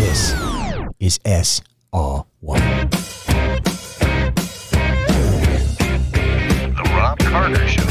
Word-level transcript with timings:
This 0.00 0.32
is 0.98 1.18
SR1. 1.26 2.24
The 6.74 6.82
Robb 6.86 7.18
Carter 7.18 7.68
Show. 7.68 7.82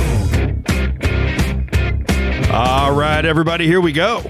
All 2.52 2.96
right, 2.96 3.24
everybody, 3.24 3.68
here 3.68 3.80
we 3.80 3.92
go. 3.92 4.24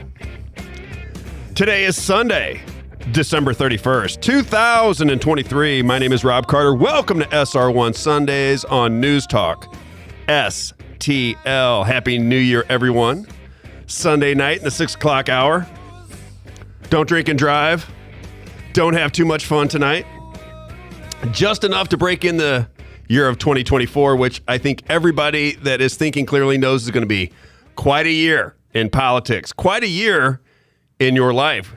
Today 1.56 1.86
is 1.86 1.96
Sunday, 1.96 2.62
December 3.14 3.54
31st, 3.54 4.20
2023. 4.20 5.82
My 5.82 5.98
name 6.00 6.12
is 6.12 6.26
Robb 6.26 6.48
Carter. 6.48 6.76
Welcome 6.76 7.20
to 7.20 7.26
SR1 7.28 7.96
Sundays 7.96 8.66
on 8.66 9.00
News 9.00 9.26
Talk 9.26 9.74
STL. 10.28 11.86
Happy 11.86 12.18
New 12.18 12.36
Year, 12.36 12.66
everyone. 12.68 13.26
Sunday 13.88 14.34
night 14.34 14.58
in 14.58 14.66
the 14.66 14.72
six 14.72 14.96
o'clock 14.96 15.30
hour. 15.30 15.66
Don't 16.90 17.08
drink 17.08 17.30
and 17.30 17.38
drive. 17.38 17.88
Don't 18.74 18.94
have 18.94 19.12
too 19.12 19.26
much 19.26 19.46
fun 19.46 19.68
tonight. 19.68 20.08
Just 21.32 21.64
enough 21.64 21.90
to 21.90 21.98
break 21.98 22.26
in 22.26 22.38
the 22.38 22.68
year 23.08 23.28
of 23.28 23.38
2024, 23.38 24.16
which 24.16 24.42
I 24.48 24.58
think 24.58 24.84
everybody 24.90 25.54
that 25.58 25.82
is 25.82 25.96
thinking 25.96 26.26
clearly 26.26 26.58
knows 26.58 26.84
is 26.84 26.92
going 26.92 27.04
to 27.04 27.08
be 27.08 27.32
quite 27.76 28.08
a 28.08 28.12
year 28.12 28.56
in 28.74 28.90
politics, 28.90 29.54
quite 29.54 29.84
a 29.84 29.88
year 29.88 30.42
in 31.00 31.16
your 31.16 31.32
life. 31.32 31.76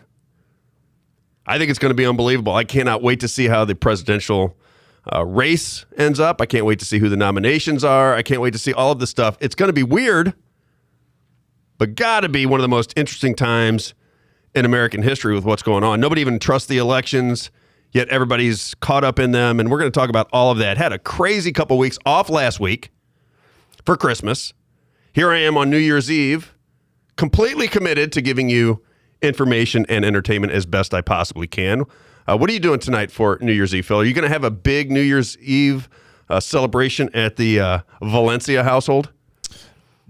I 1.47 1.59
think 1.59 1.69
it's 1.69 1.79
going 1.79 1.91
to 1.91 1.95
be 1.95 2.07
unbelievable. 2.07 2.55
I 2.55 2.65
cannot 2.65 3.03
wait 3.03 3.21
to 3.21 3.29
see 3.29 3.49
how 3.49 3.67
the 3.67 3.75
presidential 3.75 4.57
uh, 5.15 5.27
race 5.27 5.85
ends 5.99 6.21
up. 6.21 6.41
I 6.41 6.47
can't 6.47 6.65
wait 6.65 6.79
to 6.79 6.85
see 6.87 6.99
who 6.99 7.11
the 7.11 7.17
nominations 7.17 7.85
are. 7.85 8.15
I 8.15 8.23
can't 8.23 8.41
wait 8.41 8.53
to 8.53 8.59
see 8.59 8.73
all 8.73 8.93
of 8.93 8.99
this 8.99 9.11
stuff. 9.11 9.37
It's 9.41 9.55
going 9.55 9.69
to 9.69 9.75
be 9.75 9.83
weird, 9.83 10.33
but 11.77 11.97
got 11.97 12.21
to 12.21 12.31
be 12.31 12.47
one 12.47 12.61
of 12.61 12.63
the 12.63 12.69
most 12.69 12.95
interesting 12.97 13.35
times 13.35 13.93
in 14.55 14.65
American 14.65 15.03
history 15.03 15.35
with 15.35 15.45
what's 15.45 15.63
going 15.63 15.85
on. 15.85 16.01
Nobody 16.01 16.21
even 16.21 16.39
trusts 16.39 16.69
the 16.69 16.79
elections, 16.79 17.51
yet 17.93 18.09
everybody's 18.09 18.75
caught 18.77 19.05
up 19.05 19.19
in 19.19 19.33
them. 19.33 19.61
And 19.61 19.71
we're 19.71 19.79
going 19.79 19.91
to 19.91 19.99
talk 19.99 20.11
about 20.11 20.29
all 20.33 20.51
of 20.51 20.59
that. 20.59 20.77
Had 20.77 20.93
a 20.93 20.99
crazy 20.99 21.53
couple 21.53 21.79
weeks 21.79 21.99
off 22.05 22.29
last 22.29 22.61
week 22.61 22.91
for 23.85 23.97
Christmas. 23.97 24.53
Here 25.13 25.31
I 25.31 25.39
am 25.39 25.57
on 25.57 25.71
New 25.71 25.79
Year's 25.79 26.11
Eve, 26.11 26.55
completely 27.17 27.69
committed 27.69 28.13
to 28.13 28.23
giving 28.23 28.49
you 28.49 28.83
information 29.21 29.87
and 29.89 30.05
entertainment 30.05 30.53
as 30.53 30.67
best 30.67 30.95
I 30.95 31.01
possibly 31.01 31.47
can. 31.47 31.85
Uh, 32.27 32.37
what 32.37 32.49
are 32.51 32.53
you 32.53 32.61
doing 32.61 32.79
tonight 32.79 33.11
for 33.11 33.39
New 33.41 33.53
Year's 33.53 33.75
Eve, 33.75 33.87
Phil? 33.87 34.01
Are 34.01 34.05
you 34.05 34.15
going 34.15 34.25
to 34.25 34.29
have 34.29 34.45
a 34.45 34.51
big 34.51 34.91
New 34.91 35.01
Year's 35.01 35.37
Eve 35.39 35.89
uh, 36.29 36.41
celebration 36.41 37.11
at 37.15 37.37
the 37.37 37.61
uh, 37.61 37.79
Valencia 38.01 38.63
household? 38.65 39.13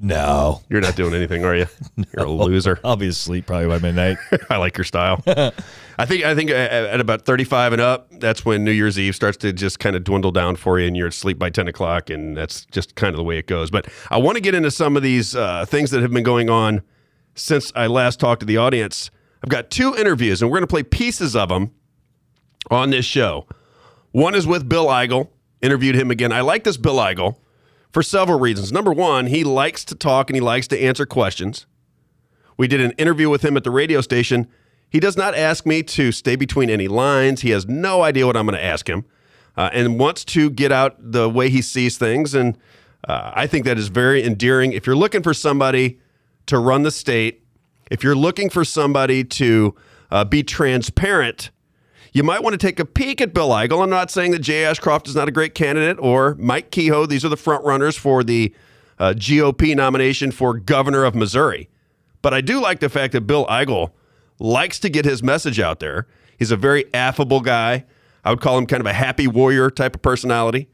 No. 0.05 0.61
You're 0.69 0.81
not 0.81 0.97
doing 0.97 1.15
anything, 1.15 1.45
are 1.45 1.55
you? 1.55 1.67
You're 2.13 2.27
a 2.27 2.31
loser. 2.31 2.81
I'll 2.83 2.97
be 2.97 3.07
asleep 3.07 3.47
probably 3.47 3.69
by 3.69 3.79
midnight. 3.79 4.19
I 4.51 4.57
like 4.57 4.77
your 4.77 4.85
style. 4.85 5.23
I 5.27 6.07
think 6.07 6.25
I 6.25 6.35
think 6.35 6.51
at 6.51 6.73
at 6.73 7.01
about 7.01 7.25
35 7.25 7.75
and 7.75 7.81
up, 7.81 8.09
that's 8.19 8.45
when 8.45 8.65
New 8.65 8.73
Year's 8.73 8.99
Eve 8.99 9.15
starts 9.15 9.37
to 9.39 9.53
just 9.53 9.79
kind 9.79 9.95
of 9.95 10.03
dwindle 10.03 10.33
down 10.33 10.57
for 10.57 10.81
you, 10.81 10.89
and 10.89 10.97
you're 10.97 11.07
asleep 11.07 11.39
by 11.39 11.51
10 11.51 11.69
o'clock, 11.69 12.11
and 12.11 12.37
that's 12.37 12.65
just 12.67 12.97
kind 12.97 13.15
of 13.15 13.17
the 13.17 13.23
way 13.23 13.39
it 13.39 13.47
goes. 13.47 13.71
But 13.71 13.87
I 14.11 14.17
want 14.19 14.37
to 14.37 14.41
get 14.41 14.57
into 14.57 14.73
some 14.73 14.97
of 14.97 15.05
these 15.05 15.37
uh, 15.37 15.65
things 15.67 15.93
that 15.93 16.03
have 16.03 16.11
been 16.11 16.25
going 16.25 16.51
on 16.51 16.83
since 17.37 17.73
I 17.77 17.87
last 17.87 18.19
talked 18.19 18.41
to 18.41 18.47
the 18.47 18.57
audience. 18.57 19.11
I've 19.45 19.51
got 19.51 19.71
two 19.71 19.95
interviews, 19.95 20.43
and 20.43 20.51
we're 20.51 20.59
going 20.59 20.67
to 20.67 20.73
play 20.73 20.83
pieces 20.83 21.37
of 21.37 21.49
them 21.49 21.71
on 22.71 22.91
this 22.91 23.05
show. 23.05 23.47
One 24.11 24.35
is 24.35 24.49
with 24.49 24.69
Bill 24.69 24.87
Eigel. 24.87 25.29
Interviewed 25.61 25.95
him 25.95 26.11
again. 26.11 26.33
I 26.33 26.41
like 26.41 26.65
this 26.65 26.77
Bill 26.77 26.97
Eigel 26.97 27.37
for 27.93 28.03
several 28.03 28.39
reasons. 28.39 28.73
Number 28.73 28.93
one, 28.93 29.27
he 29.27 29.45
likes 29.45 29.85
to 29.87 29.95
talk 29.95 30.31
and 30.31 30.35
he 30.35 30.41
likes 30.41 30.67
to 30.69 30.81
answer 30.81 31.07
questions. 31.07 31.67
We 32.57 32.67
did 32.67 32.81
an 32.81 32.93
interview 32.93 33.29
with 33.29 33.45
him 33.45 33.57
at 33.57 33.65
the 33.65 33.71
radio 33.71 34.01
station. 34.01 34.49
He 34.89 35.01
does 35.01 35.17
not 35.17 35.35
ask 35.35 35.67
me 35.67 35.83
to 35.85 36.13
stay 36.13 36.37
between 36.37 36.71
any 36.71 36.89
lines. 36.89 37.41
He 37.41 37.51
has 37.51 37.67
no 37.67 38.03
idea 38.03 38.27
what 38.27 38.37
I'm 38.37 38.47
going 38.47 38.59
to 38.59 38.65
ask 38.65 38.89
him 38.89 39.05
uh, 39.57 39.71
and 39.73 39.99
wants 39.99 40.25
to 40.27 40.51
get 40.51 40.73
out 40.73 40.97
the 40.99 41.29
way 41.29 41.49
he 41.49 41.63
sees 41.63 41.99
things. 41.99 42.35
And 42.35 42.59
uh, 43.09 43.33
I 43.35 43.47
think 43.47 43.65
that 43.65 43.79
is 43.79 43.89
very 43.89 44.23
endearing. 44.23 44.73
If 44.73 44.87
you're 44.87 44.97
looking 44.97 45.23
for 45.23 45.35
somebody 45.35 45.99
to 46.47 46.59
run 46.59 46.83
the 46.83 46.91
state, 46.91 47.45
if 47.91 48.03
you're 48.03 48.17
looking 48.17 48.49
for 48.49 48.65
somebody 48.65 49.25
to 49.25 49.75
uh, 50.11 50.25
be 50.25 50.43
transparent, 50.43 51.51
you 52.13 52.23
might 52.23 52.43
want 52.43 52.53
to 52.53 52.59
take 52.59 52.79
a 52.79 52.85
peek 52.85 53.21
at 53.21 53.33
Bill 53.33 53.49
Eigel. 53.49 53.83
I'm 53.83 53.91
not 53.91 54.11
saying 54.11 54.33
that 54.33 54.41
Jay 54.41 54.65
Ashcroft 54.65 55.09
is 55.09 55.17
not 55.17 55.29
a 55.29 55.33
great 55.33 55.55
candidate 55.55 55.97
or 55.99 56.35
Mike 56.39 56.71
Kehoe. 56.71 57.07
These 57.07 57.25
are 57.25 57.31
the 57.31 57.37
front 57.37 57.65
runners 57.65 57.97
for 57.97 58.23
the 58.23 58.55
uh, 58.99 59.15
GOP 59.17 59.75
nomination 59.75 60.31
for 60.31 60.55
governor 60.55 61.05
of 61.05 61.15
Missouri. 61.15 61.71
But 62.21 62.35
I 62.35 62.41
do 62.43 62.61
like 62.61 62.81
the 62.81 62.91
fact 62.91 63.13
that 63.15 63.23
Bill 63.23 63.47
Eigel 63.47 63.93
likes 64.39 64.79
to 64.81 64.91
get 64.91 65.05
his 65.05 65.23
message 65.23 65.59
out 65.59 65.81
there. 65.81 66.07
He's 66.39 66.51
a 66.51 66.57
very 66.57 66.93
affable 66.95 67.41
guy. 67.41 67.85
I 68.25 68.31
would 68.31 68.41
call 68.41 68.59
him 68.59 68.67
kind 68.67 68.81
of 68.81 68.87
a 68.87 68.93
happy 68.93 69.27
warrior 69.27 69.71
type 69.71 69.97
of 69.97 70.03
personality. 70.03 70.69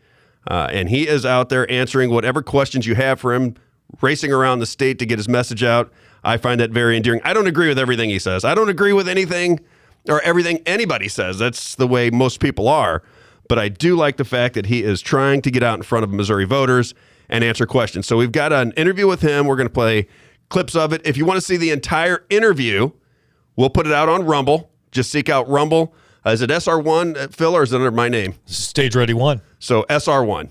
Uh, 0.51 0.69
and 0.73 0.89
he 0.89 1.07
is 1.07 1.25
out 1.25 1.51
there 1.51 1.71
answering 1.71 2.11
whatever 2.11 2.43
questions 2.43 2.87
you 2.87 2.95
have 2.97 3.21
for 3.21 3.33
him, 3.33 3.55
racing 4.01 4.33
around 4.33 4.59
the 4.59 4.67
state 4.67 4.99
to 4.99 5.07
get 5.07 5.19
his 5.19 5.29
message 5.29 5.63
out. 5.63 5.93
I 6.25 6.37
find 6.37 6.61
that 6.61 6.71
very 6.71 6.97
endearing. 6.97 7.21
I 7.23 7.33
don't 7.33 7.47
agree 7.47 7.69
with 7.69 7.79
everything 7.79 8.11
he 8.11 8.19
says. 8.19 8.45
I 8.45 8.55
don't 8.55 8.69
agree 8.69 8.93
with 8.93 9.09
anything 9.09 9.61
or 10.09 10.21
everything 10.23 10.61
anybody 10.67 11.09
says. 11.09 11.39
That's 11.39 11.75
the 11.75 11.87
way 11.87 12.11
most 12.11 12.41
people 12.41 12.69
are. 12.69 13.03
But 13.49 13.59
I 13.59 13.69
do 13.69 13.97
like 13.97 14.17
the 14.17 14.25
fact 14.25 14.55
that 14.55 14.67
he 14.67 14.83
is 14.83 15.01
trying 15.01 15.43
to 15.43 15.51
get 15.51 15.63
out 15.63 15.79
in 15.79 15.83
front 15.83 16.05
of 16.05 16.13
Missouri 16.13 16.45
voters 16.45 16.95
and 17.29 17.43
answer 17.43 17.67
questions. 17.67 18.07
So 18.07 18.17
we've 18.17 18.33
got 18.33 18.53
an 18.53 18.73
interview 18.73 19.07
with 19.07 19.23
him. 19.23 19.47
We're 19.47 19.57
going 19.57 19.69
to 19.69 19.73
play 19.73 20.07
clips 20.49 20.75
of 20.75 20.93
it. 20.93 21.03
If 21.05 21.17
you 21.17 21.25
want 21.25 21.39
to 21.39 21.45
see 21.45 21.57
the 21.57 21.71
entire 21.71 22.25
interview, 22.31 22.91
we'll 23.57 23.71
put 23.71 23.87
it 23.87 23.93
out 23.93 24.09
on 24.09 24.25
Rumble. 24.25 24.71
Just 24.93 25.11
seek 25.11 25.29
out 25.29 25.49
Rumble. 25.49 25.95
Uh, 26.27 26.31
is 26.31 26.43
it 26.43 26.51
SR1, 26.51 27.17
uh, 27.17 27.29
Phil, 27.29 27.55
or 27.55 27.63
is 27.63 27.73
it 27.73 27.77
under 27.77 27.91
my 27.91 28.09
name? 28.09 28.35
Stage 28.45 28.97
ready 28.97 29.15
one. 29.15 29.41
So 29.59 29.85
SR1. 29.89 30.51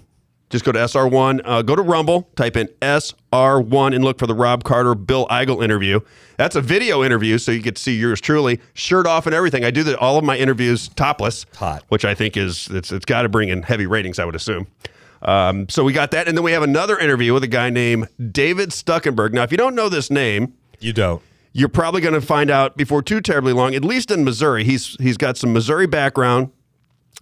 Just 0.49 0.63
go 0.63 0.71
to 0.71 0.79
SR1, 0.79 1.41
uh, 1.43 1.61
go 1.61 1.75
to 1.75 1.81
Rumble, 1.81 2.29
type 2.37 2.55
in 2.55 2.67
SR1, 2.81 3.93
and 3.93 4.03
look 4.03 4.17
for 4.17 4.27
the 4.27 4.33
Robb 4.33 4.63
Carter 4.63 4.95
Bill 4.95 5.27
Eigel 5.27 5.61
interview. 5.63 5.99
That's 6.37 6.55
a 6.55 6.61
video 6.61 7.03
interview, 7.03 7.37
so 7.37 7.51
you 7.51 7.61
get 7.61 7.75
to 7.75 7.81
see 7.81 7.95
yours 7.97 8.21
truly, 8.21 8.59
shirt 8.73 9.05
off 9.07 9.25
and 9.25 9.35
everything. 9.35 9.65
I 9.65 9.71
do 9.71 9.83
the, 9.83 9.97
all 9.99 10.17
of 10.17 10.23
my 10.23 10.37
interviews 10.37 10.87
topless, 10.89 11.45
Hot. 11.55 11.83
which 11.89 12.05
I 12.05 12.13
think 12.15 12.37
is 12.37 12.69
it's, 12.71 12.91
it's 12.91 13.03
got 13.05 13.23
to 13.23 13.29
bring 13.29 13.49
in 13.49 13.63
heavy 13.63 13.87
ratings, 13.87 14.19
I 14.19 14.25
would 14.25 14.35
assume. 14.35 14.67
Um, 15.21 15.67
so 15.67 15.83
we 15.83 15.93
got 15.93 16.11
that, 16.11 16.27
and 16.27 16.37
then 16.37 16.43
we 16.45 16.51
have 16.53 16.63
another 16.63 16.97
interview 16.97 17.33
with 17.33 17.43
a 17.43 17.47
guy 17.47 17.69
named 17.69 18.07
David 18.31 18.69
Stuckenberg. 18.69 19.33
Now, 19.33 19.43
if 19.43 19.51
you 19.51 19.57
don't 19.57 19.75
know 19.75 19.89
this 19.89 20.09
name, 20.11 20.53
You 20.79 20.93
don't. 20.93 21.21
you're 21.53 21.69
probably 21.69 22.01
going 22.01 22.13
to 22.13 22.21
find 22.21 22.49
out 22.51 22.77
before 22.77 23.01
too 23.01 23.19
terribly 23.19 23.51
long. 23.51 23.73
At 23.75 23.83
least 23.83 24.11
in 24.11 24.23
Missouri, 24.23 24.63
he's 24.63 24.95
he's 25.01 25.17
got 25.17 25.35
some 25.35 25.51
Missouri 25.53 25.87
background. 25.87 26.51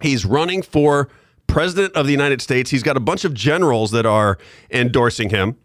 He's 0.02 0.26
running 0.26 0.62
for 0.62 1.08
president 1.48 1.94
of 1.96 2.06
the 2.06 2.12
United 2.12 2.42
States. 2.42 2.72
He's 2.72 2.84
got 2.84 2.98
a 2.98 3.00
bunch 3.00 3.26
of 3.26 3.34
generals 3.34 3.92
that 3.92 4.06
are 4.06 4.38
endorsing 4.72 5.30
him. 5.30 5.58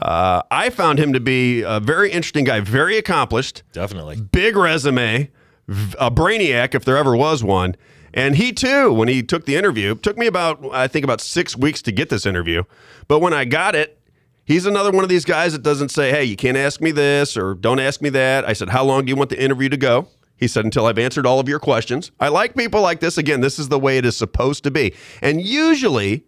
Uh, 0.00 0.42
I 0.50 0.70
found 0.70 0.98
him 0.98 1.12
to 1.12 1.20
be 1.20 1.62
a 1.62 1.78
very 1.80 2.10
interesting 2.10 2.44
guy, 2.44 2.60
very 2.60 2.98
accomplished, 2.98 3.62
Definitely. 3.72 4.16
big 4.20 4.56
resume, 4.56 5.30
a 5.98 6.10
brainiac 6.10 6.74
if 6.74 6.84
there 6.84 6.96
ever 6.96 7.16
was 7.16 7.44
one. 7.44 7.76
And 8.12 8.36
he 8.36 8.52
too, 8.52 8.92
when 8.92 9.08
he 9.08 9.22
took 9.22 9.44
the 9.44 9.56
interview, 9.56 9.94
took 9.96 10.16
me 10.16 10.26
about 10.26 10.64
I 10.72 10.88
think 10.88 11.04
about 11.04 11.20
six 11.20 11.56
weeks 11.56 11.80
to 11.82 11.92
get 11.92 12.10
this 12.10 12.26
interview. 12.26 12.62
But 13.08 13.20
when 13.20 13.32
I 13.32 13.44
got 13.44 13.74
it, 13.74 13.98
he's 14.44 14.66
another 14.66 14.90
one 14.92 15.02
of 15.02 15.10
these 15.10 15.24
guys 15.24 15.52
that 15.52 15.62
doesn't 15.62 15.88
say, 15.90 16.10
"Hey, 16.10 16.24
you 16.24 16.36
can't 16.36 16.56
ask 16.56 16.80
me 16.80 16.92
this" 16.92 17.36
or 17.36 17.54
"Don't 17.54 17.80
ask 17.80 18.00
me 18.00 18.10
that." 18.10 18.48
I 18.48 18.52
said, 18.52 18.68
"How 18.68 18.84
long 18.84 19.04
do 19.04 19.10
you 19.10 19.16
want 19.16 19.30
the 19.30 19.42
interview 19.42 19.68
to 19.68 19.76
go?" 19.76 20.08
He 20.36 20.48
said, 20.48 20.64
"Until 20.64 20.86
I've 20.86 20.98
answered 20.98 21.26
all 21.26 21.40
of 21.40 21.48
your 21.48 21.58
questions." 21.58 22.10
I 22.20 22.28
like 22.28 22.56
people 22.56 22.80
like 22.80 23.00
this. 23.00 23.16
Again, 23.16 23.40
this 23.40 23.58
is 23.58 23.68
the 23.68 23.78
way 23.78 23.98
it 23.98 24.04
is 24.04 24.16
supposed 24.16 24.64
to 24.64 24.70
be. 24.70 24.94
And 25.22 25.40
usually, 25.40 26.24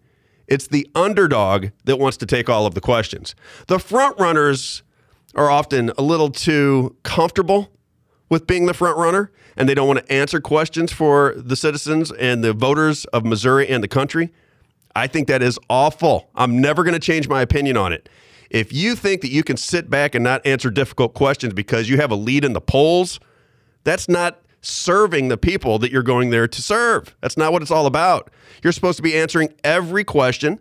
it's 0.47 0.67
the 0.67 0.87
underdog 0.95 1.67
that 1.85 1.99
wants 1.99 2.17
to 2.17 2.25
take 2.25 2.49
all 2.49 2.65
of 2.65 2.73
the 2.73 2.81
questions. 2.81 3.35
The 3.67 3.79
front 3.79 4.17
runners 4.19 4.83
are 5.35 5.49
often 5.49 5.91
a 5.97 6.01
little 6.01 6.29
too 6.29 6.95
comfortable 7.03 7.69
with 8.29 8.47
being 8.47 8.65
the 8.65 8.73
front 8.73 8.97
runner 8.97 9.31
and 9.57 9.67
they 9.67 9.73
don't 9.73 9.87
want 9.87 10.05
to 10.05 10.13
answer 10.13 10.39
questions 10.39 10.93
for 10.93 11.33
the 11.35 11.55
citizens 11.55 12.11
and 12.13 12.43
the 12.43 12.53
voters 12.53 13.05
of 13.05 13.25
Missouri 13.25 13.67
and 13.67 13.83
the 13.83 13.87
country. 13.87 14.31
I 14.95 15.07
think 15.07 15.27
that 15.27 15.41
is 15.41 15.59
awful. 15.69 16.29
I'm 16.35 16.61
never 16.61 16.83
going 16.83 16.93
to 16.93 16.99
change 16.99 17.27
my 17.27 17.41
opinion 17.41 17.75
on 17.75 17.91
it. 17.91 18.07
If 18.49 18.71
you 18.71 18.95
think 18.95 19.21
that 19.21 19.31
you 19.31 19.43
can 19.43 19.57
sit 19.57 19.89
back 19.89 20.15
and 20.15 20.23
not 20.23 20.45
answer 20.45 20.69
difficult 20.69 21.13
questions 21.13 21.53
because 21.53 21.89
you 21.89 21.97
have 21.97 22.11
a 22.11 22.15
lead 22.15 22.45
in 22.45 22.53
the 22.53 22.61
polls, 22.61 23.19
that's 23.87 24.09
not 24.09 24.41
serving 24.59 25.29
the 25.29 25.37
people 25.37 25.79
that 25.79 25.93
you're 25.93 26.03
going 26.03 26.29
there 26.29 26.45
to 26.45 26.61
serve. 26.61 27.15
That's 27.21 27.37
not 27.37 27.53
what 27.53 27.61
it's 27.61 27.71
all 27.71 27.85
about. 27.85 28.29
You're 28.61 28.73
supposed 28.73 28.97
to 28.97 29.01
be 29.01 29.15
answering 29.15 29.53
every 29.63 30.03
question, 30.03 30.59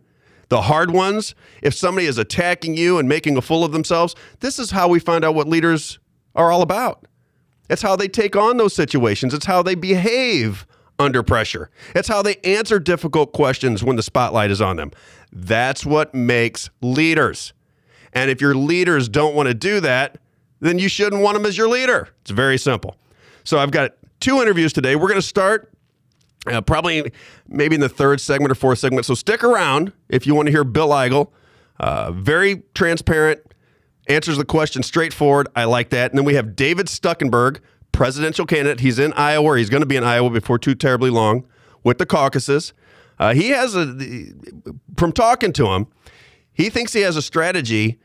the 0.48 0.62
hard 0.62 0.92
ones. 0.92 1.34
If 1.60 1.74
somebody 1.74 2.06
is 2.06 2.18
attacking 2.18 2.76
you 2.76 2.98
and 2.98 3.08
making 3.08 3.36
a 3.36 3.42
fool 3.42 3.64
of 3.64 3.72
themselves, 3.72 4.14
this 4.38 4.60
is 4.60 4.70
how 4.70 4.86
we 4.86 5.00
find 5.00 5.24
out 5.24 5.34
what 5.34 5.48
leaders 5.48 5.98
are 6.36 6.52
all 6.52 6.62
about. 6.62 7.06
It's 7.68 7.82
how 7.82 7.96
they 7.96 8.06
take 8.06 8.36
on 8.36 8.58
those 8.58 8.74
situations, 8.74 9.34
it's 9.34 9.46
how 9.46 9.60
they 9.60 9.74
behave 9.74 10.64
under 11.00 11.24
pressure, 11.24 11.68
it's 11.96 12.06
how 12.06 12.22
they 12.22 12.36
answer 12.44 12.78
difficult 12.78 13.32
questions 13.32 13.82
when 13.82 13.96
the 13.96 14.04
spotlight 14.04 14.52
is 14.52 14.60
on 14.60 14.76
them. 14.76 14.92
That's 15.32 15.84
what 15.84 16.14
makes 16.14 16.70
leaders. 16.80 17.52
And 18.12 18.30
if 18.30 18.40
your 18.40 18.54
leaders 18.54 19.08
don't 19.08 19.34
want 19.34 19.48
to 19.48 19.54
do 19.54 19.80
that, 19.80 20.18
then 20.60 20.78
you 20.78 20.88
shouldn't 20.88 21.22
want 21.22 21.36
them 21.36 21.44
as 21.44 21.58
your 21.58 21.68
leader. 21.68 22.08
It's 22.22 22.30
very 22.30 22.56
simple. 22.56 22.96
So 23.46 23.58
I've 23.58 23.70
got 23.70 23.92
two 24.18 24.42
interviews 24.42 24.72
today. 24.72 24.96
We're 24.96 25.08
going 25.08 25.20
to 25.20 25.26
start 25.26 25.72
uh, 26.48 26.60
probably 26.60 27.12
maybe 27.48 27.76
in 27.76 27.80
the 27.80 27.88
third 27.88 28.20
segment 28.20 28.50
or 28.50 28.56
fourth 28.56 28.80
segment. 28.80 29.06
So 29.06 29.14
stick 29.14 29.44
around 29.44 29.92
if 30.08 30.26
you 30.26 30.34
want 30.34 30.46
to 30.46 30.52
hear 30.52 30.64
Bill 30.64 30.88
Eigel. 30.88 31.30
Uh, 31.78 32.10
very 32.10 32.62
transparent, 32.74 33.40
answers 34.08 34.36
the 34.36 34.44
question 34.44 34.82
straightforward. 34.82 35.46
I 35.54 35.64
like 35.64 35.90
that. 35.90 36.10
And 36.10 36.18
then 36.18 36.24
we 36.24 36.34
have 36.34 36.56
David 36.56 36.86
Stuckenberg, 36.86 37.60
presidential 37.92 38.46
candidate. 38.46 38.80
He's 38.80 38.98
in 38.98 39.12
Iowa, 39.12 39.44
or 39.44 39.56
he's 39.56 39.70
going 39.70 39.82
to 39.82 39.86
be 39.86 39.96
in 39.96 40.04
Iowa 40.04 40.30
before 40.30 40.58
too 40.58 40.74
terribly 40.74 41.10
long 41.10 41.46
with 41.84 41.98
the 41.98 42.06
caucuses. 42.06 42.72
Uh, 43.18 43.32
he 43.32 43.50
has 43.50 43.76
a, 43.76 43.86
from 44.96 45.12
talking 45.12 45.52
to 45.52 45.68
him, 45.68 45.86
he 46.52 46.68
thinks 46.68 46.92
he 46.92 47.02
has 47.02 47.16
a 47.16 47.22
strategy 47.22 47.98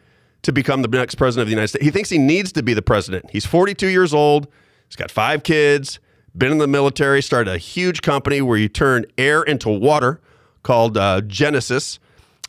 to 0.43 0.51
become 0.51 0.81
the 0.81 0.87
next 0.87 1.15
president 1.15 1.43
of 1.43 1.47
the 1.47 1.51
United 1.51 1.69
States. 1.69 1.85
He 1.85 1.91
thinks 1.91 2.09
he 2.09 2.17
needs 2.17 2.51
to 2.51 2.63
be 2.63 2.73
the 2.73 2.81
president. 2.81 3.31
He's 3.31 3.45
42 3.45 3.87
years 3.87 4.13
old. 4.13 4.47
He's 4.91 4.97
got 4.97 5.09
five 5.09 5.43
kids, 5.43 6.01
been 6.37 6.51
in 6.51 6.57
the 6.57 6.67
military, 6.67 7.21
started 7.21 7.49
a 7.49 7.57
huge 7.57 8.01
company 8.01 8.41
where 8.41 8.57
you 8.57 8.67
turn 8.67 9.05
air 9.17 9.41
into 9.41 9.69
water 9.69 10.19
called 10.63 10.97
uh, 10.97 11.21
Genesis. 11.21 11.97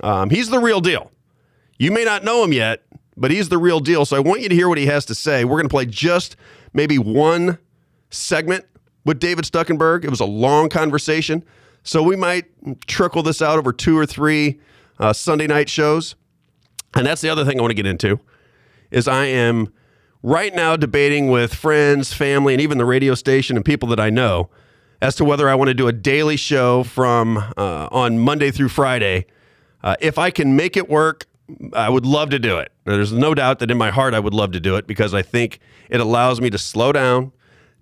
Um, 0.03 0.29
he's 0.29 0.51
the 0.51 0.59
real 0.59 0.81
deal. 0.81 1.13
You 1.79 1.93
may 1.93 2.03
not 2.03 2.25
know 2.25 2.43
him 2.43 2.53
yet, 2.53 2.83
but 3.17 3.31
he's 3.31 3.49
the 3.49 3.59
real 3.59 3.79
deal. 3.79 4.05
So 4.05 4.17
I 4.17 4.19
want 4.19 4.41
you 4.41 4.49
to 4.49 4.57
hear 4.57 4.69
what 4.69 4.77
he 4.77 4.87
has 4.87 5.05
to 5.05 5.15
say. 5.15 5.45
We're 5.45 5.59
going 5.59 5.69
to 5.69 5.73
play 5.73 5.87
just 5.87 6.35
maybe 6.73 6.99
one 6.99 7.59
segment 8.11 8.65
with 9.05 9.21
David 9.21 9.45
Stuckenberg. 9.45 10.03
It 10.03 10.11
was 10.11 10.19
a 10.19 10.25
long 10.25 10.69
conversation. 10.69 11.45
So 11.85 12.03
we 12.03 12.17
might 12.17 12.47
trickle 12.89 13.23
this 13.23 13.41
out 13.41 13.57
over 13.57 13.73
two 13.73 13.97
or 13.97 14.05
three 14.05 14.59
uh, 14.99 15.13
Sunday 15.13 15.47
night 15.47 15.69
shows. 15.69 16.17
And 16.97 17.07
that's 17.07 17.21
the 17.21 17.29
other 17.29 17.45
thing 17.45 17.61
I 17.61 17.63
want 17.63 17.71
to 17.71 17.77
get 17.77 17.87
into 17.87 18.19
is 18.91 19.07
I 19.07 19.27
am 19.27 19.73
right 20.23 20.55
now 20.55 20.77
debating 20.77 21.29
with 21.29 21.55
friends, 21.55 22.13
family, 22.13 22.55
and 22.55 22.61
even 22.61 22.79
the 22.79 22.85
radio 22.85 23.15
station 23.15 23.57
and 23.57 23.65
people 23.65 23.89
that 23.89 24.01
I 24.01 24.11
know 24.11 24.51
as 25.01 25.17
to 25.17 25.25
whether 25.25 25.49
I 25.49 25.55
want 25.57 25.69
to 25.69 25.75
do 25.75 25.89
a 25.89 25.93
daily 25.93 26.37
show 26.37 26.85
from 26.85 27.39
uh, 27.39 27.89
on 27.91 28.19
Monday 28.19 28.51
through 28.51 28.69
Friday. 28.69 29.27
Uh, 29.83 29.97
if 30.01 30.17
I 30.17 30.31
can 30.31 30.55
make 30.55 30.77
it 30.77 30.89
work, 30.89 31.27
I 31.73 31.89
would 31.89 32.07
love 32.07 32.31
to 32.31 32.39
do 32.39 32.59
it. 32.59 32.71
There's 32.85 33.13
no 33.13 33.35
doubt 33.35 33.59
that 33.59 33.71
in 33.71 33.77
my 33.77 33.91
heart 33.91 34.15
I 34.15 34.21
would 34.21 34.33
love 34.33 34.53
to 34.53 34.61
do 34.61 34.77
it 34.77 34.87
because 34.87 35.13
I 35.13 35.23
think 35.23 35.59
it 35.91 36.01
allows 36.01 36.41
me 36.41 36.51
to 36.51 36.59
slow 36.59 36.93
down, 36.93 37.33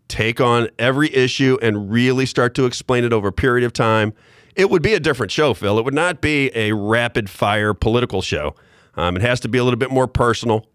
take 0.09 0.41
on 0.41 0.69
every 0.79 1.15
issue, 1.15 1.59
and 1.61 1.93
really 1.93 2.25
start 2.25 2.55
to 2.55 2.65
explain 2.65 3.05
it 3.05 3.13
over 3.13 3.29
a 3.29 3.33
period 3.33 3.67
of 3.67 3.75
time. 3.75 4.15
It 4.57 4.71
would 4.71 4.83
be 4.83 4.95
a 4.95 5.01
different 5.01 5.31
show, 5.31 5.53
Phil. 5.53 5.79
It 5.79 5.85
would 5.85 5.95
not 5.95 6.23
be 6.23 6.51
a 6.55 6.73
rapid 6.73 7.29
fire 7.29 7.75
political 7.75 8.23
show. 8.23 8.55
Um, 8.95 9.17
it 9.17 9.23
has 9.23 9.41
to 9.41 9.49
be 9.49 9.59
a 9.59 9.65
little 9.65 9.79
bit 9.79 9.91
more 9.91 10.09
personal. 10.09 10.67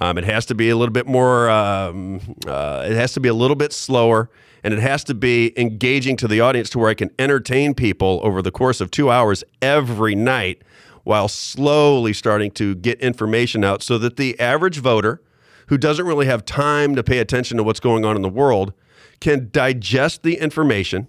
Um, 0.00 0.18
it 0.18 0.24
has 0.24 0.44
to 0.46 0.54
be 0.54 0.68
a 0.68 0.76
little 0.76 0.92
bit 0.92 1.06
more. 1.06 1.48
Um, 1.48 2.20
uh, 2.46 2.86
it 2.86 2.94
has 2.94 3.14
to 3.14 3.20
be 3.20 3.28
a 3.28 3.34
little 3.34 3.56
bit 3.56 3.72
slower, 3.72 4.30
and 4.62 4.74
it 4.74 4.80
has 4.80 5.02
to 5.04 5.14
be 5.14 5.58
engaging 5.58 6.16
to 6.18 6.28
the 6.28 6.40
audience 6.40 6.68
to 6.70 6.78
where 6.78 6.90
I 6.90 6.94
can 6.94 7.10
entertain 7.18 7.74
people 7.74 8.20
over 8.22 8.42
the 8.42 8.50
course 8.50 8.80
of 8.80 8.90
two 8.90 9.10
hours 9.10 9.42
every 9.62 10.14
night, 10.14 10.62
while 11.04 11.28
slowly 11.28 12.12
starting 12.12 12.50
to 12.52 12.74
get 12.74 13.00
information 13.00 13.64
out, 13.64 13.82
so 13.82 13.96
that 13.98 14.16
the 14.16 14.38
average 14.38 14.78
voter, 14.78 15.22
who 15.68 15.78
doesn't 15.78 16.06
really 16.06 16.26
have 16.26 16.44
time 16.44 16.94
to 16.94 17.02
pay 17.02 17.18
attention 17.18 17.56
to 17.56 17.62
what's 17.62 17.80
going 17.80 18.04
on 18.04 18.16
in 18.16 18.22
the 18.22 18.28
world, 18.28 18.72
can 19.20 19.48
digest 19.50 20.22
the 20.22 20.34
information. 20.34 21.08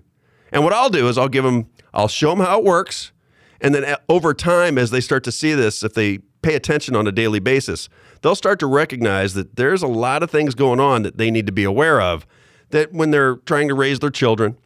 And 0.51 0.63
what 0.63 0.71
I'll 0.71 0.89
do 0.89 1.09
is 1.09 1.17
I'll 1.17 1.27
give 1.27 1.43
them, 1.43 1.67
I'll 1.93 2.07
show 2.07 2.29
them 2.29 2.39
how 2.39 2.59
it 2.59 2.63
works, 2.63 3.11
and 3.59 3.75
then 3.75 3.95
over 4.07 4.33
time, 4.33 4.77
as 4.77 4.91
they 4.91 5.01
start 5.01 5.23
to 5.25 5.31
see 5.31 5.53
this, 5.53 5.83
if 5.83 5.93
they 5.93 6.19
pay 6.41 6.55
attention 6.55 6.95
on 6.95 7.07
a 7.07 7.11
daily 7.11 7.39
basis, 7.39 7.89
they'll 8.21 8.35
start 8.35 8.59
to 8.59 8.67
recognize 8.67 9.33
that 9.33 9.55
there's 9.55 9.81
a 9.81 9.87
lot 9.87 10.23
of 10.23 10.31
things 10.31 10.55
going 10.55 10.79
on 10.79 11.03
that 11.03 11.17
they 11.17 11.31
need 11.31 11.45
to 11.45 11.51
be 11.51 11.63
aware 11.63 12.01
of. 12.01 12.25
That 12.69 12.91
when 12.93 13.11
they're 13.11 13.37
trying 13.37 13.67
to 13.69 13.73
raise 13.73 13.99
their 13.99 14.09
children, 14.09 14.57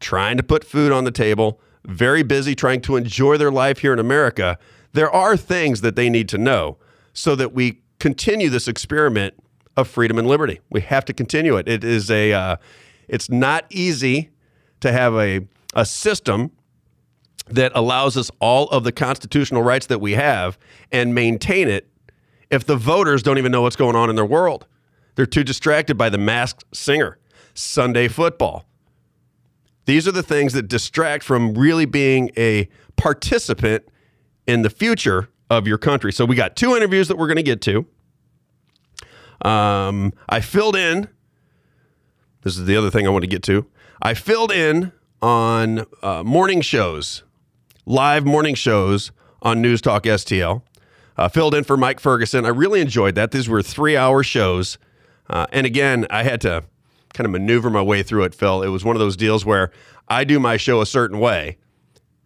trying 0.00 0.36
to 0.36 0.42
put 0.42 0.64
food 0.64 0.92
on 0.92 1.04
the 1.04 1.10
table, 1.10 1.60
very 1.84 2.22
busy 2.22 2.54
trying 2.54 2.80
to 2.82 2.96
enjoy 2.96 3.36
their 3.36 3.50
life 3.50 3.78
here 3.78 3.92
in 3.92 3.98
America, 3.98 4.58
there 4.92 5.10
are 5.10 5.36
things 5.36 5.80
that 5.82 5.96
they 5.96 6.08
need 6.08 6.28
to 6.30 6.38
know 6.38 6.78
so 7.12 7.34
that 7.36 7.52
we 7.52 7.80
continue 7.98 8.48
this 8.48 8.68
experiment 8.68 9.34
of 9.76 9.88
freedom 9.88 10.18
and 10.18 10.28
liberty. 10.28 10.60
We 10.70 10.80
have 10.82 11.04
to 11.06 11.12
continue 11.12 11.56
it. 11.56 11.68
It 11.68 11.84
is 11.84 12.10
a, 12.10 12.32
uh, 12.32 12.56
it's 13.08 13.28
not 13.28 13.66
easy 13.70 14.30
to 14.80 14.92
have 14.92 15.14
a, 15.14 15.46
a 15.74 15.84
system 15.84 16.52
that 17.48 17.72
allows 17.74 18.16
us 18.16 18.30
all 18.40 18.68
of 18.70 18.84
the 18.84 18.92
constitutional 18.92 19.62
rights 19.62 19.86
that 19.86 20.00
we 20.00 20.12
have 20.12 20.58
and 20.92 21.14
maintain 21.14 21.68
it 21.68 21.88
if 22.50 22.64
the 22.64 22.76
voters 22.76 23.22
don't 23.22 23.38
even 23.38 23.52
know 23.52 23.62
what's 23.62 23.76
going 23.76 23.96
on 23.96 24.10
in 24.10 24.16
their 24.16 24.24
world. 24.24 24.66
They're 25.14 25.26
too 25.26 25.44
distracted 25.44 25.96
by 25.96 26.08
the 26.08 26.18
masked 26.18 26.64
singer, 26.74 27.18
Sunday 27.54 28.08
football. 28.08 28.66
These 29.86 30.08
are 30.08 30.12
the 30.12 30.22
things 30.22 30.54
that 30.54 30.68
distract 30.68 31.24
from 31.24 31.54
really 31.54 31.84
being 31.84 32.30
a 32.36 32.68
participant 32.96 33.84
in 34.46 34.62
the 34.62 34.70
future 34.70 35.28
of 35.50 35.66
your 35.66 35.78
country. 35.78 36.12
So 36.12 36.24
we 36.24 36.36
got 36.36 36.56
two 36.56 36.74
interviews 36.74 37.08
that 37.08 37.18
we're 37.18 37.26
going 37.26 37.36
to 37.36 37.42
get 37.42 37.60
to. 37.62 37.86
Um, 39.46 40.12
I 40.28 40.40
filled 40.40 40.76
in. 40.76 41.08
This 42.42 42.56
is 42.56 42.66
the 42.66 42.76
other 42.76 42.90
thing 42.90 43.06
I 43.06 43.10
want 43.10 43.22
to 43.22 43.28
get 43.28 43.42
to. 43.44 43.66
I 44.02 44.14
filled 44.14 44.52
in 44.52 44.92
on 45.22 45.86
uh, 46.02 46.22
morning 46.22 46.60
shows, 46.60 47.22
live 47.86 48.26
morning 48.26 48.54
shows 48.54 49.12
on 49.42 49.62
News 49.62 49.80
Talk 49.80 50.04
STL. 50.04 50.62
Uh, 51.16 51.28
filled 51.28 51.54
in 51.54 51.64
for 51.64 51.76
Mike 51.76 52.00
Ferguson. 52.00 52.44
I 52.44 52.48
really 52.48 52.80
enjoyed 52.80 53.14
that. 53.14 53.30
These 53.30 53.48
were 53.48 53.62
three 53.62 53.96
hour 53.96 54.22
shows. 54.22 54.78
Uh, 55.30 55.46
and 55.52 55.66
again, 55.66 56.06
I 56.10 56.24
had 56.24 56.40
to 56.42 56.64
kind 57.12 57.24
of 57.24 57.30
maneuver 57.30 57.70
my 57.70 57.82
way 57.82 58.02
through 58.02 58.24
it, 58.24 58.34
Phil. 58.34 58.62
It 58.62 58.68
was 58.68 58.84
one 58.84 58.96
of 58.96 59.00
those 59.00 59.16
deals 59.16 59.44
where 59.44 59.70
I 60.08 60.24
do 60.24 60.40
my 60.40 60.56
show 60.56 60.80
a 60.80 60.86
certain 60.86 61.20
way. 61.20 61.58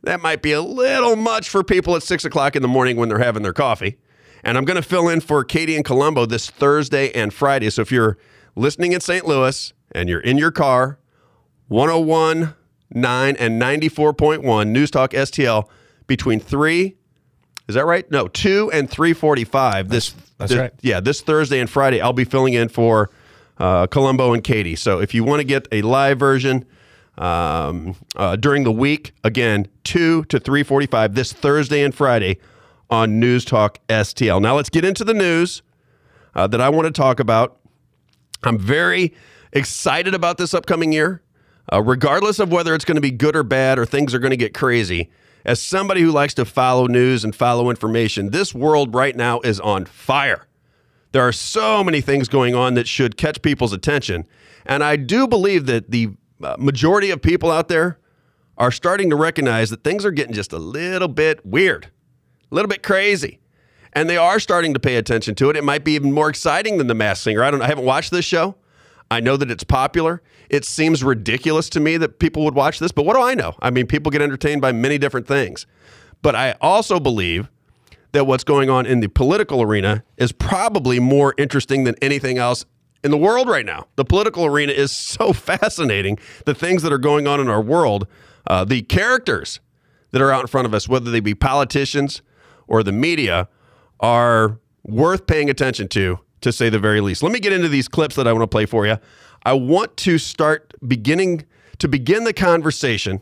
That 0.03 0.21
might 0.21 0.43
be 0.43 0.53
a 0.53 0.63
little 0.63 1.17
much 1.17 1.49
for 1.49 1.63
people 1.63 1.95
at 1.97 2.03
six 2.03 2.25
o'clock 2.25 2.57
in 2.57 2.63
the 2.63 2.69
morning 2.69 2.97
when 2.97 3.09
they're 3.09 3.19
having 3.19 3.43
their 3.43 3.53
coffee. 3.53 3.99
And 4.43 4.57
I'm 4.57 4.65
going 4.65 4.77
to 4.77 4.83
fill 4.83 5.09
in 5.09 5.21
for 5.21 5.45
Katie 5.45 5.77
and 5.77 5.85
Colombo 5.85 6.25
this 6.25 6.49
Thursday 6.49 7.11
and 7.13 7.35
Friday. 7.35 7.71
So 7.71 7.83
if 7.83 7.93
you're 7.93 8.17
listening 8.55 8.93
in 8.93 9.01
St. 9.01 9.27
Louis 9.27 9.73
and 9.93 10.09
you're 10.09 10.21
in 10.21 10.39
your 10.39 10.53
car, 10.53 10.99
101, 11.67 12.55
9, 12.93 13.37
and 13.37 13.61
94.1 13.61 14.69
News 14.69 14.91
Talk 14.91 15.11
STL 15.11 15.69
between 16.07 16.41
3 16.41 16.97
is 17.69 17.75
that 17.75 17.87
right? 17.87 18.11
No, 18.11 18.29
2 18.29 18.73
and 18.73 18.91
345 18.91 19.89
this 19.89 20.15
that's 20.39 20.51
this- 20.51 20.59
right. 20.59 20.73
Yeah, 20.81 21.01
this 21.01 21.21
Thursday 21.21 21.61
and 21.61 21.69
Friday 21.69 22.01
I'll 22.01 22.13
be 22.13 22.25
filling 22.25 22.55
in 22.55 22.69
for 22.69 23.11
uh, 23.59 23.87
Colombo 23.87 24.33
and 24.33 24.43
Katie. 24.43 24.77
So 24.77 25.01
if 25.01 25.15
you 25.15 25.25
want 25.25 25.41
to 25.41 25.45
get 25.45 25.67
a 25.73 25.83
live 25.83 26.19
version 26.19 26.65
um, 27.19 27.97
uh, 28.17 28.37
during 28.37 28.65
the 28.65 28.73
week, 28.73 29.13
again, 29.25 29.67
2 29.85 30.25
to 30.25 30.39
345 30.39 31.15
this 31.15 31.33
Thursday 31.33 31.83
and 31.83 31.95
Friday 31.95 32.39
on 32.91 33.19
News 33.21 33.45
Talk 33.45 33.79
STL. 33.89 34.41
Now 34.41 34.55
let's 34.57 34.71
get 34.71 34.85
into 34.85 35.05
the 35.05 35.15
news 35.15 35.63
uh, 36.35 36.47
that 36.47 36.61
I 36.61 36.69
want 36.69 36.87
to 36.87 36.93
talk 36.93 37.21
about. 37.21 37.59
I'm 38.45 38.59
very 38.59 39.15
excited 39.53 40.15
about 40.15 40.39
this 40.39 40.55
upcoming 40.55 40.93
year, 40.93 41.23
uh, 41.73 41.83
regardless 41.83 42.39
of 42.39 42.53
whether 42.53 42.75
it's 42.75 42.85
going 42.85 42.97
to 42.97 43.03
be 43.03 43.11
good 43.11 43.35
or 43.35 43.43
bad 43.43 43.79
or 43.79 43.85
things 43.85 44.15
are 44.15 44.21
going 44.21 44.31
to 44.31 44.37
get 44.37 44.55
crazy. 44.55 45.11
As 45.49 45.63
somebody 45.63 46.03
who 46.03 46.13
likes 46.13 46.35
to 46.35 46.45
follow 46.45 46.89
news 46.89 47.25
and 47.25 47.35
follow 47.35 47.71
information, 47.71 48.33
this 48.33 48.55
world 48.55 48.95
right 48.95 49.17
now 49.17 49.41
is 49.41 49.59
on 49.61 49.87
fire. 49.87 50.47
There 51.13 51.27
are 51.27 51.33
so 51.33 51.83
many 51.83 52.03
things 52.03 52.29
going 52.29 52.55
on 52.55 52.75
that 52.75 52.87
should 52.87 53.17
catch 53.17 53.41
people's 53.41 53.73
attention. 53.73 54.27
And 54.67 54.85
I 54.85 54.97
do 54.97 55.27
believe 55.27 55.65
that 55.65 55.91
the 55.91 56.11
uh, 56.45 56.57
majority 56.59 57.11
of 57.11 57.23
people 57.23 57.51
out 57.51 57.69
there 57.69 57.99
are 58.59 58.71
starting 58.71 59.09
to 59.09 59.17
recognize 59.17 59.71
that 59.71 59.83
things 59.83 60.05
are 60.05 60.11
getting 60.11 60.35
just 60.35 60.53
a 60.53 60.59
little 60.59 61.09
bit 61.09 61.47
weird, 61.47 61.87
a 62.53 62.55
little 62.55 62.69
bit 62.69 62.83
crazy. 62.83 63.41
And 63.95 64.11
they 64.11 64.19
are 64.19 64.39
starting 64.41 64.75
to 64.75 64.81
pay 64.81 64.97
attention 64.97 65.35
to 65.37 65.49
it. 65.49 65.57
It 65.57 65.65
might 65.65 65.83
be 65.83 65.93
even 65.95 66.13
more 66.13 66.29
exciting 66.29 66.77
than 66.77 66.89
The 66.89 66.95
Masked 66.95 67.25
Singer. 67.25 67.43
I 67.43 67.51
don't 67.51 67.63
I 67.63 67.69
haven't 67.69 67.87
watched 67.87 68.11
this 68.11 68.27
show. 68.27 68.55
I 69.11 69.21
know 69.21 69.37
that 69.37 69.51
it's 69.51 69.65
popular. 69.65 70.23
It 70.51 70.65
seems 70.65 71.03
ridiculous 71.03 71.69
to 71.71 71.81
me 71.81 71.97
that 71.97 72.19
people 72.19 72.45
would 72.45 72.55
watch 72.55 72.79
this, 72.79 72.93
but 72.93 73.05
what 73.05 73.15
do 73.15 73.23
I 73.23 73.35
know? 73.35 73.55
I 73.61 73.71
mean, 73.71 73.87
people 73.87 74.11
get 74.11 74.23
entertained 74.23 74.61
by 74.61 74.73
many 74.73 74.99
different 74.99 75.27
things. 75.27 75.67
But 76.21 76.35
I 76.35 76.57
also 76.61 77.01
believe 77.01 77.49
that 78.13 78.27
what's 78.27 78.45
going 78.45 78.71
on 78.71 78.87
in 78.87 79.01
the 79.01 79.09
political 79.09 79.63
arena 79.63 80.05
is 80.17 80.33
probably 80.33 80.99
more 80.99 81.35
interesting 81.39 81.85
than 81.85 81.95
anything 82.03 82.39
else 82.39 82.65
in 83.05 83.11
the 83.11 83.17
world 83.17 83.49
right 83.49 83.67
now. 83.67 83.87
The 83.97 84.05
political 84.05 84.45
arena 84.45 84.73
is 84.73 84.93
so 84.93 85.33
fascinating. 85.33 86.19
The 86.45 86.55
things 86.55 86.83
that 86.83 86.93
are 86.93 86.99
going 86.99 87.27
on 87.27 87.41
in 87.41 87.49
our 87.49 87.63
world, 87.63 88.07
uh, 88.47 88.65
the 88.65 88.83
characters 88.83 89.61
that 90.11 90.23
are 90.23 90.33
out 90.33 90.43
in 90.43 90.47
front 90.47 90.67
of 90.67 90.75
us, 90.75 90.89
whether 90.89 91.11
they 91.11 91.21
be 91.21 91.35
politicians 91.35 92.23
or 92.67 92.83
the 92.83 92.93
media, 92.93 93.49
are 94.01 94.59
worth 94.83 95.27
paying 95.27 95.51
attention 95.51 95.89
to, 95.89 96.19
to 96.41 96.53
say 96.53 96.69
the 96.69 96.79
very 96.79 97.01
least. 97.01 97.23
Let 97.23 97.33
me 97.33 97.41
get 97.41 97.53
into 97.53 97.69
these 97.69 97.89
clips 97.89 98.17
that 98.17 98.27
I 98.27 98.33
want 98.33 98.43
to 98.43 98.49
play 98.49 98.67
for 98.67 98.87
you. 98.87 98.99
I 99.45 99.53
want 99.55 99.97
to 99.99 100.19
start 100.19 100.75
beginning 100.87 101.45
to 101.79 101.89
begin 101.89 102.25
the 102.25 102.33
conversation 102.33 103.21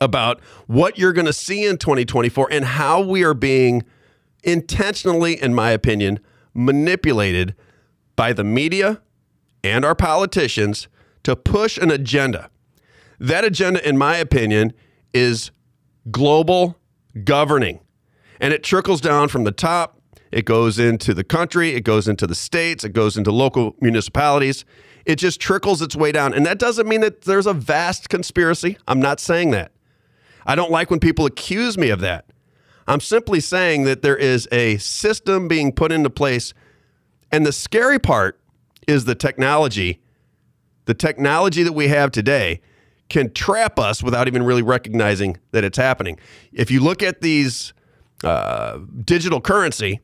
about 0.00 0.40
what 0.66 0.98
you're 0.98 1.12
going 1.12 1.26
to 1.26 1.32
see 1.32 1.64
in 1.64 1.78
2024 1.78 2.48
and 2.50 2.64
how 2.64 3.00
we 3.00 3.24
are 3.24 3.34
being 3.34 3.82
intentionally, 4.42 5.40
in 5.40 5.54
my 5.54 5.70
opinion, 5.70 6.20
manipulated 6.54 7.54
by 8.14 8.32
the 8.32 8.44
media 8.44 9.02
and 9.62 9.84
our 9.84 9.94
politicians 9.94 10.88
to 11.22 11.36
push 11.36 11.76
an 11.78 11.90
agenda. 11.90 12.50
That 13.18 13.44
agenda, 13.44 13.86
in 13.86 13.98
my 13.98 14.16
opinion, 14.16 14.72
is 15.12 15.50
global 16.10 16.78
governing. 17.24 17.80
And 18.40 18.52
it 18.52 18.62
trickles 18.62 19.00
down 19.00 19.28
from 19.28 19.44
the 19.44 19.52
top. 19.52 19.95
It 20.36 20.44
goes 20.44 20.78
into 20.78 21.14
the 21.14 21.24
country, 21.24 21.70
it 21.70 21.80
goes 21.80 22.06
into 22.06 22.26
the 22.26 22.34
states, 22.34 22.84
it 22.84 22.92
goes 22.92 23.16
into 23.16 23.32
local 23.32 23.74
municipalities. 23.80 24.66
It 25.06 25.16
just 25.16 25.40
trickles 25.40 25.80
its 25.80 25.96
way 25.96 26.12
down. 26.12 26.34
And 26.34 26.44
that 26.44 26.58
doesn't 26.58 26.86
mean 26.86 27.00
that 27.00 27.22
there's 27.22 27.46
a 27.46 27.54
vast 27.54 28.10
conspiracy. 28.10 28.76
I'm 28.86 29.00
not 29.00 29.18
saying 29.18 29.52
that. 29.52 29.72
I 30.44 30.54
don't 30.54 30.70
like 30.70 30.90
when 30.90 31.00
people 31.00 31.24
accuse 31.24 31.78
me 31.78 31.88
of 31.88 32.00
that. 32.00 32.26
I'm 32.86 33.00
simply 33.00 33.40
saying 33.40 33.84
that 33.84 34.02
there 34.02 34.14
is 34.14 34.46
a 34.52 34.76
system 34.76 35.48
being 35.48 35.72
put 35.72 35.90
into 35.90 36.10
place. 36.10 36.52
And 37.32 37.46
the 37.46 37.52
scary 37.52 37.98
part 37.98 38.38
is 38.86 39.06
the 39.06 39.14
technology. 39.14 40.02
The 40.84 40.92
technology 40.92 41.62
that 41.62 41.72
we 41.72 41.88
have 41.88 42.10
today 42.10 42.60
can 43.08 43.32
trap 43.32 43.78
us 43.78 44.02
without 44.02 44.28
even 44.28 44.42
really 44.42 44.60
recognizing 44.60 45.38
that 45.52 45.64
it's 45.64 45.78
happening. 45.78 46.18
If 46.52 46.70
you 46.70 46.80
look 46.80 47.02
at 47.02 47.22
these 47.22 47.72
uh, 48.22 48.80
digital 49.02 49.40
currency, 49.40 50.02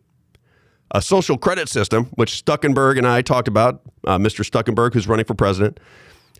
a 0.93 1.03
social 1.03 1.37
credit 1.37 1.69
system, 1.69 2.05
which 2.15 2.45
Stuckenberg 2.45 2.99
and 2.99 3.07
I 3.07 3.23
talked 3.23 3.49
about, 3.49 3.81
uh, 4.07 4.19
Mr. 4.19 4.49
Stuckenberg, 4.49 4.95
who's 4.95 5.09
running 5.09 5.25
for 5.25 5.35
president, 5.35 5.81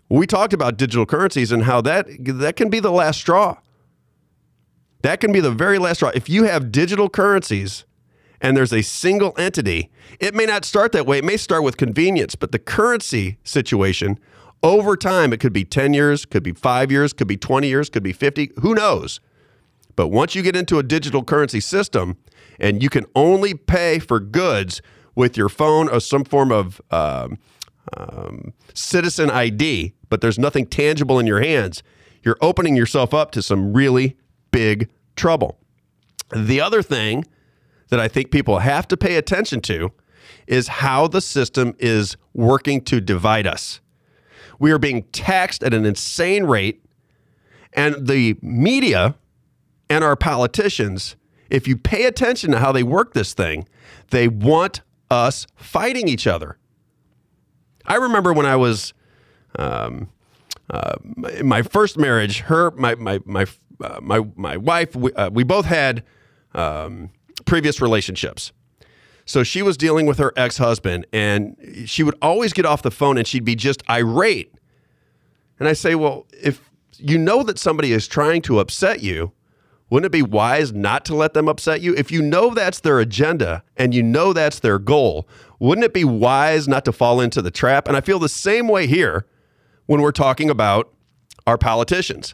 we 0.09 0.27
talked 0.27 0.53
about 0.53 0.77
digital 0.77 1.05
currencies 1.05 1.51
and 1.51 1.63
how 1.63 1.81
that 1.81 2.07
that 2.19 2.55
can 2.55 2.69
be 2.69 2.79
the 2.79 2.91
last 2.91 3.19
straw. 3.19 3.57
That 5.01 5.19
can 5.19 5.31
be 5.31 5.39
the 5.39 5.51
very 5.51 5.79
last 5.79 5.97
straw. 5.97 6.11
If 6.13 6.29
you 6.29 6.43
have 6.43 6.71
digital 6.71 7.09
currencies 7.09 7.85
and 8.39 8.55
there's 8.55 8.71
a 8.71 8.83
single 8.83 9.33
entity, 9.37 9.89
it 10.19 10.35
may 10.35 10.45
not 10.45 10.65
start 10.65 10.91
that 10.91 11.05
way. 11.05 11.17
It 11.17 11.23
may 11.23 11.37
start 11.37 11.63
with 11.63 11.77
convenience, 11.77 12.35
but 12.35 12.51
the 12.51 12.59
currency 12.59 13.37
situation 13.43 14.19
over 14.61 14.95
time, 14.95 15.33
it 15.33 15.39
could 15.39 15.51
be 15.51 15.65
10 15.65 15.93
years, 15.93 16.25
could 16.25 16.43
be 16.43 16.53
five 16.53 16.91
years, 16.91 17.11
could 17.11 17.27
be 17.27 17.35
20 17.35 17.67
years, 17.67 17.89
could 17.89 18.03
be 18.03 18.13
50, 18.13 18.51
who 18.61 18.73
knows? 18.73 19.19
But 19.95 20.07
once 20.07 20.35
you 20.35 20.41
get 20.41 20.55
into 20.55 20.79
a 20.79 20.83
digital 20.83 21.23
currency 21.23 21.59
system 21.59 22.17
and 22.59 22.81
you 22.81 22.89
can 22.89 23.05
only 23.15 23.53
pay 23.53 23.99
for 23.99 24.19
goods 24.19 24.81
with 25.15 25.37
your 25.37 25.49
phone 25.49 25.89
or 25.89 25.99
some 25.99 26.23
form 26.23 26.51
of 26.51 26.81
um, 26.91 27.37
um, 27.97 28.53
citizen 28.73 29.29
ID, 29.29 29.93
but 30.09 30.21
there's 30.21 30.39
nothing 30.39 30.65
tangible 30.65 31.19
in 31.19 31.27
your 31.27 31.41
hands, 31.41 31.83
you're 32.23 32.37
opening 32.41 32.75
yourself 32.75 33.13
up 33.13 33.31
to 33.31 33.41
some 33.41 33.73
really 33.73 34.17
big 34.51 34.89
trouble. 35.15 35.59
The 36.35 36.61
other 36.61 36.81
thing 36.81 37.25
that 37.89 37.99
I 37.99 38.07
think 38.07 38.31
people 38.31 38.59
have 38.59 38.87
to 38.87 38.97
pay 38.97 39.15
attention 39.15 39.61
to 39.61 39.91
is 40.47 40.67
how 40.67 41.07
the 41.07 41.21
system 41.21 41.75
is 41.79 42.17
working 42.33 42.81
to 42.81 42.99
divide 42.99 43.45
us. 43.45 43.81
We 44.59 44.71
are 44.71 44.79
being 44.79 45.03
taxed 45.11 45.63
at 45.63 45.73
an 45.73 45.85
insane 45.85 46.45
rate, 46.45 46.83
and 47.73 48.07
the 48.07 48.37
media 48.41 49.15
and 49.89 50.03
our 50.03 50.15
politicians, 50.15 51.15
if 51.49 51.67
you 51.67 51.77
pay 51.77 52.05
attention 52.05 52.51
to 52.51 52.59
how 52.59 52.71
they 52.71 52.83
work 52.83 53.13
this 53.13 53.33
thing, 53.33 53.67
they 54.09 54.27
want 54.27 54.81
us 55.09 55.45
fighting 55.55 56.07
each 56.07 56.27
other. 56.27 56.57
I 57.85 57.95
remember 57.95 58.33
when 58.33 58.45
I 58.45 58.55
was 58.55 58.93
um, 59.59 60.09
uh, 60.69 60.95
my, 61.03 61.41
my 61.41 61.61
first 61.61 61.97
marriage, 61.97 62.39
her, 62.41 62.71
my, 62.71 62.95
my, 62.95 63.19
my, 63.25 63.45
uh, 63.81 63.99
my, 64.01 64.25
my 64.35 64.57
wife, 64.57 64.95
we, 64.95 65.13
uh, 65.13 65.29
we 65.29 65.43
both 65.43 65.65
had 65.65 66.03
um, 66.53 67.09
previous 67.45 67.81
relationships. 67.81 68.51
So 69.25 69.43
she 69.43 69.61
was 69.61 69.77
dealing 69.77 70.05
with 70.05 70.17
her 70.17 70.33
ex 70.35 70.57
husband, 70.57 71.05
and 71.13 71.55
she 71.85 72.03
would 72.03 72.15
always 72.21 72.51
get 72.53 72.65
off 72.65 72.81
the 72.81 72.91
phone 72.91 73.17
and 73.17 73.25
she'd 73.25 73.45
be 73.45 73.55
just 73.55 73.81
irate. 73.89 74.53
And 75.59 75.67
I 75.67 75.73
say, 75.73 75.95
Well, 75.95 76.25
if 76.41 76.69
you 76.97 77.17
know 77.17 77.43
that 77.43 77.57
somebody 77.57 77.93
is 77.93 78.07
trying 78.07 78.41
to 78.43 78.59
upset 78.59 79.01
you, 79.01 79.31
wouldn't 79.93 80.07
it 80.07 80.11
be 80.11 80.23
wise 80.23 80.73
not 80.73 81.05
to 81.05 81.13
let 81.13 81.35
them 81.35 81.47
upset 81.47 81.81
you? 81.81 81.93
If 81.93 82.11
you 82.11 82.23
know 82.23 82.55
that's 82.55 82.79
their 82.79 82.99
agenda 82.99 83.63
and 83.77 83.93
you 83.93 84.01
know 84.01 84.33
that's 84.33 84.57
their 84.57 84.79
goal, 84.79 85.27
wouldn't 85.59 85.85
it 85.85 85.93
be 85.93 86.03
wise 86.03 86.67
not 86.67 86.83
to 86.85 86.91
fall 86.91 87.21
into 87.21 87.43
the 87.43 87.51
trap? 87.51 87.87
And 87.87 87.95
I 87.95 88.01
feel 88.01 88.17
the 88.17 88.27
same 88.27 88.67
way 88.67 88.87
here 88.87 89.27
when 89.85 90.01
we're 90.01 90.11
talking 90.11 90.49
about 90.49 90.91
our 91.45 91.59
politicians. 91.59 92.33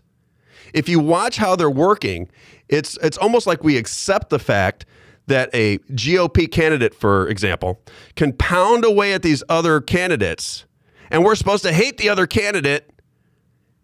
If 0.73 0.87
you 0.87 1.01
watch 1.01 1.35
how 1.35 1.57
they're 1.57 1.69
working, 1.69 2.29
it's 2.69 2.97
it's 3.03 3.17
almost 3.17 3.45
like 3.45 3.61
we 3.61 3.75
accept 3.75 4.29
the 4.29 4.39
fact 4.39 4.85
that 5.27 5.49
a 5.53 5.79
GOP 5.91 6.49
candidate, 6.49 6.95
for 6.95 7.27
example, 7.27 7.81
can 8.15 8.31
pound 8.31 8.85
away 8.85 9.11
at 9.11 9.21
these 9.21 9.43
other 9.49 9.81
candidates, 9.81 10.63
and 11.11 11.25
we're 11.25 11.35
supposed 11.35 11.63
to 11.63 11.73
hate 11.73 11.97
the 11.97 12.07
other 12.07 12.25
candidate, 12.25 12.89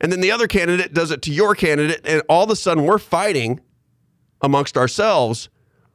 and 0.02 0.12
then 0.12 0.22
the 0.22 0.32
other 0.32 0.48
candidate 0.48 0.94
does 0.94 1.12
it 1.12 1.22
to 1.24 1.32
your 1.32 1.56
candidate, 1.56 2.02
and 2.06 2.22
all 2.30 2.44
of 2.44 2.50
a 2.50 2.56
sudden 2.56 2.84
we're 2.84 2.98
fighting 2.98 3.60
amongst 4.42 4.78
ourselves. 4.78 5.50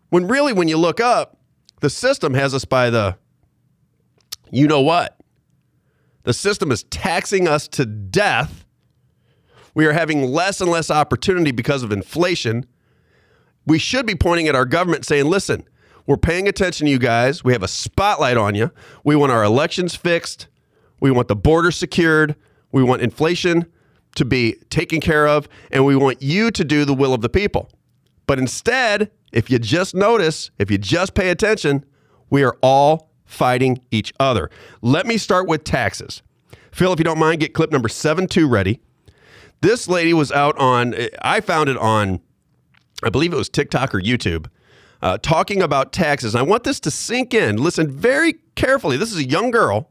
When 0.08 0.26
really, 0.26 0.52
when 0.52 0.68
you 0.68 0.76
look 0.76 1.00
up, 1.00 1.38
the 1.80 1.90
system 1.90 2.34
has 2.34 2.54
us 2.54 2.64
by 2.64 2.90
the 2.90 3.16
you 4.52 4.66
know 4.66 4.80
what? 4.80 5.16
The 6.24 6.32
system 6.34 6.72
is 6.72 6.82
taxing 6.84 7.46
us 7.46 7.68
to 7.68 7.86
death. 7.86 8.64
We 9.74 9.86
are 9.86 9.92
having 9.92 10.24
less 10.24 10.60
and 10.60 10.68
less 10.70 10.90
opportunity 10.90 11.52
because 11.52 11.84
of 11.84 11.92
inflation 11.92 12.66
we 13.66 13.78
should 13.78 14.06
be 14.06 14.14
pointing 14.14 14.48
at 14.48 14.54
our 14.54 14.64
government 14.64 15.04
saying, 15.04 15.26
listen, 15.26 15.64
we're 16.06 16.16
paying 16.16 16.48
attention 16.48 16.86
to 16.86 16.90
you 16.90 16.98
guys. 16.98 17.44
We 17.44 17.52
have 17.52 17.62
a 17.62 17.68
spotlight 17.68 18.36
on 18.36 18.54
you. 18.54 18.70
We 19.04 19.16
want 19.16 19.32
our 19.32 19.44
elections 19.44 19.94
fixed. 19.94 20.48
We 20.98 21.10
want 21.10 21.28
the 21.28 21.36
border 21.36 21.70
secured. 21.70 22.36
We 22.72 22.82
want 22.82 23.02
inflation 23.02 23.66
to 24.16 24.24
be 24.24 24.56
taken 24.70 25.00
care 25.00 25.26
of. 25.26 25.48
And 25.70 25.84
we 25.84 25.96
want 25.96 26.22
you 26.22 26.50
to 26.50 26.64
do 26.64 26.84
the 26.84 26.94
will 26.94 27.14
of 27.14 27.20
the 27.20 27.28
people. 27.28 27.70
But 28.26 28.38
instead, 28.38 29.10
if 29.32 29.50
you 29.50 29.58
just 29.58 29.94
notice, 29.94 30.50
if 30.58 30.70
you 30.70 30.78
just 30.78 31.14
pay 31.14 31.30
attention, 31.30 31.84
we 32.28 32.42
are 32.42 32.56
all 32.62 33.10
fighting 33.24 33.80
each 33.90 34.12
other. 34.20 34.50
Let 34.82 35.06
me 35.06 35.16
start 35.16 35.48
with 35.48 35.64
taxes. 35.64 36.22
Phil, 36.72 36.92
if 36.92 36.98
you 36.98 37.04
don't 37.04 37.18
mind, 37.18 37.40
get 37.40 37.54
clip 37.54 37.70
number 37.70 37.88
7 37.88 38.26
2 38.26 38.48
ready. 38.48 38.80
This 39.60 39.88
lady 39.88 40.14
was 40.14 40.32
out 40.32 40.56
on, 40.58 40.94
I 41.22 41.40
found 41.40 41.68
it 41.68 41.76
on 41.76 42.20
I 43.02 43.10
believe 43.10 43.32
it 43.32 43.36
was 43.36 43.48
TikTok 43.48 43.94
or 43.94 44.00
YouTube, 44.00 44.46
uh, 45.02 45.18
talking 45.18 45.62
about 45.62 45.92
taxes. 45.92 46.34
I 46.34 46.42
want 46.42 46.64
this 46.64 46.80
to 46.80 46.90
sink 46.90 47.32
in. 47.32 47.56
Listen 47.56 47.90
very 47.90 48.34
carefully. 48.54 48.96
This 48.96 49.12
is 49.12 49.18
a 49.18 49.28
young 49.28 49.50
girl. 49.50 49.90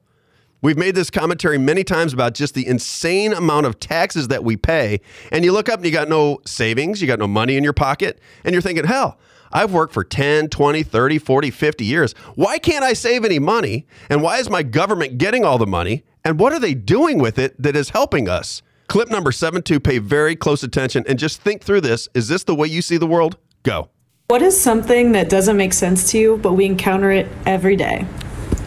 We've 0.62 0.78
made 0.78 0.94
this 0.94 1.10
commentary 1.10 1.58
many 1.58 1.86
times 1.86 2.12
about 2.12 2.34
just 2.34 2.54
the 2.54 2.68
insane 2.68 3.32
amount 3.32 3.66
of 3.66 3.80
taxes 3.80 4.28
that 4.28 4.44
we 4.44 4.58
pay. 4.58 5.00
And 5.32 5.46
you 5.46 5.54
look 5.54 5.70
up 5.70 5.78
and 5.78 5.86
you 5.86 5.92
got 5.92 6.10
no 6.10 6.40
savings, 6.46 7.02
you 7.02 7.08
got 7.08 7.20
no 7.20 7.28
money 7.28 7.56
in 7.56 7.64
your 7.64 7.74
pocket, 7.74 8.20
and 8.44 8.52
you're 8.52 8.62
thinking, 8.62 8.84
hell, 8.84 9.18
I've 9.54 9.72
worked 9.72 9.94
for 9.94 10.04
10, 10.04 10.50
20, 10.50 10.84
30, 10.84 11.18
40, 11.18 11.50
50 11.52 11.86
years. 11.86 12.14
Why 12.36 12.60
can't 12.60 12.84
I 12.84 12.92
save 12.92 13.24
any 13.24 13.40
money? 13.40 13.88
And 14.10 14.22
why 14.22 14.40
is 14.40 14.50
my 14.50 14.62
government 14.62 15.18
getting 15.18 15.46
all 15.46 15.58
the 15.58 15.66
money? 15.66 16.04
And 16.26 16.38
what 16.40 16.52
are 16.52 16.60
they 16.60 16.74
doing 16.74 17.20
with 17.20 17.40
it 17.40 17.60
that 17.62 17.78
is 17.78 17.90
helping 17.90 18.28
us? 18.28 18.62
Clip 18.88 19.10
number 19.10 19.32
seven 19.32 19.62
two, 19.62 19.80
pay 19.80 20.00
very 20.00 20.36
close 20.36 20.64
attention 20.64 21.06
and 21.08 21.18
just 21.18 21.42
think 21.42 21.64
through 21.64 21.82
this. 21.82 22.10
Is 22.14 22.28
this 22.28 22.44
the 22.44 22.56
way 22.56 22.68
you 22.68 22.82
see 22.82 22.98
the 22.98 23.08
world? 23.08 23.38
Go. 23.64 23.90
What 24.28 24.42
is 24.42 24.60
something 24.60 25.14
that 25.14 25.30
doesn't 25.30 25.56
make 25.56 25.74
sense 25.74 26.12
to 26.12 26.20
you, 26.20 26.38
but 26.38 26.54
we 26.54 26.66
encounter 26.66 27.12
it 27.12 27.28
every 27.46 27.76
day? 27.76 28.06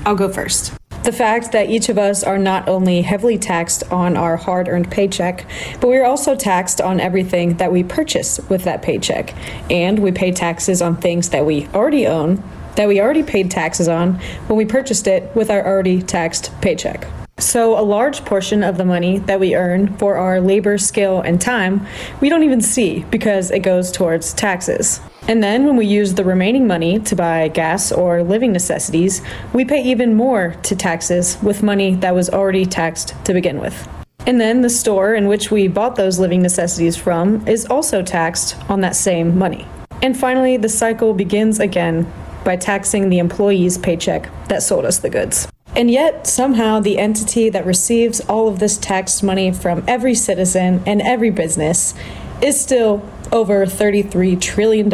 I'll 0.06 0.14
go 0.14 0.28
first. 0.28 0.72
The 1.02 1.12
fact 1.12 1.50
that 1.50 1.68
each 1.68 1.88
of 1.88 1.98
us 1.98 2.22
are 2.22 2.38
not 2.38 2.68
only 2.68 3.02
heavily 3.02 3.36
taxed 3.36 3.82
on 3.90 4.16
our 4.16 4.36
hard 4.36 4.68
earned 4.68 4.88
paycheck, 4.88 5.44
but 5.80 5.88
we 5.88 5.96
are 5.96 6.04
also 6.04 6.36
taxed 6.36 6.80
on 6.80 7.00
everything 7.00 7.56
that 7.56 7.72
we 7.72 7.82
purchase 7.82 8.38
with 8.48 8.62
that 8.64 8.82
paycheck. 8.82 9.34
And 9.68 9.98
we 9.98 10.12
pay 10.12 10.30
taxes 10.30 10.80
on 10.80 10.96
things 10.96 11.30
that 11.30 11.44
we 11.44 11.66
already 11.74 12.06
own, 12.06 12.40
that 12.76 12.86
we 12.86 13.00
already 13.00 13.24
paid 13.24 13.50
taxes 13.50 13.88
on 13.88 14.14
when 14.46 14.56
we 14.56 14.64
purchased 14.64 15.08
it 15.08 15.34
with 15.34 15.50
our 15.50 15.66
already 15.66 16.02
taxed 16.02 16.52
paycheck. 16.60 17.04
So, 17.38 17.78
a 17.78 17.82
large 17.82 18.24
portion 18.24 18.62
of 18.62 18.76
the 18.76 18.84
money 18.84 19.18
that 19.18 19.40
we 19.40 19.54
earn 19.54 19.96
for 19.96 20.16
our 20.16 20.40
labor, 20.40 20.78
skill, 20.78 21.20
and 21.20 21.40
time, 21.40 21.86
we 22.20 22.28
don't 22.28 22.44
even 22.44 22.60
see 22.60 23.04
because 23.10 23.50
it 23.50 23.60
goes 23.60 23.90
towards 23.90 24.32
taxes. 24.32 25.00
And 25.28 25.42
then 25.42 25.66
when 25.66 25.76
we 25.76 25.86
use 25.86 26.14
the 26.14 26.24
remaining 26.24 26.66
money 26.66 26.98
to 27.00 27.16
buy 27.16 27.48
gas 27.48 27.92
or 27.92 28.22
living 28.22 28.52
necessities, 28.52 29.22
we 29.52 29.64
pay 29.64 29.82
even 29.82 30.14
more 30.14 30.56
to 30.62 30.76
taxes 30.76 31.36
with 31.42 31.62
money 31.62 31.94
that 31.96 32.14
was 32.14 32.30
already 32.30 32.64
taxed 32.64 33.14
to 33.24 33.32
begin 33.32 33.60
with. 33.60 33.88
And 34.26 34.40
then 34.40 34.62
the 34.62 34.70
store 34.70 35.14
in 35.14 35.26
which 35.26 35.50
we 35.50 35.68
bought 35.68 35.96
those 35.96 36.18
living 36.18 36.42
necessities 36.42 36.96
from 36.96 37.46
is 37.46 37.66
also 37.66 38.02
taxed 38.02 38.56
on 38.70 38.80
that 38.80 38.96
same 38.96 39.36
money. 39.36 39.66
And 40.00 40.18
finally, 40.18 40.56
the 40.56 40.68
cycle 40.68 41.12
begins 41.12 41.60
again 41.60 42.10
by 42.44 42.56
taxing 42.56 43.08
the 43.08 43.18
employee's 43.18 43.78
paycheck 43.78 44.28
that 44.48 44.62
sold 44.62 44.84
us 44.84 44.98
the 44.98 45.10
goods. 45.10 45.51
And 45.74 45.90
yet, 45.90 46.26
somehow, 46.26 46.80
the 46.80 46.98
entity 46.98 47.48
that 47.48 47.64
receives 47.64 48.20
all 48.20 48.46
of 48.46 48.58
this 48.58 48.76
tax 48.76 49.22
money 49.22 49.52
from 49.52 49.82
every 49.88 50.14
citizen 50.14 50.82
and 50.86 51.00
every 51.00 51.30
business 51.30 51.94
is 52.42 52.60
still 52.60 53.08
over 53.32 53.64
$33 53.64 54.38
trillion 54.38 54.92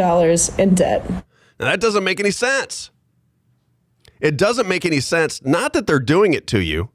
in 0.57 0.75
debt. 0.75 1.09
Now, 1.59 1.65
that 1.65 1.81
doesn't 1.81 2.03
make 2.03 2.19
any 2.21 2.31
sense. 2.31 2.91
It 4.21 4.37
doesn't 4.37 4.67
make 4.67 4.85
any 4.85 4.99
sense, 4.99 5.41
not 5.43 5.73
that 5.73 5.87
they're 5.87 5.99
doing 5.99 6.33
it 6.33 6.47
to 6.47 6.61
you, 6.61 6.89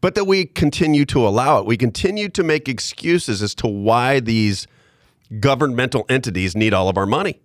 but 0.00 0.14
that 0.14 0.24
we 0.24 0.44
continue 0.44 1.04
to 1.06 1.26
allow 1.26 1.58
it. 1.58 1.66
We 1.66 1.76
continue 1.76 2.28
to 2.30 2.42
make 2.42 2.68
excuses 2.68 3.42
as 3.42 3.54
to 3.56 3.66
why 3.66 4.20
these 4.20 4.66
governmental 5.40 6.06
entities 6.08 6.54
need 6.54 6.72
all 6.72 6.88
of 6.88 6.96
our 6.96 7.06
money. 7.06 7.40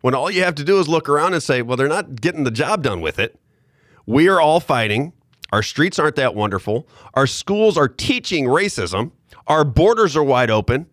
When 0.00 0.14
all 0.14 0.30
you 0.30 0.42
have 0.42 0.54
to 0.56 0.64
do 0.64 0.78
is 0.78 0.88
look 0.88 1.08
around 1.08 1.34
and 1.34 1.42
say, 1.42 1.62
well, 1.62 1.76
they're 1.76 1.88
not 1.88 2.20
getting 2.20 2.44
the 2.44 2.50
job 2.50 2.82
done 2.82 3.00
with 3.00 3.18
it. 3.18 3.38
We 4.12 4.28
are 4.28 4.42
all 4.42 4.60
fighting. 4.60 5.14
Our 5.52 5.62
streets 5.62 5.98
aren't 5.98 6.16
that 6.16 6.34
wonderful. 6.34 6.86
Our 7.14 7.26
schools 7.26 7.78
are 7.78 7.88
teaching 7.88 8.44
racism. 8.44 9.12
Our 9.46 9.64
borders 9.64 10.18
are 10.18 10.22
wide 10.22 10.50
open. 10.50 10.84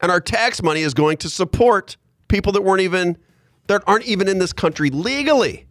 And 0.00 0.10
our 0.10 0.22
tax 0.22 0.62
money 0.62 0.80
is 0.80 0.94
going 0.94 1.18
to 1.18 1.28
support 1.28 1.98
people 2.28 2.52
that 2.52 2.62
weren't 2.62 2.80
even 2.80 3.18
that 3.66 3.82
aren't 3.86 4.06
even 4.06 4.26
in 4.26 4.38
this 4.38 4.54
country 4.54 4.88
legally. 4.88 5.66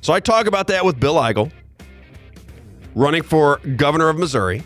So 0.00 0.14
I 0.14 0.20
talk 0.20 0.46
about 0.46 0.66
that 0.68 0.82
with 0.82 0.98
Bill 0.98 1.16
Eigel, 1.16 1.52
running 2.94 3.22
for 3.22 3.58
governor 3.76 4.08
of 4.08 4.16
Missouri. 4.16 4.62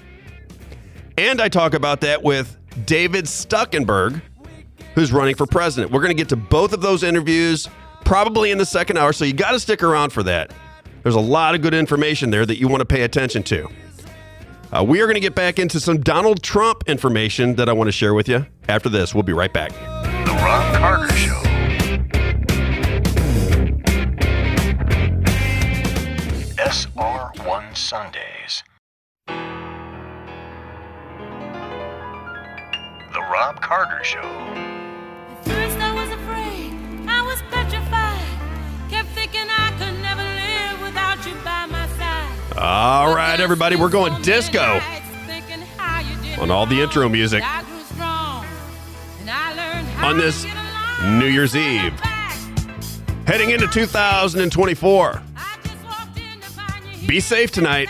And 1.16 1.40
I 1.40 1.49
talk 1.49 1.75
about 1.75 2.02
that 2.02 2.23
with 2.23 2.56
David 2.87 3.25
Stuckenberg, 3.25 4.23
who's 4.94 5.11
running 5.11 5.35
for 5.35 5.47
president. 5.47 5.90
We're 5.90 6.02
going 6.02 6.16
to 6.16 6.23
get 6.23 6.28
to 6.28 6.37
both 6.37 6.73
of 6.73 6.82
those 6.82 7.02
interviews 7.02 7.68
probably 8.04 8.52
in 8.52 8.58
the 8.58 8.66
second 8.66 8.97
hour, 8.97 9.12
so 9.12 9.25
you 9.25 9.32
got 9.32 9.50
to 9.50 9.58
stick 9.58 9.82
around 9.82 10.12
for 10.12 10.23
that. 10.23 10.52
There's 11.09 11.17
a 11.17 11.21
lot 11.21 11.55
of 11.55 11.62
good 11.62 11.73
information 11.73 12.29
there 12.29 12.45
that 12.45 12.59
you 12.59 12.69
want 12.69 12.83
to 12.83 12.85
pay 12.85 13.00
attention 13.00 13.43
to. 13.45 13.67
Uh, 14.71 14.85
we 14.87 15.00
are 15.00 15.07
going 15.07 15.15
to 15.15 15.21
get 15.21 15.35
back 15.35 15.59
into 15.59 15.81
some 15.81 16.00
Donald 16.00 16.43
Trump 16.43 16.83
information 16.87 17.55
that 17.55 17.67
I 17.67 17.73
want 17.73 17.88
to 17.88 17.93
share 17.93 18.12
with 18.12 18.29
you 18.29 18.45
after 18.69 18.91
this. 18.91 19.15
We'll 19.15 19.23
be 19.23 19.33
right 19.33 19.50
back. 19.50 19.71
The 19.73 20.35
Robb 20.35 20.77
Carter 20.77 21.17
Show. 21.17 21.41
SR1 26.59 27.75
Sundays. 27.75 28.62
The 33.15 33.21
Robb 33.33 33.62
Carter 33.62 34.05
Show. 34.05 34.77
All 42.61 43.15
right, 43.15 43.38
everybody, 43.38 43.77
we're 43.77 43.88
going 43.88 44.21
disco. 44.21 44.81
on 46.41 46.50
all 46.50 46.67
the 46.67 46.81
intro 46.81 47.09
music. 47.09 47.45
On 50.03 50.19
this 50.19 50.45
New 51.05 51.27
Year's 51.27 51.55
Eve. 51.55 51.93
Heading 53.29 53.50
into 53.50 53.69
2024. 53.69 55.23
Be 57.07 57.21
safe 57.21 57.53
tonight, 57.53 57.88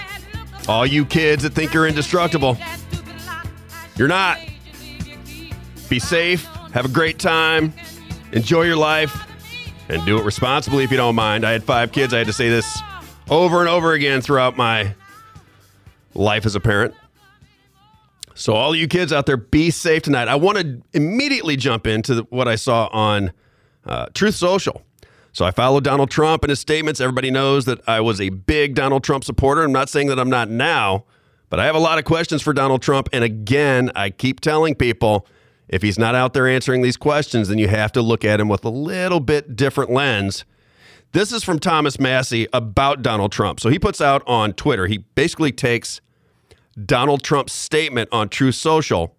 all 0.68 0.84
you 0.84 1.06
kids 1.06 1.44
that 1.44 1.54
think 1.54 1.72
you're 1.72 1.86
indestructible. 1.86 2.58
You're 3.96 4.06
not. 4.06 4.38
Be 5.88 5.98
safe, 5.98 6.44
have 6.74 6.84
a 6.84 6.90
great 6.90 7.18
time, 7.18 7.72
enjoy 8.32 8.64
your 8.64 8.76
life, 8.76 9.18
and 9.88 10.04
do 10.04 10.18
it 10.18 10.24
responsibly 10.24 10.84
if 10.84 10.90
you 10.90 10.98
don't 10.98 11.14
mind. 11.14 11.46
I 11.46 11.52
had 11.52 11.64
five 11.64 11.90
kids. 11.90 12.12
I 12.12 12.18
had 12.18 12.26
to 12.26 12.34
say 12.34 12.50
this 12.50 12.82
over 13.30 13.60
and 13.60 13.68
over 13.68 13.92
again 13.92 14.20
throughout 14.20 14.56
my 14.56 14.94
life 16.14 16.46
as 16.46 16.54
a 16.54 16.60
parent. 16.60 16.94
So, 18.34 18.52
all 18.52 18.74
you 18.74 18.86
kids 18.86 19.12
out 19.12 19.26
there, 19.26 19.36
be 19.36 19.70
safe 19.70 20.02
tonight. 20.02 20.28
I 20.28 20.36
want 20.36 20.58
to 20.58 20.80
immediately 20.92 21.56
jump 21.56 21.88
into 21.88 22.26
what 22.30 22.46
I 22.46 22.54
saw 22.54 22.86
on 22.92 23.32
uh, 23.84 24.06
Truth 24.14 24.36
Social. 24.36 24.82
So, 25.32 25.44
I 25.44 25.50
followed 25.50 25.82
Donald 25.82 26.08
Trump 26.10 26.44
and 26.44 26.50
his 26.50 26.60
statements. 26.60 27.00
Everybody 27.00 27.32
knows 27.32 27.64
that 27.64 27.80
I 27.88 28.00
was 28.00 28.20
a 28.20 28.28
big 28.28 28.76
Donald 28.76 29.02
Trump 29.02 29.24
supporter. 29.24 29.64
I'm 29.64 29.72
not 29.72 29.88
saying 29.88 30.06
that 30.06 30.20
I'm 30.20 30.30
not 30.30 30.48
now, 30.48 31.04
but 31.50 31.58
I 31.58 31.66
have 31.66 31.74
a 31.74 31.80
lot 31.80 31.98
of 31.98 32.04
questions 32.04 32.40
for 32.40 32.52
Donald 32.52 32.80
Trump. 32.80 33.08
And 33.12 33.24
again, 33.24 33.90
I 33.96 34.10
keep 34.10 34.38
telling 34.38 34.76
people 34.76 35.26
if 35.68 35.82
he's 35.82 35.98
not 35.98 36.14
out 36.14 36.32
there 36.32 36.46
answering 36.46 36.82
these 36.82 36.96
questions, 36.96 37.48
then 37.48 37.58
you 37.58 37.66
have 37.66 37.90
to 37.92 38.02
look 38.02 38.24
at 38.24 38.40
him 38.40 38.48
with 38.48 38.64
a 38.64 38.70
little 38.70 39.20
bit 39.20 39.56
different 39.56 39.90
lens. 39.90 40.44
This 41.12 41.32
is 41.32 41.42
from 41.42 41.58
Thomas 41.58 41.98
Massie 41.98 42.46
about 42.52 43.02
Donald 43.02 43.32
Trump. 43.32 43.60
So 43.60 43.70
he 43.70 43.78
puts 43.78 44.00
out 44.00 44.22
on 44.26 44.52
Twitter, 44.52 44.86
he 44.86 44.98
basically 44.98 45.52
takes 45.52 46.00
Donald 46.84 47.22
Trump's 47.22 47.52
statement 47.52 48.08
on 48.12 48.28
Truth 48.28 48.56
Social 48.56 49.16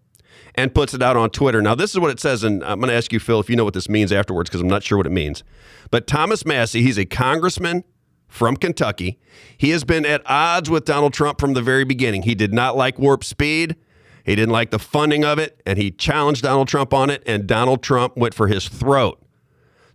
and 0.55 0.73
puts 0.73 0.93
it 0.93 1.01
out 1.01 1.17
on 1.17 1.29
Twitter. 1.29 1.61
Now, 1.61 1.75
this 1.75 1.91
is 1.91 1.99
what 1.99 2.11
it 2.11 2.19
says, 2.19 2.43
and 2.43 2.63
I'm 2.63 2.79
going 2.79 2.89
to 2.89 2.95
ask 2.95 3.11
you, 3.11 3.19
Phil, 3.19 3.39
if 3.39 3.49
you 3.49 3.55
know 3.55 3.65
what 3.65 3.73
this 3.73 3.89
means 3.89 4.11
afterwards, 4.11 4.49
because 4.49 4.61
I'm 4.61 4.67
not 4.67 4.83
sure 4.83 4.97
what 4.97 5.07
it 5.07 5.11
means. 5.11 5.43
But 5.89 6.05
Thomas 6.05 6.45
Massie, 6.45 6.81
he's 6.81 6.97
a 6.97 7.05
congressman 7.05 7.83
from 8.27 8.55
Kentucky. 8.55 9.19
He 9.57 9.71
has 9.71 9.83
been 9.83 10.05
at 10.05 10.21
odds 10.25 10.69
with 10.69 10.85
Donald 10.85 11.13
Trump 11.13 11.39
from 11.39 11.53
the 11.53 11.61
very 11.61 11.83
beginning. 11.83 12.23
He 12.23 12.35
did 12.35 12.53
not 12.53 12.77
like 12.77 12.99
warp 12.99 13.23
speed. 13.23 13.75
He 14.23 14.35
didn't 14.35 14.51
like 14.51 14.69
the 14.69 14.79
funding 14.79 15.25
of 15.25 15.39
it, 15.39 15.61
and 15.65 15.79
he 15.79 15.91
challenged 15.91 16.43
Donald 16.43 16.67
Trump 16.67 16.93
on 16.93 17.09
it, 17.09 17.23
and 17.25 17.47
Donald 17.47 17.81
Trump 17.81 18.15
went 18.15 18.33
for 18.33 18.47
his 18.47 18.67
throat. 18.67 19.19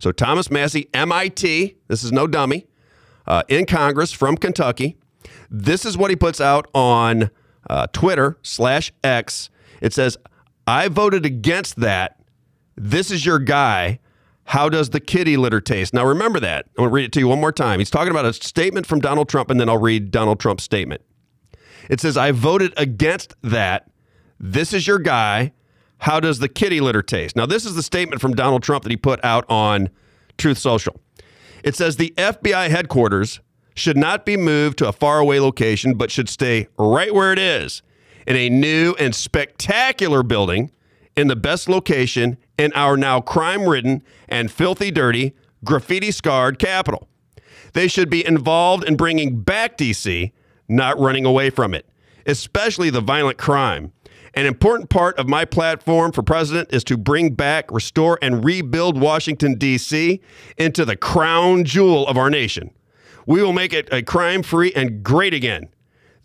So, 0.05 0.11
Thomas 0.11 0.51
Massie, 0.51 0.87
MIT, 0.93 1.77
this 1.87 2.03
is 2.03 2.11
no 2.11 2.27
dummy, 2.27 2.67
uh, 3.25 3.41
in 3.47 3.65
Congress 3.65 4.11
from 4.11 4.37
Kentucky. 4.37 4.97
This 5.49 5.83
is 5.83 5.97
what 5.97 6.11
he 6.11 6.15
puts 6.15 6.39
out 6.39 6.69
on 6.75 7.31
uh, 7.67 7.87
Twitter 7.87 8.37
slash 8.43 8.93
X. 9.03 9.49
It 9.81 9.93
says, 9.93 10.15
I 10.67 10.89
voted 10.89 11.25
against 11.25 11.77
that. 11.77 12.19
This 12.75 13.09
is 13.09 13.25
your 13.25 13.39
guy. 13.39 13.97
How 14.43 14.69
does 14.69 14.91
the 14.91 14.99
kitty 14.99 15.37
litter 15.37 15.59
taste? 15.59 15.91
Now, 15.91 16.05
remember 16.05 16.39
that. 16.39 16.67
I'm 16.77 16.83
going 16.83 16.89
to 16.89 16.93
read 16.93 17.05
it 17.05 17.11
to 17.13 17.19
you 17.19 17.27
one 17.27 17.41
more 17.41 17.51
time. 17.51 17.79
He's 17.79 17.89
talking 17.89 18.11
about 18.11 18.25
a 18.25 18.33
statement 18.33 18.85
from 18.85 18.99
Donald 18.99 19.27
Trump, 19.27 19.49
and 19.49 19.59
then 19.59 19.69
I'll 19.69 19.81
read 19.81 20.11
Donald 20.11 20.39
Trump's 20.39 20.63
statement. 20.63 21.01
It 21.89 21.99
says, 21.99 22.15
I 22.15 22.29
voted 22.31 22.75
against 22.77 23.33
that. 23.41 23.89
This 24.39 24.71
is 24.71 24.85
your 24.85 24.99
guy. 24.99 25.53
How 25.99 26.19
does 26.19 26.39
the 26.39 26.49
kitty 26.49 26.81
litter 26.81 27.01
taste? 27.01 27.35
Now, 27.35 27.45
this 27.45 27.65
is 27.65 27.75
the 27.75 27.83
statement 27.83 28.21
from 28.21 28.33
Donald 28.33 28.63
Trump 28.63 28.83
that 28.83 28.91
he 28.91 28.97
put 28.97 29.23
out 29.23 29.45
on 29.49 29.89
Truth 30.37 30.57
Social. 30.57 30.99
It 31.63 31.75
says 31.75 31.97
the 31.97 32.13
FBI 32.17 32.69
headquarters 32.69 33.39
should 33.75 33.97
not 33.97 34.25
be 34.25 34.37
moved 34.37 34.77
to 34.79 34.87
a 34.87 34.93
faraway 34.93 35.39
location, 35.39 35.95
but 35.95 36.11
should 36.11 36.29
stay 36.29 36.67
right 36.77 37.13
where 37.13 37.33
it 37.33 37.39
is 37.39 37.81
in 38.27 38.35
a 38.35 38.49
new 38.49 38.95
and 38.99 39.13
spectacular 39.13 40.23
building 40.23 40.71
in 41.15 41.27
the 41.27 41.35
best 41.35 41.69
location 41.69 42.37
in 42.57 42.71
our 42.73 42.97
now 42.97 43.21
crime 43.21 43.67
ridden 43.67 44.03
and 44.27 44.51
filthy 44.51 44.91
dirty, 44.91 45.33
graffiti 45.63 46.11
scarred 46.11 46.59
capital. 46.59 47.07
They 47.73 47.87
should 47.87 48.09
be 48.09 48.25
involved 48.25 48.83
in 48.85 48.95
bringing 48.95 49.41
back 49.41 49.77
DC, 49.77 50.31
not 50.67 50.99
running 50.99 51.25
away 51.25 51.49
from 51.49 51.73
it, 51.73 51.87
especially 52.25 52.89
the 52.89 53.01
violent 53.01 53.37
crime. 53.37 53.91
An 54.35 54.45
important 54.45 54.89
part 54.89 55.17
of 55.17 55.29
my 55.29 55.45
platform 55.45 56.11
for 56.11 56.21
president 56.21 56.73
is 56.73 56.83
to 56.85 56.97
bring 56.97 57.33
back, 57.35 57.71
restore, 57.71 58.19
and 58.21 58.43
rebuild 58.43 58.99
Washington, 58.99 59.55
D.C. 59.57 60.19
into 60.57 60.83
the 60.83 60.97
crown 60.97 61.63
jewel 61.63 62.05
of 62.07 62.17
our 62.17 62.29
nation. 62.29 62.71
We 63.25 63.41
will 63.41 63.53
make 63.53 63.71
it 63.71 63.87
a 63.93 64.03
crime 64.03 64.43
free 64.43 64.73
and 64.73 65.01
great 65.01 65.33
again. 65.33 65.69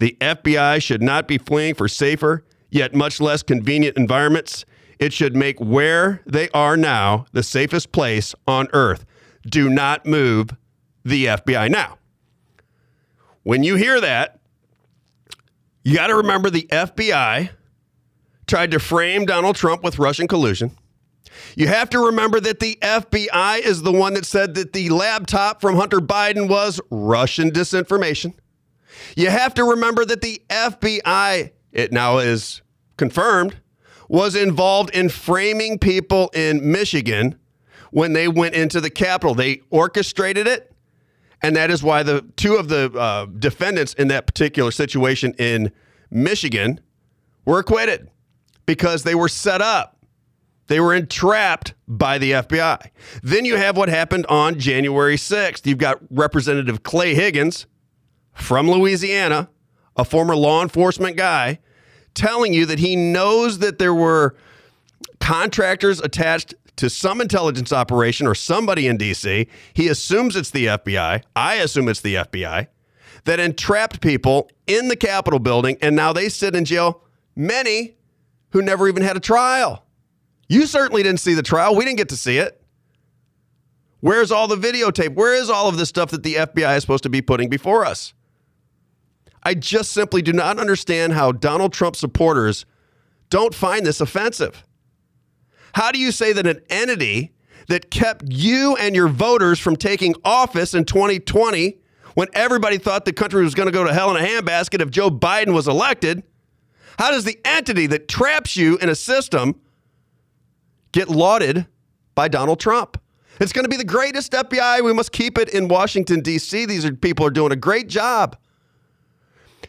The 0.00 0.16
FBI 0.20 0.82
should 0.82 1.02
not 1.02 1.28
be 1.28 1.38
fleeing 1.38 1.74
for 1.74 1.86
safer, 1.86 2.44
yet 2.68 2.94
much 2.94 3.20
less 3.20 3.44
convenient 3.44 3.96
environments. 3.96 4.64
It 4.98 5.12
should 5.12 5.36
make 5.36 5.60
where 5.60 6.20
they 6.26 6.48
are 6.50 6.76
now 6.76 7.26
the 7.32 7.44
safest 7.44 7.92
place 7.92 8.34
on 8.46 8.68
earth. 8.72 9.04
Do 9.46 9.70
not 9.70 10.04
move 10.04 10.50
the 11.04 11.26
FBI. 11.26 11.70
Now, 11.70 11.98
when 13.44 13.62
you 13.62 13.76
hear 13.76 14.00
that, 14.00 14.40
you 15.84 15.94
got 15.94 16.08
to 16.08 16.16
remember 16.16 16.50
the 16.50 16.66
FBI 16.70 17.50
tried 18.50 18.72
to 18.72 18.80
frame 18.80 19.24
Donald 19.24 19.54
Trump 19.54 19.84
with 19.84 20.00
Russian 20.00 20.26
collusion. 20.26 20.72
You 21.54 21.68
have 21.68 21.88
to 21.90 22.00
remember 22.00 22.40
that 22.40 22.58
the 22.58 22.76
FBI 22.82 23.60
is 23.60 23.82
the 23.82 23.92
one 23.92 24.14
that 24.14 24.26
said 24.26 24.54
that 24.56 24.72
the 24.72 24.88
laptop 24.90 25.60
from 25.60 25.76
Hunter 25.76 26.00
Biden 26.00 26.48
was 26.48 26.80
Russian 26.90 27.52
disinformation. 27.52 28.34
You 29.16 29.30
have 29.30 29.54
to 29.54 29.62
remember 29.62 30.04
that 30.04 30.20
the 30.20 30.42
FBI, 30.50 31.52
it 31.70 31.92
now 31.92 32.18
is 32.18 32.60
confirmed, 32.96 33.56
was 34.08 34.34
involved 34.34 34.90
in 34.96 35.10
framing 35.10 35.78
people 35.78 36.28
in 36.34 36.72
Michigan 36.72 37.38
when 37.92 38.14
they 38.14 38.26
went 38.26 38.56
into 38.56 38.80
the 38.80 38.90
Capitol. 38.90 39.36
They 39.36 39.62
orchestrated 39.70 40.48
it. 40.48 40.74
And 41.40 41.54
that 41.54 41.70
is 41.70 41.84
why 41.84 42.02
the 42.02 42.26
two 42.34 42.56
of 42.56 42.68
the 42.68 42.90
uh, 42.98 43.26
defendants 43.26 43.94
in 43.94 44.08
that 44.08 44.26
particular 44.26 44.72
situation 44.72 45.34
in 45.38 45.70
Michigan 46.10 46.80
were 47.44 47.60
acquitted 47.60 48.10
because 48.70 49.02
they 49.02 49.16
were 49.16 49.28
set 49.28 49.60
up. 49.60 49.96
They 50.68 50.78
were 50.78 50.94
entrapped 50.94 51.74
by 51.88 52.18
the 52.18 52.30
FBI. 52.30 52.90
Then 53.20 53.44
you 53.44 53.56
have 53.56 53.76
what 53.76 53.88
happened 53.88 54.26
on 54.28 54.60
January 54.60 55.16
6th. 55.16 55.66
You've 55.66 55.78
got 55.78 55.98
Representative 56.08 56.84
Clay 56.84 57.12
Higgins 57.16 57.66
from 58.32 58.70
Louisiana, 58.70 59.50
a 59.96 60.04
former 60.04 60.36
law 60.36 60.62
enforcement 60.62 61.16
guy, 61.16 61.58
telling 62.14 62.54
you 62.54 62.64
that 62.66 62.78
he 62.78 62.94
knows 62.94 63.58
that 63.58 63.80
there 63.80 63.92
were 63.92 64.36
contractors 65.18 65.98
attached 66.00 66.54
to 66.76 66.88
some 66.88 67.20
intelligence 67.20 67.72
operation 67.72 68.28
or 68.28 68.36
somebody 68.36 68.86
in 68.86 68.96
DC. 68.96 69.48
He 69.74 69.88
assumes 69.88 70.36
it's 70.36 70.52
the 70.52 70.66
FBI. 70.66 71.24
I 71.34 71.54
assume 71.56 71.88
it's 71.88 72.02
the 72.02 72.14
FBI. 72.14 72.68
that 73.24 73.40
entrapped 73.40 74.00
people 74.00 74.48
in 74.68 74.86
the 74.86 74.96
Capitol 74.96 75.40
building, 75.40 75.76
and 75.82 75.96
now 75.96 76.12
they 76.12 76.28
sit 76.28 76.54
in 76.54 76.64
jail. 76.64 77.02
Many 77.34 77.96
who 78.52 78.62
never 78.62 78.88
even 78.88 79.02
had 79.02 79.16
a 79.16 79.20
trial. 79.20 79.84
You 80.48 80.66
certainly 80.66 81.02
didn't 81.02 81.20
see 81.20 81.34
the 81.34 81.42
trial. 81.42 81.76
We 81.76 81.84
didn't 81.84 81.98
get 81.98 82.08
to 82.08 82.16
see 82.16 82.38
it. 82.38 82.60
Where's 84.00 84.32
all 84.32 84.48
the 84.48 84.56
videotape? 84.56 85.14
Where 85.14 85.34
is 85.34 85.50
all 85.50 85.68
of 85.68 85.76
this 85.76 85.88
stuff 85.88 86.10
that 86.10 86.22
the 86.22 86.34
FBI 86.34 86.76
is 86.76 86.82
supposed 86.82 87.02
to 87.04 87.10
be 87.10 87.22
putting 87.22 87.48
before 87.48 87.84
us? 87.84 88.14
I 89.42 89.54
just 89.54 89.92
simply 89.92 90.22
do 90.22 90.32
not 90.32 90.58
understand 90.58 91.12
how 91.12 91.32
Donald 91.32 91.72
Trump 91.72 91.96
supporters 91.96 92.66
don't 93.28 93.54
find 93.54 93.86
this 93.86 94.00
offensive. 94.00 94.64
How 95.74 95.92
do 95.92 95.98
you 95.98 96.12
say 96.12 96.32
that 96.32 96.46
an 96.46 96.60
entity 96.68 97.32
that 97.68 97.90
kept 97.90 98.24
you 98.26 98.76
and 98.76 98.96
your 98.96 99.08
voters 99.08 99.58
from 99.58 99.76
taking 99.76 100.14
office 100.24 100.74
in 100.74 100.84
2020 100.84 101.78
when 102.14 102.28
everybody 102.32 102.76
thought 102.76 103.04
the 103.04 103.12
country 103.12 103.42
was 103.44 103.54
going 103.54 103.68
to 103.68 103.72
go 103.72 103.84
to 103.84 103.94
hell 103.94 104.14
in 104.14 104.22
a 104.22 104.26
handbasket 104.26 104.80
if 104.80 104.90
Joe 104.90 105.10
Biden 105.10 105.54
was 105.54 105.68
elected? 105.68 106.24
How 107.00 107.10
does 107.10 107.24
the 107.24 107.38
entity 107.46 107.86
that 107.86 108.08
traps 108.08 108.58
you 108.58 108.76
in 108.76 108.90
a 108.90 108.94
system 108.94 109.58
get 110.92 111.08
lauded 111.08 111.66
by 112.14 112.28
Donald 112.28 112.60
Trump? 112.60 113.00
It's 113.40 113.54
going 113.54 113.64
to 113.64 113.70
be 113.70 113.78
the 113.78 113.84
greatest 113.84 114.32
FBI. 114.32 114.84
We 114.84 114.92
must 114.92 115.10
keep 115.10 115.38
it 115.38 115.48
in 115.48 115.68
Washington, 115.68 116.20
D.C. 116.20 116.66
These 116.66 116.84
are, 116.84 116.94
people 116.94 117.24
are 117.24 117.30
doing 117.30 117.52
a 117.52 117.56
great 117.56 117.88
job. 117.88 118.36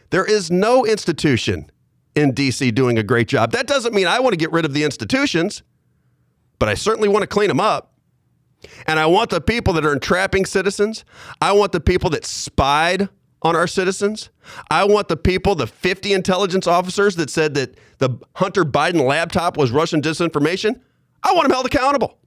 There 0.09 0.25
is 0.25 0.51
no 0.51 0.85
institution 0.85 1.71
in 2.15 2.33
DC 2.33 2.75
doing 2.75 2.97
a 2.97 3.03
great 3.03 3.29
job. 3.29 3.53
That 3.53 3.65
doesn't 3.65 3.93
mean 3.93 4.07
I 4.07 4.19
want 4.19 4.33
to 4.33 4.37
get 4.37 4.51
rid 4.51 4.65
of 4.65 4.73
the 4.73 4.83
institutions, 4.83 5.63
but 6.59 6.67
I 6.67 6.73
certainly 6.73 7.07
want 7.07 7.23
to 7.23 7.27
clean 7.27 7.47
them 7.47 7.61
up. 7.61 7.93
And 8.87 8.99
I 8.99 9.05
want 9.05 9.29
the 9.29 9.39
people 9.39 9.71
that 9.75 9.85
are 9.85 9.93
entrapping 9.93 10.45
citizens, 10.45 11.05
I 11.41 11.53
want 11.53 11.71
the 11.71 11.79
people 11.79 12.09
that 12.09 12.25
spied 12.25 13.07
on 13.41 13.55
our 13.55 13.67
citizens. 13.67 14.29
I 14.69 14.83
want 14.83 15.07
the 15.07 15.17
people, 15.17 15.55
the 15.55 15.67
50 15.67 16.13
intelligence 16.13 16.67
officers 16.67 17.15
that 17.15 17.29
said 17.29 17.53
that 17.55 17.75
the 17.97 18.17
Hunter 18.35 18.63
Biden 18.63 19.05
laptop 19.05 19.57
was 19.57 19.71
Russian 19.71 20.01
disinformation. 20.01 20.79
I 21.23 21.33
want 21.33 21.47
them 21.47 21.53
held 21.53 21.65
accountable. 21.65 22.17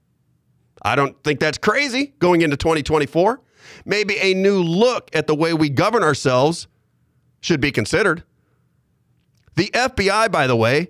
I 0.82 0.96
don't 0.96 1.22
think 1.24 1.40
that's 1.40 1.58
crazy 1.58 2.14
going 2.18 2.42
into 2.42 2.56
2024. 2.56 3.40
Maybe 3.84 4.18
a 4.18 4.34
new 4.34 4.62
look 4.62 5.08
at 5.14 5.26
the 5.26 5.34
way 5.34 5.54
we 5.54 5.70
govern 5.70 6.02
ourselves 6.02 6.66
should 7.40 7.60
be 7.60 7.72
considered. 7.72 8.22
The 9.56 9.70
FBI, 9.72 10.30
by 10.30 10.46
the 10.46 10.56
way, 10.56 10.88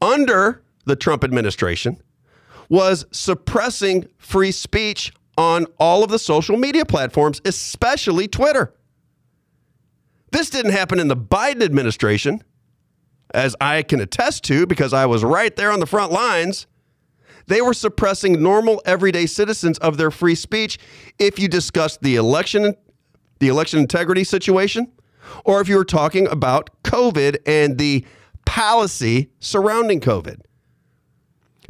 under 0.00 0.62
the 0.84 0.96
Trump 0.96 1.24
administration, 1.24 2.00
was 2.68 3.06
suppressing 3.10 4.08
free 4.18 4.52
speech 4.52 5.12
on 5.38 5.66
all 5.78 6.04
of 6.04 6.10
the 6.10 6.18
social 6.18 6.56
media 6.56 6.84
platforms, 6.84 7.40
especially 7.44 8.28
Twitter. 8.28 8.74
This 10.32 10.50
didn't 10.50 10.72
happen 10.72 10.98
in 10.98 11.08
the 11.08 11.16
Biden 11.16 11.62
administration, 11.62 12.42
as 13.34 13.54
I 13.60 13.82
can 13.82 14.00
attest 14.00 14.44
to 14.44 14.66
because 14.66 14.92
I 14.92 15.06
was 15.06 15.22
right 15.22 15.54
there 15.54 15.70
on 15.70 15.78
the 15.78 15.86
front 15.86 16.10
lines. 16.10 16.66
They 17.46 17.60
were 17.60 17.74
suppressing 17.74 18.42
normal 18.42 18.80
everyday 18.86 19.26
citizens 19.26 19.78
of 19.78 19.98
their 19.98 20.10
free 20.10 20.34
speech 20.34 20.78
if 21.18 21.38
you 21.38 21.48
discussed 21.48 22.02
the 22.02 22.16
election 22.16 22.74
the 23.40 23.48
election 23.48 23.80
integrity 23.80 24.22
situation 24.22 24.92
or 25.44 25.60
if 25.60 25.68
you 25.68 25.76
were 25.76 25.84
talking 25.84 26.28
about 26.28 26.70
COVID 26.84 27.38
and 27.44 27.76
the 27.76 28.06
policy 28.46 29.30
surrounding 29.40 29.98
COVID. 29.98 30.42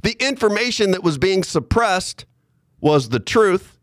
The 0.03 0.15
information 0.21 0.91
that 0.91 1.03
was 1.03 1.17
being 1.17 1.43
suppressed 1.43 2.27
was 2.81 3.09
the 3.09 3.21
truth, 3.21 3.79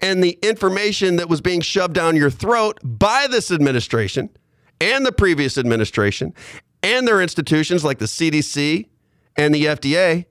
and 0.00 0.22
the 0.22 0.38
information 0.42 1.16
that 1.16 1.28
was 1.28 1.40
being 1.40 1.60
shoved 1.60 1.94
down 1.94 2.16
your 2.16 2.30
throat 2.30 2.78
by 2.82 3.26
this 3.30 3.50
administration 3.50 4.30
and 4.80 5.06
the 5.06 5.12
previous 5.12 5.56
administration 5.56 6.34
and 6.82 7.06
their 7.06 7.20
institutions 7.20 7.84
like 7.84 7.98
the 7.98 8.06
CDC 8.06 8.88
and 9.36 9.54
the 9.54 9.64
FDA, 9.64 10.26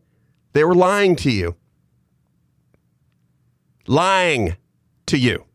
they 0.54 0.64
were 0.64 0.76
lying 0.76 1.16
to 1.18 1.32
you. 1.32 1.56
Lying 3.88 4.56
to 5.08 5.18
you. 5.18 5.46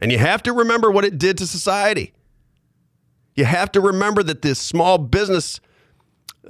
And 0.00 0.12
you 0.12 0.18
have 0.18 0.42
to 0.44 0.52
remember 0.52 0.90
what 0.90 1.04
it 1.04 1.18
did 1.18 1.38
to 1.38 1.46
society. 1.46 2.12
You 3.34 3.44
have 3.44 3.72
to 3.72 3.80
remember 3.80 4.22
that 4.22 4.42
this 4.42 4.58
small 4.58 4.98
business, 4.98 5.60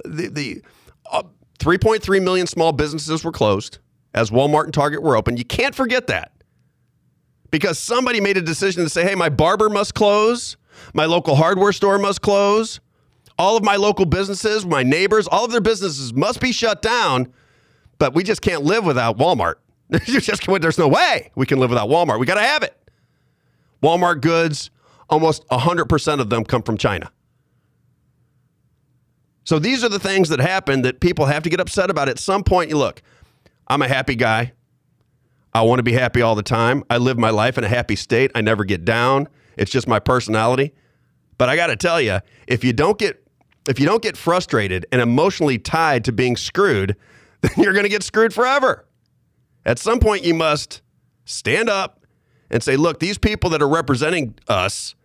the, 0.05 0.27
the 0.27 0.61
uh, 1.11 1.23
3.3 1.59 2.23
million 2.23 2.47
small 2.47 2.71
businesses 2.71 3.23
were 3.23 3.31
closed 3.31 3.79
as 4.13 4.29
Walmart 4.29 4.65
and 4.65 4.73
Target 4.73 5.01
were 5.01 5.15
open. 5.15 5.37
You 5.37 5.45
can't 5.45 5.75
forget 5.75 6.07
that 6.07 6.31
because 7.51 7.79
somebody 7.79 8.21
made 8.21 8.37
a 8.37 8.41
decision 8.41 8.83
to 8.83 8.89
say, 8.89 9.03
hey, 9.03 9.15
my 9.15 9.29
barber 9.29 9.69
must 9.69 9.93
close, 9.93 10.57
my 10.93 11.05
local 11.05 11.35
hardware 11.35 11.71
store 11.71 11.97
must 11.97 12.21
close, 12.21 12.79
all 13.39 13.55
of 13.57 13.63
my 13.63 13.75
local 13.75 14.05
businesses, 14.05 14.65
my 14.65 14.83
neighbors, 14.83 15.27
all 15.27 15.45
of 15.45 15.51
their 15.51 15.61
businesses 15.61 16.13
must 16.13 16.41
be 16.41 16.51
shut 16.51 16.81
down, 16.81 17.31
but 17.99 18.13
we 18.13 18.23
just 18.23 18.41
can't 18.41 18.63
live 18.63 18.85
without 18.85 19.17
Walmart. 19.17 19.55
just, 20.05 20.45
there's 20.45 20.77
no 20.77 20.87
way 20.87 21.31
we 21.35 21.45
can 21.45 21.59
live 21.59 21.69
without 21.69 21.89
Walmart. 21.89 22.19
We 22.19 22.25
got 22.25 22.35
to 22.35 22.41
have 22.41 22.63
it. 22.63 22.75
Walmart 23.81 24.21
goods, 24.21 24.69
almost 25.09 25.47
100% 25.49 26.19
of 26.19 26.29
them 26.29 26.43
come 26.43 26.63
from 26.63 26.77
China. 26.77 27.11
So 29.43 29.59
these 29.59 29.83
are 29.83 29.89
the 29.89 29.99
things 29.99 30.27
that 30.29 30.39
happen 30.39 30.81
that 30.81 30.99
people 30.99 31.25
have 31.25 31.43
to 31.43 31.49
get 31.49 31.61
upset 31.61 31.89
about. 31.89 32.09
At 32.09 32.19
some 32.19 32.43
point, 32.43 32.69
you 32.69 32.77
look, 32.77 33.01
I'm 33.67 33.81
a 33.81 33.87
happy 33.87 34.15
guy. 34.15 34.51
I 35.53 35.61
want 35.61 35.79
to 35.79 35.83
be 35.83 35.93
happy 35.93 36.21
all 36.21 36.35
the 36.35 36.43
time. 36.43 36.83
I 36.89 36.97
live 36.97 37.17
my 37.17 37.29
life 37.29 37.57
in 37.57 37.63
a 37.63 37.67
happy 37.67 37.95
state. 37.95 38.31
I 38.35 38.41
never 38.41 38.63
get 38.63 38.85
down. 38.85 39.27
It's 39.57 39.71
just 39.71 39.87
my 39.87 39.99
personality. 39.99 40.73
But 41.37 41.49
I 41.49 41.55
got 41.55 41.67
to 41.67 41.75
tell 41.75 42.01
you, 42.01 42.19
if 42.47 42.63
you 42.63 42.73
don't 42.73 42.97
get 42.97 43.23
if 43.67 43.79
you 43.79 43.85
don't 43.85 44.01
get 44.01 44.15
frustrated 44.15 44.85
and 44.93 45.01
emotionally 45.01 45.57
tied 45.57 46.05
to 46.05 46.13
being 46.13 46.37
screwed, 46.37 46.95
then 47.41 47.51
you're 47.57 47.73
going 47.73 47.83
to 47.83 47.89
get 47.89 48.03
screwed 48.03 48.33
forever. 48.33 48.85
At 49.65 49.77
some 49.79 49.99
point 49.99 50.23
you 50.23 50.33
must 50.33 50.81
stand 51.25 51.69
up 51.69 52.05
and 52.49 52.63
say, 52.63 52.77
"Look, 52.77 52.99
these 52.99 53.17
people 53.17 53.49
that 53.49 53.61
are 53.61 53.67
representing 53.67 54.35
us 54.47 54.95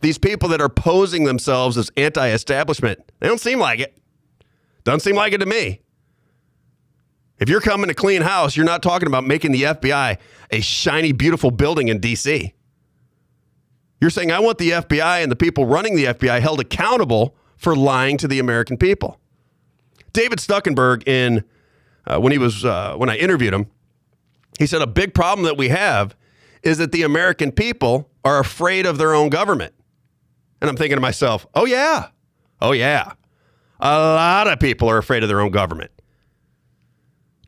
these 0.00 0.18
people 0.18 0.48
that 0.50 0.60
are 0.60 0.68
posing 0.68 1.24
themselves 1.24 1.78
as 1.78 1.90
anti 1.96 2.28
establishment, 2.28 3.00
they 3.20 3.26
don't 3.28 3.40
seem 3.40 3.58
like 3.58 3.80
it. 3.80 3.96
Doesn't 4.84 5.00
seem 5.00 5.16
like 5.16 5.32
it 5.32 5.38
to 5.38 5.46
me. 5.46 5.80
If 7.38 7.48
you're 7.48 7.60
coming 7.60 7.88
to 7.88 7.94
clean 7.94 8.22
house, 8.22 8.56
you're 8.56 8.66
not 8.66 8.82
talking 8.82 9.06
about 9.06 9.24
making 9.24 9.52
the 9.52 9.62
FBI 9.64 10.18
a 10.50 10.60
shiny, 10.60 11.12
beautiful 11.12 11.50
building 11.50 11.88
in 11.88 12.00
D.C. 12.00 12.54
You're 14.00 14.10
saying, 14.10 14.32
I 14.32 14.40
want 14.40 14.58
the 14.58 14.70
FBI 14.70 15.22
and 15.22 15.30
the 15.30 15.36
people 15.36 15.66
running 15.66 15.96
the 15.96 16.06
FBI 16.06 16.40
held 16.40 16.60
accountable 16.60 17.36
for 17.56 17.74
lying 17.74 18.16
to 18.18 18.28
the 18.28 18.38
American 18.38 18.76
people. 18.76 19.18
David 20.12 20.38
Stuckenberg, 20.38 21.06
in 21.06 21.44
uh, 22.06 22.18
when 22.18 22.32
he 22.32 22.38
was 22.38 22.64
uh, 22.64 22.94
when 22.96 23.10
I 23.10 23.16
interviewed 23.16 23.52
him, 23.52 23.66
he 24.58 24.66
said 24.66 24.80
a 24.80 24.86
big 24.86 25.12
problem 25.14 25.44
that 25.44 25.56
we 25.56 25.68
have 25.68 26.16
is 26.62 26.78
that 26.78 26.92
the 26.92 27.02
American 27.02 27.52
people 27.52 28.10
are 28.24 28.38
afraid 28.38 28.86
of 28.86 28.98
their 28.98 29.14
own 29.14 29.28
government. 29.28 29.74
And 30.60 30.70
I'm 30.70 30.76
thinking 30.76 30.96
to 30.96 31.00
myself, 31.00 31.46
oh, 31.54 31.64
yeah. 31.64 32.08
Oh, 32.60 32.72
yeah. 32.72 33.12
A 33.78 33.98
lot 33.98 34.48
of 34.48 34.58
people 34.58 34.88
are 34.88 34.98
afraid 34.98 35.22
of 35.22 35.28
their 35.28 35.40
own 35.40 35.50
government. 35.50 35.90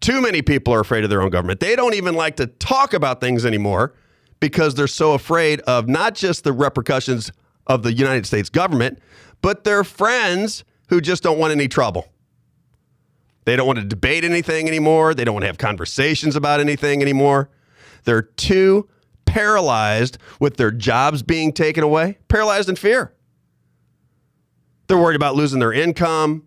Too 0.00 0.20
many 0.20 0.42
people 0.42 0.72
are 0.72 0.80
afraid 0.80 1.04
of 1.04 1.10
their 1.10 1.22
own 1.22 1.30
government. 1.30 1.60
They 1.60 1.76
don't 1.76 1.94
even 1.94 2.14
like 2.14 2.36
to 2.36 2.46
talk 2.46 2.94
about 2.94 3.20
things 3.20 3.44
anymore 3.44 3.94
because 4.40 4.74
they're 4.74 4.86
so 4.86 5.12
afraid 5.12 5.60
of 5.62 5.88
not 5.88 6.14
just 6.14 6.44
the 6.44 6.52
repercussions 6.52 7.32
of 7.66 7.82
the 7.82 7.92
United 7.92 8.26
States 8.26 8.48
government, 8.48 8.98
but 9.42 9.64
their 9.64 9.84
friends 9.84 10.64
who 10.88 11.00
just 11.00 11.22
don't 11.22 11.38
want 11.38 11.52
any 11.52 11.68
trouble. 11.68 12.08
They 13.44 13.56
don't 13.56 13.66
want 13.66 13.78
to 13.78 13.84
debate 13.84 14.24
anything 14.24 14.68
anymore. 14.68 15.14
They 15.14 15.24
don't 15.24 15.34
want 15.34 15.42
to 15.42 15.48
have 15.48 15.58
conversations 15.58 16.36
about 16.36 16.60
anything 16.60 17.02
anymore. 17.02 17.50
They're 18.04 18.22
too 18.22 18.88
paralyzed 19.24 20.18
with 20.40 20.56
their 20.56 20.70
jobs 20.70 21.22
being 21.22 21.52
taken 21.52 21.82
away, 21.82 22.18
paralyzed 22.28 22.68
in 22.68 22.76
fear. 22.76 23.14
They're 24.86 24.98
worried 24.98 25.16
about 25.16 25.34
losing 25.34 25.60
their 25.60 25.72
income. 25.72 26.44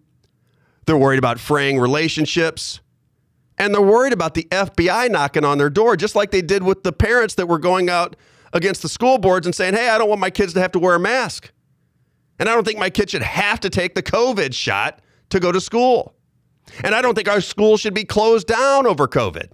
They're 0.86 0.98
worried 0.98 1.20
about 1.20 1.40
fraying 1.40 1.80
relationships. 1.80 2.82
And 3.62 3.76
they're 3.76 3.82
worried 3.82 4.12
about 4.12 4.34
the 4.34 4.48
FBI 4.50 5.12
knocking 5.12 5.46
on 5.46 5.60
their 5.60 5.70
door, 5.70 5.96
just 5.96 6.16
like 6.16 6.32
they 6.32 6.42
did 6.42 6.64
with 6.64 6.82
the 6.82 6.92
parents 6.92 7.36
that 7.36 7.46
were 7.46 7.60
going 7.60 7.92
out 7.92 8.16
against 8.54 8.82
the 8.82 8.90
school 8.90 9.20
boards 9.20 9.46
and 9.46 9.54
saying, 9.54 9.76
hey, 9.76 9.88
I 9.88 10.00
don't 10.00 10.10
want 10.10 10.20
my 10.20 10.32
kids 10.32 10.54
to 10.54 10.62
have 10.62 10.72
to 10.72 10.80
wear 10.80 10.96
a 10.96 11.00
mask. 11.00 11.52
And 12.40 12.50
I 12.50 12.56
don't 12.56 12.66
think 12.66 12.80
my 12.80 12.90
kid 12.90 13.12
should 13.12 13.22
have 13.22 13.60
to 13.60 13.70
take 13.70 13.94
the 13.94 14.02
COVID 14.02 14.56
shot 14.56 15.00
to 15.30 15.40
go 15.40 15.52
to 15.52 15.62
school. 15.62 16.16
And 16.84 16.96
I 16.96 17.04
don't 17.04 17.14
think 17.14 17.30
our 17.30 17.40
school 17.40 17.78
should 17.78 17.94
be 17.94 18.04
closed 18.04 18.48
down 18.48 18.88
over 18.88 19.08
COVID. 19.08 19.52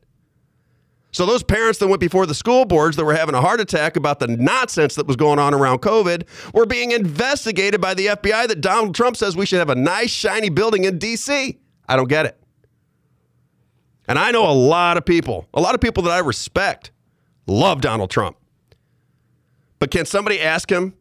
So 1.11 1.25
those 1.25 1.43
parents 1.43 1.79
that 1.79 1.89
went 1.89 1.99
before 1.99 2.25
the 2.25 2.33
school 2.33 2.63
boards 2.63 2.95
that 2.95 3.03
were 3.03 3.13
having 3.13 3.35
a 3.35 3.41
heart 3.41 3.59
attack 3.59 3.97
about 3.97 4.19
the 4.19 4.27
nonsense 4.27 4.95
that 4.95 5.05
was 5.05 5.17
going 5.17 5.37
on 5.37 5.53
around 5.53 5.79
COVID 5.79 6.53
were 6.53 6.65
being 6.65 6.91
investigated 6.91 7.81
by 7.81 7.93
the 7.93 8.05
FBI 8.05 8.47
that 8.47 8.61
Donald 8.61 8.95
Trump 8.95 9.17
says 9.17 9.35
we 9.35 9.45
should 9.45 9.59
have 9.59 9.69
a 9.69 9.75
nice 9.75 10.11
shiny 10.11 10.47
building 10.47 10.85
in 10.85 10.97
DC. 10.97 11.57
I 11.89 11.95
don't 11.97 12.07
get 12.07 12.25
it. 12.25 12.41
And 14.07 14.17
I 14.17 14.31
know 14.31 14.49
a 14.49 14.53
lot 14.53 14.97
of 14.97 15.05
people, 15.05 15.47
a 15.53 15.61
lot 15.61 15.75
of 15.75 15.81
people 15.81 16.03
that 16.03 16.11
I 16.11 16.19
respect 16.19 16.91
love 17.45 17.81
Donald 17.81 18.09
Trump. 18.09 18.37
But 19.79 19.91
can 19.91 20.05
somebody 20.05 20.41
ask 20.41 20.71
him 20.71 20.93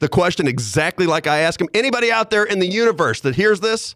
the 0.00 0.08
question 0.08 0.48
exactly 0.48 1.06
like 1.06 1.26
I 1.26 1.40
ask 1.40 1.60
him. 1.60 1.68
Anybody 1.72 2.10
out 2.10 2.30
there 2.30 2.44
in 2.44 2.58
the 2.58 2.66
universe 2.66 3.20
that 3.20 3.36
hears 3.36 3.60
this, 3.60 3.94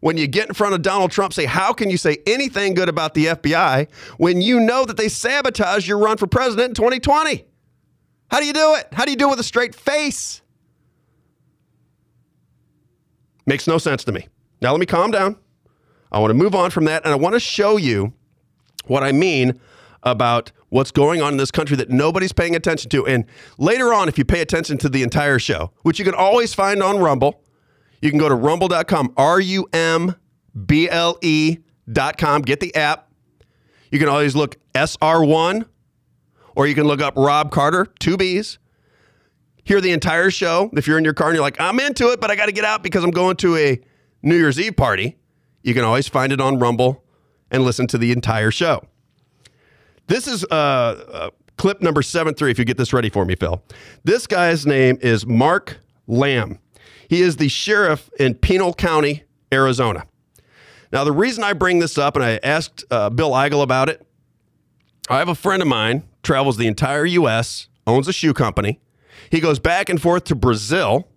when 0.00 0.18
you 0.18 0.26
get 0.26 0.48
in 0.48 0.54
front 0.54 0.74
of 0.74 0.82
Donald 0.82 1.10
Trump, 1.10 1.32
say, 1.32 1.46
How 1.46 1.72
can 1.72 1.88
you 1.88 1.96
say 1.96 2.18
anything 2.26 2.74
good 2.74 2.88
about 2.88 3.14
the 3.14 3.26
FBI 3.26 3.88
when 4.18 4.42
you 4.42 4.60
know 4.60 4.84
that 4.84 4.96
they 4.96 5.08
sabotaged 5.08 5.86
your 5.86 5.98
run 5.98 6.18
for 6.18 6.26
president 6.26 6.70
in 6.70 6.74
2020? 6.74 7.46
How 8.30 8.40
do 8.40 8.46
you 8.46 8.52
do 8.52 8.74
it? 8.74 8.88
How 8.92 9.04
do 9.04 9.12
you 9.12 9.16
do 9.16 9.28
it 9.28 9.30
with 9.30 9.40
a 9.40 9.44
straight 9.44 9.74
face? 9.74 10.42
Makes 13.46 13.66
no 13.68 13.78
sense 13.78 14.04
to 14.04 14.12
me. 14.12 14.26
Now, 14.60 14.72
let 14.72 14.80
me 14.80 14.86
calm 14.86 15.12
down. 15.12 15.36
I 16.12 16.18
want 16.18 16.30
to 16.30 16.34
move 16.34 16.54
on 16.54 16.70
from 16.70 16.84
that, 16.84 17.04
and 17.04 17.12
I 17.12 17.16
want 17.16 17.34
to 17.34 17.40
show 17.40 17.76
you 17.76 18.12
what 18.86 19.02
I 19.02 19.12
mean 19.12 19.60
about 20.02 20.52
what's 20.68 20.90
going 20.90 21.20
on 21.20 21.32
in 21.32 21.36
this 21.36 21.50
country 21.50 21.76
that 21.76 21.90
nobody's 21.90 22.32
paying 22.32 22.54
attention 22.54 22.90
to. 22.90 23.06
And 23.06 23.24
later 23.58 23.92
on, 23.92 24.08
if 24.08 24.18
you 24.18 24.24
pay 24.24 24.40
attention 24.40 24.78
to 24.78 24.88
the 24.88 25.02
entire 25.02 25.38
show, 25.38 25.72
which 25.82 25.98
you 25.98 26.04
can 26.04 26.14
always 26.14 26.54
find 26.54 26.82
on 26.82 26.98
Rumble, 26.98 27.42
you 28.00 28.10
can 28.10 28.18
go 28.18 28.28
to 28.28 28.34
rumble.com, 28.34 29.14
R 29.16 29.40
U 29.40 29.66
M 29.72 30.14
B 30.66 30.88
L 30.88 31.18
E.com, 31.22 32.42
get 32.42 32.60
the 32.60 32.74
app. 32.74 33.10
You 33.90 33.98
can 33.98 34.08
always 34.08 34.34
look 34.36 34.56
SR1, 34.74 35.66
or 36.54 36.66
you 36.66 36.74
can 36.74 36.86
look 36.86 37.00
up 37.00 37.14
Robb 37.16 37.50
Carter, 37.50 37.86
two 37.98 38.16
B's. 38.16 38.58
Hear 39.64 39.80
the 39.80 39.90
entire 39.90 40.30
show. 40.30 40.70
If 40.74 40.86
you're 40.86 40.98
in 40.98 41.04
your 41.04 41.14
car 41.14 41.28
and 41.28 41.34
you're 41.34 41.42
like, 41.42 41.60
I'm 41.60 41.80
into 41.80 42.10
it, 42.10 42.20
but 42.20 42.30
I 42.30 42.36
got 42.36 42.46
to 42.46 42.52
get 42.52 42.64
out 42.64 42.84
because 42.84 43.02
I'm 43.02 43.10
going 43.10 43.36
to 43.38 43.56
a 43.56 43.80
New 44.22 44.36
Year's 44.36 44.60
Eve 44.60 44.76
party, 44.76 45.16
you 45.66 45.74
can 45.74 45.84
always 45.84 46.06
find 46.06 46.32
it 46.32 46.40
on 46.40 46.60
Rumble 46.60 47.04
and 47.50 47.64
listen 47.64 47.88
to 47.88 47.98
the 47.98 48.12
entire 48.12 48.52
show. 48.52 48.84
This 50.06 50.28
is 50.28 50.44
uh, 50.44 50.54
uh, 50.54 51.30
clip 51.58 51.82
number 51.82 52.02
seven 52.02 52.34
three. 52.34 52.52
If 52.52 52.58
you 52.60 52.64
get 52.64 52.78
this 52.78 52.92
ready 52.92 53.10
for 53.10 53.24
me, 53.24 53.34
Phil. 53.34 53.60
This 54.04 54.28
guy's 54.28 54.64
name 54.64 54.96
is 55.02 55.26
Mark 55.26 55.78
Lamb. 56.06 56.60
He 57.08 57.20
is 57.20 57.36
the 57.36 57.48
sheriff 57.48 58.08
in 58.16 58.34
Pinal 58.36 58.74
County, 58.74 59.24
Arizona. 59.52 60.06
Now, 60.92 61.02
the 61.02 61.12
reason 61.12 61.42
I 61.42 61.52
bring 61.52 61.80
this 61.80 61.98
up, 61.98 62.14
and 62.14 62.24
I 62.24 62.38
asked 62.44 62.84
uh, 62.92 63.10
Bill 63.10 63.32
Eigel 63.32 63.60
about 63.60 63.88
it, 63.88 64.06
I 65.10 65.18
have 65.18 65.28
a 65.28 65.34
friend 65.34 65.60
of 65.60 65.66
mine 65.66 66.04
travels 66.22 66.58
the 66.58 66.68
entire 66.68 67.04
U.S., 67.04 67.66
owns 67.88 68.06
a 68.06 68.12
shoe 68.12 68.32
company. 68.32 68.80
He 69.30 69.40
goes 69.40 69.58
back 69.58 69.88
and 69.88 70.00
forth 70.00 70.24
to 70.24 70.36
Brazil 70.36 71.08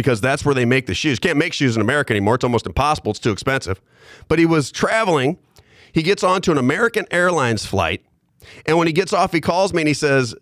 because 0.00 0.20
that's 0.20 0.44
where 0.44 0.54
they 0.54 0.64
make 0.64 0.86
the 0.86 0.94
shoes. 0.94 1.18
Can't 1.18 1.38
make 1.38 1.52
shoes 1.52 1.76
in 1.76 1.82
America 1.82 2.12
anymore. 2.12 2.36
It's 2.36 2.44
almost 2.44 2.66
impossible. 2.66 3.10
It's 3.10 3.20
too 3.20 3.32
expensive. 3.32 3.80
But 4.28 4.38
he 4.38 4.46
was 4.46 4.72
traveling. 4.72 5.38
He 5.92 6.02
gets 6.02 6.22
onto 6.24 6.50
an 6.50 6.58
American 6.58 7.06
Airlines 7.10 7.66
flight. 7.66 8.04
And 8.66 8.78
when 8.78 8.86
he 8.86 8.92
gets 8.92 9.12
off, 9.12 9.32
he 9.32 9.40
calls 9.40 9.74
me 9.74 9.82
and 9.82 9.88
he 9.88 9.94
says, 9.94 10.34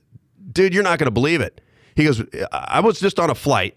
Dude, 0.52 0.72
you're 0.72 0.82
not 0.82 0.98
going 0.98 1.06
to 1.06 1.12
believe 1.12 1.40
it. 1.40 1.60
He 1.94 2.04
goes, 2.04 2.22
I 2.52 2.80
was 2.80 3.00
just 3.00 3.18
on 3.18 3.28
a 3.28 3.34
flight 3.34 3.76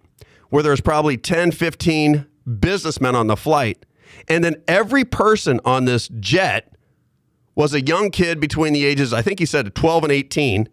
where 0.49 0.61
there's 0.61 0.81
probably 0.81 1.17
10, 1.17 1.51
15 1.51 2.27
businessmen 2.59 3.15
on 3.15 3.27
the 3.27 3.35
flight. 3.35 3.85
And 4.27 4.43
then 4.43 4.55
every 4.67 5.03
person 5.03 5.59
on 5.65 5.85
this 5.85 6.07
jet 6.19 6.75
was 7.55 7.73
a 7.73 7.81
young 7.81 8.11
kid 8.11 8.39
between 8.39 8.73
the 8.73 8.85
ages, 8.85 9.13
I 9.13 9.21
think 9.21 9.39
he 9.39 9.45
said 9.45 9.73
12 9.75 10.03
and 10.03 10.11
18, 10.11 10.69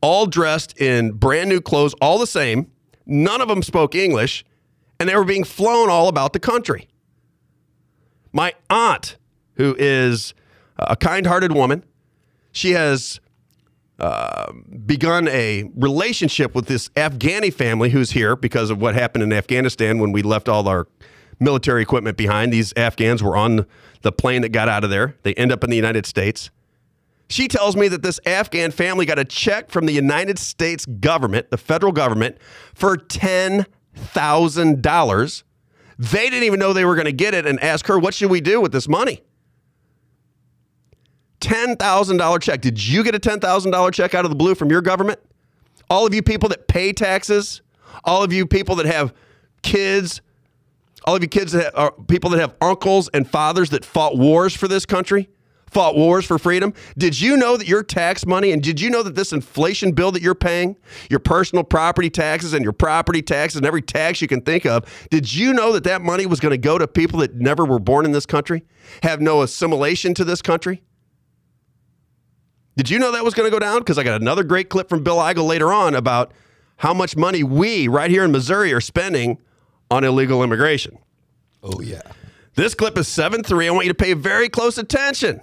all 0.00 0.26
dressed 0.26 0.80
in 0.80 1.12
brand 1.12 1.48
new 1.48 1.60
clothes, 1.60 1.94
all 2.00 2.18
the 2.18 2.26
same. 2.26 2.70
None 3.06 3.40
of 3.40 3.48
them 3.48 3.62
spoke 3.62 3.94
English, 3.94 4.44
and 5.02 5.08
they 5.08 5.16
were 5.16 5.24
being 5.24 5.42
flown 5.42 5.90
all 5.90 6.06
about 6.06 6.32
the 6.32 6.38
country. 6.38 6.86
My 8.32 8.54
aunt, 8.70 9.16
who 9.56 9.74
is 9.76 10.32
a 10.78 10.94
kind 10.94 11.26
hearted 11.26 11.50
woman, 11.50 11.84
she 12.52 12.70
has 12.70 13.18
uh, 13.98 14.52
begun 14.86 15.26
a 15.26 15.68
relationship 15.74 16.54
with 16.54 16.66
this 16.66 16.88
Afghani 16.90 17.52
family 17.52 17.90
who's 17.90 18.12
here 18.12 18.36
because 18.36 18.70
of 18.70 18.80
what 18.80 18.94
happened 18.94 19.24
in 19.24 19.32
Afghanistan 19.32 19.98
when 19.98 20.12
we 20.12 20.22
left 20.22 20.48
all 20.48 20.68
our 20.68 20.86
military 21.40 21.82
equipment 21.82 22.16
behind. 22.16 22.52
These 22.52 22.72
Afghans 22.76 23.24
were 23.24 23.36
on 23.36 23.66
the 24.02 24.12
plane 24.12 24.42
that 24.42 24.50
got 24.50 24.68
out 24.68 24.84
of 24.84 24.90
there. 24.90 25.16
They 25.24 25.34
end 25.34 25.50
up 25.50 25.64
in 25.64 25.70
the 25.70 25.76
United 25.76 26.06
States. 26.06 26.48
She 27.28 27.48
tells 27.48 27.74
me 27.74 27.88
that 27.88 28.02
this 28.02 28.20
Afghan 28.24 28.70
family 28.70 29.04
got 29.04 29.18
a 29.18 29.24
check 29.24 29.68
from 29.68 29.86
the 29.86 29.92
United 29.92 30.38
States 30.38 30.86
government, 30.86 31.50
the 31.50 31.58
federal 31.58 31.90
government, 31.90 32.38
for 32.72 32.96
$10,000. 33.96 35.42
They 35.98 36.30
didn't 36.30 36.44
even 36.44 36.58
know 36.58 36.72
they 36.72 36.84
were 36.84 36.94
going 36.94 37.06
to 37.06 37.12
get 37.12 37.34
it 37.34 37.46
and 37.46 37.60
ask 37.62 37.86
her, 37.86 37.98
What 37.98 38.14
should 38.14 38.30
we 38.30 38.40
do 38.40 38.60
with 38.60 38.72
this 38.72 38.88
money? 38.88 39.22
$10,000 41.40 42.42
check. 42.42 42.60
Did 42.60 42.84
you 42.84 43.02
get 43.02 43.14
a 43.14 43.20
$10,000 43.20 43.92
check 43.92 44.14
out 44.14 44.24
of 44.24 44.30
the 44.30 44.36
blue 44.36 44.54
from 44.54 44.70
your 44.70 44.80
government? 44.80 45.20
All 45.90 46.06
of 46.06 46.14
you 46.14 46.22
people 46.22 46.48
that 46.50 46.68
pay 46.68 46.92
taxes, 46.92 47.62
all 48.04 48.22
of 48.22 48.32
you 48.32 48.46
people 48.46 48.76
that 48.76 48.86
have 48.86 49.12
kids, 49.62 50.22
all 51.04 51.16
of 51.16 51.22
you 51.22 51.28
kids 51.28 51.52
that 51.52 51.76
are 51.76 51.92
people 52.08 52.30
that 52.30 52.40
have 52.40 52.54
uncles 52.60 53.08
and 53.08 53.28
fathers 53.28 53.70
that 53.70 53.84
fought 53.84 54.16
wars 54.16 54.54
for 54.54 54.68
this 54.68 54.86
country, 54.86 55.28
fought 55.72 55.96
wars 55.96 56.26
for 56.26 56.38
freedom. 56.38 56.74
Did 56.98 57.18
you 57.18 57.36
know 57.36 57.56
that 57.56 57.66
your 57.66 57.82
tax 57.82 58.26
money 58.26 58.52
and 58.52 58.62
did 58.62 58.78
you 58.78 58.90
know 58.90 59.02
that 59.02 59.14
this 59.14 59.32
inflation 59.32 59.92
bill 59.92 60.12
that 60.12 60.20
you're 60.20 60.34
paying, 60.34 60.76
your 61.08 61.18
personal 61.18 61.64
property 61.64 62.10
taxes 62.10 62.52
and 62.52 62.62
your 62.62 62.74
property 62.74 63.22
taxes 63.22 63.56
and 63.56 63.66
every 63.66 63.80
tax 63.80 64.20
you 64.20 64.28
can 64.28 64.42
think 64.42 64.66
of, 64.66 64.84
did 65.10 65.32
you 65.32 65.54
know 65.54 65.72
that 65.72 65.84
that 65.84 66.02
money 66.02 66.26
was 66.26 66.40
going 66.40 66.50
to 66.50 66.58
go 66.58 66.76
to 66.76 66.86
people 66.86 67.20
that 67.20 67.36
never 67.36 67.64
were 67.64 67.78
born 67.78 68.04
in 68.04 68.12
this 68.12 68.26
country, 68.26 68.64
have 69.02 69.20
no 69.20 69.40
assimilation 69.40 70.12
to 70.14 70.24
this 70.24 70.42
country? 70.42 70.82
Did 72.76 72.90
you 72.90 72.98
know 72.98 73.12
that 73.12 73.24
was 73.24 73.32
going 73.32 73.46
to 73.46 73.50
go 73.50 73.58
down? 73.58 73.78
Because 73.78 73.98
I 73.98 74.02
got 74.02 74.20
another 74.20 74.44
great 74.44 74.68
clip 74.68 74.88
from 74.88 75.02
Bill 75.02 75.16
Eigel 75.16 75.46
later 75.46 75.72
on 75.72 75.94
about 75.94 76.32
how 76.76 76.92
much 76.92 77.16
money 77.16 77.42
we, 77.42 77.88
right 77.88 78.10
here 78.10 78.24
in 78.24 78.32
Missouri, 78.32 78.72
are 78.72 78.80
spending 78.80 79.38
on 79.90 80.04
illegal 80.04 80.42
immigration. 80.42 80.98
Oh, 81.62 81.80
yeah. 81.80 82.02
This 82.54 82.74
clip 82.74 82.98
is 82.98 83.08
7 83.08 83.42
3. 83.42 83.68
I 83.68 83.70
want 83.70 83.86
you 83.86 83.92
to 83.92 83.96
pay 83.96 84.12
very 84.14 84.48
close 84.48 84.76
attention. 84.78 85.40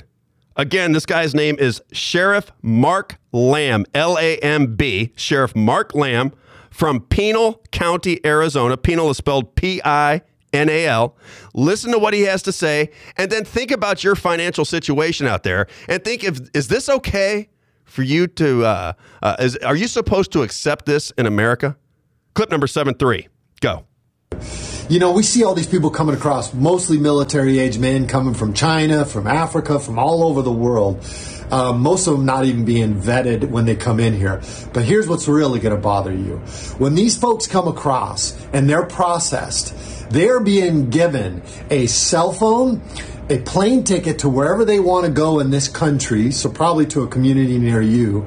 Again, 0.56 0.92
this 0.92 1.06
guy's 1.06 1.34
name 1.34 1.56
is 1.60 1.82
Sheriff 1.92 2.52
Mark 2.62 3.18
Lamb, 3.32 3.86
L 3.94 4.18
A 4.18 4.38
M 4.40 4.76
B, 4.76 5.14
Sheriff 5.16 5.56
Mark 5.56 5.96
Lamb 5.96 6.34
from 6.70 7.02
Pinal 7.02 7.62
County, 7.72 8.20
Arizona. 8.26 8.76
Pinal 8.76 9.10
is 9.10 9.18
spelled 9.18 9.56
P 9.56 9.82
I 9.86 10.22
N 10.52 10.70
A 10.70 10.88
L. 10.88 11.16
Listen 11.54 11.92
to 11.92 12.00
what 12.00 12.14
he 12.14 12.22
has 12.24 12.42
to 12.44 12.52
say, 12.52 12.90
and 13.18 13.32
then 13.32 13.46
think 13.46 13.72
about 13.72 14.04
your 14.04 14.16
financial 14.16 14.66
situation 14.66 15.28
out 15.28 15.44
there, 15.44 15.68
and 15.88 16.04
think 16.04 16.24
if 16.24 16.40
is 16.54 16.68
this 16.68 16.90
okay 16.90 17.50
for 17.86 18.04
you 18.04 18.28
to? 18.28 18.66
Uh, 18.66 18.94
uh, 19.22 19.36
is 19.40 19.56
are 19.58 19.76
you 19.76 19.88
supposed 19.88 20.32
to 20.34 20.42
accept 20.42 20.86
this 20.86 21.12
in 21.12 21.26
America? 21.26 21.78
Clip 22.34 22.50
number 22.50 22.68
seven 22.68 22.96
three. 22.96 23.28
Go. 23.62 23.86
You 24.90 24.98
know, 24.98 25.12
we 25.12 25.22
see 25.22 25.44
all 25.44 25.54
these 25.54 25.68
people 25.68 25.92
coming 25.92 26.16
across, 26.16 26.52
mostly 26.52 26.98
military 26.98 27.60
age 27.60 27.78
men 27.78 28.08
coming 28.08 28.34
from 28.34 28.56
China, 28.56 29.06
from 29.06 29.28
Africa, 29.28 29.80
from 29.80 30.00
all 30.00 30.24
over 30.24 30.42
the 30.42 30.52
world. 30.52 31.06
Um, 31.52 31.82
most 31.82 32.08
of 32.08 32.14
them 32.14 32.26
not 32.26 32.46
even 32.46 32.66
being 32.66 33.00
vetted 33.00 33.52
when 33.52 33.66
they 33.66 33.76
come 33.76 34.00
in 34.00 34.16
here. 34.16 34.42
But 34.74 34.86
here's 34.86 35.08
what's 35.08 35.28
really 35.28 35.60
going 35.60 35.76
to 35.76 35.82
bother 35.82 36.12
you. 36.12 36.38
When 36.80 36.96
these 36.96 37.16
folks 37.16 37.46
come 37.46 37.68
across 37.68 38.36
and 38.52 38.68
they're 38.68 38.88
processed, 38.88 39.76
they're 40.10 40.40
being 40.40 40.90
given 40.90 41.44
a 41.70 41.86
cell 41.86 42.34
phone, 42.34 42.82
a 43.30 43.38
plane 43.38 43.84
ticket 43.84 44.18
to 44.20 44.30
wherever 44.30 44.66
they 44.66 44.80
want 44.80 45.06
to 45.06 45.12
go 45.12 45.38
in 45.38 45.52
this 45.52 45.68
country, 45.68 46.32
so 46.32 46.50
probably 46.50 46.88
to 46.88 47.04
a 47.04 47.08
community 47.08 47.60
near 47.60 47.84
you, 47.84 48.26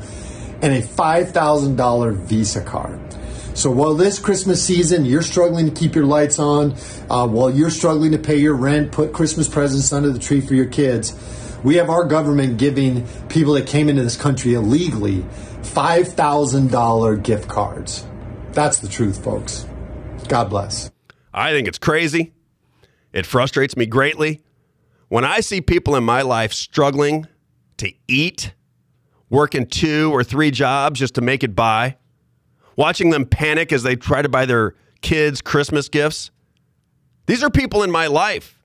and 0.62 0.72
a 0.72 0.80
$5,000 0.80 2.16
Visa 2.18 2.62
card. 2.62 3.11
So 3.54 3.70
while 3.70 3.94
this 3.94 4.18
Christmas 4.18 4.64
season 4.64 5.04
you're 5.04 5.22
struggling 5.22 5.66
to 5.66 5.72
keep 5.72 5.94
your 5.94 6.06
lights 6.06 6.38
on, 6.38 6.72
uh, 7.10 7.26
while 7.26 7.50
you're 7.50 7.70
struggling 7.70 8.12
to 8.12 8.18
pay 8.18 8.36
your 8.36 8.54
rent, 8.54 8.92
put 8.92 9.12
Christmas 9.12 9.48
presents 9.48 9.92
under 9.92 10.10
the 10.10 10.18
tree 10.18 10.40
for 10.40 10.54
your 10.54 10.66
kids, 10.66 11.14
we 11.62 11.76
have 11.76 11.90
our 11.90 12.04
government 12.04 12.58
giving 12.58 13.06
people 13.28 13.54
that 13.54 13.66
came 13.66 13.88
into 13.88 14.02
this 14.02 14.16
country 14.16 14.54
illegally 14.54 15.24
$5,000 15.62 17.22
gift 17.22 17.48
cards. 17.48 18.06
That's 18.52 18.78
the 18.78 18.88
truth, 18.88 19.22
folks. 19.22 19.66
God 20.28 20.50
bless. 20.50 20.90
I 21.32 21.50
think 21.52 21.68
it's 21.68 21.78
crazy. 21.78 22.32
It 23.12 23.26
frustrates 23.26 23.76
me 23.76 23.86
greatly. 23.86 24.42
When 25.08 25.24
I 25.24 25.40
see 25.40 25.60
people 25.60 25.94
in 25.94 26.04
my 26.04 26.22
life 26.22 26.52
struggling 26.52 27.26
to 27.76 27.92
eat, 28.08 28.54
working 29.28 29.66
two 29.66 30.10
or 30.12 30.24
three 30.24 30.50
jobs 30.50 30.98
just 30.98 31.14
to 31.16 31.20
make 31.20 31.44
it 31.44 31.54
by, 31.54 31.96
watching 32.76 33.10
them 33.10 33.26
panic 33.26 33.72
as 33.72 33.82
they 33.82 33.96
try 33.96 34.22
to 34.22 34.28
buy 34.28 34.46
their 34.46 34.74
kids 35.00 35.40
Christmas 35.40 35.88
gifts, 35.88 36.30
these 37.26 37.42
are 37.42 37.50
people 37.50 37.82
in 37.82 37.90
my 37.90 38.06
life. 38.06 38.58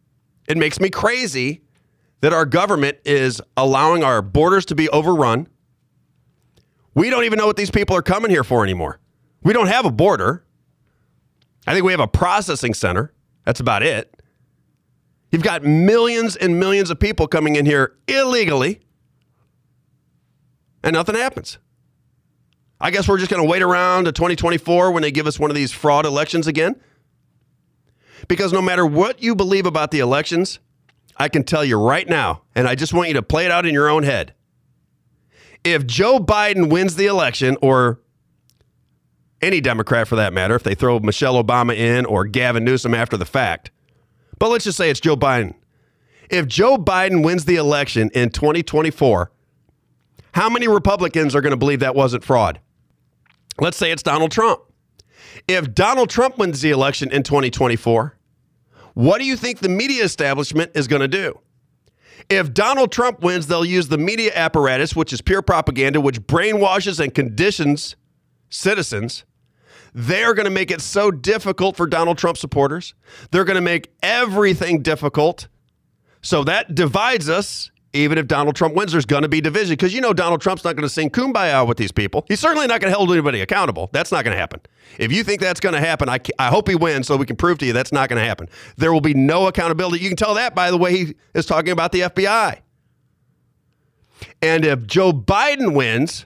It 0.48 0.58
makes 0.58 0.80
me 0.80 0.90
crazy 0.90 1.62
that 2.22 2.34
our 2.34 2.46
government 2.46 2.98
is 3.06 3.42
allowing 3.56 4.04
our 4.04 4.22
borders 4.22 4.66
to 4.66 4.76
be 4.76 4.90
overrun. 4.90 5.48
We 6.94 7.10
don't 7.10 7.26
even 7.26 7.38
know 7.38 7.46
what 7.46 7.58
these 7.58 7.70
people 7.70 7.96
are 7.96 8.02
coming 8.02 8.32
here 8.32 8.44
for 8.44 8.64
anymore. 8.64 9.00
We 9.44 9.54
don't 9.54 9.68
have 9.68 9.86
a 9.86 9.92
border. 9.92 10.44
I 11.68 11.74
think 11.74 11.86
we 11.86 11.92
have 11.92 12.00
a 12.00 12.08
processing 12.08 12.74
center. 12.74 13.14
That's 13.46 13.60
about 13.60 13.84
it. 13.84 14.22
You've 15.32 15.44
got 15.44 15.64
millions 15.64 16.36
and 16.36 16.60
millions 16.60 16.90
of 16.90 17.00
people 17.00 17.28
coming 17.28 17.56
in 17.56 17.66
here 17.66 17.98
illegally, 18.08 18.80
and 20.84 20.94
nothing 20.94 21.16
happens. 21.16 21.60
I 22.80 22.92
guess 22.92 23.08
we're 23.08 23.18
just 23.18 23.32
going 23.32 23.42
to 23.42 23.50
wait 23.50 23.62
around 23.62 24.06
to 24.06 24.12
2024 24.12 24.92
when 24.92 25.02
they 25.02 25.12
give 25.12 25.28
us 25.28 25.40
one 25.40 25.50
of 25.50 25.56
these 25.56 25.72
fraud 25.72 26.06
elections 26.06 26.48
again. 26.48 26.80
Because 28.28 28.54
no 28.54 28.62
matter 28.62 28.86
what 28.86 29.22
you 29.22 29.36
believe 29.36 29.66
about 29.66 29.92
the 29.92 30.00
elections, 30.00 30.60
I 31.18 31.30
can 31.30 31.44
tell 31.44 31.66
you 31.66 31.80
right 31.80 32.08
now, 32.08 32.44
and 32.56 32.68
I 32.68 32.76
just 32.76 32.94
want 32.94 33.08
you 33.08 33.16
to 33.16 33.24
play 33.24 33.46
it 33.46 33.52
out 33.52 33.66
in 33.66 33.74
your 33.74 33.90
own 33.90 34.04
head. 34.04 34.34
If 35.64 35.86
Joe 35.88 36.20
Biden 36.20 36.70
wins 36.72 36.96
the 36.96 37.08
election, 37.08 37.58
or 37.62 38.00
any 39.42 39.60
Democrat 39.62 40.08
for 40.08 40.16
that 40.16 40.34
matter, 40.34 40.56
if 40.56 40.64
they 40.64 40.76
throw 40.76 41.00
Michelle 41.00 41.42
Obama 41.44 41.76
in 41.76 42.06
or 42.06 42.26
Gavin 42.26 42.64
Newsom 42.64 42.94
after 42.94 43.18
the 43.18 43.26
fact, 43.26 43.72
but 44.40 44.50
let's 44.50 44.66
just 44.66 44.78
say 44.78 44.90
it's 44.90 45.00
Joe 45.00 45.18
Biden. 45.18 45.56
If 46.30 46.48
Joe 46.48 46.78
Biden 46.78 47.24
wins 47.24 47.46
the 47.46 47.56
election 47.56 48.12
in 48.14 48.30
2024, 48.30 49.32
how 50.34 50.50
many 50.50 50.68
Republicans 50.68 51.36
are 51.36 51.42
going 51.42 51.52
to 51.52 51.58
believe 51.58 51.80
that 51.80 51.96
wasn't 51.96 52.24
fraud? 52.24 52.60
Let's 53.60 53.78
say 53.78 53.92
it's 53.92 54.04
Donald 54.04 54.32
Trump. 54.32 54.62
If 55.48 55.74
Donald 55.74 56.10
Trump 56.10 56.38
wins 56.38 56.62
the 56.62 56.72
election 56.72 57.12
in 57.12 57.24
2024, 57.24 58.18
what 58.94 59.20
do 59.20 59.26
you 59.26 59.36
think 59.36 59.60
the 59.60 59.70
media 59.70 60.04
establishment 60.04 60.72
is 60.76 60.88
going 60.88 61.02
to 61.02 61.08
do? 61.08 61.40
If 62.30 62.54
Donald 62.54 62.92
Trump 62.92 63.22
wins, 63.22 63.48
they'll 63.48 63.66
use 63.66 63.88
the 63.88 63.98
media 63.98 64.32
apparatus, 64.36 64.96
which 64.96 65.14
is 65.14 65.22
pure 65.22 65.42
propaganda, 65.42 66.02
which 66.02 66.22
brainwashes 66.22 67.00
and 67.00 67.14
conditions 67.14 67.96
citizens. 68.50 69.24
They're 69.94 70.34
going 70.34 70.46
to 70.46 70.52
make 70.52 70.72
it 70.72 70.82
so 70.82 71.12
difficult 71.12 71.76
for 71.76 71.88
Donald 71.88 72.18
Trump 72.18 72.38
supporters. 72.38 72.94
They're 73.32 73.46
going 73.46 73.56
to 73.56 73.62
make 73.62 73.92
everything 74.04 74.82
difficult. 74.82 75.48
So 76.22 76.44
that 76.44 76.76
divides 76.76 77.30
us. 77.30 77.72
Even 77.98 78.18
if 78.18 78.28
Donald 78.28 78.56
Trump 78.56 78.76
wins, 78.76 78.92
there's 78.92 79.06
going 79.06 79.24
to 79.24 79.28
be 79.28 79.42
division 79.42 79.74
because 79.74 79.94
you 79.94 80.02
know 80.02 80.14
Donald 80.14 80.42
Trump's 80.42 80.64
not 80.64 80.76
going 80.76 80.84
to 80.84 80.90
sing 80.90 81.10
kumbaya 81.10 81.68
with 81.68 81.78
these 81.78 81.92
people. 81.92 82.26
He's 82.28 82.40
certainly 82.40 82.68
not 82.68 82.80
going 82.80 82.92
to 82.92 82.98
hold 82.98 83.12
anybody 83.12 83.42
accountable. 83.42 83.90
That's 83.92 84.12
not 84.12 84.24
going 84.24 84.36
to 84.36 84.40
happen. 84.40 84.62
If 85.00 85.12
you 85.12 85.24
think 85.24 85.42
that's 85.42 85.60
going 85.60 85.74
to 85.74 85.82
happen, 85.82 86.08
I, 86.08 86.20
I 86.38 86.48
hope 86.50 86.70
he 86.70 86.76
wins 86.76 87.08
so 87.08 87.18
we 87.18 87.26
can 87.26 87.36
prove 87.36 87.58
to 87.60 87.66
you 87.66 87.74
that's 87.74 87.92
not 87.92 88.10
going 88.10 88.20
to 88.20 88.26
happen. 88.26 88.50
There 88.78 88.94
will 88.94 89.02
be 89.02 89.14
no 89.14 89.48
accountability. 89.48 90.04
You 90.04 90.10
can 90.10 90.18
tell 90.18 90.36
that 90.36 90.54
by 90.54 90.70
the 90.70 90.78
way 90.78 90.96
he 90.96 91.16
is 91.34 91.46
talking 91.46 91.72
about 91.72 91.92
the 91.92 92.02
FBI. 92.02 92.60
And 94.42 94.64
if 94.66 94.86
Joe 94.86 95.12
Biden 95.12 95.74
wins, 95.74 96.26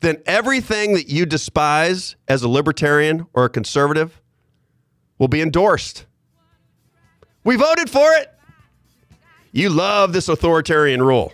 then 0.00 0.20
everything 0.26 0.94
that 0.94 1.08
you 1.08 1.24
despise 1.24 2.16
as 2.26 2.42
a 2.42 2.48
libertarian 2.48 3.26
or 3.32 3.44
a 3.44 3.48
conservative 3.48 4.20
will 5.18 5.28
be 5.28 5.40
endorsed. 5.40 6.06
We 7.44 7.56
voted 7.56 7.88
for 7.88 8.12
it. 8.14 8.31
You 9.52 9.68
love 9.68 10.14
this 10.14 10.28
authoritarian 10.28 11.02
rule. 11.02 11.32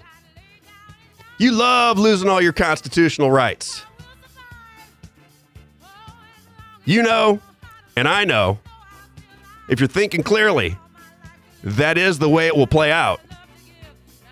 You 1.39 1.53
love 1.53 1.99
losing 1.99 2.29
all 2.29 2.43
your 2.43 2.53
constitutional 2.53 3.31
rights. 3.31 3.85
You 6.85 7.03
know, 7.03 7.41
and 7.97 8.09
I 8.09 8.25
know, 8.25 8.59
if 9.69 9.79
you're 9.79 9.89
thinking 9.89 10.23
clearly, 10.23 10.77
that 11.63 11.97
is 11.97 12.19
the 12.19 12.29
way 12.29 12.49
it 12.49 12.57
will 12.57 12.67
play 12.67 12.91
out, 12.91 13.21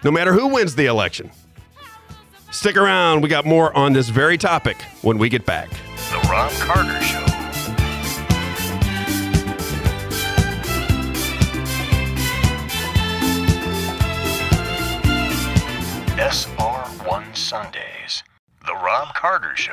no 0.03 0.11
matter 0.11 0.33
who 0.33 0.49
wins 0.49 0.75
the 0.75 0.87
election. 0.87 1.31
Stick 2.51 2.77
around. 2.77 3.21
We 3.21 3.29
got 3.29 3.45
more 3.45 3.77
on 3.77 3.93
this 3.93 4.09
very 4.09 4.39
topic 4.39 4.81
when 5.03 5.19
we 5.19 5.29
get 5.29 5.45
back. 5.45 5.69
The 6.11 6.27
Robb 6.29 6.51
Carter 6.53 7.01
Show. 7.03 7.26
Sundays. 17.63 18.23
The 18.67 18.75
Robb 18.75 19.15
Carter 19.15 19.57
Show. 19.57 19.73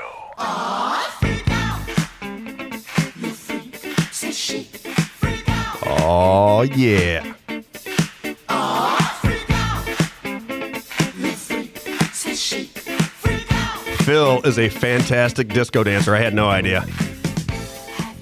Oh, 5.86 6.62
yeah. 6.76 7.34
Phil 14.04 14.42
is 14.44 14.60
a 14.60 14.70
fantastic 14.70 15.50
disco 15.50 15.84
dancer. 15.84 16.16
I 16.16 16.20
had 16.20 16.34
no 16.34 16.48
idea. 16.48 16.86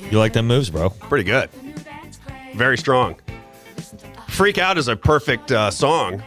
You 0.10 0.18
like 0.18 0.34
them 0.34 0.48
moves, 0.48 0.72
bro? 0.72 0.90
Pretty 0.90 1.24
good. 1.24 1.52
Very 2.56 2.80
strong. 2.80 3.16
Freak 4.28 4.58
Out 4.58 4.80
is 4.80 4.88
a 4.88 4.96
perfect 4.96 5.52
uh, 5.52 5.70
song. 5.70 6.24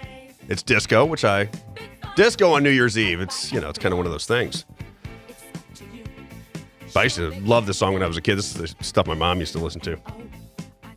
It's 0.49 0.63
disco, 0.63 1.05
which 1.05 1.25
I. 1.25 1.49
Disco 2.17 2.53
on 2.53 2.63
New 2.63 2.71
Year's 2.71 2.97
Eve. 2.99 3.21
It's, 3.21 3.53
you 3.53 3.61
know, 3.61 3.69
it's 3.69 3.79
kind 3.79 3.93
of 3.93 3.97
one 3.99 4.07
of 4.07 4.13
those 4.13 4.27
things. 4.27 4.65
But 6.93 7.01
I 7.01 7.03
used 7.05 7.17
to 7.17 7.31
love 7.41 7.67
this 7.67 7.79
song 7.79 7.93
when 7.93 8.03
I 8.03 8.07
was 8.07 8.17
a 8.17 8.21
kid. 8.23 8.37
This 8.37 8.55
is 8.57 8.75
the 8.75 8.85
stuff 8.85 9.07
my 9.07 9.15
mom 9.15 9.41
used 9.41 9.53
to 9.55 9.59
listen 9.59 9.81
to. 9.83 9.99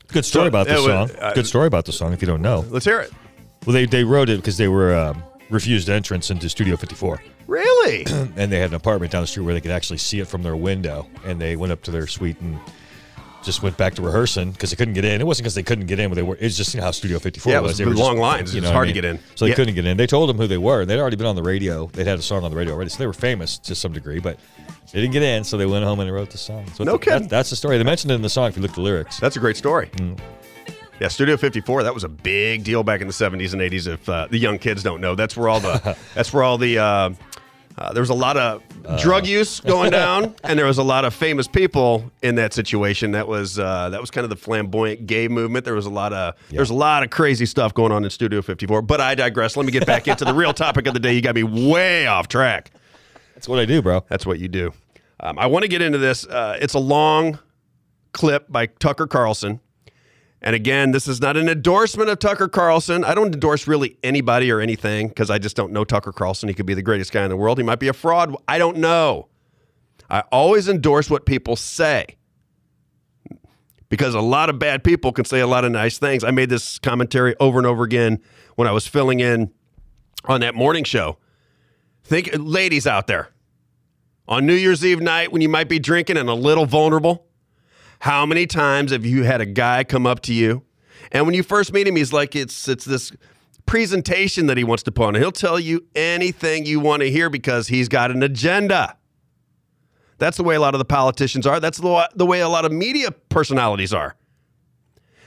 Good 0.10 0.25
story 0.25 0.43
So, 0.45 0.47
about 0.47 0.67
the 0.67 0.73
it 0.75 0.88
was- 0.88 1.12
song. 1.12 1.19
uh, 1.19 1.34
Good 1.34 1.47
story 1.47 1.67
about 1.67 1.86
the 1.86 1.91
song. 1.91 2.13
If 2.13 2.21
you 2.21 2.27
don't 2.27 2.41
know, 2.41 2.65
Let's 2.69 2.86
hear 2.86 2.99
it. 2.99 3.12
well, 3.65 3.73
they 3.73 3.86
they 3.86 4.03
wrote 4.03 4.30
it 4.30 4.38
because 4.38 4.58
they 4.58 4.67
were 4.67 4.95
um, 4.95 5.21
refused 5.49 5.89
entrance 5.89 6.30
into 6.30 6.47
Studio 6.49 6.77
54, 6.77 7.21
Really? 7.47 8.06
and 8.38 8.51
they 8.51 8.60
had 8.60 8.69
an 8.69 8.75
apartment 8.75 9.12
down 9.12 9.21
the 9.23 9.27
street 9.27 9.43
where 9.45 9.53
they 9.53 9.62
could 9.62 9.71
actually 9.71 9.97
see 9.97 10.19
it 10.19 10.27
from 10.27 10.43
their 10.43 10.56
window. 10.56 11.08
And 11.25 11.41
they 11.41 11.56
went 11.56 11.71
up 11.73 11.82
to 11.84 11.91
their 11.91 12.06
suite 12.08 12.39
and 12.41 12.60
just 13.47 13.63
went 13.63 13.75
back 13.77 13.95
to 13.95 14.03
rehearsing 14.03 14.51
because 14.51 14.69
they 14.69 14.75
couldn't 14.75 14.93
get 14.93 15.03
in. 15.05 15.19
It 15.19 15.25
wasn't 15.25 15.45
because 15.45 15.55
they 15.55 15.63
couldn't 15.63 15.88
get 15.88 15.99
in, 15.99 16.10
but 16.10 16.15
they 16.15 16.21
were. 16.21 16.38
It's 16.39 16.55
just 16.55 16.75
you 16.75 16.79
know 16.79 16.86
how 16.86 16.91
Studio 16.91 17.17
54 17.17 17.51
Yeah, 17.51 17.57
it 17.57 17.62
was. 17.63 17.71
was 17.71 17.77
They 17.79 17.86
were 17.86 17.95
long 17.95 18.13
just- 18.17 18.21
lines. 18.21 18.53
It 18.53 18.57
was 18.62 18.65
what 18.69 18.73
hard 18.75 18.88
I 18.88 18.91
to 18.91 18.93
get 18.93 19.05
in. 19.05 19.19
so 19.33 19.45
they 19.45 19.49
Yeah. 19.49 19.55
couldn't 19.55 19.73
get 19.73 19.86
in. 19.88 19.97
They 19.97 20.05
told 20.05 20.29
them 20.29 20.38
who 20.38 20.45
they 20.45 20.60
were. 20.60 20.81
And 20.81 20.89
they'd 20.89 20.99
already 20.99 21.15
been 21.15 21.25
on 21.25 21.36
the 21.36 21.41
radio. 21.41 21.89
They'd 21.93 22.05
had 22.05 22.19
a 22.19 22.21
song 22.21 22.43
on 22.43 22.51
the 22.51 22.57
radio 22.57 22.75
already, 22.75 22.91
so 22.91 22.99
they 22.99 23.07
were 23.07 23.13
famous 23.13 23.57
to 23.57 23.73
some 23.73 23.91
degree. 23.93 24.19
But 24.19 24.38
they 24.93 25.01
didn't 25.01 25.13
get 25.13 25.23
in, 25.23 25.43
so 25.43 25.57
they 25.57 25.65
went 25.65 25.83
home 25.83 25.99
and 25.99 26.07
they 26.07 26.12
wrote 26.13 26.29
the 26.29 26.38
song. 26.38 26.65
So 26.75 26.83
No 26.83 26.93
that- 26.93 27.01
kidding. 27.01 27.27
that's 27.27 27.49
the 27.49 27.55
story. 27.55 27.77
They 27.79 27.83
mentioned 27.83 28.12
it 28.12 28.15
in 28.15 28.21
the 28.21 28.29
song. 28.29 28.49
If 28.49 28.57
you 28.57 28.62
look 28.62 28.71
at 28.71 28.75
the 28.75 28.81
lyrics, 28.81 29.19
That's 29.19 29.36
a 29.38 29.39
great 29.39 29.57
story. 29.57 29.89
Yeah, 30.99 31.10
Studio 31.10 31.38
54. 31.38 31.83
That 31.83 31.93
was 31.93 32.03
a 32.03 32.10
big 32.10 32.63
deal 32.63 32.83
back 32.83 33.01
in 33.01 33.07
the 33.07 33.13
70s 33.13 33.53
and 33.53 33.62
80s. 33.62 33.86
If 33.88 34.10
uh, 34.10 34.27
the 34.31 34.39
young 34.39 34.57
kids 34.57 34.81
don't 34.81 34.99
know, 34.99 35.13
that's 35.15 35.38
where 35.38 35.47
all 35.47 35.60
the 35.60 35.95
that's 36.15 36.33
where 36.33 36.41
all 36.43 36.57
the 36.57 36.79
uh, 36.79 37.10
uh, 37.77 37.93
there 37.93 38.01
was 38.01 38.09
a 38.09 38.13
lot 38.15 38.37
of 38.37 38.63
drug 38.99 39.27
use 39.27 39.59
going 39.59 39.91
down, 40.03 40.33
and 40.43 40.57
there 40.57 40.65
was 40.65 40.79
a 40.79 40.83
lot 40.83 41.05
of 41.05 41.13
famous 41.13 41.47
people 41.47 42.11
in 42.23 42.35
that 42.35 42.53
situation. 42.53 43.11
That 43.11 43.27
was 43.27 43.59
uh, 43.59 43.89
that 43.89 44.01
was 44.01 44.09
kind 44.09 44.23
of 44.23 44.29
the 44.29 44.35
flamboyant 44.35 45.05
gay 45.05 45.27
movement. 45.27 45.63
There 45.63 45.75
was 45.75 45.85
a 45.85 45.91
lot 45.91 46.11
of 46.11 46.33
there's 46.49 46.71
a 46.71 46.75
lot 46.75 47.03
of 47.03 47.09
crazy 47.11 47.45
stuff 47.45 47.73
going 47.73 47.91
on 47.91 48.03
in 48.03 48.09
Studio 48.09 48.41
54. 48.41 48.81
But 48.81 48.99
I 48.99 49.13
digress. 49.13 49.55
Let 49.55 49.65
me 49.65 49.71
get 49.71 49.85
back 49.85 50.07
into 50.07 50.25
the 50.25 50.33
real 50.33 50.53
topic 50.65 50.87
of 50.87 50.93
the 50.93 50.99
day. 50.99 51.13
You 51.13 51.21
got 51.21 51.35
me 51.35 51.43
way 51.43 52.07
off 52.07 52.27
track. 52.27 52.71
that's 53.35 53.47
what 53.47 53.59
I 53.59 53.65
do, 53.65 53.81
bro. 53.81 54.03
That's 54.09 54.25
what 54.25 54.39
you 54.39 54.47
do. 54.47 54.73
Um, 55.19 55.37
I 55.37 55.45
want 55.47 55.63
to 55.63 55.67
get 55.69 55.81
into 55.81 55.97
this. 55.97 56.25
Uh, 56.25 56.57
it's 56.59 56.73
a 56.73 56.79
long 56.79 57.39
clip 58.13 58.51
by 58.51 58.65
Tucker 58.65 59.05
Carlson. 59.07 59.59
And 60.41 60.56
again, 60.56 60.91
this 60.91 61.08
is 61.08 61.19
not 61.19 61.36
an 61.36 61.50
endorsement 61.50 62.10
of 62.10 62.19
Tucker 62.19 62.47
Carlson. 62.47 63.04
I 63.04 63.15
don't 63.15 63.34
endorse 63.34 63.67
really 63.67 63.97
anybody 64.04 64.52
or 64.52 64.60
anything 64.60 65.08
because 65.08 65.32
I 65.32 65.39
just 65.39 65.56
don't 65.56 65.71
know 65.71 65.84
Tucker 65.84 66.12
Carlson. 66.12 66.47
He 66.47 66.54
could 66.54 66.67
be 66.67 66.76
the 66.76 66.84
greatest 66.84 67.12
guy 67.12 67.23
in 67.23 67.30
the 67.30 67.38
world. 67.38 67.58
He 67.58 67.63
might 67.63 67.80
be 67.80 67.88
a 67.88 67.93
fraud. 67.93 68.36
I 68.47 68.58
don't 68.58 68.78
know. 68.78 69.30
I 70.10 70.21
always 70.32 70.69
endorse 70.69 71.10
what 71.10 71.26
people 71.26 71.56
say 71.56 72.17
because 73.89 74.13
a 74.13 74.21
lot 74.21 74.50
of 74.50 74.60
bad 74.60 74.84
people 74.84 75.12
can 75.12 75.26
say 75.26 75.39
a 75.39 75.47
lot 75.47 75.65
of 75.65 75.71
nice 75.71 75.97
things. 75.97 76.23
I 76.23 76.32
made 76.32 76.50
this 76.50 76.78
commentary 76.80 77.36
over 77.39 77.58
and 77.58 77.65
over 77.65 77.84
again 77.84 78.21
when 78.56 78.67
I 78.67 78.71
was 78.71 78.88
filling 78.88 79.19
in 79.19 79.52
on 80.26 80.41
that 80.41 80.56
morning 80.56 80.84
show. 80.84 81.17
Think, 82.04 82.30
ladies 82.38 82.88
out 82.88 83.08
there, 83.08 83.30
on 84.28 84.45
New 84.45 84.54
Year's 84.54 84.86
Eve 84.86 85.02
night 85.02 85.32
when 85.32 85.41
you 85.41 85.50
might 85.50 85.69
be 85.69 85.80
drinking 85.80 86.17
and 86.17 86.30
a 86.30 86.34
little 86.34 86.65
vulnerable? 86.65 87.26
How 87.99 88.25
many 88.25 88.45
times 88.45 88.91
have 88.91 89.05
you 89.05 89.23
had 89.23 89.41
a 89.41 89.45
guy 89.45 89.83
come 89.83 90.05
up 90.05 90.21
to 90.21 90.33
you 90.33 90.63
and 91.12 91.25
when 91.25 91.36
you 91.36 91.43
first 91.43 91.73
meet 91.73 91.88
him 91.88 91.95
he's 91.95 92.13
like 92.13 92.36
it's 92.36 92.67
it's 92.67 92.86
this 92.86 93.12
presentation 93.67 94.47
that 94.47 94.57
he 94.57 94.63
wants 94.63 94.81
to 94.81 94.91
put 94.91 95.07
on. 95.10 95.15
He'll 95.15 95.31
tell 95.31 95.60
you 95.60 95.86
anything 95.93 96.65
you 96.65 96.79
want 96.79 97.01
to 97.01 97.12
hear 97.12 97.29
because 97.29 97.67
he's 97.67 97.88
got 97.88 98.10
an 98.10 98.23
agenda. 98.23 98.97
That's 100.17 100.38
the 100.38 100.43
way 100.43 100.55
a 100.55 100.59
lot 100.59 100.74
of 100.74 100.80
the 100.80 100.86
politicians 100.86 101.45
are. 101.45 101.59
That's 101.59 101.78
the, 101.78 102.09
the 102.15 102.26
way 102.26 102.39
a 102.39 102.49
lot 102.49 102.65
of 102.65 102.72
media 102.72 103.11
personalities 103.11 103.93
are. 103.93 104.15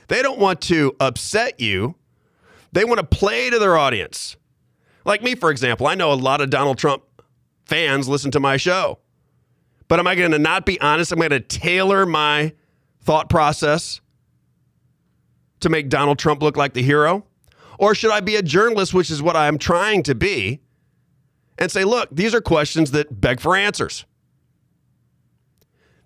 They 0.08 0.22
don't 0.22 0.40
want 0.40 0.60
to 0.62 0.96
upset 0.98 1.60
you. 1.60 1.94
They 2.72 2.84
want 2.84 2.98
to 2.98 3.06
play 3.06 3.50
to 3.50 3.58
their 3.60 3.76
audience. 3.76 4.36
Like 5.04 5.22
me, 5.22 5.36
for 5.36 5.50
example, 5.50 5.86
I 5.86 5.94
know 5.94 6.12
a 6.12 6.14
lot 6.14 6.40
of 6.40 6.50
Donald 6.50 6.78
Trump 6.78 7.04
fans 7.64 8.08
listen 8.08 8.32
to 8.32 8.40
my 8.40 8.56
show. 8.56 8.98
But 9.86 10.00
am 10.00 10.06
I 10.06 10.14
going 10.14 10.32
to 10.32 10.38
not 10.38 10.66
be 10.66 10.80
honest? 10.80 11.12
I'm 11.12 11.18
going 11.18 11.30
to 11.30 11.40
tailor 11.40 12.06
my 12.06 12.52
thought 13.10 13.28
process 13.28 14.00
to 15.58 15.68
make 15.68 15.88
Donald 15.88 16.16
Trump 16.16 16.44
look 16.44 16.56
like 16.56 16.74
the 16.74 16.82
hero? 16.82 17.26
Or 17.76 17.92
should 17.92 18.12
I 18.12 18.20
be 18.20 18.36
a 18.36 18.42
journalist, 18.42 18.94
which 18.94 19.10
is 19.10 19.20
what 19.20 19.36
I'm 19.36 19.58
trying 19.58 20.04
to 20.04 20.14
be, 20.14 20.60
and 21.58 21.72
say, 21.72 21.82
look, 21.82 22.08
these 22.12 22.36
are 22.36 22.40
questions 22.40 22.92
that 22.92 23.20
beg 23.20 23.40
for 23.40 23.56
answers? 23.56 24.04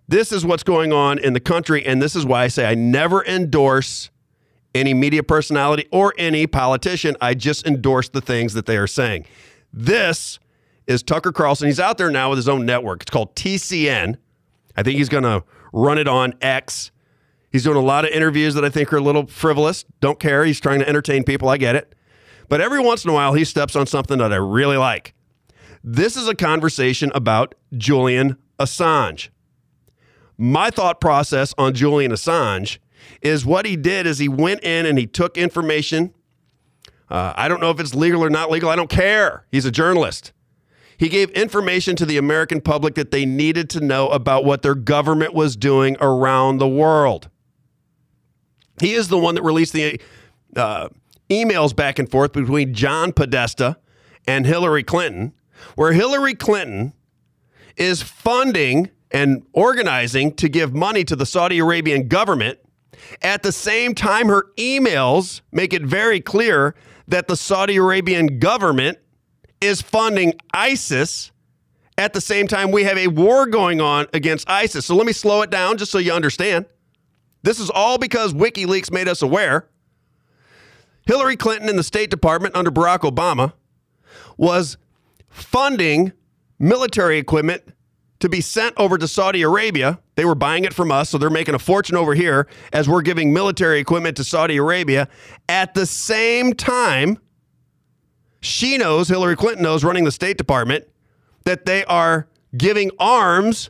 This 0.09 0.33
is 0.33 0.47
what's 0.47 0.63
going 0.63 0.95
on 0.95 1.19
in 1.19 1.35
the 1.35 1.41
country, 1.41 1.85
and 1.85 2.01
this 2.01 2.17
is 2.17 2.25
why 2.25 2.45
I 2.45 2.49
say 2.49 2.65
I 2.65 2.75
never 2.75 3.23
endorse 3.23 4.09
any 4.75 4.95
media 4.95 5.23
personality 5.23 5.87
or 5.93 6.15
any 6.17 6.47
politician. 6.47 7.19
I 7.21 7.35
just 7.35 7.67
endorse 7.67 8.09
the 8.09 8.23
things 8.23 8.55
that 8.55 8.65
they 8.65 8.79
are 8.79 8.87
saying. 8.87 9.27
This 9.75 10.39
is 10.87 11.03
Tucker 11.03 11.33
Carlson. 11.33 11.67
He's 11.67 11.81
out 11.81 11.99
there 11.99 12.11
now 12.11 12.31
with 12.31 12.39
his 12.39 12.49
own 12.49 12.65
network. 12.65 13.03
It's 13.03 13.11
called 13.11 13.37
TCN. 13.37 14.17
I 14.75 14.83
think 14.83 14.97
he's 14.97 15.11
going 15.11 15.25
to 15.25 15.45
run 15.75 15.99
it 15.99 16.09
on 16.09 16.33
X. 16.41 16.93
He's 17.55 17.63
doing 17.63 17.77
a 17.77 17.81
lot 17.81 18.05
of 18.05 18.11
interviews 18.11 18.55
that 18.55 18.65
I 18.65 18.69
think 18.69 18.93
are 18.93 18.97
a 18.97 19.01
little 19.01 19.29
frivolous. 19.29 19.85
Don't 20.01 20.19
care. 20.19 20.45
He's 20.45 20.59
trying 20.59 20.81
to 20.81 20.89
entertain 20.89 21.23
people. 21.23 21.49
I 21.49 21.57
get 21.57 21.77
it. 21.77 21.95
But 22.49 22.61
every 22.61 22.81
once 22.81 23.05
in 23.05 23.11
a 23.11 23.15
while, 23.15 23.35
he 23.35 23.45
steps 23.45 23.77
on 23.77 23.87
something 23.87 24.19
that 24.19 24.33
I 24.33 24.37
really 24.39 24.77
like. 24.77 25.15
This 25.85 26.17
is 26.17 26.27
a 26.27 26.35
conversation 26.35 27.13
about 27.15 27.55
Julian 27.73 28.39
Assange. 28.59 29.29
My 30.37 30.69
thought 30.69 31.01
process 31.01 31.55
on 31.57 31.75
Julian 31.75 32.11
Assange 32.11 32.79
is 33.23 33.47
what 33.47 33.67
he 33.67 33.77
did 33.77 34.05
is 34.05 34.19
he 34.19 34.29
went 34.29 34.65
in 34.65 34.85
and 34.85 34.99
he 34.99 35.07
took 35.07 35.39
information. 35.39 36.13
Uh, 37.09 37.35
I 37.37 37.47
don't 37.47 37.61
know 37.61 37.71
if 37.71 37.79
it's 37.79 37.95
legal 37.95 38.25
or 38.25 38.31
not 38.31 38.51
legal. 38.51 38.69
I 38.69 38.75
don't 38.75 38.91
care. 38.91 39.47
He's 39.53 39.65
a 39.65 39.71
journalist. 39.71 40.33
He 40.99 41.09
gave 41.09 41.31
information 41.31 41.95
to 41.95 42.05
the 42.05 42.17
American 42.17 42.61
public 42.61 42.97
that 42.97 43.13
they 43.13 43.25
needed 43.25 43.71
to 43.71 43.81
know 43.81 44.09
about 44.09 44.45
what 44.45 44.63
their 44.63 44.75
government 44.75 45.35
was 45.35 45.55
doing 45.55 45.97
around 46.01 46.59
the 46.59 46.67
world. 46.67 47.29
He 48.81 48.95
is 48.95 49.09
the 49.09 49.19
one 49.19 49.35
that 49.35 49.43
released 49.43 49.73
the 49.73 50.01
uh, 50.57 50.89
emails 51.31 51.75
back 51.75 51.99
and 51.99 52.11
forth 52.11 52.33
between 52.33 52.75
John 52.75 53.13
Podesta 53.13 53.79
and 54.27 54.47
Hillary 54.47 54.83
Clinton, 54.83 55.33
where 55.77 55.93
Hillary 55.93 56.35
Clinton 56.35 56.93
is 57.77 58.03
funding 58.03 58.91
and 59.11 59.47
organizing 59.53 60.33
to 60.35 60.49
give 60.49 60.75
money 60.75 61.05
to 61.05 61.17
the 61.17 61.27
Saudi 61.27 61.59
Arabian 61.59 62.09
government. 62.09 62.59
At 63.23 63.43
the 63.43 63.53
same 63.53 63.95
time, 63.95 64.29
her 64.29 64.47
emails 64.57 65.41
make 65.53 65.73
it 65.73 65.83
very 65.83 66.21
clear 66.21 66.75
that 67.09 67.29
the 67.29 67.37
Saudi 67.37 67.77
Arabian 67.77 68.39
government 68.39 68.99
is 69.61 69.81
funding 69.81 70.35
ISIS. 70.53 71.31
At 71.97 72.13
the 72.13 72.21
same 72.21 72.49
time, 72.49 72.71
we 72.71 72.85
have 72.85 72.99
a 72.99 73.09
war 73.09 73.47
going 73.47 73.81
on 73.81 74.07
against 74.13 74.49
ISIS. 74.49 74.87
So 74.87 74.97
let 74.97 75.07
me 75.07 75.13
slow 75.13 75.43
it 75.43 75.51
down 75.51 75.77
just 75.77 75.93
so 75.93 75.99
you 75.99 76.13
understand. 76.13 76.67
This 77.45 77.61
is 77.61 77.69
all 77.69 77.99
because 77.99 78.33
WikiLeaks 78.33 78.91
made 78.91 79.07
us 79.07 79.21
aware. 79.21 79.69
Hillary 81.07 81.37
Clinton 81.37 81.69
in 81.69 81.77
the 81.77 81.83
State 81.83 82.09
Department 82.09 82.57
under 82.57 82.71
Barack 82.71 83.01
Obama 83.01 83.53
was 84.39 84.79
funding 85.29 86.13
military 86.59 87.19
equipment 87.19 87.63
to 88.21 88.31
be 88.31 88.41
sent 88.41 88.75
over 88.79 88.97
to 88.97 89.07
Saudi 89.07 89.43
Arabia. 89.43 90.01
They 90.15 90.25
were 90.25 90.35
buying 90.35 90.65
it 90.65 90.73
from 90.73 90.91
us, 90.91 91.11
so 91.11 91.19
they're 91.19 91.29
making 91.29 91.55
a 91.55 91.59
fortune 91.59 91.97
over 91.97 92.15
here 92.15 92.49
as 92.73 92.89
we're 92.89 93.03
giving 93.03 93.35
military 93.35 93.79
equipment 93.79 94.17
to 94.17 94.25
Saudi 94.25 94.57
Arabia. 94.57 95.07
At 95.47 95.75
the 95.75 95.85
same 95.85 96.55
time, 96.55 97.19
she 98.41 98.79
knows, 98.79 99.09
Hillary 99.09 99.37
Clinton 99.37 99.63
knows, 99.63 99.85
running 99.85 100.05
the 100.05 100.13
State 100.13 100.39
Department, 100.39 100.89
that 101.45 101.67
they 101.67 101.85
are 101.85 102.27
giving 102.57 102.91
arms 102.99 103.69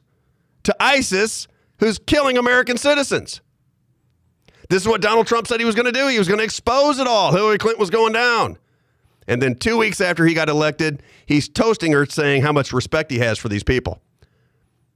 to 0.63 0.77
ISIS, 0.79 1.49
who's 1.81 1.99
killing 1.99 2.39
American 2.39 2.77
citizens. 2.77 3.41
This 4.75 4.83
is 4.83 4.89
what 4.89 5.01
Donald 5.01 5.29
Trump 5.29 5.47
said 5.47 5.61
he 5.61 5.65
was 5.65 5.77
going 5.77 5.87
to 5.87 5.93
do. 5.93 6.09
He 6.09 6.19
was 6.19 6.27
going 6.27 6.39
to 6.39 6.45
expose 6.45 6.99
it 6.99 7.07
all. 7.07 7.31
Hillary 7.31 7.59
Clinton 7.59 7.79
was 7.79 7.91
going 7.91 8.13
down. 8.13 8.59
And 9.29 9.41
then 9.41 9.55
two 9.55 9.79
weeks 9.79 10.01
after 10.01 10.27
he 10.27 10.35
got 10.35 10.49
elected, 10.49 11.01
he's 11.27 11.49
toasting 11.49 11.93
her, 11.93 12.05
saying 12.07 12.43
how 12.43 12.51
much 12.51 12.73
respect 12.73 13.13
he 13.13 13.21
has 13.21 13.39
for 13.39 13.49
these 13.49 13.63
people. 13.63 14.03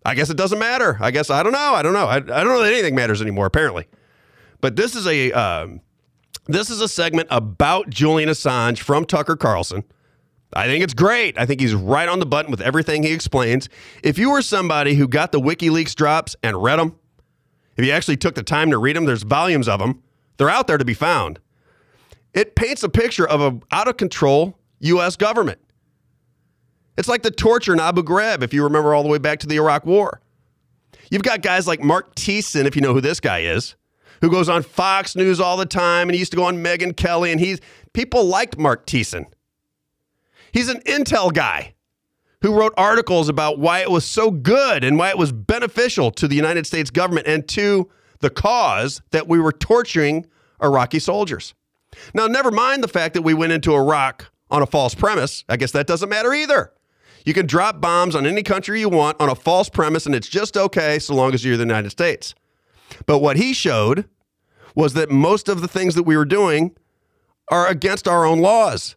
I 0.05 0.17
guess 0.17 0.31
it 0.31 0.37
doesn't 0.37 0.59
matter. 0.59 0.99
I 1.01 1.13
guess 1.13 1.31
I 1.31 1.45
don't 1.45 1.53
know. 1.53 1.75
I 1.75 1.83
don't 1.83 1.93
know. 1.93 2.07
I, 2.07 2.17
I 2.17 2.21
don't 2.21 2.49
know 2.49 2.61
that 2.61 2.73
anything 2.73 2.97
matters 2.97 3.23
anymore. 3.23 3.47
Apparently, 3.47 3.87
but 4.61 4.75
this 4.75 4.97
is 4.97 5.07
a 5.07 5.31
um, 5.31 5.81
this 6.49 6.71
is 6.71 6.81
a 6.81 6.89
segment 6.89 7.29
about 7.31 7.89
Julian 7.89 8.31
Assange 8.31 8.81
from 8.81 9.05
Tucker 9.05 9.37
Carlson. 9.37 9.85
I 10.55 10.67
think 10.67 10.83
it's 10.83 10.95
great. 10.95 11.39
I 11.39 11.47
think 11.47 11.61
he's 11.61 11.77
right 11.77 12.09
on 12.09 12.19
the 12.19 12.27
button 12.27 12.51
with 12.51 12.63
everything 12.63 13.05
he 13.05 13.13
explains. 13.13 13.69
If 14.03 14.19
you 14.19 14.33
were 14.33 14.43
somebody 14.43 14.95
who 14.97 15.07
got 15.07 15.31
the 15.31 15.41
WikiLeaks 15.41 15.95
drops 15.95 16.35
and 16.43 16.61
read 16.61 16.81
them, 16.81 16.98
if 17.79 17.85
you 17.85 17.93
actually 17.93 18.17
took 18.17 18.35
the 18.35 18.43
time 18.43 18.71
to 18.73 18.79
read 18.79 18.97
them, 18.97 19.05
there's 19.05 19.23
volumes 19.23 19.69
of 19.69 19.79
them. 19.79 20.03
They're 20.37 20.51
out 20.51 20.67
there 20.67 20.79
to 20.79 20.85
be 20.85 20.95
found. 20.95 21.39
It 22.35 22.57
paints 22.57 22.83
a 22.83 22.89
picture 22.89 23.27
of 23.27 23.41
a 23.41 23.61
out 23.75 23.87
of 23.87 23.97
control 23.97 24.59
U.S. 24.81 25.17
government. 25.17 25.61
It's 26.97 27.09
like 27.09 27.23
the 27.23 27.31
torture 27.31 27.73
in 27.73 27.79
Abu 27.79 28.03
Ghraib, 28.03 28.43
if 28.43 28.53
you 28.53 28.65
remember 28.65 28.93
all 28.93 29.05
the 29.05 29.09
way 29.09 29.19
back 29.19 29.39
to 29.41 29.47
the 29.47 29.57
Iraq 29.57 29.87
War. 29.87 30.21
You've 31.11 31.23
got 31.23 31.41
guys 31.41 31.69
like 31.69 31.81
Mark 31.81 32.17
Thiessen, 32.17 32.67
if 32.67 32.75
you 32.75 32.83
know 32.83 32.93
who 32.93 33.01
this 33.01 33.21
guy 33.21 33.41
is, 33.41 33.77
who 34.21 34.31
goes 34.31 34.49
on 34.49 34.65
Fox 34.65 35.15
News 35.15 35.39
all 35.39 35.57
the 35.57 35.65
time, 35.65 36.09
and 36.09 36.15
he 36.15 36.19
used 36.19 36.33
to 36.33 36.37
go 36.37 36.45
on 36.45 36.57
Megyn 36.57 36.97
Kelly, 36.97 37.31
and 37.31 37.41
he's 37.41 37.61
people 37.93 38.25
liked 38.25 38.59
Mark 38.59 38.87
Thiessen. 38.87 39.27
He's 40.51 40.69
an 40.69 40.81
intel 40.81 41.33
guy 41.33 41.75
who 42.41 42.55
wrote 42.55 42.73
articles 42.77 43.29
about 43.29 43.59
why 43.59 43.81
it 43.81 43.91
was 43.91 44.05
so 44.05 44.31
good 44.31 44.85
and 44.85 44.99
why 44.99 45.11
it 45.11 45.19
was 45.19 45.33
beneficial 45.33 46.11
to 46.13 46.29
the 46.29 46.37
United 46.37 46.67
States 46.67 46.91
government 46.91 47.27
and 47.27 47.49
to 47.49 47.91
the 48.21 48.31
cause 48.31 49.03
that 49.11 49.27
we 49.27 49.39
were 49.39 49.53
torturing 49.53 50.27
Iraqi 50.63 50.99
soldiers. 50.99 51.55
Now, 52.15 52.27
never 52.27 52.51
mind 52.51 52.83
the 52.83 52.89
fact 52.89 53.15
that 53.15 53.23
we 53.23 53.35
went 53.35 53.53
into 53.53 53.75
Iraq 53.75 54.31
on 54.51 54.63
a 54.63 54.67
false 54.67 54.95
premise. 54.95 55.45
I 55.49 55.57
guess 55.57 55.73
that 55.73 55.87
doesn't 55.87 56.09
matter 56.09 56.33
either. 56.33 56.73
You 57.25 57.35
can 57.35 57.47
drop 57.47 57.81
bombs 57.81 58.15
on 58.15 58.27
any 58.27 58.43
country 58.43 58.81
you 58.81 58.89
want 58.89 59.21
on 59.21 59.29
a 59.29 59.35
false 59.35 59.69
premise, 59.69 60.07
and 60.07 60.15
it's 60.15 60.29
just 60.29 60.57
okay 60.57 60.99
so 60.99 61.15
long 61.15 61.35
as 61.35 61.45
you're 61.45 61.57
the 61.57 61.65
United 61.65 61.91
States. 61.91 62.35
But 63.07 63.19
what 63.19 63.37
he 63.37 63.53
showed 63.53 64.09
was 64.75 64.95
that 64.95 65.11
most 65.11 65.49
of 65.49 65.61
the 65.61 65.69
things 65.69 65.95
that 65.95 66.05
we 66.05 66.17
were 66.17 66.25
doing 66.25 66.77
are 67.51 67.67
against 67.67 68.07
our 68.07 68.25
own 68.25 68.39
laws. 68.39 68.97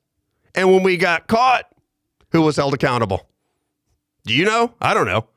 And 0.53 0.71
when 0.71 0.83
we 0.83 0.97
got 0.97 1.27
caught, 1.27 1.65
who 2.31 2.41
was 2.41 2.55
held 2.55 2.73
accountable? 2.73 3.27
Do 4.25 4.33
you 4.33 4.45
know? 4.45 4.73
I 4.81 4.93
don't 4.93 5.05
know. 5.05 5.27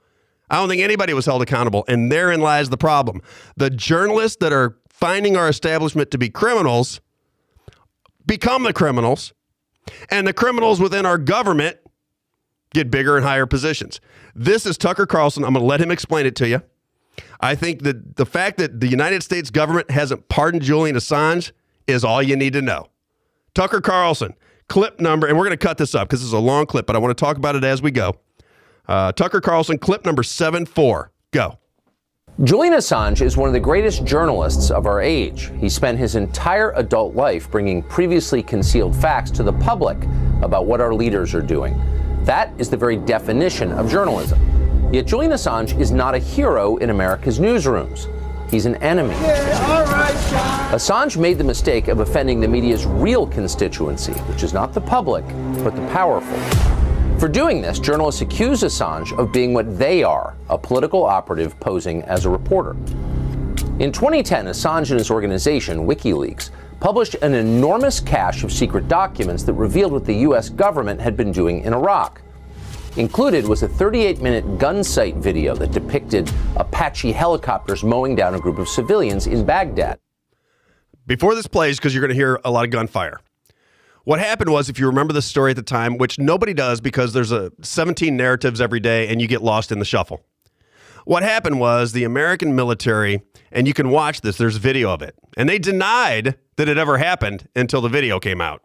I 0.51 0.57
don't 0.57 0.69
think 0.69 0.83
anybody 0.83 1.15
was 1.15 1.27
held 1.27 1.43
accountable. 1.43 1.85
And 1.89 2.13
therein 2.13 2.41
lies 2.41 2.69
the 2.71 2.77
problem. 2.77 3.23
The 3.57 3.71
journalists 3.71 4.39
that 4.41 4.53
are 4.53 4.77
finding 4.89 5.37
our 5.37 5.49
establishment 5.49 6.11
to 6.13 6.19
be 6.19 6.29
criminals 6.29 7.01
become 8.27 8.63
the 8.63 8.73
criminals, 8.73 9.33
and 10.11 10.27
the 10.27 10.33
criminals 10.33 10.81
within 10.81 11.05
our 11.05 11.19
government 11.19 11.79
get 12.73 12.91
bigger 12.91 13.17
and 13.17 13.25
higher 13.25 13.47
positions. 13.47 14.01
This 14.35 14.67
is 14.67 14.79
Tucker 14.79 15.07
Carlson. 15.07 15.45
I'm 15.45 15.53
going 15.53 15.63
to 15.63 15.67
let 15.67 15.81
him 15.81 15.91
explain 15.91 16.27
it 16.27 16.35
to 16.37 16.49
you. 16.49 16.63
I 17.41 17.55
think 17.55 17.83
that 17.83 18.17
the 18.17 18.27
fact 18.27 18.59
that 18.59 18.81
the 18.81 18.89
United 18.89 19.23
States 19.23 19.51
government 19.51 19.91
hasn't 19.91 20.29
pardoned 20.29 20.63
Julian 20.63 20.97
Assange 20.97 21.53
is 21.87 22.03
all 22.05 22.23
you 22.23 22.37
need 22.37 22.55
to 22.55 22.63
know. 22.63 22.89
Tucker 23.55 23.81
Carlson, 23.81 24.35
clip 24.69 25.01
number, 25.01 25.27
and 25.27 25.37
we're 25.37 25.45
going 25.45 25.57
to 25.57 25.57
cut 25.57 25.79
this 25.79 25.95
up 25.95 26.09
because 26.09 26.21
this 26.21 26.27
is 26.27 26.33
a 26.33 26.39
long 26.39 26.67
clip, 26.67 26.87
but 26.87 26.97
I 26.97 26.99
want 26.99 27.17
to 27.17 27.25
talk 27.25 27.37
about 27.37 27.55
it 27.55 27.63
as 27.63 27.83
we 27.83 27.91
go. 27.91 28.17
Uh, 28.87 29.13
Tucker 29.13 29.41
Carlson, 29.41 29.79
clip 29.79 30.05
number 30.05 30.23
7 30.23 30.67
4. 30.67 31.11
Go. 31.33 31.59
Julian 32.43 32.75
Assange 32.75 33.23
is 33.23 33.37
one 33.37 33.49
of 33.49 33.53
the 33.53 33.61
greatest 33.61 34.05
journalists 34.05 34.71
of 34.73 34.87
our 34.87 35.01
age. 35.01 35.53
He 35.61 35.69
spent 35.69 35.99
his 35.99 36.17
entire 36.17 36.73
adult 36.73 37.15
life 37.15 37.49
bringing 37.49 37.81
previously 37.85 38.43
concealed 38.43 38.95
facts 38.97 39.31
to 39.33 39.45
the 39.45 39.53
public 39.53 39.97
about 40.43 40.67
what 40.67 40.81
our 40.81 40.93
leaders 40.93 41.33
are 41.33 41.41
doing. 41.41 41.81
That 42.25 42.53
is 42.59 42.69
the 42.69 42.77
very 42.77 42.97
definition 42.97 43.71
of 43.73 43.89
journalism. 43.89 44.41
Yet 44.93 45.07
Julian 45.07 45.31
Assange 45.31 45.79
is 45.79 45.93
not 45.93 46.17
a 46.17 46.19
hero 46.19 46.77
in 46.79 46.91
America's 46.91 47.39
newsrooms. 47.39 48.09
He's 48.51 48.67
an 48.67 48.77
enemy. 48.77 49.15
Assange 50.75 51.17
made 51.17 51.39
the 51.39 51.45
mistake 51.45 51.87
of 51.87 52.01
offending 52.01 52.41
the 52.41 52.49
media's 52.49 52.85
real 52.85 53.29
constituency, 53.29 54.13
which 54.13 54.43
is 54.43 54.53
not 54.53 54.73
the 54.73 54.81
public, 54.81 55.25
but 55.63 55.75
the 55.77 55.87
powerful. 55.89 56.74
For 57.19 57.29
doing 57.29 57.63
this, 57.63 57.79
journalists 57.79 58.21
accuse 58.21 58.63
Assange 58.63 59.17
of 59.17 59.33
being 59.33 59.55
what 59.55 59.79
they 59.79 60.03
are 60.03 60.35
a 60.51 60.59
political 60.59 61.05
operative 61.05 61.59
posing 61.61 62.03
as 62.03 62.25
a 62.25 62.31
reporter. 62.31 62.73
In 63.79 63.93
2010, 63.93 64.47
Assange 64.47 64.91
and 64.91 64.99
his 64.99 65.11
organization, 65.11 65.87
WikiLeaks, 65.87 66.51
published 66.81 67.15
an 67.23 67.33
enormous 67.35 67.99
cache 68.01 68.45
of 68.45 68.53
secret 68.53 68.89
documents 68.89 69.43
that 69.45 69.55
revealed 69.55 69.93
what 69.93 70.05
the 70.05 70.15
U.S. 70.29 70.51
government 70.51 71.01
had 71.01 71.17
been 71.17 71.33
doing 71.33 71.63
in 71.63 71.73
Iraq. 71.73 72.21
Included 72.97 73.47
was 73.47 73.63
a 73.63 73.69
38 73.69 74.21
minute 74.21 74.59
gun 74.59 74.85
sight 74.85 75.17
video 75.17 75.55
that 75.55 75.73
depicted 75.73 76.31
Apache 76.57 77.13
helicopters 77.13 77.83
mowing 77.83 78.15
down 78.15 78.35
a 78.35 78.39
group 78.41 78.59
of 78.59 78.69
civilians 78.69 79.27
in 79.27 79.45
Baghdad. 79.45 79.99
Before 81.07 81.35
this 81.35 81.47
plays, 81.47 81.79
because 81.79 81.95
you're 81.95 82.03
going 82.03 82.11
to 82.11 82.15
hear 82.15 82.41
a 82.45 82.51
lot 82.51 82.65
of 82.65 82.71
gunfire. 82.71 83.21
What 84.05 84.21
happened 84.21 84.51
was, 84.51 84.69
if 84.69 84.79
you 84.79 84.87
remember 84.87 85.15
the 85.15 85.23
story 85.23 85.53
at 85.53 85.57
the 85.57 85.63
time, 85.63 85.97
which 85.97 86.19
nobody 86.19 86.53
does 86.53 86.83
because 86.83 87.15
there's 87.15 87.33
a 87.33 87.51
17 87.63 88.15
narratives 88.15 88.61
every 88.61 88.81
day 88.81 89.09
and 89.09 89.21
you 89.21 89.27
get 89.27 89.43
lost 89.43 89.73
in 89.73 89.79
the 89.79 89.85
shuffle. 89.87 90.23
What 91.07 91.23
happened 91.23 91.59
was 91.59 91.93
the 91.93 92.05
American 92.05 92.55
military, 92.55 93.23
and 93.51 93.67
you 93.67 93.73
can 93.73 93.91
watch 93.91 94.21
this, 94.21 94.37
there's 94.37 94.57
video 94.57 94.91
of 94.91 95.01
it, 95.03 95.15
and 95.37 95.49
they 95.49 95.59
denied 95.59 96.37
that 96.57 96.69
it 96.69 96.79
ever 96.79 96.99
happened 96.99 97.49
until 97.57 97.81
the 97.81 97.89
video 97.89 98.21
came 98.21 98.41
out. 98.41 98.63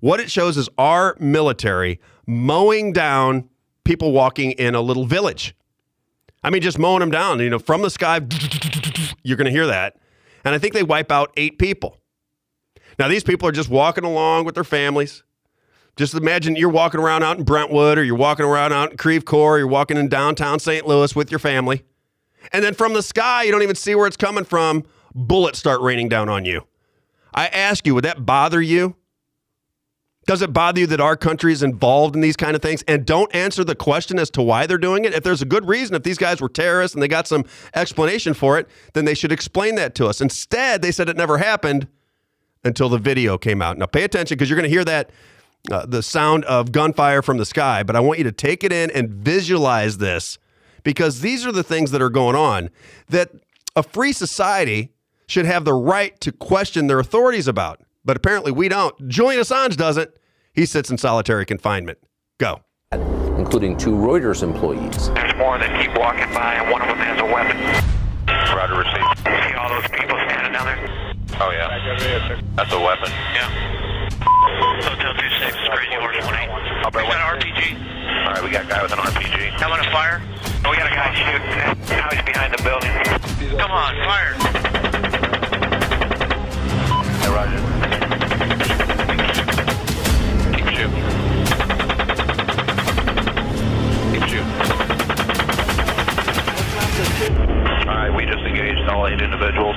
What 0.00 0.20
it 0.20 0.30
shows 0.30 0.56
is 0.58 0.68
our 0.76 1.16
military 1.18 2.00
mowing 2.26 2.92
down 2.92 3.48
people 3.84 4.12
walking 4.12 4.52
in 4.52 4.74
a 4.74 4.80
little 4.80 5.06
village. 5.06 5.54
I 6.42 6.50
mean, 6.50 6.60
just 6.60 6.78
mowing 6.78 7.00
them 7.00 7.10
down, 7.10 7.40
you 7.40 7.50
know, 7.50 7.58
from 7.58 7.80
the 7.80 7.90
sky, 7.90 8.20
you're 9.22 9.36
going 9.36 9.46
to 9.46 9.50
hear 9.50 9.66
that. 9.66 9.96
And 10.44 10.54
I 10.54 10.58
think 10.58 10.74
they 10.74 10.82
wipe 10.82 11.10
out 11.10 11.32
eight 11.36 11.58
people. 11.58 11.98
Now, 12.98 13.08
these 13.08 13.24
people 13.24 13.48
are 13.48 13.52
just 13.52 13.68
walking 13.68 14.04
along 14.04 14.44
with 14.44 14.54
their 14.54 14.64
families. 14.64 15.22
Just 15.96 16.14
imagine 16.14 16.56
you're 16.56 16.68
walking 16.68 17.00
around 17.00 17.22
out 17.22 17.38
in 17.38 17.44
Brentwood 17.44 17.96
or 17.98 18.04
you're 18.04 18.16
walking 18.16 18.44
around 18.44 18.72
out 18.72 18.92
in 18.92 18.96
Creve 18.98 19.24
Coeur, 19.24 19.58
you're 19.58 19.66
walking 19.66 19.96
in 19.96 20.08
downtown 20.08 20.58
St. 20.58 20.86
Louis 20.86 21.16
with 21.16 21.30
your 21.30 21.38
family. 21.38 21.84
And 22.52 22.62
then 22.62 22.74
from 22.74 22.92
the 22.92 23.02
sky, 23.02 23.44
you 23.44 23.50
don't 23.50 23.62
even 23.62 23.76
see 23.76 23.94
where 23.94 24.06
it's 24.06 24.16
coming 24.16 24.44
from, 24.44 24.84
bullets 25.14 25.58
start 25.58 25.80
raining 25.80 26.08
down 26.08 26.28
on 26.28 26.44
you. 26.44 26.66
I 27.34 27.46
ask 27.46 27.86
you, 27.86 27.94
would 27.94 28.04
that 28.04 28.26
bother 28.26 28.60
you? 28.60 28.96
Does 30.26 30.42
it 30.42 30.52
bother 30.52 30.80
you 30.80 30.86
that 30.88 31.00
our 31.00 31.16
country 31.16 31.52
is 31.52 31.62
involved 31.62 32.14
in 32.14 32.20
these 32.20 32.36
kind 32.36 32.56
of 32.56 32.60
things? 32.60 32.82
And 32.88 33.06
don't 33.06 33.32
answer 33.34 33.62
the 33.62 33.76
question 33.76 34.18
as 34.18 34.28
to 34.30 34.42
why 34.42 34.66
they're 34.66 34.76
doing 34.76 35.04
it. 35.04 35.14
If 35.14 35.22
there's 35.22 35.42
a 35.42 35.46
good 35.46 35.66
reason, 35.68 35.94
if 35.94 36.02
these 36.02 36.18
guys 36.18 36.40
were 36.40 36.48
terrorists 36.48 36.94
and 36.94 37.02
they 37.02 37.08
got 37.08 37.28
some 37.28 37.44
explanation 37.74 38.34
for 38.34 38.58
it, 38.58 38.68
then 38.92 39.04
they 39.04 39.14
should 39.14 39.32
explain 39.32 39.76
that 39.76 39.94
to 39.94 40.06
us. 40.06 40.20
Instead, 40.20 40.82
they 40.82 40.90
said 40.90 41.08
it 41.08 41.16
never 41.16 41.38
happened 41.38 41.86
until 42.66 42.88
the 42.88 42.98
video 42.98 43.38
came 43.38 43.62
out. 43.62 43.78
Now, 43.78 43.86
pay 43.86 44.04
attention 44.04 44.36
because 44.36 44.50
you're 44.50 44.58
going 44.58 44.68
to 44.68 44.74
hear 44.74 44.84
that 44.84 45.10
uh, 45.70 45.86
the 45.86 46.02
sound 46.02 46.44
of 46.44 46.72
gunfire 46.72 47.22
from 47.22 47.38
the 47.38 47.46
sky, 47.46 47.82
but 47.82 47.96
I 47.96 48.00
want 48.00 48.18
you 48.18 48.24
to 48.24 48.32
take 48.32 48.62
it 48.64 48.72
in 48.72 48.90
and 48.90 49.10
visualize 49.10 49.98
this 49.98 50.38
because 50.82 51.20
these 51.20 51.46
are 51.46 51.52
the 51.52 51.64
things 51.64 51.90
that 51.90 52.02
are 52.02 52.10
going 52.10 52.36
on 52.36 52.70
that 53.08 53.30
a 53.74 53.82
free 53.82 54.12
society 54.12 54.92
should 55.26 55.44
have 55.44 55.64
the 55.64 55.74
right 55.74 56.18
to 56.20 56.30
question 56.30 56.86
their 56.86 57.00
authorities 57.00 57.48
about. 57.48 57.80
But 58.04 58.16
apparently 58.16 58.52
we 58.52 58.68
don't. 58.68 59.08
Julian 59.08 59.40
Assange 59.42 59.76
doesn't. 59.76 60.10
He 60.52 60.64
sits 60.64 60.90
in 60.90 60.98
solitary 60.98 61.44
confinement. 61.44 61.98
Go. 62.38 62.60
including 62.92 63.76
two 63.76 63.90
Reuters 63.92 64.42
employees. 64.42 65.10
There's 65.10 65.34
more 65.36 65.58
that 65.58 65.82
keep 65.82 65.96
walking 65.98 66.32
by, 66.32 66.54
and 66.54 66.70
one 66.70 66.82
of 66.82 66.88
them 66.88 66.98
has 66.98 67.20
a 67.20 67.24
weapon. 67.24 67.58
Roger, 68.54 68.78
receive. 68.78 69.18
See 69.24 69.54
all 69.54 69.68
those 69.68 69.90
people 69.90 70.16
standing 70.28 70.52
down 70.52 70.66
there? 70.66 71.15
Oh, 71.34 71.50
yeah. 71.50 72.40
That's 72.56 72.72
a 72.72 72.78
weapon. 72.80 73.10
Yeah. 73.34 73.50
Hotel 74.86 75.12
26, 75.14 75.56
Crazy 75.68 75.94
Horse 76.00 76.16
18. 76.16 76.32
I'll 76.84 76.90
bet 76.90 77.02
Is 77.04 77.10
that 77.12 77.20
an 77.20 77.40
RPG? 77.40 77.60
All 78.26 78.32
right, 78.32 78.42
we 78.44 78.50
got 78.50 78.64
a 78.64 78.68
guy 78.68 78.82
with 78.82 78.92
an 78.92 78.98
RPG. 78.98 79.50
How 79.58 79.66
about 79.66 79.84
a 79.86 79.90
fire? 79.90 80.22
Oh, 80.64 80.70
we 80.70 80.76
got 80.76 80.90
a 80.90 80.94
guy 80.94 81.12
shooting. 81.14 81.50
Now 81.96 82.08
he's 82.10 82.22
behind 82.22 82.54
the 82.54 82.62
building. 82.62 82.92
Come 83.58 83.70
on, 83.70 83.94
fire. 84.06 84.34
Hey, 87.20 87.28
Roger. 87.28 87.60
Keep 90.54 90.66
shooting. 90.74 91.02
Keep 94.14 94.24
shooting. 94.30 94.52
All 97.88 97.94
right, 97.94 98.12
we 98.14 98.24
just 98.24 98.38
engaged 98.46 98.88
all 98.88 99.06
eight 99.08 99.20
individuals. 99.20 99.76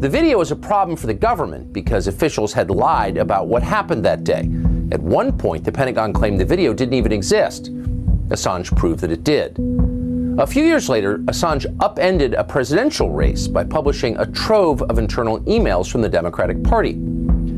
The 0.00 0.08
video 0.08 0.40
is 0.40 0.52
a 0.52 0.56
problem 0.56 0.96
for 0.96 1.08
the 1.08 1.14
government 1.14 1.72
because 1.72 2.06
officials 2.06 2.52
had 2.52 2.70
lied 2.70 3.16
about 3.16 3.48
what 3.48 3.64
happened 3.64 4.04
that 4.04 4.22
day. 4.22 4.48
At 4.92 5.00
one 5.00 5.36
point, 5.36 5.64
the 5.64 5.72
Pentagon 5.72 6.12
claimed 6.12 6.38
the 6.38 6.44
video 6.44 6.72
didn't 6.72 6.94
even 6.94 7.10
exist. 7.10 7.74
Assange 8.28 8.76
proved 8.76 9.00
that 9.00 9.10
it 9.10 9.24
did. 9.24 9.58
A 10.38 10.46
few 10.46 10.62
years 10.62 10.88
later, 10.88 11.18
Assange 11.26 11.66
upended 11.80 12.34
a 12.34 12.44
presidential 12.44 13.10
race 13.10 13.48
by 13.48 13.64
publishing 13.64 14.16
a 14.18 14.26
trove 14.26 14.82
of 14.82 14.98
internal 14.98 15.40
emails 15.40 15.90
from 15.90 16.02
the 16.02 16.08
Democratic 16.08 16.62
Party. 16.62 16.92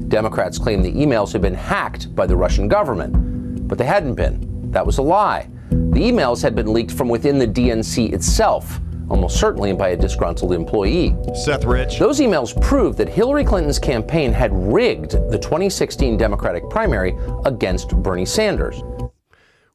Democrats 0.09 0.59
claimed 0.59 0.82
the 0.82 0.93
emails 0.93 1.32
had 1.32 1.43
been 1.43 1.53
hacked 1.53 2.14
by 2.16 2.26
the 2.26 2.36
Russian 2.36 2.68
government, 2.68 3.68
but 3.68 3.76
they 3.76 3.84
hadn't 3.84 4.14
been. 4.14 4.70
That 4.70 4.86
was 4.86 4.97
a 4.97 5.03
lie. 5.03 5.51
The 5.68 6.01
emails 6.01 6.41
had 6.41 6.55
been 6.55 6.72
leaked 6.72 6.93
from 6.93 7.11
within 7.11 7.38
the 7.38 7.47
DNC 7.47 8.14
itself, 8.14 8.80
almost 9.11 9.39
certainly 9.39 9.73
by 9.73 9.89
a 9.91 9.97
disgruntled 9.97 10.53
employee. 10.53 11.15
Seth 11.35 11.65
Rich. 11.65 11.99
Those 11.99 12.21
emails 12.21 12.59
prove 12.63 12.97
that 12.97 13.09
Hillary 13.09 13.45
Clinton's 13.45 13.79
campaign 13.79 14.33
had 14.33 14.51
rigged 14.53 15.11
the 15.31 15.39
2016 15.39 16.17
Democratic 16.17 16.69
primary 16.71 17.15
against 17.45 17.91
Bernie 18.03 18.25
Sanders. 18.27 18.83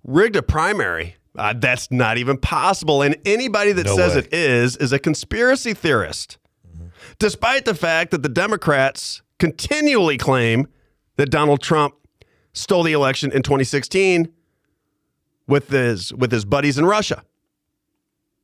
rigged 0.04 0.36
a 0.36 0.42
primary. 0.42 1.16
Uh, 1.38 1.54
that's 1.58 1.92
not 1.92 2.18
even 2.18 2.38
possible. 2.38 3.02
And 3.02 3.18
anybody 3.26 3.74
that 3.74 3.86
No 3.86 3.96
says 3.98 4.14
way. 4.14 4.20
it 4.20 4.34
is 4.34 4.78
is 4.78 4.94
a 4.94 5.00
conspiracy 5.00 5.74
theorist. 5.74 6.38
Despite 7.20 7.66
the 7.66 7.76
fact 7.76 8.12
that 8.12 8.24
the 8.24 8.30
Democrats 8.30 9.22
continually 9.38 10.18
claim 10.18 10.68
that 11.18 11.30
Donald 11.30 11.62
Trump 11.62 11.94
stole 12.54 12.84
the 12.84 12.94
election 12.94 13.32
in 13.34 13.42
2016 13.44 14.32
with 15.48 15.70
his 15.70 16.14
with 16.14 16.32
his 16.32 16.46
buddies 16.46 16.78
in 16.78 16.86
Russia. 16.86 17.24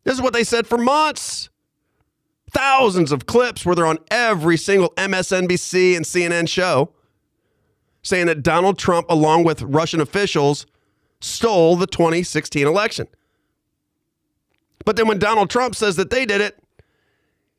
This 0.03 0.15
is 0.15 0.21
what 0.21 0.33
they 0.33 0.43
said 0.43 0.67
for 0.67 0.77
months. 0.77 1.49
Thousands 2.51 3.11
of 3.11 3.25
clips 3.25 3.65
where 3.65 3.75
they're 3.75 3.85
on 3.85 3.99
every 4.09 4.57
single 4.57 4.89
MSNBC 4.97 5.95
and 5.95 6.05
CNN 6.05 6.49
show 6.49 6.93
saying 8.03 8.25
that 8.25 8.43
Donald 8.43 8.77
Trump, 8.77 9.09
along 9.09 9.43
with 9.43 9.61
Russian 9.61 10.01
officials, 10.01 10.65
stole 11.19 11.75
the 11.75 11.87
2016 11.87 12.65
election. 12.65 13.07
But 14.85 14.95
then 14.95 15.07
when 15.07 15.19
Donald 15.19 15.49
Trump 15.49 15.75
says 15.75 15.95
that 15.97 16.09
they 16.09 16.25
did 16.25 16.41
it, 16.41 16.59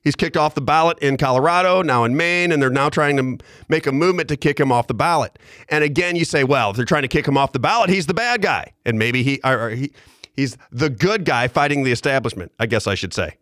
he's 0.02 0.16
kicked 0.16 0.36
off 0.36 0.54
the 0.54 0.60
ballot 0.60 0.98
in 0.98 1.16
Colorado, 1.16 1.82
now 1.82 2.02
in 2.04 2.16
Maine, 2.16 2.50
and 2.50 2.60
they're 2.60 2.70
now 2.70 2.88
trying 2.88 3.16
to 3.16 3.44
make 3.68 3.86
a 3.86 3.92
movement 3.92 4.28
to 4.28 4.36
kick 4.36 4.58
him 4.58 4.72
off 4.72 4.88
the 4.88 4.94
ballot. 4.94 5.38
And 5.68 5.84
again, 5.84 6.16
you 6.16 6.24
say, 6.24 6.42
well, 6.42 6.70
if 6.70 6.76
they're 6.76 6.84
trying 6.84 7.02
to 7.02 7.08
kick 7.08 7.26
him 7.26 7.38
off 7.38 7.52
the 7.52 7.60
ballot, 7.60 7.90
he's 7.90 8.06
the 8.06 8.14
bad 8.14 8.42
guy. 8.42 8.72
And 8.84 8.98
maybe 8.98 9.22
he, 9.22 9.40
or, 9.44 9.68
or 9.68 9.70
he 9.70 9.92
he's 10.34 10.56
the 10.70 10.90
good 10.90 11.24
guy 11.24 11.48
fighting 11.48 11.82
the 11.82 11.92
establishment, 11.92 12.52
I 12.58 12.66
guess 12.66 12.86
I 12.86 12.94
should 12.94 13.12
say. 13.12 13.36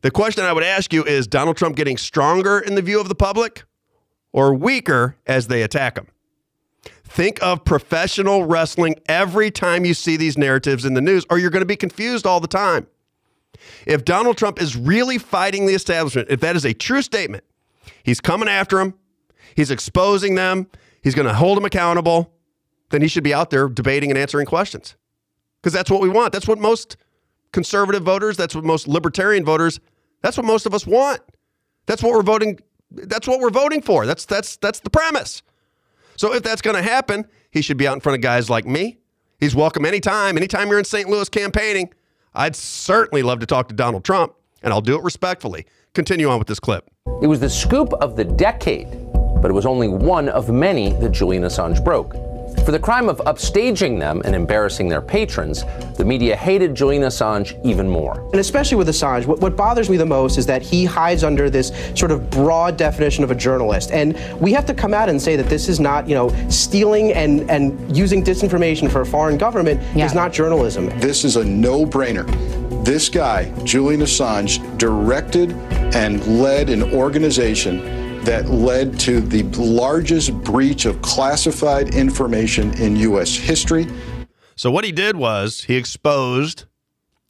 The 0.00 0.10
question 0.10 0.44
I 0.44 0.52
would 0.52 0.64
ask 0.64 0.92
you 0.92 1.04
is 1.04 1.26
Donald 1.26 1.56
Trump 1.56 1.76
getting 1.76 1.96
stronger 1.96 2.58
in 2.58 2.76
the 2.76 2.82
view 2.82 3.00
of 3.00 3.08
the 3.08 3.14
public 3.14 3.64
or 4.32 4.54
weaker 4.54 5.16
as 5.26 5.48
they 5.48 5.62
attack 5.62 5.98
him? 5.98 6.06
Think 7.02 7.42
of 7.42 7.64
professional 7.64 8.44
wrestling 8.44 8.96
every 9.08 9.50
time 9.50 9.84
you 9.84 9.94
see 9.94 10.16
these 10.16 10.38
narratives 10.38 10.84
in 10.84 10.94
the 10.94 11.00
news, 11.00 11.24
or 11.30 11.38
you're 11.38 11.50
going 11.50 11.62
to 11.62 11.66
be 11.66 11.76
confused 11.76 12.26
all 12.26 12.38
the 12.38 12.46
time. 12.46 12.86
If 13.86 14.04
Donald 14.04 14.36
Trump 14.36 14.60
is 14.60 14.76
really 14.76 15.18
fighting 15.18 15.66
the 15.66 15.74
establishment, 15.74 16.28
if 16.30 16.40
that 16.40 16.54
is 16.54 16.64
a 16.64 16.74
true 16.74 17.02
statement, 17.02 17.44
he's 18.04 18.20
coming 18.20 18.48
after 18.48 18.78
him, 18.78 18.94
he's 19.56 19.70
exposing 19.70 20.36
them, 20.36 20.68
he's 21.02 21.14
going 21.14 21.26
to 21.26 21.34
hold 21.34 21.56
them 21.56 21.64
accountable, 21.64 22.32
then 22.90 23.02
he 23.02 23.08
should 23.08 23.24
be 23.24 23.34
out 23.34 23.50
there 23.50 23.68
debating 23.68 24.10
and 24.10 24.18
answering 24.18 24.46
questions. 24.46 24.94
Because 25.60 25.72
that's 25.72 25.90
what 25.90 26.00
we 26.00 26.08
want. 26.08 26.32
That's 26.32 26.46
what 26.46 26.58
most 26.58 26.96
conservative 27.52 28.02
voters, 28.02 28.36
that's 28.36 28.54
what 28.54 28.64
most 28.64 28.86
libertarian 28.86 29.44
voters, 29.44 29.80
that's 30.22 30.36
what 30.36 30.46
most 30.46 30.66
of 30.66 30.74
us 30.74 30.86
want. 30.86 31.20
That's 31.86 32.02
what 32.02 32.12
we're 32.12 32.22
voting 32.22 32.60
that's 32.90 33.28
what 33.28 33.40
we're 33.40 33.50
voting 33.50 33.82
for. 33.82 34.06
That's 34.06 34.24
that's 34.24 34.56
that's 34.56 34.80
the 34.80 34.90
premise. 34.90 35.42
So 36.16 36.34
if 36.34 36.42
that's 36.42 36.62
going 36.62 36.76
to 36.76 36.82
happen, 36.82 37.26
he 37.50 37.62
should 37.62 37.76
be 37.76 37.86
out 37.86 37.94
in 37.94 38.00
front 38.00 38.16
of 38.16 38.22
guys 38.22 38.50
like 38.50 38.66
me. 38.66 38.98
He's 39.38 39.54
welcome 39.54 39.84
anytime. 39.84 40.36
Anytime 40.36 40.68
you're 40.68 40.78
in 40.78 40.84
St. 40.84 41.08
Louis 41.08 41.28
campaigning, 41.28 41.92
I'd 42.34 42.56
certainly 42.56 43.22
love 43.22 43.38
to 43.40 43.46
talk 43.46 43.68
to 43.68 43.74
Donald 43.74 44.04
Trump, 44.04 44.34
and 44.62 44.72
I'll 44.72 44.80
do 44.80 44.96
it 44.96 45.04
respectfully. 45.04 45.64
Continue 45.94 46.28
on 46.28 46.38
with 46.38 46.48
this 46.48 46.58
clip. 46.58 46.90
It 47.22 47.28
was 47.28 47.40
the 47.40 47.48
scoop 47.48 47.92
of 47.94 48.16
the 48.16 48.24
decade, 48.24 48.88
but 49.40 49.46
it 49.46 49.54
was 49.54 49.64
only 49.64 49.88
one 49.88 50.28
of 50.28 50.50
many 50.50 50.92
that 50.94 51.10
Julian 51.10 51.44
Assange 51.44 51.84
broke. 51.84 52.14
For 52.68 52.72
the 52.72 52.78
crime 52.78 53.08
of 53.08 53.16
upstaging 53.20 53.98
them 53.98 54.20
and 54.26 54.34
embarrassing 54.34 54.90
their 54.90 55.00
patrons, 55.00 55.64
the 55.96 56.04
media 56.04 56.36
hated 56.36 56.74
Julian 56.74 57.02
Assange 57.02 57.58
even 57.64 57.88
more. 57.88 58.20
And 58.32 58.34
especially 58.34 58.76
with 58.76 58.88
Assange, 58.88 59.24
what, 59.24 59.40
what 59.40 59.56
bothers 59.56 59.88
me 59.88 59.96
the 59.96 60.04
most 60.04 60.36
is 60.36 60.44
that 60.44 60.60
he 60.60 60.84
hides 60.84 61.24
under 61.24 61.48
this 61.48 61.72
sort 61.94 62.10
of 62.10 62.28
broad 62.28 62.76
definition 62.76 63.24
of 63.24 63.30
a 63.30 63.34
journalist. 63.34 63.90
And 63.90 64.18
we 64.38 64.52
have 64.52 64.66
to 64.66 64.74
come 64.74 64.92
out 64.92 65.08
and 65.08 65.18
say 65.18 65.34
that 65.34 65.48
this 65.48 65.66
is 65.66 65.80
not, 65.80 66.06
you 66.06 66.14
know, 66.14 66.28
stealing 66.50 67.14
and, 67.14 67.50
and 67.50 67.96
using 67.96 68.22
disinformation 68.22 68.92
for 68.92 69.00
a 69.00 69.06
foreign 69.06 69.38
government 69.38 69.80
is 69.96 70.12
not 70.12 70.34
journalism. 70.34 70.90
This 71.00 71.24
is 71.24 71.36
a 71.36 71.44
no 71.46 71.86
brainer. 71.86 72.26
This 72.84 73.08
guy, 73.08 73.50
Julian 73.64 74.02
Assange, 74.02 74.76
directed 74.76 75.52
and 75.94 76.22
led 76.42 76.68
an 76.68 76.82
organization 76.92 78.07
that 78.24 78.48
led 78.48 78.98
to 79.00 79.20
the 79.20 79.42
largest 79.58 80.34
breach 80.42 80.84
of 80.84 81.00
classified 81.02 81.94
information 81.94 82.72
in 82.74 82.96
U.S. 82.96 83.34
history. 83.34 83.86
So 84.56 84.70
what 84.70 84.84
he 84.84 84.92
did 84.92 85.16
was 85.16 85.62
he 85.62 85.76
exposed 85.76 86.64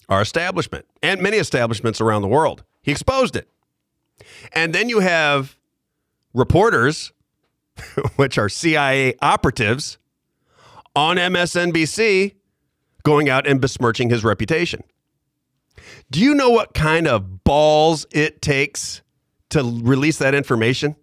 our 0.08 0.22
establishment 0.22 0.86
and 1.02 1.20
many 1.20 1.36
establishments 1.36 2.00
around 2.00 2.22
the 2.22 2.28
world. 2.28 2.64
He 2.82 2.90
exposed 2.90 3.36
it. 3.36 3.48
And 4.52 4.74
then 4.74 4.88
you 4.88 5.00
have 5.00 5.56
reporters, 6.32 7.12
which 8.16 8.38
are 8.38 8.48
CIA 8.48 9.14
operatives, 9.20 9.98
on 10.96 11.16
MSNBC 11.16 12.34
going 13.02 13.28
out 13.28 13.46
and 13.46 13.60
besmirching 13.60 14.10
his 14.10 14.24
reputation. 14.24 14.82
Do 16.10 16.20
you 16.20 16.34
know 16.34 16.50
what 16.50 16.74
kind 16.74 17.06
of 17.06 17.44
balls 17.44 18.06
it 18.10 18.42
takes 18.42 19.02
to 19.50 19.62
release 19.82 20.18
that 20.18 20.34
information? 20.34 20.96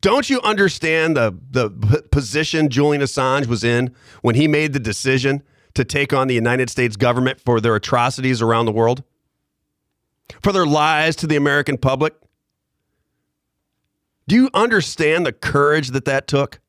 Don't 0.00 0.30
you 0.30 0.40
understand 0.40 1.16
the, 1.16 1.36
the 1.50 1.70
position 2.10 2.70
Julian 2.70 3.02
Assange 3.02 3.46
was 3.46 3.62
in 3.62 3.94
when 4.22 4.34
he 4.34 4.48
made 4.48 4.72
the 4.72 4.80
decision 4.80 5.42
to 5.74 5.84
take 5.84 6.12
on 6.12 6.26
the 6.26 6.34
United 6.34 6.70
States 6.70 6.96
government 6.96 7.40
for 7.40 7.60
their 7.60 7.76
atrocities 7.76 8.40
around 8.40 8.66
the 8.66 8.72
world? 8.72 9.02
For 10.42 10.52
their 10.52 10.66
lies 10.66 11.16
to 11.16 11.26
the 11.26 11.36
American 11.36 11.76
public? 11.76 12.14
Do 14.26 14.36
you 14.36 14.48
understand 14.54 15.26
the 15.26 15.32
courage 15.32 15.88
that 15.88 16.04
that 16.06 16.26
took? 16.26 16.60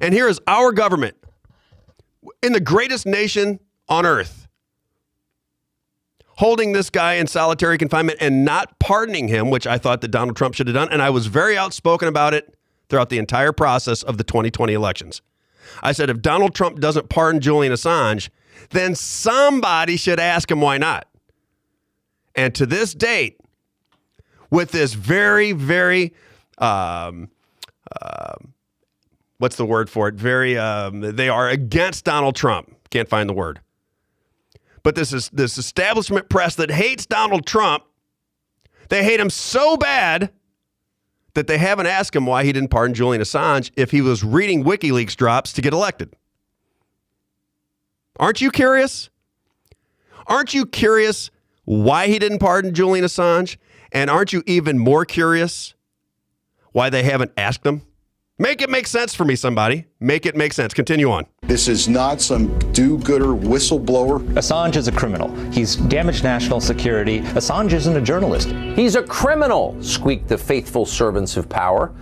And 0.00 0.14
here 0.14 0.28
is 0.28 0.40
our 0.46 0.72
government 0.72 1.16
in 2.42 2.52
the 2.52 2.60
greatest 2.60 3.06
nation 3.06 3.60
on 3.88 4.06
earth 4.06 4.43
holding 6.36 6.72
this 6.72 6.90
guy 6.90 7.14
in 7.14 7.26
solitary 7.26 7.78
confinement 7.78 8.18
and 8.20 8.44
not 8.44 8.78
pardoning 8.78 9.28
him, 9.28 9.50
which 9.50 9.66
I 9.66 9.78
thought 9.78 10.00
that 10.00 10.08
Donald 10.08 10.36
Trump 10.36 10.54
should 10.54 10.66
have 10.66 10.74
done. 10.74 10.88
And 10.90 11.02
I 11.02 11.10
was 11.10 11.26
very 11.26 11.56
outspoken 11.56 12.08
about 12.08 12.34
it 12.34 12.56
throughout 12.88 13.08
the 13.08 13.18
entire 13.18 13.52
process 13.52 14.02
of 14.02 14.18
the 14.18 14.24
2020 14.24 14.72
elections. 14.72 15.22
I 15.82 15.92
said, 15.92 16.10
if 16.10 16.20
Donald 16.20 16.54
Trump 16.54 16.80
doesn't 16.80 17.08
pardon 17.08 17.40
Julian 17.40 17.72
Assange, 17.72 18.28
then 18.70 18.94
somebody 18.94 19.96
should 19.96 20.20
ask 20.20 20.50
him 20.50 20.60
why 20.60 20.78
not. 20.78 21.08
And 22.34 22.54
to 22.56 22.66
this 22.66 22.94
date, 22.94 23.38
with 24.50 24.72
this 24.72 24.94
very, 24.94 25.52
very, 25.52 26.14
um, 26.58 27.30
um, 28.00 28.54
what's 29.38 29.56
the 29.56 29.66
word 29.66 29.88
for 29.88 30.08
it? 30.08 30.14
Very, 30.14 30.58
um, 30.58 31.00
they 31.00 31.28
are 31.28 31.48
against 31.48 32.04
Donald 32.04 32.36
Trump. 32.36 32.74
Can't 32.90 33.08
find 33.08 33.28
the 33.28 33.34
word. 33.34 33.60
But 34.84 34.94
this 34.94 35.12
is 35.12 35.28
this 35.30 35.58
establishment 35.58 36.28
press 36.28 36.54
that 36.54 36.70
hates 36.70 37.06
Donald 37.06 37.46
Trump. 37.46 37.82
They 38.90 39.02
hate 39.02 39.18
him 39.18 39.30
so 39.30 39.76
bad 39.76 40.30
that 41.32 41.48
they 41.48 41.58
haven't 41.58 41.86
asked 41.86 42.14
him 42.14 42.26
why 42.26 42.44
he 42.44 42.52
didn't 42.52 42.68
pardon 42.68 42.94
Julian 42.94 43.20
Assange 43.20 43.72
if 43.76 43.90
he 43.90 44.00
was 44.00 44.22
reading 44.22 44.62
WikiLeaks 44.62 45.16
drops 45.16 45.52
to 45.54 45.62
get 45.62 45.72
elected. 45.72 46.14
Aren't 48.20 48.40
you 48.40 48.52
curious? 48.52 49.10
Aren't 50.26 50.54
you 50.54 50.66
curious 50.66 51.30
why 51.64 52.06
he 52.06 52.18
didn't 52.18 52.38
pardon 52.38 52.72
Julian 52.72 53.04
Assange? 53.04 53.56
And 53.90 54.10
aren't 54.10 54.32
you 54.32 54.42
even 54.46 54.78
more 54.78 55.04
curious 55.04 55.74
why 56.72 56.90
they 56.90 57.02
haven't 57.02 57.32
asked 57.36 57.66
him? 57.66 57.82
Make 58.36 58.62
it 58.62 58.68
make 58.68 58.88
sense 58.88 59.14
for 59.14 59.24
me, 59.24 59.36
somebody. 59.36 59.86
Make 60.00 60.26
it 60.26 60.34
make 60.34 60.52
sense. 60.52 60.74
Continue 60.74 61.08
on. 61.12 61.24
This 61.42 61.68
is 61.68 61.88
not 61.88 62.20
some 62.20 62.58
do 62.72 62.98
gooder 62.98 63.26
whistleblower. 63.26 64.18
Assange 64.34 64.74
is 64.74 64.88
a 64.88 64.92
criminal. 64.92 65.32
He's 65.52 65.76
damaged 65.76 66.24
national 66.24 66.60
security. 66.60 67.20
Assange 67.20 67.72
isn't 67.72 67.96
a 67.96 68.00
journalist. 68.00 68.48
He's 68.74 68.96
a 68.96 69.04
criminal, 69.04 69.80
squeaked 69.80 70.26
the 70.26 70.36
faithful 70.36 70.84
servants 70.84 71.36
of 71.36 71.48
power. 71.48 71.94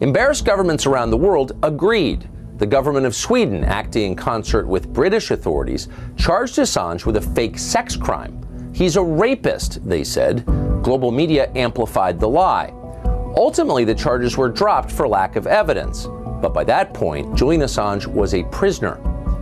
Embarrassed 0.00 0.44
governments 0.44 0.86
around 0.86 1.10
the 1.10 1.16
world 1.16 1.58
agreed. 1.64 2.28
The 2.58 2.66
government 2.66 3.04
of 3.04 3.16
Sweden, 3.16 3.64
acting 3.64 4.12
in 4.12 4.14
concert 4.14 4.68
with 4.68 4.92
British 4.92 5.32
authorities, 5.32 5.88
charged 6.16 6.54
Assange 6.54 7.04
with 7.04 7.16
a 7.16 7.20
fake 7.20 7.58
sex 7.58 7.96
crime. 7.96 8.70
He's 8.72 8.94
a 8.94 9.02
rapist, 9.02 9.84
they 9.84 10.04
said. 10.04 10.46
Global 10.84 11.10
media 11.10 11.50
amplified 11.56 12.20
the 12.20 12.28
lie. 12.28 12.72
Ultimately, 13.36 13.84
the 13.84 13.94
charges 13.94 14.36
were 14.36 14.48
dropped 14.48 14.90
for 14.90 15.06
lack 15.06 15.36
of 15.36 15.46
evidence. 15.46 16.06
But 16.40 16.52
by 16.54 16.64
that 16.64 16.92
point, 16.94 17.34
Julian 17.36 17.62
Assange 17.62 18.06
was 18.06 18.34
a 18.34 18.44
prisoner. 18.44 18.98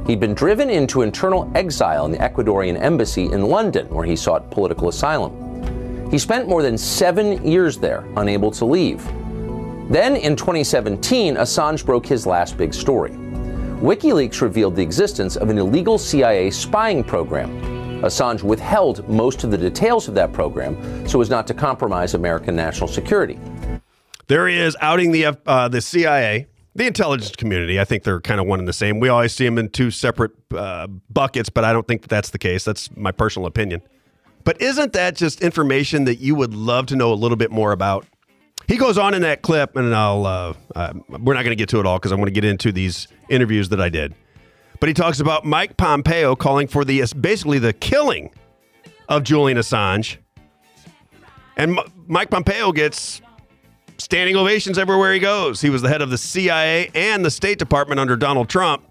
He'd 0.07 0.21
been 0.21 0.35
driven 0.35 0.69
into 0.69 1.03
internal 1.03 1.51
exile 1.55 2.05
in 2.07 2.13
the 2.13 2.19
Ecuadorian 2.19 2.81
embassy 2.81 3.27
in 3.27 3.43
London, 3.43 3.89
where 3.89 4.07
he 4.07 4.17
sought 4.17 4.51
political 4.51 4.89
asylum. 4.89 6.11
He 6.11 6.19
spent 6.19 6.49
more 6.49 6.63
than 6.63 6.77
seven 6.77 7.47
years 7.47 7.79
there, 7.79 8.05
unable 8.17 8.51
to 8.53 8.65
leave. 8.65 9.05
Then 9.91 10.17
in 10.17 10.37
2017, 10.37 11.37
Assange 11.37 11.85
broke 11.85 12.07
his 12.07 12.27
last 12.27 12.57
big 12.57 12.75
story. 12.75 13.11
WikiLeaks 13.81 14.41
revealed 14.41 14.77
the 14.77 14.83
existence 14.83 15.37
of 15.37 15.51
an 15.51 15.59
illegal 15.59 15.99
CIA 15.99 16.51
spying 16.51 17.05
program. 17.05 17.51
Assange 18.03 18.43
withheld 18.43 19.09
most 19.09 19.45
of 19.45 19.51
the 19.51 19.59
details 19.59 20.09
of 20.09 20.15
that 20.15 20.33
program 20.33 21.07
so 21.07 21.21
as 21.21 21.31
not 21.31 21.47
to 21.47 21.55
compromise 21.55 22.15
American 22.15 22.57
national 22.57 22.89
security. 22.89 23.39
There 24.29 24.47
he 24.47 24.57
is 24.59 24.77
outing 24.81 25.13
the 25.13 25.39
uh, 25.47 25.69
the 25.69 25.81
CIA, 25.81 26.47
the 26.75 26.87
intelligence 26.87 27.35
community. 27.35 27.81
I 27.81 27.85
think 27.85 28.05
they're 28.05 28.21
kind 28.21 28.41
of 28.41 28.47
one 28.47 28.59
and 28.59 28.69
the 28.69 28.75
same. 28.75 29.01
We 29.01 29.09
always 29.09 29.35
see 29.35 29.45
them 29.45 29.59
in 29.59 29.71
two 29.71 29.91
separate 29.91 30.33
uh, 30.55 30.87
buckets, 30.87 31.49
but 31.49 31.65
I 31.65 31.73
don't 31.73 31.89
think 31.89 32.03
that 32.03 32.11
that's 32.11 32.31
the 32.31 32.39
case. 32.39 32.65
That's 32.65 32.95
my 32.95 33.11
personal 33.11 33.47
opinion. 33.47 33.81
But 34.45 34.61
isn't 34.61 34.93
that 34.93 35.17
just 35.17 35.41
information 35.41 36.05
that 36.05 36.17
you 36.17 36.35
would 36.35 36.55
love 36.55 36.87
to 36.87 36.97
know 36.97 37.13
a 37.13 37.15
little 37.15 37.37
bit 37.37 37.51
more 37.51 37.73
about? 37.73 38.07
He 38.67 38.77
goes 38.77 38.99
on 38.99 39.15
in 39.15 39.23
that 39.23 39.41
clip, 39.41 39.77
and 39.77 39.95
I'll 39.95 40.27
uh, 40.27 40.55
uh, 40.77 40.93
we're 41.09 41.35
not 41.35 41.43
going 41.43 41.47
to 41.47 41.57
get 41.57 41.71
to 41.71 41.81
it 41.81 41.87
all 41.87 41.99
because 41.99 42.13
I'm 42.13 42.19
going 42.19 42.27
to 42.27 42.33
get 42.33 42.45
into 42.45 42.71
these 42.71 43.09
interviews 43.31 43.71
that 43.71 43.81
I 43.81 43.89
did. 43.89 44.15
But 44.79 44.89
he 44.89 44.95
talks 44.95 45.21
about 45.21 45.47
Mike 45.47 45.79
Pompeo 45.79 46.37
calling 46.37 46.69
for 46.69 46.85
the 46.85 47.03
basically 47.19 47.59
the 47.59 47.73
killing 47.73 48.31
of 49.09 49.23
Julian 49.23 49.57
Assange, 49.57 50.19
and 51.57 51.81
Mike 52.07 52.31
Pompeo 52.31 52.73
gets 52.73 53.23
standing 53.99 54.37
ovations 54.37 54.79
everywhere 54.79 55.13
he 55.13 55.19
goes. 55.19 55.61
He 55.61 55.71
was 55.71 55.83
the 55.83 55.89
head 55.89 56.03
of 56.03 56.11
the 56.11 56.19
CIA 56.19 56.91
and 56.95 57.25
the 57.25 57.31
State 57.31 57.59
Department 57.59 58.01
under 58.01 58.17
Donald 58.17 58.49
Trump. 58.49 58.83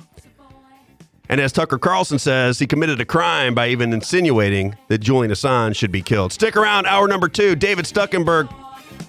And 1.29 1.41
as 1.41 1.51
Tucker 1.51 1.77
Carlson 1.77 2.19
says, 2.19 2.59
he 2.59 2.67
committed 2.67 3.01
a 3.01 3.05
crime 3.05 3.53
by 3.53 3.67
even 3.67 3.91
insinuating 3.91 4.75
that 4.87 4.99
Julian 4.99 5.31
Assange 5.31 5.75
should 5.75 5.91
be 5.91 6.01
killed. 6.01 6.31
Stick 6.31 6.55
around, 6.55 6.85
hour 6.85 7.07
number 7.07 7.27
two. 7.27 7.55
David 7.55 7.85
Stuckenberg 7.85 8.53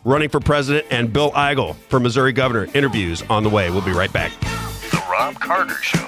running 0.05 0.29
for 0.29 0.41
president 0.41 0.87
and 0.91 1.13
Bill 1.13 1.31
Eigel 1.33 1.77
for 1.89 2.01
Missouri 2.01 2.33
governor. 2.33 2.67
Interviews 2.75 3.23
on 3.31 3.45
the 3.45 3.51
way. 3.51 3.71
We'll 3.71 3.83
be 3.83 3.93
right 3.93 4.13
back. 4.13 4.33
The 4.91 5.05
Robb 5.09 5.39
Carter 5.39 5.75
Show. 5.75 5.99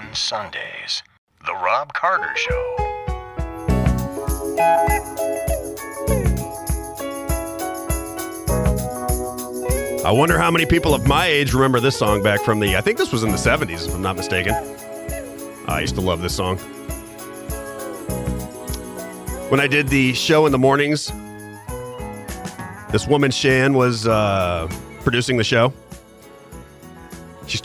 SR1 0.00 0.16
Sundays. 0.16 1.02
The 1.46 1.52
Robb 1.52 1.92
Carter 1.92 2.34
Show. 2.36 2.74
I 10.04 10.12
wonder 10.12 10.38
how 10.38 10.50
many 10.50 10.66
people 10.66 10.94
of 10.94 11.06
my 11.06 11.26
age 11.26 11.52
remember 11.52 11.80
this 11.80 11.96
song 11.98 12.22
back 12.22 12.40
from 12.42 12.60
the, 12.60 12.76
I 12.76 12.80
think 12.80 12.98
this 12.98 13.12
was 13.12 13.22
in 13.22 13.30
the 13.30 13.36
70s, 13.36 13.86
if 13.86 13.94
I'm 13.94 14.02
not 14.02 14.16
mistaken. 14.16 14.54
I 15.68 15.80
used 15.80 15.94
to 15.96 16.00
love 16.00 16.22
this 16.22 16.34
song. 16.34 16.58
When 19.50 19.60
I 19.60 19.66
did 19.66 19.88
the 19.88 20.14
show 20.14 20.46
in 20.46 20.52
the 20.52 20.58
mornings, 20.58 21.12
this 22.90 23.06
woman, 23.06 23.30
Shan, 23.30 23.74
was 23.74 24.06
uh, 24.06 24.68
producing 25.02 25.36
the 25.36 25.44
show. 25.44 25.72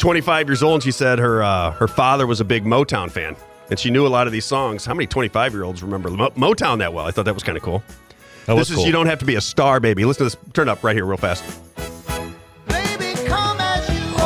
She's 0.05 0.09
25 0.09 0.49
years 0.49 0.61
old, 0.61 0.73
and 0.75 0.83
she 0.83 0.91
said 0.91 1.17
her 1.17 1.41
uh, 1.41 1.71
her 1.71 1.87
father 1.87 2.27
was 2.27 2.39
a 2.39 2.45
big 2.45 2.63
Motown 2.63 3.09
fan, 3.09 3.35
and 3.71 3.79
she 3.79 3.89
knew 3.89 4.05
a 4.05 4.07
lot 4.07 4.27
of 4.27 4.33
these 4.33 4.45
songs. 4.45 4.85
How 4.85 4.93
many 4.93 5.07
25 5.07 5.51
year 5.51 5.63
olds 5.63 5.81
remember 5.81 6.11
Mo- 6.11 6.29
Motown 6.29 6.77
that 6.77 6.93
well? 6.93 7.07
I 7.07 7.11
thought 7.11 7.25
that 7.25 7.33
was 7.33 7.41
kind 7.41 7.57
of 7.57 7.63
cool. 7.63 7.81
That 8.45 8.53
this 8.53 8.69
is 8.69 8.75
cool. 8.75 8.85
you 8.85 8.91
don't 8.91 9.07
have 9.07 9.17
to 9.17 9.25
be 9.25 9.33
a 9.33 9.41
star, 9.41 9.79
baby. 9.79 10.05
Listen 10.05 10.29
to 10.29 10.35
this. 10.35 10.37
Turn 10.53 10.67
it 10.67 10.71
up 10.71 10.83
right 10.83 10.95
here, 10.95 11.05
real 11.05 11.17
fast. 11.17 11.43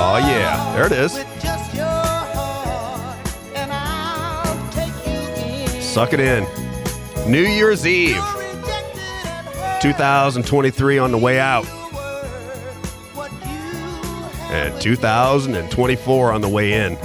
Oh 0.01 0.17
yeah, 0.17 0.73
there 0.75 0.85
it 0.85 0.91
is. 0.91 1.13
Suck 5.81 6.11
it 6.11 6.19
in. 6.19 6.45
New 7.31 7.45
Year's 7.47 7.87
Eve, 7.87 8.21
2023 9.81 10.97
on 10.97 11.13
the 11.13 11.17
way 11.17 11.39
out, 11.39 11.65
and 14.49 14.81
2024 14.81 16.31
on 16.31 16.41
the 16.41 16.49
way 16.49 16.73
in. 16.73 16.97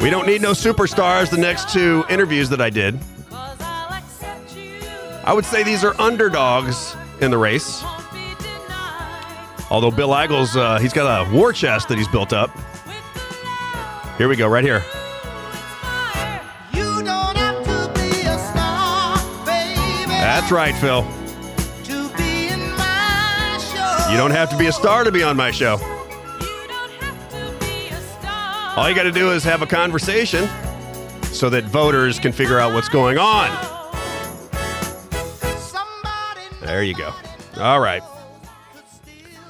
We 0.00 0.08
don't 0.08 0.26
need 0.26 0.40
no 0.40 0.52
superstars. 0.52 1.30
The 1.30 1.36
next 1.36 1.68
two 1.68 2.04
interviews 2.08 2.48
that 2.48 2.60
I 2.60 2.70
did, 2.70 2.98
I 5.24 5.32
would 5.34 5.44
say 5.44 5.62
these 5.62 5.84
are 5.84 5.94
underdogs 6.00 6.96
in 7.20 7.30
the 7.30 7.38
race. 7.38 7.84
Although 9.70 9.90
Bill 9.90 10.08
Eigels, 10.08 10.56
uh, 10.56 10.78
he's 10.80 10.92
got 10.92 11.28
a 11.28 11.32
war 11.32 11.52
chest 11.52 11.88
that 11.88 11.98
he's 11.98 12.08
built 12.08 12.32
up. 12.32 12.50
Here 14.18 14.28
we 14.28 14.36
go, 14.36 14.48
right 14.48 14.64
here. 14.64 14.82
That's 20.20 20.50
right, 20.50 20.74
Phil. 20.76 21.19
You 24.10 24.16
don't 24.16 24.32
have 24.32 24.50
to 24.50 24.58
be 24.58 24.66
a 24.66 24.72
star 24.72 25.04
to 25.04 25.12
be 25.12 25.22
on 25.22 25.36
my 25.36 25.52
show. 25.52 25.78
All 28.76 28.88
you 28.88 28.94
got 28.94 29.04
to 29.04 29.12
do 29.12 29.30
is 29.30 29.44
have 29.44 29.62
a 29.62 29.66
conversation 29.66 30.48
so 31.24 31.48
that 31.50 31.64
voters 31.64 32.18
can 32.18 32.32
figure 32.32 32.58
out 32.58 32.72
what's 32.72 32.88
going 32.88 33.18
on. 33.18 33.50
There 36.60 36.82
you 36.82 36.94
go. 36.94 37.12
All 37.58 37.80
right. 37.80 38.02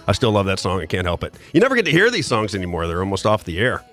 I 0.06 0.12
still 0.12 0.32
love 0.32 0.46
that 0.46 0.58
song. 0.58 0.80
I 0.80 0.86
can't 0.86 1.06
help 1.06 1.24
it. 1.24 1.34
You 1.52 1.60
never 1.60 1.74
get 1.74 1.84
to 1.86 1.90
hear 1.90 2.10
these 2.10 2.26
songs 2.26 2.54
anymore. 2.54 2.86
They're 2.86 3.00
almost 3.00 3.24
off 3.24 3.44
the 3.44 3.58
air. 3.58 3.84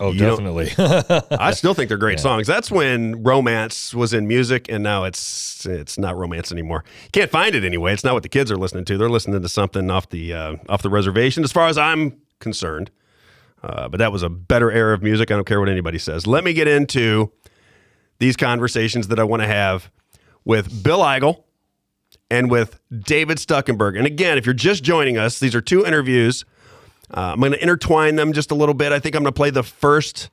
Oh, 0.00 0.12
You 0.12 0.18
definitely. 0.18 0.72
I 1.38 1.52
still 1.52 1.74
think 1.74 1.88
they're 1.88 1.98
great 1.98 2.18
Yeah. 2.18 2.22
songs. 2.22 2.46
That's 2.46 2.70
when 2.70 3.22
romance 3.22 3.94
was 3.94 4.12
in 4.14 4.26
music, 4.26 4.66
and 4.68 4.82
now 4.82 5.04
it's 5.04 5.66
it's 5.66 5.98
not 5.98 6.16
romance 6.16 6.50
anymore. 6.50 6.84
Can't 7.12 7.30
find 7.30 7.54
it 7.54 7.62
anyway. 7.64 7.92
It's 7.92 8.02
not 8.04 8.14
what 8.14 8.22
the 8.22 8.28
kids 8.30 8.50
are 8.50 8.56
listening 8.56 8.86
to. 8.86 8.96
They're 8.98 9.10
listening 9.10 9.42
to 9.42 9.48
something 9.48 9.90
off 9.90 10.08
the 10.08 10.32
uh, 10.32 10.56
off 10.68 10.82
the 10.82 10.90
reservation. 10.90 11.44
As 11.44 11.52
far 11.52 11.68
as 11.68 11.76
I'm 11.78 12.16
concerned, 12.40 12.90
Uh, 13.62 13.88
but 13.88 13.98
that 13.98 14.10
was 14.10 14.22
a 14.22 14.30
better 14.30 14.72
era 14.72 14.94
of 14.94 15.02
music. 15.02 15.30
I 15.30 15.34
don't 15.34 15.46
care 15.46 15.60
what 15.60 15.68
anybody 15.68 15.98
says. 15.98 16.26
Let 16.26 16.44
me 16.44 16.54
get 16.54 16.66
into 16.66 17.30
these 18.18 18.36
conversations 18.36 19.08
that 19.08 19.18
I 19.18 19.24
want 19.24 19.42
to 19.42 19.46
have 19.46 19.90
with 20.46 20.82
Bill 20.82 21.00
Eigel 21.00 21.44
and 22.30 22.50
with 22.50 22.80
David 22.90 23.36
Stuckenberg. 23.36 23.98
And 23.98 24.06
again, 24.06 24.38
if 24.38 24.46
you're 24.46 24.54
just 24.54 24.82
joining 24.82 25.18
us, 25.18 25.38
these 25.40 25.54
are 25.54 25.60
two 25.60 25.84
interviews. 25.84 26.44
Uh, 27.12 27.32
I'm 27.32 27.40
going 27.40 27.52
to 27.52 27.62
intertwine 27.62 28.16
them 28.16 28.32
just 28.32 28.50
a 28.50 28.54
little 28.54 28.74
bit. 28.74 28.92
I 28.92 28.98
think 28.98 29.16
I'm 29.16 29.22
going 29.22 29.32
to 29.32 29.36
play 29.36 29.50
the 29.50 29.62
first 29.62 30.30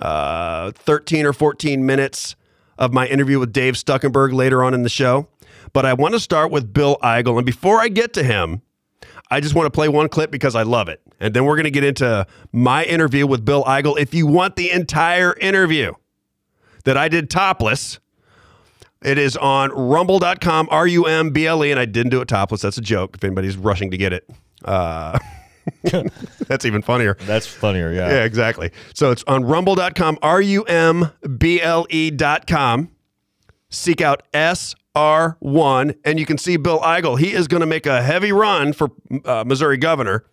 uh, 0.00 0.72
13 0.72 1.26
or 1.26 1.32
14 1.32 1.84
minutes 1.84 2.36
of 2.78 2.92
my 2.92 3.06
interview 3.06 3.38
with 3.38 3.52
Dave 3.52 3.74
Stuckenberg 3.74 4.32
later 4.32 4.62
on 4.64 4.74
in 4.74 4.82
the 4.82 4.88
show. 4.88 5.28
But 5.72 5.86
I 5.86 5.94
want 5.94 6.14
to 6.14 6.20
start 6.20 6.50
with 6.50 6.72
Bill 6.72 6.98
Eigel. 7.02 7.36
And 7.36 7.46
before 7.46 7.80
I 7.80 7.88
get 7.88 8.12
to 8.14 8.22
him, 8.22 8.62
I 9.30 9.40
just 9.40 9.54
want 9.54 9.66
to 9.66 9.70
play 9.70 9.88
one 9.88 10.08
clip 10.08 10.30
because 10.30 10.54
I 10.54 10.62
love 10.62 10.88
it. 10.88 11.00
And 11.20 11.34
then 11.34 11.44
we're 11.44 11.56
going 11.56 11.64
to 11.64 11.70
get 11.70 11.84
into 11.84 12.26
my 12.52 12.84
interview 12.84 13.26
with 13.26 13.44
Bill 13.44 13.64
Eigel. 13.64 13.98
If 13.98 14.14
you 14.14 14.26
want 14.26 14.56
the 14.56 14.70
entire 14.70 15.34
interview 15.34 15.92
that 16.84 16.96
I 16.96 17.08
did 17.08 17.30
topless, 17.30 17.98
it 19.02 19.18
is 19.18 19.36
on 19.36 19.70
rumble.com, 19.70 20.68
R 20.70 20.86
U 20.86 21.04
M 21.04 21.30
B 21.30 21.46
L 21.46 21.64
E. 21.64 21.70
And 21.70 21.80
I 21.80 21.84
didn't 21.84 22.10
do 22.10 22.20
it 22.20 22.28
topless. 22.28 22.62
That's 22.62 22.78
a 22.78 22.82
joke 22.82 23.16
if 23.16 23.24
anybody's 23.24 23.56
rushing 23.56 23.90
to 23.90 23.96
get 23.96 24.12
it. 24.12 24.28
Uh, 24.64 25.18
that's 26.46 26.64
even 26.64 26.82
funnier. 26.82 27.16
That's 27.20 27.46
funnier, 27.46 27.92
yeah. 27.92 28.08
Yeah, 28.08 28.24
exactly. 28.24 28.70
So 28.94 29.10
it's 29.10 29.24
on 29.26 29.44
rumble.com, 29.44 30.18
R 30.22 30.40
U 30.40 30.62
M 30.64 31.10
B 31.38 31.60
L 31.60 31.86
E.com. 31.90 32.90
Seek 33.70 34.00
out 34.00 34.22
SR1, 34.32 35.96
and 36.04 36.20
you 36.20 36.26
can 36.26 36.38
see 36.38 36.56
Bill 36.56 36.80
Eigel. 36.80 37.18
He 37.18 37.32
is 37.32 37.48
going 37.48 37.60
to 37.60 37.66
make 37.66 37.86
a 37.86 38.02
heavy 38.02 38.30
run 38.30 38.72
for 38.72 38.90
uh, 39.24 39.44
Missouri 39.44 39.76
governor. 39.76 40.24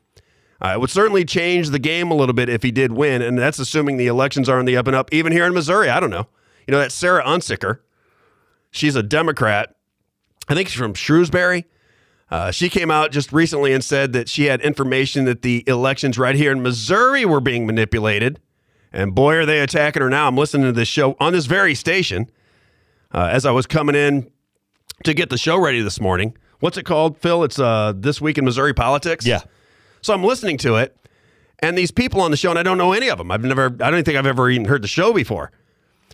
Uh, 0.63 0.73
it 0.75 0.79
would 0.79 0.91
certainly 0.91 1.25
change 1.25 1.69
the 1.69 1.79
game 1.79 2.11
a 2.11 2.13
little 2.13 2.33
bit 2.33 2.47
if 2.47 2.61
he 2.61 2.71
did 2.71 2.91
win, 2.91 3.21
and 3.23 3.37
that's 3.37 3.57
assuming 3.57 3.97
the 3.97 4.05
elections 4.07 4.47
are 4.47 4.59
on 4.59 4.65
the 4.65 4.77
up 4.77 4.85
and 4.85 4.95
up, 4.95 5.11
even 5.11 5.31
here 5.31 5.45
in 5.45 5.53
Missouri. 5.53 5.89
I 5.89 5.99
don't 5.99 6.11
know. 6.11 6.27
You 6.67 6.73
know, 6.73 6.79
that 6.79 6.91
Sarah 6.91 7.23
Unsicker, 7.23 7.79
she's 8.69 8.95
a 8.95 9.01
Democrat. 9.01 9.75
I 10.47 10.53
think 10.53 10.69
she's 10.69 10.77
from 10.77 10.93
Shrewsbury. 10.93 11.65
Uh, 12.31 12.49
she 12.49 12.69
came 12.69 12.89
out 12.89 13.11
just 13.11 13.33
recently 13.33 13.73
and 13.73 13.83
said 13.83 14.13
that 14.13 14.29
she 14.29 14.45
had 14.45 14.61
information 14.61 15.25
that 15.25 15.41
the 15.41 15.65
elections 15.67 16.17
right 16.17 16.35
here 16.35 16.53
in 16.53 16.61
Missouri 16.63 17.25
were 17.25 17.41
being 17.41 17.65
manipulated. 17.65 18.39
And 18.93 19.13
boy, 19.13 19.35
are 19.35 19.45
they 19.45 19.59
attacking 19.59 20.01
her 20.01 20.09
now. 20.09 20.27
I'm 20.27 20.37
listening 20.37 20.65
to 20.65 20.71
this 20.71 20.87
show 20.87 21.17
on 21.19 21.33
this 21.33 21.45
very 21.45 21.75
station 21.75 22.31
uh, 23.13 23.29
as 23.31 23.45
I 23.45 23.51
was 23.51 23.67
coming 23.67 23.95
in 23.95 24.31
to 25.03 25.13
get 25.13 25.29
the 25.29 25.37
show 25.37 25.57
ready 25.57 25.81
this 25.81 25.99
morning. 25.99 26.37
What's 26.61 26.77
it 26.77 26.83
called, 26.83 27.17
Phil? 27.17 27.43
It's 27.43 27.59
uh, 27.59 27.93
This 27.95 28.21
Week 28.21 28.37
in 28.37 28.45
Missouri 28.45 28.73
Politics. 28.73 29.25
Yeah. 29.25 29.41
So 30.01 30.13
I'm 30.13 30.23
listening 30.23 30.57
to 30.59 30.75
it, 30.75 30.95
and 31.59 31.77
these 31.77 31.91
people 31.91 32.21
on 32.21 32.31
the 32.31 32.37
show, 32.37 32.49
and 32.49 32.59
I 32.59 32.63
don't 32.63 32.77
know 32.77 32.93
any 32.93 33.09
of 33.09 33.17
them. 33.17 33.31
I've 33.31 33.43
never, 33.43 33.65
I 33.81 33.91
don't 33.91 34.03
think 34.03 34.17
I've 34.17 34.25
ever 34.25 34.49
even 34.49 34.65
heard 34.65 34.83
the 34.83 34.87
show 34.87 35.11
before. 35.11 35.51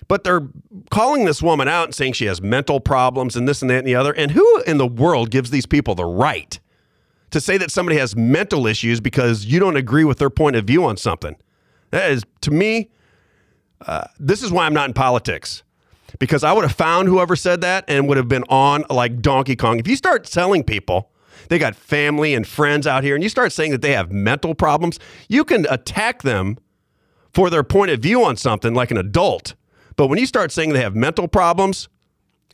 But 0.07 0.23
they're 0.23 0.47
calling 0.89 1.25
this 1.25 1.41
woman 1.41 1.67
out 1.67 1.85
and 1.85 1.95
saying 1.95 2.13
she 2.13 2.25
has 2.25 2.41
mental 2.41 2.79
problems 2.79 3.35
and 3.35 3.47
this 3.47 3.61
and 3.61 3.69
that 3.69 3.79
and 3.79 3.87
the 3.87 3.95
other. 3.95 4.13
And 4.13 4.31
who 4.31 4.61
in 4.61 4.77
the 4.77 4.87
world 4.87 5.31
gives 5.31 5.49
these 5.49 5.65
people 5.65 5.95
the 5.95 6.05
right 6.05 6.59
to 7.31 7.41
say 7.41 7.57
that 7.57 7.71
somebody 7.71 7.97
has 7.97 8.15
mental 8.15 8.67
issues 8.67 9.01
because 9.01 9.45
you 9.45 9.59
don't 9.59 9.75
agree 9.75 10.05
with 10.05 10.17
their 10.17 10.29
point 10.29 10.55
of 10.55 10.65
view 10.65 10.85
on 10.85 10.95
something? 10.95 11.35
That 11.91 12.11
is, 12.11 12.23
to 12.41 12.51
me, 12.51 12.89
uh, 13.85 14.05
this 14.19 14.43
is 14.43 14.51
why 14.51 14.65
I'm 14.65 14.73
not 14.73 14.87
in 14.87 14.93
politics. 14.93 15.63
Because 16.19 16.43
I 16.43 16.53
would 16.53 16.63
have 16.63 16.75
found 16.75 17.09
whoever 17.09 17.35
said 17.35 17.59
that 17.61 17.83
and 17.89 18.07
would 18.07 18.15
have 18.15 18.29
been 18.29 18.45
on 18.49 18.85
like 18.89 19.21
Donkey 19.21 19.57
Kong. 19.57 19.77
If 19.77 19.87
you 19.87 19.97
start 19.97 20.23
telling 20.23 20.63
people 20.63 21.11
they 21.49 21.59
got 21.59 21.75
family 21.75 22.33
and 22.33 22.47
friends 22.47 22.87
out 22.87 23.03
here 23.03 23.13
and 23.13 23.23
you 23.23 23.29
start 23.29 23.51
saying 23.51 23.71
that 23.71 23.81
they 23.81 23.91
have 23.93 24.11
mental 24.11 24.55
problems, 24.55 24.99
you 25.27 25.43
can 25.43 25.65
attack 25.69 26.23
them 26.23 26.57
for 27.33 27.49
their 27.49 27.63
point 27.63 27.91
of 27.91 27.99
view 27.99 28.23
on 28.23 28.37
something 28.37 28.73
like 28.73 28.89
an 28.89 28.97
adult. 28.97 29.53
But 29.97 30.07
when 30.07 30.19
you 30.19 30.25
start 30.25 30.51
saying 30.51 30.71
they 30.71 30.81
have 30.81 30.95
mental 30.95 31.27
problems, 31.27 31.89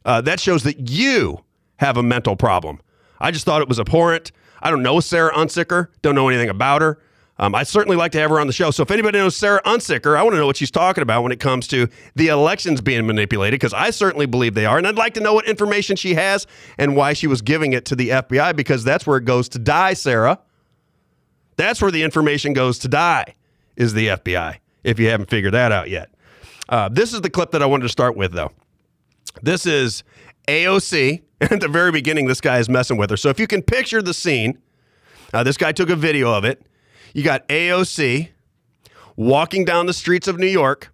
uh, 0.06 0.22
that 0.22 0.39
shows 0.39 0.64
that 0.64 0.89
you 0.89 1.44
have 1.78 1.98
a 1.98 2.04
mental 2.04 2.36
problem. 2.36 2.82
I 3.20 3.32
just 3.32 3.46
thought 3.46 3.62
it 3.62 3.70
was 3.70 3.80
abhorrent. 3.80 4.32
I 4.62 4.72
don't 4.72 4.82
know 4.82 5.00
Sarah 5.00 5.34
Unsicker, 5.34 5.89
don't 6.02 6.16
know 6.16 6.30
anything 6.30 6.50
about 6.50 6.82
her. 6.82 7.00
Um, 7.39 7.56
I 7.56 7.64
certainly 7.64 7.98
like 7.98 8.12
to 8.14 8.20
have 8.20 8.30
her 8.30 8.39
on 8.39 8.48
the 8.48 8.54
show. 8.54 8.70
So 8.72 8.84
if 8.84 8.91
anybody 8.91 9.18
knows 9.18 9.36
Sarah 9.36 9.62
Unsicker, 9.64 10.16
I 10.16 10.22
want 10.22 10.34
to 10.36 10.38
know 10.38 10.46
what 10.46 10.56
she's 10.56 10.72
talking 10.72 11.02
about 11.02 11.24
when 11.24 11.32
it 11.32 11.39
comes 11.39 11.68
to 11.70 11.88
the 12.16 12.28
elections 12.28 12.80
being 12.80 13.06
manipulated, 13.08 13.60
because 13.60 13.74
I 13.74 13.89
certainly 13.89 14.28
believe 14.28 14.54
they 14.54 14.66
are. 14.66 14.78
And 14.78 14.88
I'd 14.88 14.96
like 14.96 15.16
to 15.16 15.20
know 15.20 15.34
what 15.34 15.48
information 15.48 15.96
she 15.96 16.14
has 16.14 16.46
and 16.78 16.96
why 16.96 17.14
she 17.14 17.26
was 17.26 17.41
giving 17.41 17.74
it 17.74 17.86
to 17.86 17.96
the 17.96 18.10
FBI, 18.10 18.56
because 18.56 18.84
that's 18.84 19.08
where 19.08 19.18
it 19.18 19.26
goes 19.26 19.50
to 19.50 19.60
die, 19.60 19.94
Sarah. 19.94 20.39
That's 21.58 21.82
where 21.82 21.91
the 21.91 22.04
information 22.04 22.54
goes 22.54 22.78
to 22.80 22.88
die, 22.88 23.36
is 23.76 23.94
the 23.94 24.08
FBI, 24.08 24.58
if 24.84 25.00
you 25.00 25.10
haven't 25.10 25.30
figured 25.30 25.54
that 25.54 25.72
out 25.72 25.89
yet. 25.89 26.12
Uh, 26.70 26.89
this 26.89 27.14
is 27.14 27.22
the 27.22 27.30
clip 27.30 27.51
that 27.51 27.61
I 27.61 27.66
wanted 27.66 27.84
to 27.84 27.89
start 27.89 28.16
with, 28.16 28.34
though. 28.34 28.51
This 29.41 29.66
is 29.66 30.03
AOC. 30.47 31.22
At 31.41 31.59
the 31.59 31.68
very 31.68 31.91
beginning, 31.91 32.28
this 32.28 32.39
guy 32.39 32.59
is 32.59 32.70
messing 32.70 32.97
with 32.97 33.09
her. 33.09 33.18
So 33.18 33.30
if 33.30 33.39
you 33.39 33.47
can 33.47 33.61
picture 33.61 34.01
the 34.01 34.14
scene, 34.14 34.59
uh, 35.34 35.43
this 35.43 35.57
guy 35.57 35.72
took 35.74 35.89
a 35.89 35.95
video 35.95 36.32
of 36.34 36.45
it. 36.45 36.66
You 37.14 37.24
got 37.24 37.47
AOC 37.49 38.30
walking 39.16 39.66
down 39.66 39.86
the 39.86 39.93
streets 39.93 40.28
of 40.28 40.39
New 40.39 40.47
York. 40.47 40.93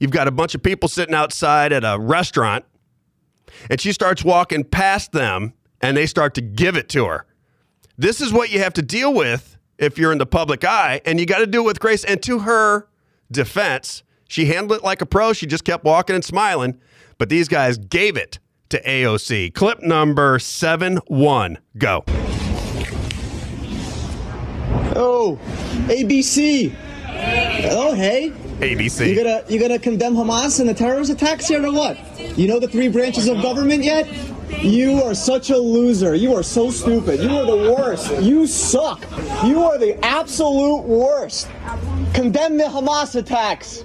You've 0.00 0.10
got 0.10 0.28
a 0.28 0.30
bunch 0.30 0.54
of 0.54 0.62
people 0.62 0.88
sitting 0.88 1.14
outside 1.14 1.72
at 1.72 1.84
a 1.84 1.98
restaurant, 1.98 2.64
and 3.70 3.80
she 3.80 3.92
starts 3.92 4.24
walking 4.24 4.64
past 4.64 5.12
them, 5.12 5.54
and 5.80 5.96
they 5.96 6.06
start 6.06 6.34
to 6.34 6.40
give 6.40 6.76
it 6.76 6.88
to 6.90 7.06
her. 7.06 7.26
This 7.96 8.20
is 8.20 8.32
what 8.32 8.50
you 8.50 8.60
have 8.60 8.74
to 8.74 8.82
deal 8.82 9.12
with 9.12 9.56
if 9.78 9.98
you're 9.98 10.12
in 10.12 10.18
the 10.18 10.26
public 10.26 10.64
eye, 10.64 11.00
and 11.04 11.18
you 11.18 11.26
got 11.26 11.38
to 11.38 11.46
do 11.46 11.62
it 11.62 11.66
with 11.66 11.80
grace. 11.80 12.04
And 12.04 12.22
to 12.24 12.40
her 12.40 12.88
defense, 13.30 14.02
she 14.28 14.44
handled 14.46 14.80
it 14.80 14.84
like 14.84 15.00
a 15.00 15.06
pro. 15.06 15.32
She 15.32 15.46
just 15.46 15.64
kept 15.64 15.84
walking 15.84 16.14
and 16.14 16.24
smiling. 16.24 16.78
But 17.16 17.30
these 17.30 17.48
guys 17.48 17.78
gave 17.78 18.16
it 18.16 18.38
to 18.68 18.80
AOC. 18.82 19.54
Clip 19.54 19.82
number 19.82 20.38
7 20.38 20.98
1. 21.06 21.58
Go. 21.78 22.04
Oh, 24.94 25.38
ABC. 25.88 26.74
Oh, 27.70 27.94
hey. 27.94 28.30
ABC. 28.58 29.08
You 29.08 29.16
gonna 29.16 29.44
you 29.48 29.60
gonna 29.60 29.78
condemn 29.78 30.14
Hamas 30.14 30.58
and 30.58 30.68
the 30.68 30.74
terrorist 30.74 31.10
attacks 31.10 31.46
here 31.46 31.64
or 31.64 31.72
what? 31.72 31.96
You 32.36 32.48
know 32.48 32.58
the 32.58 32.66
three 32.66 32.88
branches 32.88 33.28
of 33.28 33.40
government 33.40 33.84
yet? 33.84 34.08
You 34.62 35.02
are 35.02 35.14
such 35.14 35.50
a 35.50 35.56
loser. 35.56 36.14
You 36.14 36.34
are 36.34 36.42
so 36.42 36.70
stupid. 36.70 37.20
You 37.20 37.30
are 37.30 37.46
the 37.46 37.72
worst. 37.72 38.10
You 38.20 38.46
suck. 38.46 39.02
You 39.44 39.62
are 39.62 39.78
the 39.78 40.02
absolute 40.04 40.82
worst. 40.82 41.48
Condemn 42.14 42.56
the 42.56 42.64
Hamas 42.64 43.14
attacks. 43.14 43.84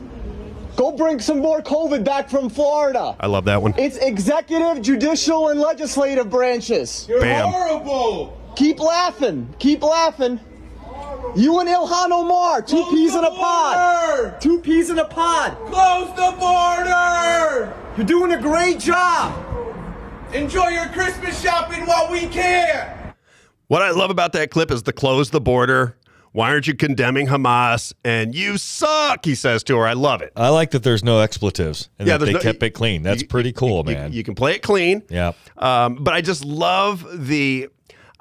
Go 0.75 0.91
bring 0.91 1.19
some 1.19 1.39
more 1.39 1.61
COVID 1.61 2.03
back 2.03 2.29
from 2.29 2.49
Florida. 2.49 3.15
I 3.19 3.27
love 3.27 3.45
that 3.45 3.61
one. 3.61 3.73
It's 3.77 3.97
executive, 3.97 4.81
judicial, 4.81 5.49
and 5.49 5.59
legislative 5.59 6.29
branches. 6.29 7.05
You're 7.07 7.21
Bam. 7.21 7.49
horrible. 7.49 8.37
Keep 8.55 8.79
laughing. 8.79 9.53
Keep 9.59 9.83
laughing. 9.83 10.39
You 11.35 11.59
and 11.59 11.69
Ilhan 11.69 12.11
Omar, 12.11 12.61
two 12.61 12.85
peas 12.91 13.15
in 13.15 13.23
a 13.23 13.31
pod. 13.31 14.39
Two 14.39 14.59
peas 14.59 14.89
in 14.89 14.99
a 14.99 15.05
pod. 15.05 15.57
Close 15.71 16.09
the 16.15 16.35
border! 16.39 17.73
You're 17.97 18.05
doing 18.05 18.33
a 18.33 18.41
great 18.41 18.79
job. 18.79 19.33
Enjoy 20.33 20.67
your 20.67 20.87
Christmas 20.87 21.41
shopping 21.41 21.85
while 21.87 22.11
we 22.11 22.27
can! 22.27 23.13
What 23.67 23.81
I 23.81 23.91
love 23.91 24.11
about 24.11 24.33
that 24.33 24.51
clip 24.51 24.69
is 24.69 24.83
the 24.83 24.93
close 24.93 25.31
the 25.31 25.41
border. 25.41 25.97
Why 26.33 26.49
aren't 26.49 26.67
you 26.67 26.75
condemning 26.75 27.27
Hamas? 27.27 27.93
And 28.03 28.33
you 28.35 28.57
suck, 28.57 29.23
he 29.23 29.35
says 29.35 29.63
to 29.65 29.77
her. 29.77 29.87
I 29.87 29.93
love 29.93 30.21
it. 30.21 30.33
I 30.35 30.49
like 30.49 30.71
that 30.71 30.83
there's 30.83 31.03
no 31.03 31.19
expletives 31.21 31.89
and 31.99 32.07
Yeah, 32.07 32.17
that 32.17 32.25
they 32.25 32.33
no- 32.33 32.39
kept 32.39 32.61
it 32.63 32.71
clean. 32.71 33.03
That's 33.03 33.23
pretty 33.23 33.53
cool, 33.53 33.83
You- 33.87 33.93
man. 33.95 34.13
You, 34.13 34.23
can 34.23 34.33
play 34.35 34.55
it 34.55 34.63
clean. 34.63 35.03
yeah. 35.09 35.33
Um, 35.57 35.95
but 36.01 36.13
I 36.13 36.21
just 36.21 36.43
love 36.43 37.05
the, 37.27 37.69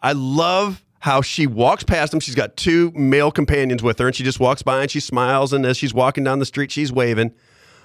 I 0.03 0.13
love 0.13 0.85
how 1.01 1.21
she 1.23 1.47
walks 1.47 1.83
past 1.85 2.13
him. 2.15 2.21
She's 2.21 2.35
got 2.37 2.57
two 2.57 2.93
male 2.95 3.33
companions 3.33 3.83
with 3.83 3.99
her, 3.99 4.07
and 4.07 4.15
she 4.15 4.23
just 4.25 4.39
walks 4.39 4.63
by 4.63 4.83
and 4.83 4.91
she 4.91 5.01
smiles. 5.01 5.53
And 5.53 5.65
as 5.67 5.77
she's 5.77 5.93
walking 5.95 6.23
down 6.23 6.39
the 6.39 6.47
street, 6.47 6.71
she's 6.71 6.93
waving. 6.93 7.33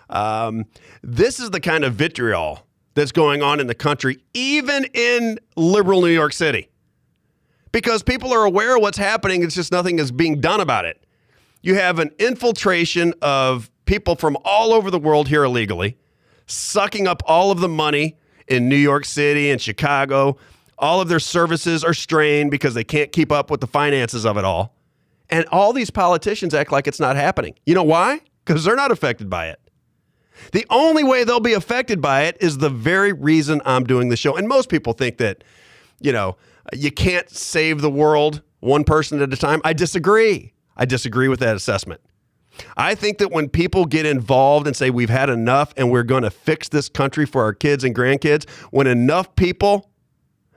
Um, 0.10 0.66
this 1.02 1.40
is 1.40 1.50
the 1.52 1.60
kind 1.60 1.84
of 1.84 1.94
vitriol 1.96 2.68
that's 2.94 3.12
going 3.12 3.42
on 3.42 3.60
in 3.60 3.68
the 3.68 3.76
country, 3.76 4.24
even 4.34 4.86
in 4.94 5.40
liberal 5.56 6.02
New 6.02 6.08
York 6.10 6.34
City, 6.34 6.70
because 7.72 8.04
people 8.04 8.34
are 8.34 8.44
aware 8.44 8.76
of 8.76 8.82
what's 8.82 8.98
happening. 8.98 9.44
It's 9.44 9.56
just 9.56 9.72
nothing 9.72 10.00
is 10.00 10.12
being 10.12 10.40
done 10.40 10.60
about 10.60 10.86
it. 10.86 11.04
You 11.62 11.76
have 11.76 12.00
an 12.00 12.12
infiltration 12.20 13.14
of 13.22 13.70
people 13.86 14.16
from 14.16 14.38
all 14.46 14.74
over 14.74 14.92
the 14.92 15.00
world 15.00 15.28
here 15.28 15.44
illegally, 15.44 15.98
sucking 16.46 17.08
up 17.08 17.22
all 17.26 17.52
of 17.52 17.60
the 17.60 17.68
money 17.68 18.16
in 18.48 18.70
New 18.70 18.78
York 18.78 19.06
City 19.06 19.50
and 19.50 19.62
Chicago. 19.62 20.38
All 20.78 21.02
of 21.02 21.10
their 21.10 21.20
services 21.20 21.84
are 21.84 21.94
strained 21.94 22.52
because 22.52 22.74
they 22.74 22.84
can't 22.84 23.12
keep 23.12 23.32
up 23.32 23.50
with 23.50 23.62
the 23.62 23.68
finances 23.68 24.26
of 24.26 24.38
it 24.38 24.46
all. 24.46 24.76
And 25.30 25.46
all 25.48 25.74
these 25.74 25.90
politicians 25.90 26.54
act 26.54 26.72
like 26.72 26.88
it's 26.88 27.00
not 27.00 27.16
happening. 27.16 27.56
You 27.66 27.76
know 27.76 27.84
why? 27.84 28.22
Because 28.46 28.64
they're 28.64 28.76
not 28.76 28.92
affected 28.92 29.30
by 29.30 29.48
it. 29.48 29.60
The 30.52 30.66
only 30.70 31.04
way 31.04 31.24
they'll 31.24 31.40
be 31.40 31.54
affected 31.54 32.00
by 32.00 32.24
it 32.24 32.38
is 32.40 32.60
the 32.60 32.70
very 32.70 33.12
reason 33.12 33.62
I'm 33.66 33.84
doing 33.84 34.10
the 34.10 34.16
show. 34.16 34.36
And 34.36 34.48
most 34.48 34.70
people 34.70 34.94
think 34.94 35.18
that, 35.18 35.44
you 36.00 36.14
know, 36.14 36.38
you 36.74 36.92
can't 36.92 37.30
save 37.30 37.82
the 37.82 37.90
world 37.90 38.42
one 38.60 38.84
person 38.84 39.22
at 39.22 39.32
a 39.32 39.38
time. 39.38 39.62
I 39.64 39.74
disagree. 39.74 40.54
I 40.76 40.86
disagree 40.86 41.28
with 41.28 41.40
that 41.40 41.56
assessment. 41.56 42.02
I 42.76 42.96
think 42.96 43.20
that 43.20 43.32
when 43.32 43.50
people 43.50 43.86
get 43.86 44.06
involved 44.06 44.68
and 44.68 44.76
say 44.76 44.90
we've 44.90 45.10
had 45.10 45.30
enough 45.30 45.74
and 45.78 45.92
we're 45.92 46.04
going 46.04 46.24
to 46.24 46.32
fix 46.32 46.70
this 46.70 46.90
country 46.90 47.26
for 47.26 47.44
our 47.44 47.54
kids 47.54 47.84
and 47.84 47.96
grandkids, 47.96 48.50
when 48.72 48.88
enough 48.88 49.36
people 49.36 49.92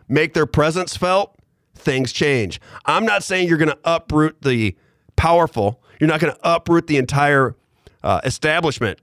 make 0.08 0.34
their 0.34 0.46
presence 0.46 0.96
felt, 0.96 1.36
things 1.74 2.12
change. 2.12 2.60
I'm 2.86 3.04
not 3.04 3.22
saying 3.22 3.48
you're 3.48 3.58
going 3.58 3.70
to 3.70 3.78
uproot 3.84 4.42
the 4.42 4.76
powerful, 5.16 5.82
you're 5.98 6.08
not 6.08 6.20
going 6.20 6.32
to 6.32 6.40
uproot 6.42 6.86
the 6.86 6.96
entire 6.96 7.56
uh, 8.02 8.20
establishment, 8.24 9.00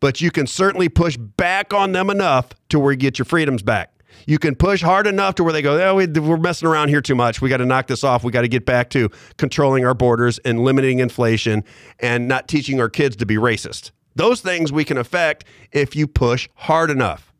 but 0.00 0.20
you 0.20 0.30
can 0.30 0.46
certainly 0.46 0.88
push 0.88 1.16
back 1.16 1.74
on 1.74 1.92
them 1.92 2.08
enough 2.08 2.50
to 2.70 2.78
where 2.78 2.92
you 2.92 2.98
get 2.98 3.18
your 3.18 3.26
freedoms 3.26 3.62
back. 3.62 3.92
You 4.26 4.38
can 4.38 4.54
push 4.54 4.82
hard 4.82 5.06
enough 5.06 5.36
to 5.36 5.44
where 5.44 5.52
they 5.52 5.62
go, 5.62 5.80
oh, 5.80 5.94
we, 5.94 6.06
we're 6.06 6.36
messing 6.36 6.68
around 6.68 6.88
here 6.88 7.00
too 7.00 7.14
much. 7.14 7.40
We 7.40 7.48
got 7.48 7.58
to 7.58 7.66
knock 7.66 7.86
this 7.86 8.04
off. 8.04 8.24
We 8.24 8.32
got 8.32 8.42
to 8.42 8.48
get 8.48 8.66
back 8.66 8.90
to 8.90 9.10
controlling 9.36 9.84
our 9.84 9.94
borders 9.94 10.38
and 10.40 10.60
limiting 10.60 10.98
inflation 10.98 11.64
and 12.00 12.28
not 12.28 12.48
teaching 12.48 12.80
our 12.80 12.88
kids 12.88 13.16
to 13.16 13.26
be 13.26 13.36
racist. 13.36 13.90
Those 14.14 14.40
things 14.40 14.72
we 14.72 14.84
can 14.84 14.98
affect 14.98 15.44
if 15.72 15.94
you 15.94 16.06
push 16.06 16.48
hard 16.54 16.90
enough. 16.90 17.32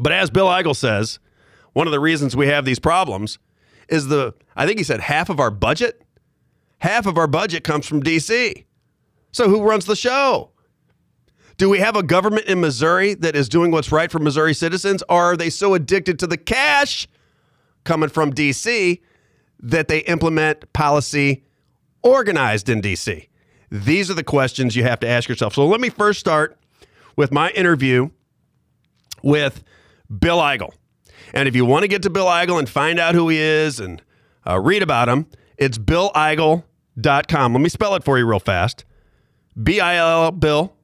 But 0.00 0.12
as 0.12 0.30
Bill 0.30 0.46
Eigel 0.46 0.76
says, 0.76 1.18
one 1.72 1.86
of 1.86 1.90
the 1.90 2.00
reasons 2.00 2.36
we 2.36 2.46
have 2.46 2.64
these 2.64 2.78
problems 2.78 3.38
is 3.88 4.08
the, 4.08 4.34
I 4.56 4.66
think 4.66 4.78
he 4.78 4.84
said 4.84 5.00
half 5.00 5.28
of 5.28 5.40
our 5.40 5.50
budget, 5.50 6.02
half 6.78 7.06
of 7.06 7.18
our 7.18 7.26
budget 7.26 7.64
comes 7.64 7.86
from 7.86 8.02
DC. 8.02 8.64
So 9.32 9.48
who 9.48 9.62
runs 9.62 9.86
the 9.86 9.96
show? 9.96 10.50
Do 11.58 11.68
we 11.68 11.80
have 11.80 11.96
a 11.96 12.04
government 12.04 12.46
in 12.46 12.60
Missouri 12.60 13.14
that 13.14 13.34
is 13.34 13.48
doing 13.48 13.72
what's 13.72 13.90
right 13.90 14.10
for 14.12 14.20
Missouri 14.20 14.54
citizens? 14.54 15.02
Or 15.08 15.32
are 15.32 15.36
they 15.36 15.50
so 15.50 15.74
addicted 15.74 16.16
to 16.20 16.28
the 16.28 16.36
cash 16.36 17.08
coming 17.82 18.08
from 18.08 18.32
DC 18.32 19.00
that 19.60 19.88
they 19.88 19.98
implement 20.00 20.72
policy 20.72 21.44
organized 22.04 22.68
in 22.68 22.80
DC? 22.80 23.28
These 23.72 24.08
are 24.08 24.14
the 24.14 24.22
questions 24.22 24.76
you 24.76 24.84
have 24.84 25.00
to 25.00 25.08
ask 25.08 25.28
yourself. 25.28 25.54
So 25.54 25.66
let 25.66 25.80
me 25.80 25.88
first 25.88 26.20
start 26.20 26.56
with 27.16 27.32
my 27.32 27.50
interview 27.50 28.10
with 29.24 29.64
Bill 30.16 30.38
Eigel. 30.38 30.70
And 31.34 31.48
if 31.48 31.56
you 31.56 31.64
want 31.64 31.82
to 31.82 31.88
get 31.88 32.04
to 32.04 32.10
Bill 32.10 32.26
Eigel 32.26 32.60
and 32.60 32.68
find 32.68 33.00
out 33.00 33.16
who 33.16 33.28
he 33.28 33.36
is 33.36 33.80
and 33.80 34.00
uh, 34.46 34.60
read 34.60 34.84
about 34.84 35.08
him, 35.08 35.26
it's 35.56 35.76
billeigel.com. 35.76 37.52
Let 37.52 37.60
me 37.60 37.68
spell 37.68 37.96
it 37.96 38.04
for 38.04 38.16
you 38.16 38.26
real 38.26 38.38
fast. 38.38 38.84
B 39.60 39.80
I 39.80 39.96
L 39.96 40.22
L 40.22 40.30
Bill 40.30 40.77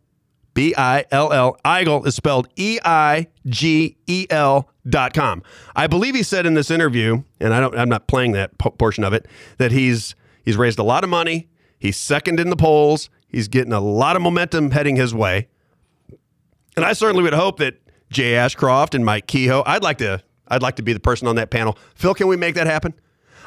B 0.55 0.75
I 0.77 1.05
L 1.11 1.33
L. 1.33 1.57
Eigel 1.65 2.07
is 2.07 2.15
spelled 2.15 2.49
E 2.57 2.79
I 2.85 3.29
G 3.47 3.97
E 4.07 4.27
L 4.31 4.71
dot 4.89 5.13
com. 5.13 5.43
I 5.75 5.87
believe 5.87 6.15
he 6.15 6.23
said 6.23 6.47
in 6.47 6.55
this 6.55 6.71
interview, 6.71 7.23
and 7.41 7.53
I 7.53 7.61
don't, 7.61 7.77
I'm 7.77 7.89
not 7.89 8.07
playing 8.07 8.33
that 8.33 8.57
po- 8.59 8.71
portion 8.71 9.05
of 9.05 9.13
it, 9.13 9.27
that 9.59 9.73
he's 9.73 10.15
he's 10.45 10.57
raised 10.57 10.79
a 10.79 10.85
lot 10.85 11.05
of 11.05 11.11
money. 11.11 11.49
He's 11.79 11.97
second 11.97 12.41
in 12.41 12.51
the 12.51 12.57
polls. 12.57 13.11
He's 13.29 13.49
getting 13.49 13.73
a 13.73 13.81
lot 13.81 14.17
of 14.17 14.23
momentum 14.23 14.71
heading 14.71 14.97
his 14.97 15.13
way. 15.13 15.49
And 16.77 16.85
I 16.85 16.93
certainly 16.93 17.23
would 17.23 17.35
hope 17.35 17.59
that 17.59 17.81
Jay 18.11 18.37
Ashcroft 18.37 18.95
and 18.95 19.05
Mike 19.05 19.27
Kehoe. 19.27 19.63
I'd 19.67 19.83
like 19.83 19.99
to. 19.99 20.23
I'd 20.47 20.63
like 20.63 20.77
to 20.77 20.83
be 20.83 20.93
the 20.93 21.01
person 21.01 21.27
on 21.27 21.37
that 21.37 21.51
panel. 21.51 21.77
Phil, 21.95 22.15
can 22.15 22.29
we 22.29 22.37
make 22.37 22.55
that 22.55 22.67
happen? 22.67 22.95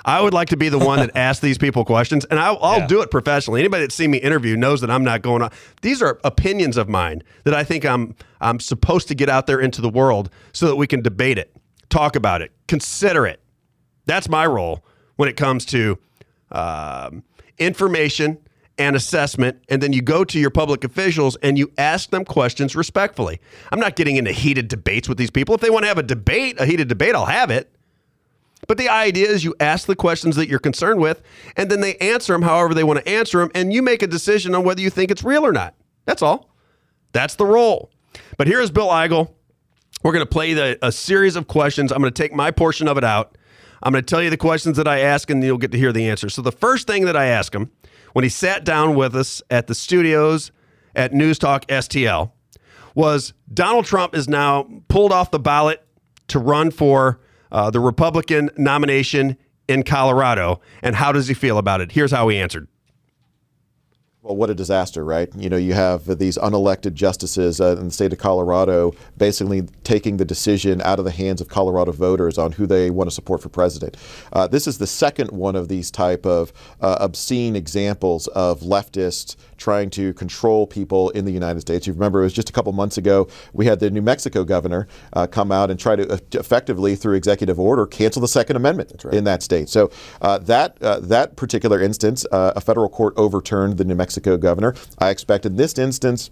I 0.07 0.21
would 0.21 0.33
like 0.33 0.49
to 0.49 0.57
be 0.57 0.69
the 0.69 0.79
one 0.79 0.99
that 0.99 1.11
asks 1.15 1.41
these 1.41 1.57
people 1.57 1.83
questions, 1.85 2.23
and 2.25 2.39
I'll, 2.39 2.57
I'll 2.61 2.79
Yeah. 2.79 2.87
do 2.87 3.01
it 3.01 3.11
professionally. 3.11 3.59
Anybody 3.59 3.83
that's 3.83 3.93
seen 3.95 4.09
me 4.09 4.17
interview 4.17 4.55
knows 4.55 4.81
that 4.81 4.89
I'm 4.89 5.03
not 5.03 5.21
going 5.21 5.41
on. 5.41 5.51
These 5.81 6.01
are 6.01 6.17
opinions 6.23 6.77
of 6.77 6.87
mine 6.89 7.21
that 7.43 7.53
I 7.53 7.63
think 7.63 7.85
I'm 7.85 8.15
I'm 8.41 8.59
supposed 8.59 9.07
to 9.09 9.15
get 9.15 9.29
out 9.29 9.45
there 9.47 9.59
into 9.59 9.81
the 9.81 9.89
world 9.89 10.29
so 10.53 10.65
that 10.67 10.77
we 10.77 10.87
can 10.87 11.01
debate 11.01 11.37
it, 11.37 11.55
talk 11.89 12.15
about 12.15 12.41
it, 12.41 12.51
consider 12.67 13.27
it. 13.27 13.41
That's 14.05 14.29
my 14.29 14.45
role 14.45 14.85
when 15.17 15.27
it 15.27 15.35
comes 15.35 15.65
to 15.65 15.97
um, 16.51 17.23
information 17.57 18.37
and 18.77 18.95
assessment. 18.95 19.61
And 19.69 19.81
then 19.81 19.91
you 19.91 20.01
go 20.01 20.23
to 20.23 20.39
your 20.39 20.51
public 20.51 20.83
officials 20.83 21.35
and 21.43 21.57
you 21.57 21.71
ask 21.77 22.11
them 22.11 22.23
questions 22.23 22.75
respectfully. 22.75 23.41
I'm 23.71 23.79
not 23.79 23.95
getting 23.95 24.15
into 24.15 24.31
heated 24.31 24.67
debates 24.67 25.09
with 25.09 25.17
these 25.17 25.31
people. 25.31 25.55
If 25.55 25.61
they 25.61 25.69
want 25.69 25.83
to 25.83 25.87
have 25.87 25.97
a 25.97 26.03
debate, 26.03 26.59
a 26.59 26.65
heated 26.65 26.87
debate, 26.87 27.15
I'll 27.15 27.25
have 27.25 27.49
it. 27.51 27.69
But 28.67 28.77
the 28.77 28.89
idea 28.89 29.27
is 29.27 29.43
you 29.43 29.55
ask 29.59 29.87
the 29.87 29.95
questions 29.95 30.35
that 30.35 30.49
you're 30.49 30.59
concerned 30.59 30.99
with, 30.99 31.21
and 31.55 31.71
then 31.71 31.81
they 31.81 31.95
answer 31.97 32.33
them 32.33 32.41
however 32.41 32.73
they 32.73 32.83
want 32.83 32.99
to 32.99 33.09
answer 33.09 33.39
them, 33.39 33.49
and 33.55 33.71
you 33.73 33.81
make 33.81 34.01
a 34.01 34.07
decision 34.07 34.53
on 34.53 34.63
whether 34.63 34.81
you 34.81 34.89
think 34.89 35.09
it's 35.09 35.23
real 35.23 35.45
or 35.45 35.53
not. 35.53 35.73
That's 36.05 36.21
all. 36.21 36.49
That's 37.13 37.35
the 37.35 37.45
role. 37.45 37.89
But 38.37 38.47
here's 38.47 38.69
Bill 38.69 38.89
Eigel. 38.89 39.31
We're 40.03 40.11
going 40.11 40.25
to 40.25 40.29
play 40.29 40.53
the, 40.53 40.77
a 40.81 40.91
series 40.91 41.35
of 41.35 41.47
questions. 41.47 41.91
I'm 41.91 42.01
going 42.01 42.13
to 42.13 42.21
take 42.21 42.33
my 42.33 42.51
portion 42.51 42.87
of 42.87 42.97
it 42.97 43.03
out. 43.03 43.37
I'm 43.81 43.93
going 43.93 44.03
to 44.03 44.09
tell 44.09 44.21
you 44.21 44.29
the 44.29 44.37
questions 44.37 44.77
that 44.77 44.87
I 44.87 44.99
ask, 44.99 45.29
and 45.29 45.43
you'll 45.43 45.57
get 45.57 45.71
to 45.71 45.77
hear 45.77 45.93
the 45.93 46.09
answers. 46.09 46.33
So 46.33 46.41
the 46.41 46.51
first 46.51 46.87
thing 46.87 47.05
that 47.05 47.15
I 47.15 47.25
ask 47.25 47.53
him 47.53 47.71
when 48.13 48.23
he 48.23 48.29
sat 48.29 48.63
down 48.63 48.95
with 48.95 49.15
us 49.15 49.41
at 49.49 49.67
the 49.67 49.75
studios 49.75 50.51
at 50.95 51.13
News 51.13 51.37
Talk 51.39 51.65
STL 51.67 52.31
was 52.95 53.33
Donald 53.53 53.85
Trump 53.85 54.15
is 54.15 54.27
now 54.27 54.67
pulled 54.87 55.11
off 55.11 55.29
the 55.29 55.39
ballot 55.39 55.85
to 56.29 56.39
run 56.39 56.71
for 56.71 57.19
uh, 57.51 57.69
the 57.69 57.79
Republican 57.79 58.49
nomination 58.57 59.37
in 59.67 59.83
Colorado, 59.83 60.61
and 60.81 60.95
how 60.95 61.11
does 61.11 61.27
he 61.27 61.33
feel 61.33 61.57
about 61.57 61.81
it? 61.81 61.91
Here's 61.91 62.11
how 62.11 62.27
he 62.29 62.37
answered. 62.37 62.67
Well, 64.27 64.35
what 64.35 64.49
a 64.49 64.55
disaster, 64.55 65.05
right? 65.05 65.29
You 65.37 65.49
know, 65.49 65.55
you 65.55 65.73
have 65.73 66.17
these 66.19 66.37
unelected 66.37 66.95
justices 66.95 67.61
uh, 67.61 67.77
in 67.79 67.85
the 67.85 67.91
state 67.93 68.11
of 68.11 68.19
Colorado 68.19 68.93
basically 69.17 69.61
taking 69.85 70.17
the 70.17 70.25
decision 70.25 70.81
out 70.81 70.99
of 70.99 71.05
the 71.05 71.11
hands 71.11 71.39
of 71.39 71.47
Colorado 71.47 71.93
voters 71.93 72.37
on 72.37 72.51
who 72.51 72.65
they 72.65 72.89
want 72.89 73.09
to 73.09 73.13
support 73.13 73.41
for 73.41 73.47
president. 73.47 73.95
Uh, 74.33 74.45
this 74.45 74.67
is 74.67 74.79
the 74.79 74.87
second 74.87 75.31
one 75.31 75.55
of 75.55 75.69
these 75.69 75.89
type 75.89 76.25
of 76.25 76.51
uh, 76.81 76.97
obscene 76.99 77.55
examples 77.55 78.27
of 78.27 78.59
leftists 78.59 79.37
trying 79.57 79.89
to 79.91 80.13
control 80.13 80.67
people 80.67 81.09
in 81.11 81.25
the 81.25 81.31
United 81.31 81.61
States. 81.61 81.87
You 81.87 81.93
remember 81.93 82.21
it 82.21 82.23
was 82.23 82.33
just 82.33 82.49
a 82.49 82.53
couple 82.53 82.71
months 82.73 82.97
ago 82.97 83.27
we 83.53 83.65
had 83.65 83.79
the 83.79 83.89
New 83.89 84.01
Mexico 84.01 84.43
governor 84.43 84.87
uh, 85.13 85.27
come 85.27 85.51
out 85.51 85.69
and 85.71 85.79
try 85.79 85.95
to 85.95 86.13
uh, 86.13 86.17
effectively, 86.33 86.95
through 86.95 87.15
executive 87.15 87.59
order, 87.59 87.85
cancel 87.85 88.21
the 88.21 88.27
Second 88.27 88.55
Amendment 88.55 89.05
in 89.11 89.23
that 89.25 89.43
state. 89.43 89.69
So 89.69 89.91
uh, 90.21 90.37
that 90.39 90.81
uh, 90.81 90.99
that 91.01 91.35
particular 91.35 91.81
instance, 91.81 92.25
uh, 92.31 92.53
a 92.55 92.61
federal 92.61 92.89
court 92.89 93.13
overturned 93.17 93.77
the 93.77 93.85
New 93.85 93.95
Mexico 93.95 94.37
governor. 94.37 94.75
I 94.99 95.09
expect 95.09 95.45
in 95.45 95.55
this 95.55 95.77
instance 95.77 96.31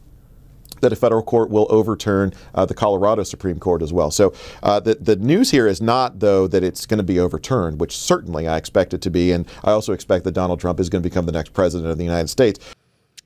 that 0.82 0.92
a 0.92 0.96
federal 0.96 1.24
court 1.24 1.50
will 1.50 1.68
overturn 1.70 2.34
uh, 2.54 2.66
the 2.66 2.74
Colorado 2.74 3.24
Supreme 3.24 3.60
Court 3.60 3.82
as 3.82 3.94
well. 3.94 4.12
So 4.12 4.34
uh, 4.64 4.80
the 4.80 4.96
the 4.96 5.16
news 5.16 5.52
here 5.52 5.68
is 5.68 5.82
not 5.82 6.20
though 6.20 6.48
that 6.48 6.64
it's 6.64 6.86
going 6.86 6.98
to 6.98 7.04
be 7.04 7.20
overturned, 7.20 7.80
which 7.80 7.98
certainly 7.98 8.48
I 8.48 8.58
expect 8.58 8.94
it 8.94 9.02
to 9.02 9.10
be, 9.10 9.32
and 9.32 9.48
I 9.64 9.72
also 9.72 9.94
expect 9.94 10.26
that 10.26 10.32
Donald 10.32 10.60
Trump 10.60 10.80
is 10.80 10.90
going 10.90 11.02
to 11.02 11.10
become 11.10 11.26
the 11.26 11.32
next 11.32 11.54
president 11.54 11.92
of 11.92 11.98
the 11.98 12.04
United 12.04 12.30
States. 12.30 12.60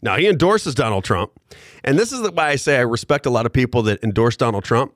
Now, 0.02 0.18
he 0.18 0.28
endorses 0.28 0.76
Donald 0.76 1.04
Trump. 1.04 1.32
And 1.84 1.98
this 1.98 2.12
is 2.12 2.30
why 2.32 2.50
I 2.50 2.56
say 2.56 2.78
I 2.78 2.82
respect 2.82 3.26
a 3.26 3.30
lot 3.30 3.46
of 3.46 3.54
people 3.54 3.84
that 3.84 4.04
endorse 4.04 4.38
Donald 4.38 4.64
Trump. 4.64 4.94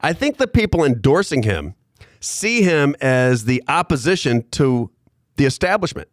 I 0.00 0.12
think 0.12 0.36
the 0.38 0.46
people 0.46 0.84
endorsing 0.84 1.42
him 1.42 1.74
see 2.20 2.62
him 2.62 2.94
as 3.00 3.44
the 3.44 3.62
opposition 3.68 4.48
to 4.50 4.90
the 5.36 5.44
establishment. 5.44 6.08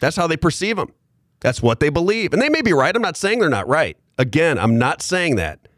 That's 0.00 0.16
how 0.16 0.26
they 0.26 0.36
perceive 0.36 0.78
him. 0.78 0.92
That's 1.40 1.62
what 1.62 1.80
they 1.80 1.88
believe. 1.88 2.32
And 2.32 2.42
they 2.42 2.48
may 2.48 2.62
be 2.62 2.72
right. 2.72 2.94
I'm 2.94 3.02
not 3.02 3.16
saying 3.16 3.38
they're 3.38 3.48
not 3.48 3.68
right. 3.68 3.96
Again, 4.18 4.58
I'm 4.58 4.78
not 4.78 5.02
saying 5.02 5.36
that. 5.36 5.68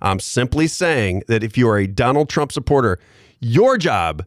I'm 0.00 0.20
simply 0.20 0.66
saying 0.66 1.24
that 1.26 1.42
if 1.42 1.58
you 1.58 1.68
are 1.68 1.78
a 1.78 1.86
Donald 1.86 2.28
Trump 2.28 2.52
supporter, 2.52 2.98
your 3.40 3.76
job 3.76 4.24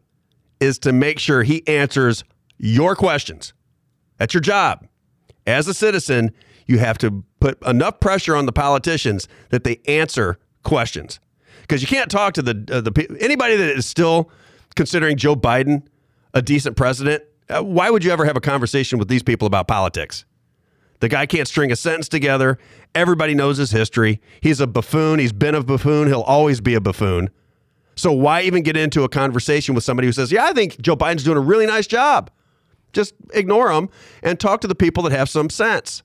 is 0.60 0.78
to 0.80 0.92
make 0.92 1.18
sure 1.18 1.42
he 1.42 1.66
answers 1.66 2.24
your 2.58 2.94
questions. 2.94 3.52
That's 4.18 4.34
your 4.34 4.40
job. 4.40 4.86
As 5.46 5.66
a 5.66 5.74
citizen, 5.74 6.32
you 6.66 6.78
have 6.78 6.98
to 6.98 7.24
put 7.40 7.60
enough 7.66 8.00
pressure 8.00 8.36
on 8.36 8.46
the 8.46 8.52
politicians 8.52 9.28
that 9.50 9.64
they 9.64 9.80
answer 9.86 10.38
questions. 10.62 11.20
Because 11.62 11.82
you 11.82 11.88
can't 11.88 12.10
talk 12.10 12.34
to 12.34 12.42
the 12.42 12.64
uh, 12.70 12.80
the 12.80 13.16
anybody 13.20 13.56
that 13.56 13.70
is 13.70 13.86
still 13.86 14.30
considering 14.74 15.16
Joe 15.16 15.36
Biden 15.36 15.82
a 16.34 16.42
decent 16.42 16.76
president. 16.76 17.22
Uh, 17.48 17.62
why 17.62 17.90
would 17.90 18.04
you 18.04 18.10
ever 18.10 18.24
have 18.24 18.36
a 18.36 18.40
conversation 18.40 18.98
with 18.98 19.08
these 19.08 19.22
people 19.22 19.46
about 19.46 19.68
politics? 19.68 20.24
The 21.00 21.08
guy 21.08 21.26
can't 21.26 21.48
string 21.48 21.70
a 21.70 21.76
sentence 21.76 22.08
together. 22.08 22.58
Everybody 22.94 23.34
knows 23.34 23.56
his 23.56 23.70
history. 23.70 24.20
He's 24.40 24.60
a 24.60 24.66
buffoon. 24.66 25.18
He's 25.18 25.32
been 25.32 25.54
a 25.54 25.62
buffoon. 25.62 26.08
He'll 26.08 26.22
always 26.22 26.60
be 26.60 26.74
a 26.74 26.80
buffoon. 26.80 27.30
So 27.96 28.12
why 28.12 28.42
even 28.42 28.62
get 28.62 28.76
into 28.76 29.04
a 29.04 29.08
conversation 29.08 29.74
with 29.74 29.84
somebody 29.84 30.08
who 30.08 30.12
says, 30.12 30.32
"Yeah, 30.32 30.44
I 30.44 30.52
think 30.52 30.80
Joe 30.80 30.96
Biden's 30.96 31.22
doing 31.24 31.36
a 31.36 31.40
really 31.40 31.66
nice 31.66 31.86
job." 31.86 32.30
Just 32.92 33.14
ignore 33.32 33.72
them 33.72 33.88
and 34.22 34.38
talk 34.38 34.60
to 34.62 34.68
the 34.68 34.74
people 34.74 35.02
that 35.04 35.12
have 35.12 35.28
some 35.28 35.50
sense. 35.50 36.02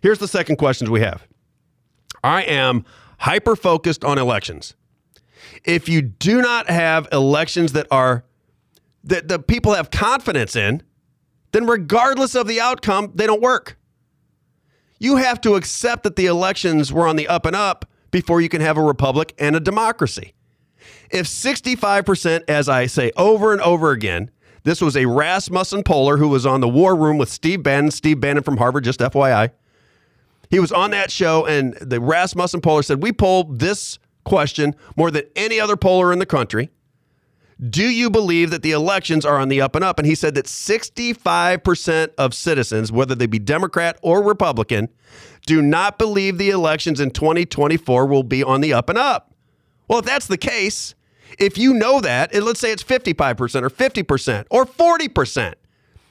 Here's 0.00 0.18
the 0.18 0.28
second 0.28 0.56
questions 0.56 0.90
we 0.90 1.00
have. 1.00 1.26
I 2.22 2.42
am 2.42 2.84
hyper 3.18 3.56
focused 3.56 4.04
on 4.04 4.18
elections. 4.18 4.74
If 5.64 5.88
you 5.88 6.02
do 6.02 6.40
not 6.40 6.68
have 6.70 7.08
elections 7.12 7.72
that 7.72 7.86
are 7.90 8.24
that 9.04 9.28
the 9.28 9.38
people 9.38 9.74
have 9.74 9.90
confidence 9.90 10.54
in, 10.56 10.82
then 11.52 11.66
regardless 11.66 12.34
of 12.34 12.46
the 12.46 12.60
outcome, 12.60 13.12
they 13.14 13.26
don't 13.26 13.40
work. 13.40 13.78
You 14.98 15.16
have 15.16 15.40
to 15.42 15.54
accept 15.54 16.02
that 16.02 16.16
the 16.16 16.26
elections 16.26 16.92
were 16.92 17.06
on 17.06 17.16
the 17.16 17.28
up 17.28 17.46
and 17.46 17.56
up 17.56 17.86
before 18.10 18.40
you 18.40 18.48
can 18.48 18.60
have 18.60 18.76
a 18.76 18.82
republic 18.82 19.34
and 19.38 19.54
a 19.56 19.60
democracy. 19.60 20.34
If 21.10 21.26
65%, 21.26 22.44
as 22.48 22.68
I 22.68 22.86
say 22.86 23.12
over 23.16 23.52
and 23.52 23.62
over 23.62 23.92
again, 23.92 24.30
This 24.64 24.82
was 24.82 24.96
a 24.96 25.06
Rasmussen 25.06 25.82
poller 25.82 26.18
who 26.18 26.28
was 26.28 26.44
on 26.44 26.60
the 26.60 26.68
War 26.68 26.94
Room 26.94 27.16
with 27.16 27.30
Steve 27.30 27.62
Bannon. 27.62 27.90
Steve 27.90 28.20
Bannon 28.20 28.42
from 28.42 28.58
Harvard, 28.58 28.84
just 28.84 29.00
FYI. 29.00 29.50
He 30.50 30.58
was 30.58 30.72
on 30.72 30.90
that 30.92 31.10
show, 31.10 31.46
and 31.46 31.74
the 31.74 32.00
Rasmussen 32.00 32.60
poller 32.60 32.82
said, 32.82 33.02
We 33.02 33.12
polled 33.12 33.58
this 33.58 33.98
question 34.24 34.74
more 34.96 35.10
than 35.10 35.24
any 35.36 35.60
other 35.60 35.76
poller 35.76 36.12
in 36.12 36.18
the 36.18 36.26
country. 36.26 36.70
Do 37.70 37.88
you 37.88 38.08
believe 38.08 38.50
that 38.50 38.62
the 38.62 38.70
elections 38.70 39.24
are 39.24 39.38
on 39.38 39.48
the 39.48 39.60
up 39.60 39.74
and 39.74 39.84
up? 39.84 39.98
And 39.98 40.06
he 40.06 40.14
said 40.14 40.36
that 40.36 40.44
65% 40.44 42.10
of 42.16 42.32
citizens, 42.32 42.92
whether 42.92 43.16
they 43.16 43.26
be 43.26 43.40
Democrat 43.40 43.98
or 44.00 44.22
Republican, 44.22 44.88
do 45.44 45.60
not 45.60 45.98
believe 45.98 46.38
the 46.38 46.50
elections 46.50 47.00
in 47.00 47.10
2024 47.10 48.06
will 48.06 48.22
be 48.22 48.44
on 48.44 48.60
the 48.60 48.72
up 48.72 48.88
and 48.88 48.96
up. 48.96 49.34
Well, 49.88 49.98
if 49.98 50.04
that's 50.04 50.28
the 50.28 50.38
case, 50.38 50.94
if 51.38 51.58
you 51.58 51.74
know 51.74 52.00
that, 52.00 52.32
and 52.32 52.44
let's 52.44 52.60
say 52.60 52.70
it's 52.70 52.84
55% 52.84 53.62
or 53.62 53.70
50% 53.70 54.44
or 54.50 54.64
40%, 54.64 55.54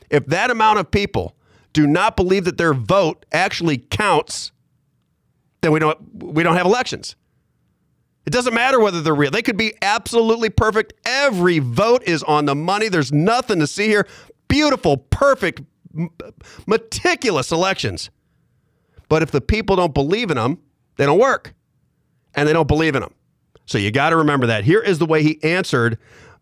if 0.10 0.26
that 0.26 0.52
amount 0.52 0.80
of 0.80 0.92
people 0.92 1.37
do 1.78 1.86
not 1.86 2.16
believe 2.16 2.46
that 2.46 2.58
their 2.58 2.74
vote 2.74 3.24
actually 3.32 3.78
counts, 3.78 4.52
then 5.62 5.72
we 5.72 5.78
don't 5.78 6.00
we 6.24 6.42
don't 6.42 6.56
have 6.56 6.66
elections. 6.66 7.16
It 8.26 8.32
doesn't 8.32 8.56
matter 8.56 8.80
whether 8.80 9.00
they're 9.00 9.14
real. 9.14 9.30
They 9.30 9.44
could 9.44 9.58
be 9.58 9.76
absolutely 9.84 10.50
perfect. 10.50 10.94
Every 11.06 11.60
vote 11.60 12.02
is 12.04 12.24
on 12.24 12.46
the 12.46 12.56
money. 12.56 12.90
There's 12.90 13.14
nothing 13.14 13.60
to 13.60 13.68
see 13.68 13.86
here. 13.86 14.08
Beautiful, 14.48 14.98
perfect, 14.98 15.62
meticulous 16.66 17.52
elections. 17.52 18.10
But 19.08 19.22
if 19.22 19.30
the 19.30 19.40
people 19.40 19.76
don't 19.76 19.94
believe 19.94 20.32
in 20.32 20.38
them, 20.38 20.58
they 20.98 21.06
don't 21.06 21.20
work. 21.20 21.54
And 22.34 22.50
they 22.50 22.54
don't 22.54 22.68
believe 22.68 22.96
in 22.96 23.02
them. 23.02 23.14
So 23.68 23.78
you 23.78 23.92
got 23.92 24.10
to 24.10 24.18
remember 24.18 24.48
that. 24.48 24.64
Here 24.64 24.82
is 24.82 24.98
the 24.98 25.06
way 25.06 25.22
he 25.22 25.42
answered 25.44 26.00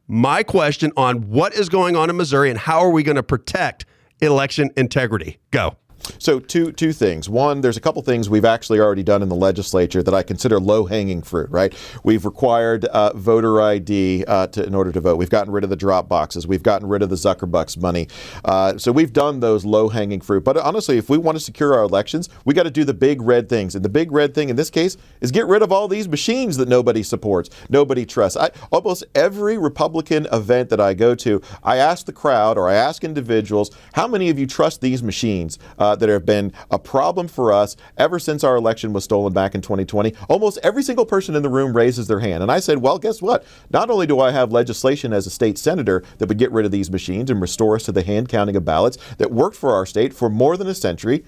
my 0.07 0.43
question 0.43 0.93
on 0.95 1.29
what 1.29 1.53
is 1.53 1.67
going 1.67 1.97
on 1.97 2.09
in 2.09 2.15
Missouri 2.15 2.49
and 2.49 2.57
how 2.57 2.79
are 2.79 2.89
we 2.89 3.03
going 3.03 3.17
to 3.17 3.23
protect 3.23 3.85
election 4.21 4.71
integrity. 4.75 5.39
Go. 5.51 5.77
So 6.19 6.39
two 6.39 6.71
two 6.71 6.93
things. 6.93 7.29
One, 7.29 7.61
there's 7.61 7.77
a 7.77 7.81
couple 7.81 8.01
things 8.01 8.29
we've 8.29 8.45
actually 8.45 8.79
already 8.79 9.03
done 9.03 9.21
in 9.21 9.29
the 9.29 9.35
legislature 9.35 10.03
that 10.03 10.13
I 10.13 10.23
consider 10.23 10.59
low 10.59 10.85
hanging 10.85 11.21
fruit. 11.21 11.49
Right? 11.49 11.73
We've 12.03 12.25
required 12.25 12.85
uh, 12.85 13.13
voter 13.15 13.61
ID 13.61 14.25
uh, 14.25 14.47
to, 14.47 14.65
in 14.65 14.75
order 14.75 14.91
to 14.91 14.99
vote. 14.99 15.17
We've 15.17 15.29
gotten 15.29 15.51
rid 15.51 15.63
of 15.63 15.69
the 15.69 15.75
drop 15.75 16.07
boxes. 16.07 16.47
We've 16.47 16.63
gotten 16.63 16.87
rid 16.87 17.01
of 17.01 17.09
the 17.09 17.15
Zuckerbucks 17.15 17.77
money. 17.77 18.07
Uh, 18.43 18.77
so 18.77 18.91
we've 18.91 19.13
done 19.13 19.39
those 19.39 19.65
low 19.65 19.89
hanging 19.89 20.21
fruit. 20.21 20.43
But 20.43 20.57
honestly, 20.57 20.97
if 20.97 21.09
we 21.09 21.17
want 21.17 21.37
to 21.37 21.43
secure 21.43 21.73
our 21.73 21.83
elections, 21.83 22.29
we 22.45 22.53
got 22.53 22.63
to 22.63 22.71
do 22.71 22.83
the 22.83 22.93
big 22.93 23.21
red 23.21 23.49
things. 23.49 23.75
And 23.75 23.83
the 23.83 23.89
big 23.89 24.11
red 24.11 24.33
thing 24.33 24.49
in 24.49 24.55
this 24.55 24.69
case 24.69 24.97
is 25.21 25.31
get 25.31 25.47
rid 25.47 25.61
of 25.61 25.71
all 25.71 25.87
these 25.87 26.07
machines 26.07 26.57
that 26.57 26.67
nobody 26.67 27.03
supports, 27.03 27.49
nobody 27.69 28.05
trusts. 28.05 28.37
I, 28.37 28.51
almost 28.71 29.03
every 29.15 29.57
Republican 29.57 30.27
event 30.31 30.69
that 30.69 30.79
I 30.79 30.93
go 30.93 31.15
to, 31.15 31.41
I 31.63 31.77
ask 31.77 32.05
the 32.05 32.13
crowd 32.13 32.57
or 32.57 32.69
I 32.69 32.75
ask 32.75 33.03
individuals, 33.03 33.71
how 33.93 34.07
many 34.07 34.29
of 34.29 34.39
you 34.39 34.47
trust 34.47 34.81
these 34.81 35.03
machines? 35.03 35.59
Uh, 35.77 35.94
that 35.99 36.09
have 36.09 36.25
been 36.25 36.53
a 36.71 36.79
problem 36.79 37.27
for 37.27 37.51
us 37.51 37.75
ever 37.97 38.19
since 38.19 38.43
our 38.43 38.55
election 38.55 38.93
was 38.93 39.03
stolen 39.03 39.33
back 39.33 39.55
in 39.55 39.61
2020. 39.61 40.13
Almost 40.29 40.59
every 40.63 40.83
single 40.83 41.05
person 41.05 41.35
in 41.35 41.43
the 41.43 41.49
room 41.49 41.75
raises 41.75 42.07
their 42.07 42.19
hand. 42.19 42.43
And 42.43 42.51
I 42.51 42.59
said, 42.59 42.79
well, 42.79 42.99
guess 42.99 43.21
what? 43.21 43.45
Not 43.71 43.89
only 43.89 44.07
do 44.07 44.19
I 44.19 44.31
have 44.31 44.51
legislation 44.51 45.13
as 45.13 45.27
a 45.27 45.29
state 45.29 45.57
senator 45.57 46.03
that 46.17 46.29
would 46.29 46.37
get 46.37 46.51
rid 46.51 46.65
of 46.65 46.71
these 46.71 46.91
machines 46.91 47.29
and 47.29 47.41
restore 47.41 47.75
us 47.75 47.83
to 47.83 47.91
the 47.91 48.03
hand 48.03 48.29
counting 48.29 48.55
of 48.55 48.65
ballots 48.65 48.97
that 49.17 49.31
worked 49.31 49.55
for 49.57 49.73
our 49.73 49.85
state 49.85 50.13
for 50.13 50.29
more 50.29 50.57
than 50.57 50.67
a 50.67 50.75
century. 50.75 51.23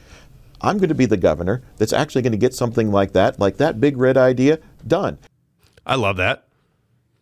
I'm 0.62 0.78
going 0.78 0.90
to 0.90 0.96
be 0.96 1.06
the 1.06 1.18
governor 1.18 1.62
that's 1.78 1.94
actually 1.94 2.24
going 2.24 2.32
to 2.32 2.38
get 2.38 2.54
something 2.54 2.92
like 2.92 3.14
that, 3.14 3.40
like 3.40 3.58
that 3.58 3.80
big 3.80 3.98
red 3.98 4.18
idea, 4.18 4.60
done. 4.86 5.20
I 5.86 5.96
love 5.96 6.18
that. 6.18 6.48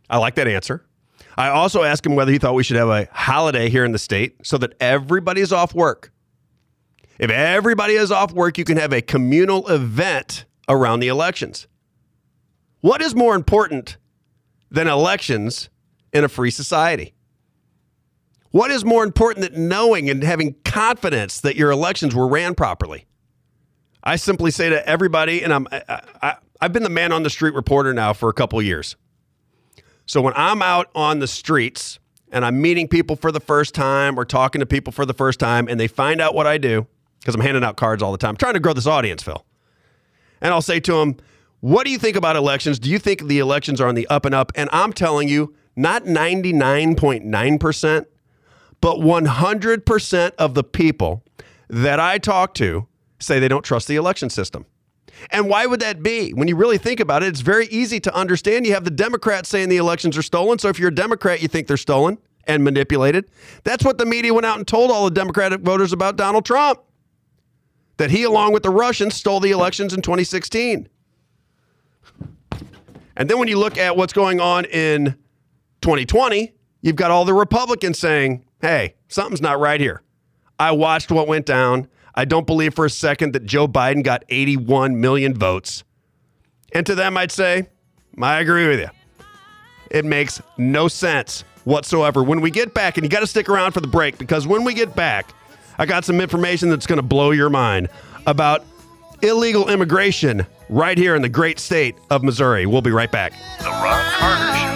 I 0.10 0.18
like 0.18 0.36
that 0.36 0.48
answer. 0.48 0.86
I 1.38 1.50
also 1.50 1.84
asked 1.84 2.06
him 2.06 2.16
whether 2.16 2.32
he 2.32 2.38
thought 2.38 2.54
we 2.54 2.64
should 2.64 2.78
have 2.78 2.90
a 2.90 3.08
holiday 3.12 3.70
here 3.70 3.84
in 3.84 3.92
the 3.92 4.00
state 4.00 4.38
so 4.44 4.58
that 4.60 4.74
everybody's 4.80 5.52
off 5.52 5.74
work. 5.74 6.12
If 7.18 7.30
everybody 7.30 7.94
is 7.94 8.12
off 8.12 8.34
work, 8.34 8.58
you 8.58 8.66
can 8.66 8.78
have 8.78 8.92
a 8.92 9.02
communal 9.02 9.68
event 9.70 10.46
around 10.68 11.00
the 11.00 11.08
elections. 11.08 11.68
What 12.82 13.02
is 13.02 13.16
more 13.16 13.36
important 13.36 13.98
than 14.70 14.88
elections 14.88 15.70
in 16.14 16.24
a 16.24 16.30
free 16.30 16.52
society? 16.52 17.14
What 18.52 18.72
is 18.72 18.86
more 18.86 19.04
important 19.04 19.52
than 19.52 19.68
knowing 19.68 20.10
and 20.10 20.24
having 20.24 20.56
confidence 20.64 21.42
that 21.42 21.56
your 21.56 21.72
elections 21.72 22.16
were 22.16 22.28
ran 22.28 22.56
properly? 22.56 23.06
I 24.04 24.18
simply 24.18 24.52
say 24.52 24.70
to 24.70 24.88
everybody, 24.88 25.44
and 25.44 25.54
I'm, 25.54 25.68
I, 25.72 26.02
I, 26.22 26.36
I've 26.62 26.72
been 26.72 26.84
the 26.84 26.90
man 26.90 27.12
on 27.12 27.24
the 27.24 27.30
street 27.30 27.54
reporter 27.54 27.94
now 27.94 28.14
for 28.14 28.30
a 28.30 28.34
couple 28.34 28.62
years. 28.62 28.96
So 30.06 30.22
when 30.22 30.34
I'm 30.36 30.62
out 30.62 30.90
on 30.94 31.20
the 31.20 31.28
streets 31.28 32.00
and 32.32 32.46
I'm 32.46 32.62
meeting 32.62 32.88
people 32.88 33.16
for 33.16 33.32
the 33.32 33.40
first 33.40 33.74
time 33.74 34.20
or 34.20 34.26
talking 34.26 34.60
to 34.60 34.66
people 34.66 34.94
for 34.94 35.06
the 35.06 35.14
first 35.14 35.40
time 35.40 35.68
and 35.68 35.80
they 35.80 35.88
find 35.88 36.22
out 36.22 36.36
what 36.36 36.46
I 36.46 36.58
do, 36.58 36.88
because 37.26 37.34
I'm 37.34 37.42
handing 37.42 37.64
out 37.64 37.76
cards 37.76 38.04
all 38.04 38.12
the 38.12 38.20
time, 38.20 38.38
trying 38.38 38.54
to 38.54 38.60
grow 38.60 38.74
this 38.74 38.86
audience, 38.86 39.24
Phil. 39.24 39.44
And 40.42 40.54
I'll 40.54 40.62
say 40.62 40.80
to 40.82 40.94
them, 40.94 41.18
What 41.60 41.86
do 41.86 41.92
you 41.92 41.98
think 41.98 42.16
about 42.16 42.36
elections? 42.36 42.78
Do 42.78 42.92
you 42.92 43.00
think 43.00 43.26
the 43.26 43.40
elections 43.40 43.82
are 43.82 43.88
on 43.88 43.96
the 43.96 44.06
up 44.08 44.26
and 44.26 44.36
up? 44.36 44.52
And 44.54 44.70
I'm 44.72 44.94
telling 44.94 45.28
you, 45.28 45.56
not 45.76 46.04
99.9%, 46.04 48.06
but 48.80 48.98
100% 48.98 50.32
of 50.38 50.54
the 50.54 50.64
people 50.64 51.24
that 51.68 52.00
I 52.00 52.20
talk 52.20 52.54
to 52.56 52.88
say 53.20 53.40
they 53.40 53.48
don't 53.48 53.66
trust 53.66 53.88
the 53.88 53.96
election 53.96 54.30
system. 54.30 54.68
And 55.32 55.50
why 55.50 55.66
would 55.66 55.80
that 55.80 56.04
be? 56.04 56.32
When 56.32 56.48
you 56.48 56.56
really 56.56 56.78
think 56.78 57.00
about 57.00 57.24
it, 57.24 57.28
it's 57.28 57.42
very 57.42 57.66
easy 57.68 58.00
to 58.02 58.14
understand. 58.14 58.68
You 58.68 58.74
have 58.74 58.84
the 58.84 58.92
Democrats 58.92 59.50
saying 59.50 59.70
the 59.70 59.78
elections 59.78 60.16
are 60.16 60.22
stolen. 60.22 60.60
So 60.60 60.70
if 60.70 60.78
you're 60.78 60.90
a 60.90 60.96
Democrat, 60.96 61.42
you 61.42 61.48
think 61.48 61.68
they're 61.68 61.78
stolen 61.78 62.20
and 62.46 62.64
manipulated. 62.64 63.32
That's 63.64 63.84
what 63.84 63.98
the 63.98 64.06
media 64.06 64.34
went 64.34 64.46
out 64.46 64.58
and 64.58 64.68
told 64.68 64.92
all 64.92 65.06
the 65.06 65.12
Democratic 65.12 65.62
voters 65.62 65.92
about 65.92 66.18
Donald 66.18 66.46
Trump 66.46 66.82
that 67.98 68.12
he, 68.12 68.24
along 68.24 68.54
with 68.54 68.64
the 68.64 68.70
Russians, 68.70 69.16
stole 69.16 69.40
the 69.40 69.52
elections 69.52 69.94
in 69.94 70.02
2016. 70.02 70.90
And 73.18 73.30
then 73.30 73.40
when 73.40 73.48
you 73.48 73.58
look 73.58 73.78
at 73.78 73.96
what's 73.96 74.14
going 74.14 74.42
on 74.42 74.66
in 74.66 75.16
2020, 75.82 76.54
you've 76.82 76.96
got 76.96 77.12
all 77.12 77.26
the 77.26 77.34
Republicans 77.34 77.98
saying, 77.98 78.46
hey, 78.62 78.96
something's 79.08 79.42
not 79.42 79.60
right 79.60 79.80
here. 79.80 80.02
I 80.60 80.72
watched 80.72 81.12
what 81.12 81.28
went 81.28 81.46
down. 81.46 81.88
I 82.14 82.26
don't 82.26 82.48
believe 82.48 82.74
for 82.74 82.86
a 82.86 82.90
second 82.90 83.34
that 83.34 83.46
Joe 83.46 83.68
Biden 83.68 84.04
got 84.04 84.24
81 84.30 85.00
million 85.00 85.34
votes. 85.34 85.84
And 86.74 86.86
to 86.86 86.96
them, 86.96 87.18
I'd 87.18 87.32
say, 87.32 87.68
I 88.22 88.40
agree 88.40 88.68
with 88.68 88.80
you. 88.80 88.90
It 89.92 90.06
makes 90.06 90.42
no 90.58 90.88
sense 90.88 91.44
whatsoever. 91.64 92.24
When 92.24 92.42
we 92.42 92.52
get 92.52 92.74
back, 92.74 92.98
and 92.98 93.06
you 93.06 93.10
got 93.10 93.20
to 93.22 93.28
stick 93.28 93.50
around 93.50 93.74
for 93.74 93.82
the 93.82 93.88
break 93.88 94.18
because 94.18 94.48
when 94.48 94.64
we 94.64 94.74
get 94.74 94.96
back, 94.96 95.34
I 95.78 95.86
got 95.86 96.06
some 96.06 96.22
information 96.22 96.70
that's 96.70 96.88
going 96.88 96.98
to 96.98 97.04
blow 97.04 97.32
your 97.32 97.50
mind 97.50 97.90
about 98.26 98.64
illegal 99.22 99.70
immigration 99.70 100.46
right 100.70 100.98
here 100.98 101.16
in 101.16 101.22
the 101.22 101.30
great 101.30 101.60
state 101.60 101.96
of 102.10 102.24
Missouri. 102.24 102.66
We'll 102.66 102.82
be 102.82 102.92
right 102.92 103.12
back. 103.12 103.34
The 103.60 103.66
Robb 103.66 104.06
Carter 104.14 104.58
Show. 104.58 104.72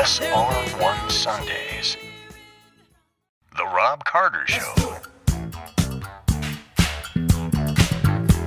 SR1 0.00 1.10
Sundays. 1.10 1.96
The 3.56 3.64
Robb 3.64 4.04
Carter 4.04 4.46
Show. 4.46 4.74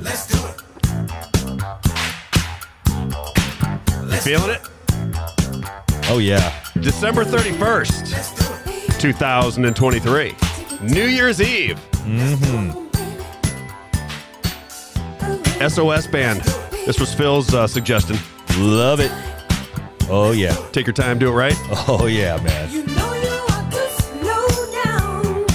Let's 0.02 0.28
do 0.28 0.40
it. 0.48 0.62
You 4.12 4.18
feeling 4.22 4.50
it? 4.50 4.62
Oh, 6.10 6.18
yeah. 6.20 6.54
December 6.80 7.24
31st, 7.24 9.00
2023. 9.00 10.36
New 10.88 11.06
Year's 11.06 11.42
Eve. 11.42 11.80
Mm-hmm. 12.06 12.80
SOS 15.68 16.08
Band. 16.08 16.42
This 16.86 17.00
was 17.00 17.14
Phil's 17.14 17.54
uh, 17.54 17.68
suggestion. 17.68 18.18
Love 18.60 19.00
it. 19.00 19.12
Oh, 20.10 20.34
yeah. 20.36 20.54
Take 20.74 20.86
your 20.86 20.94
time, 20.94 21.18
do 21.20 21.30
it 21.30 21.34
right. 21.34 21.56
Oh, 21.88 22.08
yeah, 22.08 22.36
man. 22.44 22.70
You 22.72 22.86
know 22.88 23.14
you 23.14 23.30
want 23.50 23.72
to 23.72 23.90
slow 23.90 24.48
down. 24.84 25.46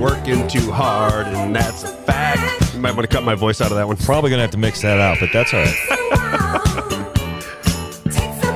Working 0.00 0.46
too 0.46 0.70
hard, 0.70 1.26
and 1.26 1.52
that's 1.54 1.82
a 1.82 1.88
fact. 1.88 2.72
You 2.74 2.80
might 2.80 2.94
want 2.94 3.10
to 3.10 3.14
cut 3.14 3.24
my 3.24 3.34
voice 3.34 3.60
out 3.60 3.72
of 3.72 3.76
that 3.76 3.88
one. 3.88 3.96
Probably 3.96 4.30
going 4.30 4.38
to 4.38 4.42
have 4.42 4.52
to 4.52 4.58
mix 4.58 4.80
that 4.82 5.00
out, 5.00 5.18
but 5.18 5.30
that's 5.32 5.52
all 5.52 5.64
right. 5.64 5.74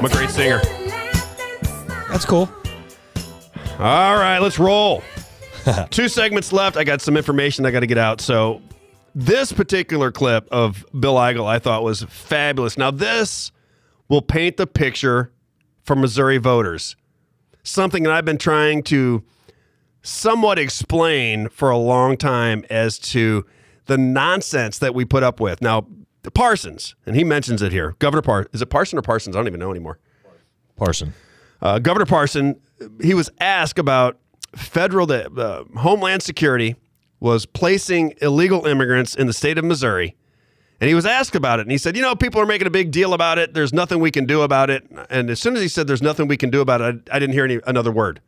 I'm 0.04 0.10
a 0.10 0.14
great 0.16 0.28
singer. 0.28 0.60
That's 2.10 2.26
cool. 2.26 2.50
All 3.78 4.16
right, 4.16 4.38
let's 4.38 4.58
roll. 4.58 5.02
Two 5.90 6.10
segments 6.10 6.52
left. 6.52 6.76
I 6.76 6.84
got 6.84 7.00
some 7.00 7.16
information 7.16 7.64
I 7.64 7.70
got 7.70 7.80
to 7.80 7.86
get 7.86 7.96
out. 7.96 8.20
So, 8.20 8.60
this 9.14 9.50
particular 9.50 10.12
clip 10.12 10.46
of 10.52 10.84
Bill 10.92 11.14
Eigel 11.14 11.46
I 11.46 11.58
thought 11.58 11.82
was 11.82 12.02
fabulous. 12.02 12.76
Now, 12.76 12.90
this 12.90 13.50
will 14.10 14.20
paint 14.20 14.58
the 14.58 14.66
picture 14.66 15.32
for 15.84 15.96
Missouri 15.96 16.36
voters. 16.36 16.96
Something 17.62 18.02
that 18.02 18.12
I've 18.12 18.26
been 18.26 18.36
trying 18.36 18.82
to 18.82 19.24
somewhat 20.02 20.58
explain 20.58 21.48
for 21.48 21.70
a 21.70 21.78
long 21.78 22.18
time 22.18 22.62
as 22.68 22.98
to 22.98 23.46
the 23.86 23.96
nonsense 23.96 24.78
that 24.80 24.94
we 24.94 25.06
put 25.06 25.22
up 25.22 25.40
with. 25.40 25.62
Now, 25.62 25.86
the 26.24 26.30
Parsons, 26.30 26.96
and 27.06 27.14
he 27.14 27.22
mentions 27.22 27.62
it 27.62 27.70
here. 27.70 27.94
Governor 28.00 28.22
Par 28.22 28.46
is 28.52 28.60
it 28.60 28.66
Parson 28.66 28.98
or 28.98 29.02
Parsons? 29.02 29.36
I 29.36 29.38
don't 29.38 29.46
even 29.46 29.60
know 29.60 29.70
anymore. 29.70 29.98
Parson. 30.74 31.14
Uh, 31.62 31.78
Governor 31.78 32.06
Parson, 32.06 32.60
he 33.00 33.14
was 33.14 33.30
asked 33.40 33.78
about 33.78 34.18
federal 34.56 35.06
the 35.06 35.30
uh, 35.30 35.78
Homeland 35.78 36.22
Security 36.22 36.76
was 37.20 37.46
placing 37.46 38.14
illegal 38.20 38.66
immigrants 38.66 39.14
in 39.14 39.26
the 39.26 39.32
state 39.32 39.56
of 39.58 39.64
Missouri. 39.64 40.16
And 40.80 40.88
he 40.88 40.94
was 40.94 41.06
asked 41.06 41.36
about 41.36 41.60
it, 41.60 41.62
and 41.62 41.70
he 41.70 41.78
said, 41.78 41.94
"You 41.94 42.02
know, 42.02 42.16
people 42.16 42.40
are 42.40 42.46
making 42.46 42.66
a 42.66 42.70
big 42.70 42.90
deal 42.90 43.14
about 43.14 43.38
it. 43.38 43.54
There's 43.54 43.72
nothing 43.72 44.00
we 44.00 44.10
can 44.10 44.24
do 44.24 44.42
about 44.42 44.70
it." 44.70 44.84
And 45.08 45.30
as 45.30 45.40
soon 45.40 45.54
as 45.54 45.62
he 45.62 45.68
said, 45.68 45.86
"There's 45.86 46.02
nothing 46.02 46.26
we 46.26 46.36
can 46.36 46.50
do 46.50 46.60
about 46.60 46.80
it," 46.80 47.08
I, 47.10 47.16
I 47.16 47.18
didn't 47.18 47.34
hear 47.34 47.44
any 47.44 47.60
another 47.66 47.92
word. 47.92 48.20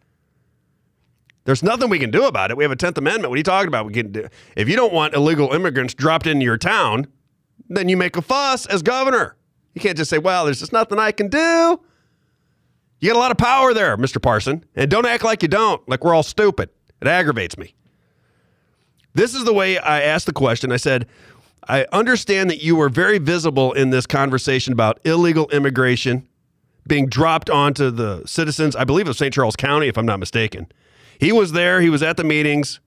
There's 1.45 1.63
nothing 1.63 1.89
we 1.91 1.99
can 1.99 2.11
do 2.11 2.25
about 2.25 2.51
it. 2.51 2.57
We 2.57 2.65
have 2.65 2.73
a 2.73 2.77
Tenth 2.77 2.99
Amendment. 2.99 3.31
What 3.31 3.37
are 3.37 3.39
you 3.39 3.45
talking 3.45 3.69
about? 3.69 3.87
We 3.87 3.93
can 3.93 4.13
do. 4.13 4.29
If 4.57 4.69
you 4.69 4.77
don't 4.77 4.93
want 4.93 5.15
illegal 5.15 5.53
immigrants 5.53 5.95
dropped 5.95 6.27
into 6.27 6.45
your 6.45 6.59
town, 6.59 7.07
then 7.69 7.89
you 7.89 7.97
make 7.97 8.17
a 8.17 8.23
fuss 8.23 8.67
as 8.67 8.83
governor. 8.83 9.37
You 9.75 9.81
can't 9.81 9.97
just 9.97 10.11
say, 10.11 10.19
"Well, 10.19 10.45
there's 10.45 10.61
just 10.61 10.73
nothing 10.73 10.99
I 10.99 11.13
can 11.13 11.29
do." 11.29 11.81
You 13.01 13.11
got 13.11 13.17
a 13.17 13.21
lot 13.21 13.31
of 13.31 13.37
power 13.37 13.75
there, 13.75 13.97
Mr. 13.97 14.21
Parson, 14.21 14.65
and 14.75 14.91
don't 14.91 15.07
act 15.07 15.23
like 15.23 15.43
you 15.43 15.49
don't, 15.49 15.87
like 15.89 16.05
we're 16.05 16.15
all 16.15 16.23
stupid. 16.23 16.71
It 17.01 17.09
aggravates 17.09 17.59
me. 17.59 17.75
This 19.15 19.35
is 19.35 19.45
the 19.45 19.53
way 19.53 19.79
I 19.79 20.03
asked 20.03 20.27
the 20.27 20.33
question. 20.33 20.73
I 20.73 20.77
said, 20.77 21.07
I 21.69 21.87
understand 21.93 22.49
that 22.51 22.63
you 22.63 22.77
were 22.77 22.89
very 22.89 23.19
visible 23.19 23.73
in 23.73 23.91
this 23.91 24.07
conversation 24.07 24.73
about 24.73 25.01
illegal 25.05 25.49
immigration 25.51 26.27
being 26.87 27.09
dropped 27.09 27.51
onto 27.51 27.91
the 27.91 28.23
citizens, 28.27 28.77
I 28.77 28.85
believe 28.85 29.09
of 29.09 29.17
St. 29.17 29.35
Charles 29.35 29.57
County, 29.57 29.89
if 29.89 29.99
I'm 29.99 30.07
not 30.07 30.21
mistaken. 30.21 30.69
He 31.19 31.33
was 31.33 31.53
there, 31.53 31.81
he 31.81 31.91
was 31.91 32.03
at 32.03 32.17
the 32.17 32.25
meetings, 32.25 32.81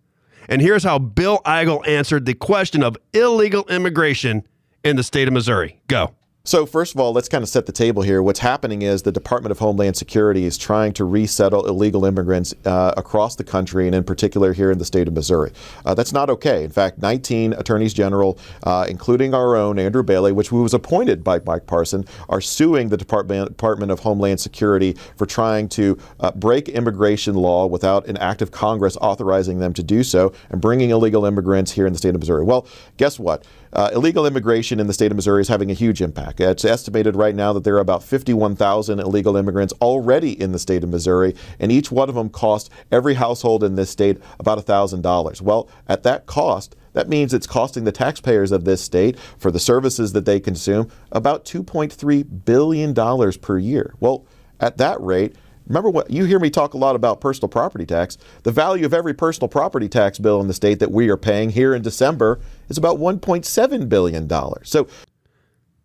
and 0.48 0.62
here's 0.62 0.84
how 0.84 1.00
Bill 1.00 1.42
Eigel 1.46 1.86
answered 1.88 2.26
the 2.26 2.34
question 2.34 2.82
of 2.82 2.98
illegal 3.14 3.66
immigration 3.70 4.48
in 4.84 4.96
the 4.96 5.04
state 5.04 5.28
of 5.28 5.34
Missouri. 5.34 5.80
Go. 5.88 6.14
So, 6.46 6.66
first 6.66 6.96
of 6.96 7.00
all, 7.00 7.12
let's 7.12 7.30
kind 7.30 7.44
of 7.44 7.50
set 7.50 7.68
the 7.68 7.72
table 7.72 8.02
here. 8.02 8.24
What's 8.24 8.40
happening 8.40 8.82
is 8.82 9.04
the 9.04 9.12
Department 9.12 9.52
of 9.52 9.60
Homeland 9.60 9.98
Security 9.98 10.46
is 10.46 10.58
trying 10.58 10.94
to 10.94 11.04
resettle 11.04 11.68
illegal 11.68 12.06
immigrants 12.06 12.56
uh, 12.66 12.94
across 12.98 13.36
the 13.36 13.44
country, 13.44 13.86
and 13.86 13.94
in 13.94 14.04
particular 14.04 14.54
here 14.54 14.72
in 14.72 14.80
the 14.80 14.86
state 14.86 15.08
of 15.08 15.14
Missouri. 15.14 15.52
Uh, 15.86 15.94
that's 15.94 16.12
not 16.12 16.30
okay. 16.30 16.64
In 16.64 16.72
fact, 16.72 16.98
19 16.98 17.54
attorneys 17.54 17.94
general, 17.94 18.40
uh, 18.64 18.88
including 18.90 19.36
our 19.36 19.58
own 19.58 19.78
Andrew 19.78 20.02
Bailey, 20.02 20.32
which 20.32 20.52
was 20.52 20.74
appointed 20.74 21.24
by 21.24 21.40
Mike 21.46 21.68
Parson, 21.68 22.06
are 22.30 22.42
suing 22.42 22.88
the 22.88 22.98
Department, 22.98 23.50
Department 23.50 23.92
of 23.92 24.00
Homeland 24.00 24.40
Security 24.40 24.96
for 25.18 25.26
trying 25.28 25.70
to 25.70 26.00
uh, 26.22 26.32
break 26.32 26.70
immigration 26.70 27.36
law 27.36 27.68
without 27.68 28.08
an 28.08 28.18
act 28.18 28.42
of 28.42 28.50
Congress 28.50 28.98
authorizing 29.02 29.60
them 29.60 29.74
to 29.74 29.84
do 29.84 30.04
so 30.04 30.34
and 30.50 30.62
bringing 30.62 30.90
illegal 30.90 31.26
immigrants 31.26 31.74
here 31.74 31.86
in 31.86 31.92
the 31.94 32.00
state 32.00 32.16
of 32.16 32.22
Missouri. 32.22 32.46
Well, 32.46 32.66
guess 32.98 33.20
what? 33.20 33.46
Uh, 33.72 33.90
illegal 33.94 34.26
immigration 34.26 34.80
in 34.80 34.88
the 34.88 34.94
state 34.94 35.12
of 35.12 35.16
Missouri 35.16 35.42
is 35.42 35.48
having 35.48 35.70
a 35.70 35.76
huge 35.76 36.02
impact. 36.02 36.40
It's 36.40 36.66
estimated 36.66 37.16
right 37.16 37.36
now 37.36 37.54
that 37.54 37.64
there 37.64 37.76
are 37.76 37.80
about 37.80 38.04
51,000 38.04 39.00
illegal 39.00 39.38
immigrants 39.38 39.74
already 39.82 40.40
in 40.40 40.52
the 40.52 40.60
state 40.60 40.84
of 40.84 40.90
Missouri, 40.90 41.36
and 41.60 41.72
each 41.72 41.92
one 41.92 42.10
of 42.10 42.16
them 42.16 42.30
costs 42.30 42.70
every 42.92 43.16
household 43.16 43.64
in 43.64 43.76
this 43.76 43.90
state 43.90 44.18
about 44.40 44.66
$1,000. 44.66 45.42
Well, 45.42 45.70
at 45.88 46.04
that 46.04 46.26
cost, 46.26 46.76
that 46.94 47.10
means 47.10 47.34
it's 47.34 47.48
costing 47.48 47.84
the 47.84 47.92
taxpayers 47.92 48.52
of 48.52 48.66
this 48.66 48.82
state 48.82 49.20
for 49.38 49.52
the 49.52 49.60
services 49.60 50.14
that 50.14 50.26
they 50.26 50.40
consume 50.40 50.90
about 51.12 51.46
$2.3 51.46 52.46
billion 52.46 52.94
per 53.40 53.58
year. 53.58 53.94
Well, 54.00 54.26
at 54.60 54.78
that 54.78 55.00
rate, 55.02 55.36
Remember 55.70 55.90
what 55.90 56.10
you 56.10 56.26
hear 56.26 56.40
me 56.40 56.50
talk 56.50 56.74
a 56.74 56.78
lot 56.78 56.96
about 56.96 57.22
personal 57.22 57.48
property 57.48 57.86
tax. 57.86 58.18
The 58.44 58.52
value 58.52 58.86
of 58.86 58.94
every 58.94 59.14
personal 59.14 59.48
property 59.48 59.88
tax 59.88 60.18
bill 60.18 60.42
in 60.42 60.48
the 60.48 60.54
state 60.54 60.80
that 60.80 60.92
we 60.92 61.10
are 61.10 61.18
paying 61.18 61.52
here 61.52 61.74
in 61.76 61.82
December 61.84 62.40
is 62.70 62.78
about 62.78 62.98
1.7 62.98 63.88
billion 63.88 64.28
dollars. 64.28 64.70
So 64.70 64.88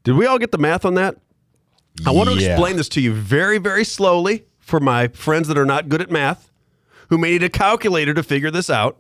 Did 0.03 0.16
we 0.16 0.26
all 0.26 0.39
get 0.39 0.51
the 0.53 0.59
math 0.59 0.85
on 0.85 0.95
that? 0.95 1.16
I 2.05 2.11
want 2.11 2.28
to 2.28 2.37
Yeah. 2.37 2.51
explain 2.53 2.76
this 2.76 2.89
to 2.91 3.01
you 3.01 3.14
very, 3.14 3.57
very 3.59 3.85
slowly 3.85 4.45
for 4.59 4.80
my 4.80 5.09
friends 5.09 5.49
that 5.49 5.57
are 5.57 5.64
not 5.64 5.89
good 5.89 6.03
at 6.03 6.11
math, 6.11 6.51
who 7.09 7.16
may 7.16 7.30
need 7.32 7.43
a 7.43 7.49
calculator 7.49 8.12
to 8.12 8.22
figure 8.22 8.51
this 8.51 8.68
out. 8.68 8.99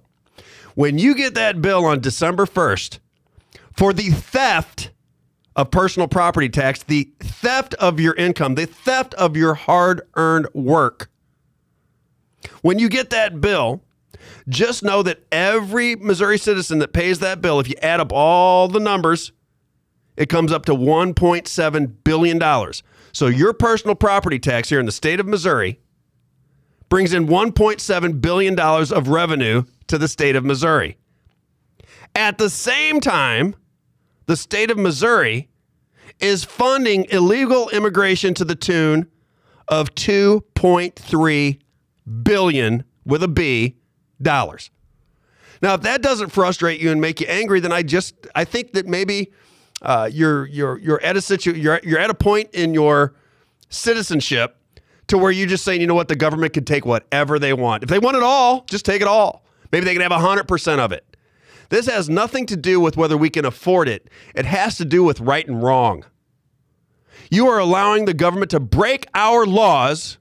When 0.74 0.98
you 0.98 1.14
get 1.14 1.34
that 1.34 1.60
bill 1.60 1.84
on 1.84 2.00
December 2.00 2.46
1st 2.46 3.00
for 3.76 3.92
the 3.92 4.10
theft 4.10 4.90
of 5.56 5.70
personal 5.70 6.08
property 6.08 6.48
tax, 6.48 6.82
the 6.82 7.10
theft 7.20 7.74
of 7.74 8.00
your 8.00 8.14
income, 8.14 8.54
the 8.54 8.66
theft 8.66 9.14
of 9.14 9.36
your 9.36 9.54
hard 9.54 10.02
earned 10.14 10.48
work, 10.52 11.10
when 12.62 12.78
you 12.78 12.88
get 12.88 13.10
that 13.10 13.40
bill, 13.40 13.82
just 14.48 14.82
know 14.82 15.02
that 15.02 15.24
every 15.32 15.96
Missouri 15.96 16.38
citizen 16.38 16.78
that 16.78 16.92
pays 16.92 17.18
that 17.20 17.40
bill, 17.40 17.60
if 17.60 17.68
you 17.68 17.76
add 17.82 18.00
up 18.00 18.12
all 18.12 18.68
the 18.68 18.80
numbers, 18.80 19.32
it 20.16 20.28
comes 20.28 20.52
up 20.52 20.64
to 20.66 20.72
$1.7 20.72 21.92
billion. 22.04 22.72
So 23.12 23.26
your 23.26 23.52
personal 23.52 23.94
property 23.94 24.38
tax 24.38 24.68
here 24.68 24.80
in 24.80 24.86
the 24.86 24.92
state 24.92 25.20
of 25.20 25.26
Missouri 25.26 25.80
brings 26.88 27.12
in 27.12 27.26
$1.7 27.26 28.20
billion 28.20 28.58
of 28.58 29.08
revenue 29.08 29.64
to 29.88 29.98
the 29.98 30.08
state 30.08 30.36
of 30.36 30.44
Missouri. 30.44 30.96
At 32.14 32.38
the 32.38 32.50
same 32.50 33.00
time, 33.00 33.56
the 34.26 34.36
state 34.36 34.70
of 34.70 34.78
Missouri 34.78 35.48
is 36.20 36.44
funding 36.44 37.06
illegal 37.10 37.68
immigration 37.70 38.34
to 38.34 38.44
the 38.44 38.54
tune 38.54 39.10
of 39.68 39.94
2.3 39.94 41.58
billion 42.22 42.84
with 43.04 43.22
a 43.22 43.28
B 43.28 43.76
dollars. 44.20 44.70
Now, 45.62 45.74
if 45.74 45.82
that 45.82 46.02
doesn't 46.02 46.30
frustrate 46.30 46.80
you 46.80 46.90
and 46.90 47.00
make 47.00 47.20
you 47.20 47.26
angry, 47.26 47.60
then 47.60 47.72
I 47.72 47.82
just 47.82 48.14
I 48.34 48.44
think 48.44 48.72
that 48.72 48.86
maybe 48.86 49.32
uh, 49.82 50.08
you're 50.12 50.46
you're 50.46 50.78
you're 50.78 51.02
at 51.02 51.16
a 51.16 51.20
situ 51.20 51.52
you're 51.52 51.80
you're 51.82 51.98
at 51.98 52.10
a 52.10 52.14
point 52.14 52.50
in 52.52 52.74
your 52.74 53.14
citizenship 53.70 54.56
to 55.08 55.18
where 55.18 55.30
you're 55.30 55.48
just 55.48 55.64
saying, 55.64 55.80
you 55.80 55.86
know 55.86 55.94
what, 55.94 56.08
the 56.08 56.16
government 56.16 56.52
can 56.52 56.64
take 56.64 56.86
whatever 56.86 57.38
they 57.38 57.52
want. 57.52 57.82
If 57.82 57.88
they 57.88 57.98
want 57.98 58.16
it 58.16 58.22
all, 58.22 58.64
just 58.68 58.84
take 58.84 59.02
it 59.02 59.08
all. 59.08 59.44
Maybe 59.72 59.84
they 59.84 59.92
can 59.92 60.02
have 60.02 60.12
hundred 60.12 60.48
percent 60.48 60.80
of 60.80 60.92
it. 60.92 61.13
This 61.74 61.86
has 61.86 62.08
nothing 62.08 62.46
to 62.46 62.56
do 62.56 62.78
with 62.78 62.96
whether 62.96 63.16
we 63.16 63.28
can 63.28 63.44
afford 63.44 63.88
it. 63.88 64.08
It 64.36 64.46
has 64.46 64.76
to 64.76 64.84
do 64.84 65.02
with 65.02 65.18
right 65.18 65.44
and 65.44 65.60
wrong. 65.60 66.04
You 67.32 67.48
are 67.48 67.58
allowing 67.58 68.04
the 68.04 68.14
government 68.14 68.52
to 68.52 68.60
break 68.60 69.08
our 69.12 69.44
laws, 69.44 70.18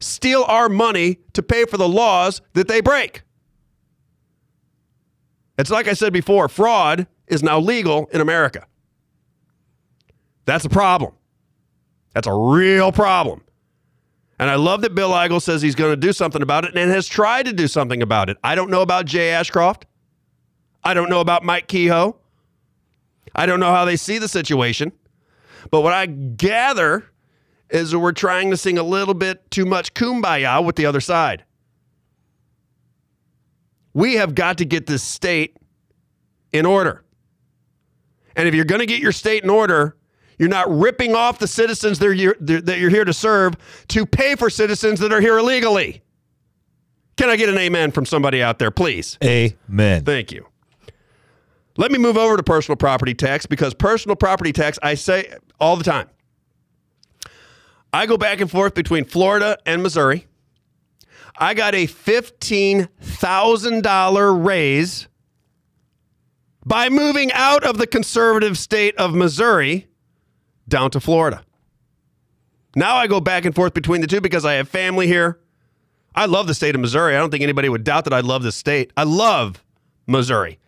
steal 0.00 0.42
our 0.48 0.68
money 0.68 1.20
to 1.34 1.42
pay 1.44 1.66
for 1.66 1.76
the 1.76 1.88
laws 1.88 2.42
that 2.54 2.66
they 2.66 2.80
break. 2.80 3.22
It's 5.56 5.70
like 5.70 5.86
I 5.86 5.92
said 5.92 6.12
before 6.12 6.48
fraud 6.48 7.06
is 7.28 7.44
now 7.44 7.60
legal 7.60 8.06
in 8.06 8.20
America. 8.20 8.66
That's 10.46 10.64
a 10.64 10.68
problem. 10.68 11.12
That's 12.12 12.26
a 12.26 12.34
real 12.34 12.90
problem. 12.90 13.44
And 14.40 14.50
I 14.50 14.56
love 14.56 14.80
that 14.80 14.96
Bill 14.96 15.10
Eigel 15.10 15.40
says 15.40 15.62
he's 15.62 15.76
going 15.76 15.92
to 15.92 15.96
do 15.96 16.12
something 16.12 16.42
about 16.42 16.64
it 16.64 16.76
and 16.76 16.90
has 16.90 17.06
tried 17.06 17.46
to 17.46 17.52
do 17.52 17.68
something 17.68 18.02
about 18.02 18.28
it. 18.30 18.36
I 18.42 18.56
don't 18.56 18.68
know 18.68 18.82
about 18.82 19.06
Jay 19.06 19.30
Ashcroft. 19.30 19.86
I 20.84 20.94
don't 20.94 21.08
know 21.08 21.20
about 21.20 21.44
Mike 21.44 21.68
Kehoe. 21.68 22.16
I 23.34 23.46
don't 23.46 23.60
know 23.60 23.72
how 23.72 23.84
they 23.84 23.96
see 23.96 24.18
the 24.18 24.28
situation. 24.28 24.92
But 25.70 25.82
what 25.82 25.92
I 25.92 26.06
gather 26.06 27.06
is 27.70 27.92
that 27.92 27.98
we're 27.98 28.12
trying 28.12 28.50
to 28.50 28.56
sing 28.56 28.78
a 28.78 28.82
little 28.82 29.14
bit 29.14 29.50
too 29.50 29.64
much 29.64 29.94
kumbaya 29.94 30.64
with 30.64 30.76
the 30.76 30.86
other 30.86 31.00
side. 31.00 31.44
We 33.94 34.14
have 34.14 34.34
got 34.34 34.58
to 34.58 34.64
get 34.64 34.86
this 34.86 35.02
state 35.02 35.56
in 36.52 36.66
order. 36.66 37.04
And 38.36 38.48
if 38.48 38.54
you're 38.54 38.64
going 38.64 38.80
to 38.80 38.86
get 38.86 39.00
your 39.00 39.12
state 39.12 39.44
in 39.44 39.50
order, 39.50 39.96
you're 40.38 40.48
not 40.48 40.70
ripping 40.70 41.14
off 41.14 41.38
the 41.38 41.46
citizens 41.46 41.98
that 41.98 42.16
you're, 42.16 42.36
that 42.40 42.78
you're 42.78 42.90
here 42.90 43.04
to 43.04 43.12
serve 43.12 43.54
to 43.88 44.06
pay 44.06 44.34
for 44.34 44.50
citizens 44.50 45.00
that 45.00 45.12
are 45.12 45.20
here 45.20 45.38
illegally. 45.38 46.02
Can 47.16 47.28
I 47.28 47.36
get 47.36 47.48
an 47.48 47.58
amen 47.58 47.92
from 47.92 48.06
somebody 48.06 48.42
out 48.42 48.58
there, 48.58 48.70
please? 48.70 49.18
Amen. 49.22 50.04
Thank 50.04 50.32
you. 50.32 50.46
Let 51.76 51.90
me 51.90 51.98
move 51.98 52.18
over 52.18 52.36
to 52.36 52.42
personal 52.42 52.76
property 52.76 53.14
tax 53.14 53.46
because 53.46 53.72
personal 53.74 54.16
property 54.16 54.52
tax, 54.52 54.78
I 54.82 54.94
say 54.94 55.34
all 55.58 55.76
the 55.76 55.84
time. 55.84 56.08
I 57.92 58.06
go 58.06 58.16
back 58.16 58.40
and 58.40 58.50
forth 58.50 58.74
between 58.74 59.04
Florida 59.04 59.58
and 59.66 59.82
Missouri. 59.82 60.26
I 61.38 61.54
got 61.54 61.74
a 61.74 61.86
$15,000 61.86 64.46
raise 64.46 65.08
by 66.64 66.88
moving 66.88 67.32
out 67.32 67.64
of 67.64 67.78
the 67.78 67.86
conservative 67.86 68.58
state 68.58 68.96
of 68.96 69.14
Missouri 69.14 69.88
down 70.68 70.90
to 70.92 71.00
Florida. 71.00 71.42
Now 72.76 72.96
I 72.96 73.06
go 73.06 73.20
back 73.20 73.44
and 73.44 73.54
forth 73.54 73.74
between 73.74 74.00
the 74.00 74.06
two 74.06 74.20
because 74.20 74.44
I 74.44 74.54
have 74.54 74.68
family 74.68 75.06
here. 75.06 75.38
I 76.14 76.26
love 76.26 76.46
the 76.46 76.54
state 76.54 76.74
of 76.74 76.80
Missouri. 76.80 77.16
I 77.16 77.18
don't 77.18 77.30
think 77.30 77.42
anybody 77.42 77.68
would 77.68 77.84
doubt 77.84 78.04
that 78.04 78.12
I 78.12 78.20
love 78.20 78.42
this 78.42 78.56
state. 78.56 78.92
I 78.96 79.04
love 79.04 79.64
Missouri. 80.06 80.58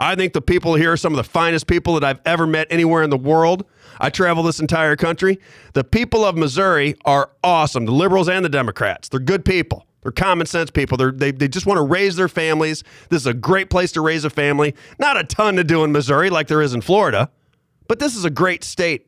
I 0.00 0.14
think 0.14 0.32
the 0.32 0.40
people 0.40 0.76
here 0.76 0.92
are 0.92 0.96
some 0.96 1.12
of 1.12 1.18
the 1.18 1.30
finest 1.30 1.66
people 1.66 1.92
that 1.94 2.02
I've 2.02 2.20
ever 2.24 2.46
met 2.46 2.66
anywhere 2.70 3.02
in 3.02 3.10
the 3.10 3.18
world. 3.18 3.66
I 4.00 4.08
travel 4.08 4.42
this 4.42 4.58
entire 4.58 4.96
country. 4.96 5.38
The 5.74 5.84
people 5.84 6.24
of 6.24 6.38
Missouri 6.38 6.96
are 7.04 7.30
awesome, 7.44 7.84
the 7.84 7.92
liberals 7.92 8.26
and 8.26 8.42
the 8.42 8.48
Democrats. 8.48 9.10
They're 9.10 9.20
good 9.20 9.44
people. 9.44 9.86
They're 10.02 10.10
common 10.10 10.46
sense 10.46 10.70
people. 10.70 10.96
They're, 10.96 11.12
they, 11.12 11.32
they 11.32 11.48
just 11.48 11.66
want 11.66 11.76
to 11.76 11.82
raise 11.84 12.16
their 12.16 12.28
families. 12.28 12.82
This 13.10 13.20
is 13.20 13.26
a 13.26 13.34
great 13.34 13.68
place 13.68 13.92
to 13.92 14.00
raise 14.00 14.24
a 14.24 14.30
family. 14.30 14.74
Not 14.98 15.18
a 15.18 15.24
ton 15.24 15.56
to 15.56 15.64
do 15.64 15.84
in 15.84 15.92
Missouri 15.92 16.30
like 16.30 16.48
there 16.48 16.62
is 16.62 16.72
in 16.72 16.80
Florida, 16.80 17.30
But 17.86 17.98
this 17.98 18.16
is 18.16 18.24
a 18.24 18.30
great 18.30 18.64
state. 18.64 19.06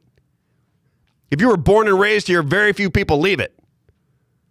If 1.31 1.41
you 1.41 1.49
were 1.49 1.57
born 1.57 1.89
and 1.89 1.99
raised 1.99 2.27
here, 2.27 2.43
very 2.43 2.75
few 2.75 2.91
people 2.91 3.19
leave 3.19 3.41
it. 3.41 3.59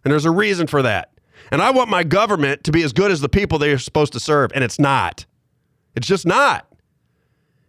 And 0.04 0.10
there's 0.10 0.24
a 0.24 0.32
reason 0.32 0.66
for 0.66 0.82
that. 0.82 1.12
And 1.52 1.62
I 1.62 1.70
want 1.70 1.88
my 1.88 2.02
government 2.02 2.64
to 2.64 2.72
be 2.72 2.82
as 2.82 2.92
good 2.92 3.12
as 3.12 3.20
the 3.20 3.28
people 3.28 3.58
they're 3.58 3.78
supposed 3.78 4.12
to 4.14 4.20
serve, 4.20 4.50
and 4.54 4.64
it's 4.64 4.80
not. 4.80 5.26
It's 5.94 6.06
just 6.06 6.26
not. 6.26 6.66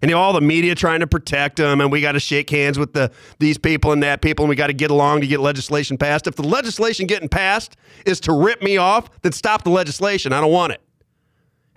And 0.02 0.10
you 0.10 0.16
know, 0.16 0.22
all 0.22 0.34
the 0.34 0.42
media 0.42 0.76
trying 0.76 1.00
to 1.00 1.08
protect 1.08 1.56
them, 1.56 1.80
and 1.80 1.90
we 1.90 2.02
got 2.02 2.12
to 2.12 2.20
shake 2.20 2.50
hands 2.50 2.78
with 2.78 2.92
the 2.92 3.10
these 3.40 3.58
people 3.58 3.94
and 3.94 4.04
that 4.04 4.22
people, 4.22 4.44
and 4.44 4.50
we 4.50 4.56
got 4.56 4.68
to 4.68 4.74
get 4.74 4.92
along 4.92 5.22
to 5.22 5.28
get 5.28 5.40
legislation 5.40 5.98
passed. 5.98 6.28
If 6.28 6.36
the 6.36 6.44
legislation 6.44 7.08
getting 7.08 7.30
passed 7.30 7.78
is 8.06 8.20
to 8.22 8.34
rip 8.34 8.62
me 8.62 8.76
off, 8.76 9.10
then 9.22 9.32
stop 9.32 9.64
the 9.64 9.70
legislation. 9.70 10.34
I 10.34 10.42
don't 10.42 10.52
want 10.52 10.74
it, 10.74 10.82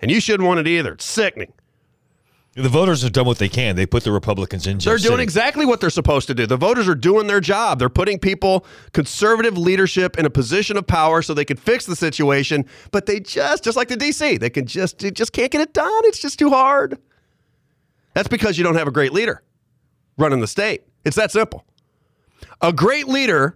and 0.01 0.11
you 0.11 0.19
shouldn't 0.19 0.45
want 0.45 0.59
it 0.59 0.67
either. 0.67 0.93
It's 0.93 1.05
sickening. 1.05 1.53
The 2.57 2.69
voters 2.69 3.03
have 3.03 3.11
done 3.11 3.27
what 3.27 3.37
they 3.37 3.49
can. 3.49 3.75
They 3.75 3.85
put 3.85 4.03
the 4.03 4.11
Republicans 4.11 4.65
in. 4.65 4.79
They're 4.79 4.97
doing 4.97 5.19
exactly 5.19 5.63
what 5.63 5.79
they're 5.79 5.91
supposed 5.91 6.25
to 6.25 6.33
do. 6.33 6.47
The 6.47 6.57
voters 6.57 6.87
are 6.87 6.95
doing 6.95 7.27
their 7.27 7.39
job. 7.39 7.77
They're 7.77 7.87
putting 7.87 8.17
people, 8.17 8.65
conservative 8.93 9.55
leadership, 9.55 10.17
in 10.17 10.25
a 10.25 10.29
position 10.31 10.75
of 10.75 10.87
power 10.87 11.21
so 11.21 11.35
they 11.35 11.45
can 11.45 11.57
fix 11.57 11.85
the 11.85 11.95
situation. 11.95 12.65
But 12.89 13.05
they 13.05 13.19
just, 13.19 13.63
just 13.63 13.77
like 13.77 13.89
the 13.89 13.95
DC, 13.95 14.39
they 14.39 14.49
can 14.49 14.65
just, 14.65 14.97
they 14.97 15.11
just 15.11 15.33
can't 15.33 15.51
get 15.51 15.61
it 15.61 15.73
done. 15.73 16.01
It's 16.05 16.17
just 16.17 16.39
too 16.39 16.49
hard. 16.49 16.97
That's 18.15 18.27
because 18.27 18.57
you 18.57 18.63
don't 18.63 18.75
have 18.75 18.87
a 18.87 18.91
great 18.91 19.13
leader 19.13 19.43
running 20.17 20.39
the 20.39 20.47
state. 20.47 20.81
It's 21.05 21.15
that 21.15 21.31
simple. 21.31 21.63
A 22.61 22.73
great 22.73 23.07
leader 23.07 23.55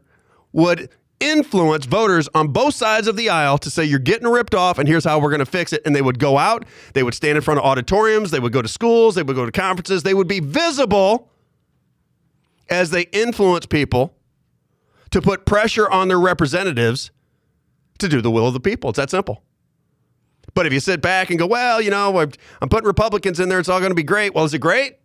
would 0.53 0.89
influence 1.21 1.85
voters 1.85 2.27
on 2.33 2.49
both 2.49 2.73
sides 2.73 3.07
of 3.07 3.15
the 3.15 3.29
aisle 3.29 3.57
to 3.59 3.69
say 3.69 3.85
you're 3.85 3.99
getting 3.99 4.27
ripped 4.27 4.55
off 4.55 4.79
and 4.79 4.87
here's 4.87 5.05
how 5.05 5.19
we're 5.19 5.29
going 5.29 5.39
to 5.39 5.45
fix 5.45 5.71
it. 5.71 5.81
And 5.85 5.95
they 5.95 6.01
would 6.01 6.19
go 6.19 6.37
out 6.37 6.65
they 6.93 7.03
would 7.03 7.13
stand 7.13 7.37
in 7.37 7.41
front 7.41 7.59
of 7.59 7.65
auditoriums 7.65 8.31
they 8.31 8.39
would 8.39 8.51
go 8.51 8.61
to 8.61 8.67
schools 8.67 9.15
they 9.15 9.23
would 9.23 9.35
go 9.35 9.45
to 9.45 9.51
conferences 9.51 10.03
they 10.03 10.13
would 10.13 10.27
be 10.27 10.39
visible 10.39 11.29
as 12.69 12.89
they 12.89 13.03
influence 13.11 13.65
people 13.65 14.15
to 15.11 15.21
put 15.21 15.45
pressure 15.45 15.89
on 15.89 16.07
their 16.07 16.19
representatives 16.19 17.11
to 17.99 18.07
do 18.07 18.21
the 18.21 18.31
will 18.31 18.47
of 18.47 18.53
the 18.53 18.59
people. 18.59 18.89
It's 18.89 18.97
that 18.97 19.09
simple. 19.09 19.43
But 20.53 20.65
if 20.65 20.73
you 20.73 20.79
sit 20.79 21.01
back 21.01 21.29
and 21.29 21.37
go 21.39 21.45
well 21.47 21.79
you 21.81 21.91
know 21.91 22.19
i'm 22.61 22.69
putting 22.69 22.87
republicans 22.87 23.39
in 23.39 23.47
there 23.47 23.59
it's 23.59 23.69
all 23.69 23.79
going 23.79 23.91
to 23.91 23.95
be 23.95 24.03
great. 24.03 24.33
Well 24.33 24.43
is 24.45 24.53
it 24.53 24.59
great 24.59 24.97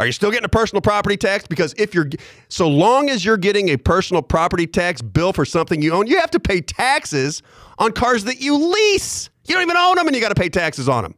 are 0.00 0.06
you 0.06 0.12
still 0.12 0.30
getting 0.30 0.46
a 0.46 0.48
personal 0.48 0.80
property 0.80 1.18
tax? 1.18 1.46
Because 1.46 1.74
if 1.76 1.94
you're, 1.94 2.08
so 2.48 2.66
long 2.66 3.10
as 3.10 3.22
you're 3.22 3.36
getting 3.36 3.68
a 3.68 3.76
personal 3.76 4.22
property 4.22 4.66
tax 4.66 5.02
bill 5.02 5.34
for 5.34 5.44
something 5.44 5.82
you 5.82 5.92
own, 5.92 6.06
you 6.06 6.18
have 6.18 6.30
to 6.30 6.40
pay 6.40 6.62
taxes 6.62 7.42
on 7.78 7.92
cars 7.92 8.24
that 8.24 8.40
you 8.40 8.56
lease. 8.56 9.28
You 9.44 9.54
don't 9.54 9.62
even 9.62 9.76
own 9.76 9.96
them 9.96 10.06
and 10.06 10.16
you 10.16 10.22
got 10.22 10.30
to 10.30 10.34
pay 10.34 10.48
taxes 10.48 10.88
on 10.88 11.02
them. 11.02 11.14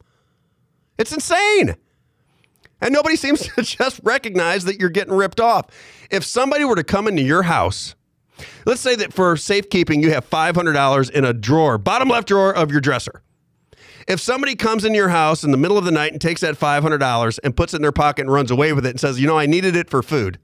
It's 0.99 1.13
insane. 1.13 1.77
And 2.81 2.93
nobody 2.93 3.15
seems 3.25 3.43
to 3.55 3.63
just 3.63 4.01
recognize 4.03 4.65
that 4.65 4.81
you're 4.81 4.91
getting 4.91 5.15
ripped 5.15 5.39
off. 5.39 5.67
If 6.11 6.25
somebody 6.25 6.65
were 6.65 6.75
to 6.75 6.83
come 6.83 7.07
into 7.07 7.23
your 7.23 7.45
house, 7.45 7.95
let's 8.67 8.81
say 8.81 8.97
that 8.97 9.13
for 9.13 9.37
safekeeping, 9.37 10.03
you 10.03 10.11
have 10.11 10.29
$500 10.29 11.11
in 11.13 11.25
a 11.25 11.33
drawer, 11.33 11.79
bottom 11.79 12.09
left 12.09 12.27
drawer 12.27 12.53
of 12.53 12.73
your 12.73 12.81
dresser. 12.81 13.23
If 14.09 14.20
somebody 14.20 14.55
comes 14.55 14.85
in 14.85 14.95
your 14.95 15.09
house 15.09 15.45
in 15.45 15.51
the 15.51 15.57
middle 15.57 15.79
of 15.79 15.85
the 15.85 15.91
night 15.91 16.12
and 16.12 16.20
takes 16.20 16.41
that 16.41 16.57
$500 16.57 17.39
and 17.45 17.57
puts 17.57 17.73
it 17.73 17.77
in 17.77 17.83
their 17.83 17.93
pocket 17.93 18.23
and 18.23 18.33
runs 18.33 18.51
away 18.51 18.73
with 18.73 18.87
it 18.87 18.91
and 18.91 19.01
says, 19.01 19.20
you 19.20 19.27
know, 19.27 19.39
I 19.39 19.47
needed 19.47 19.77
it 19.77 19.91
for 19.91 20.03
food, 20.03 20.39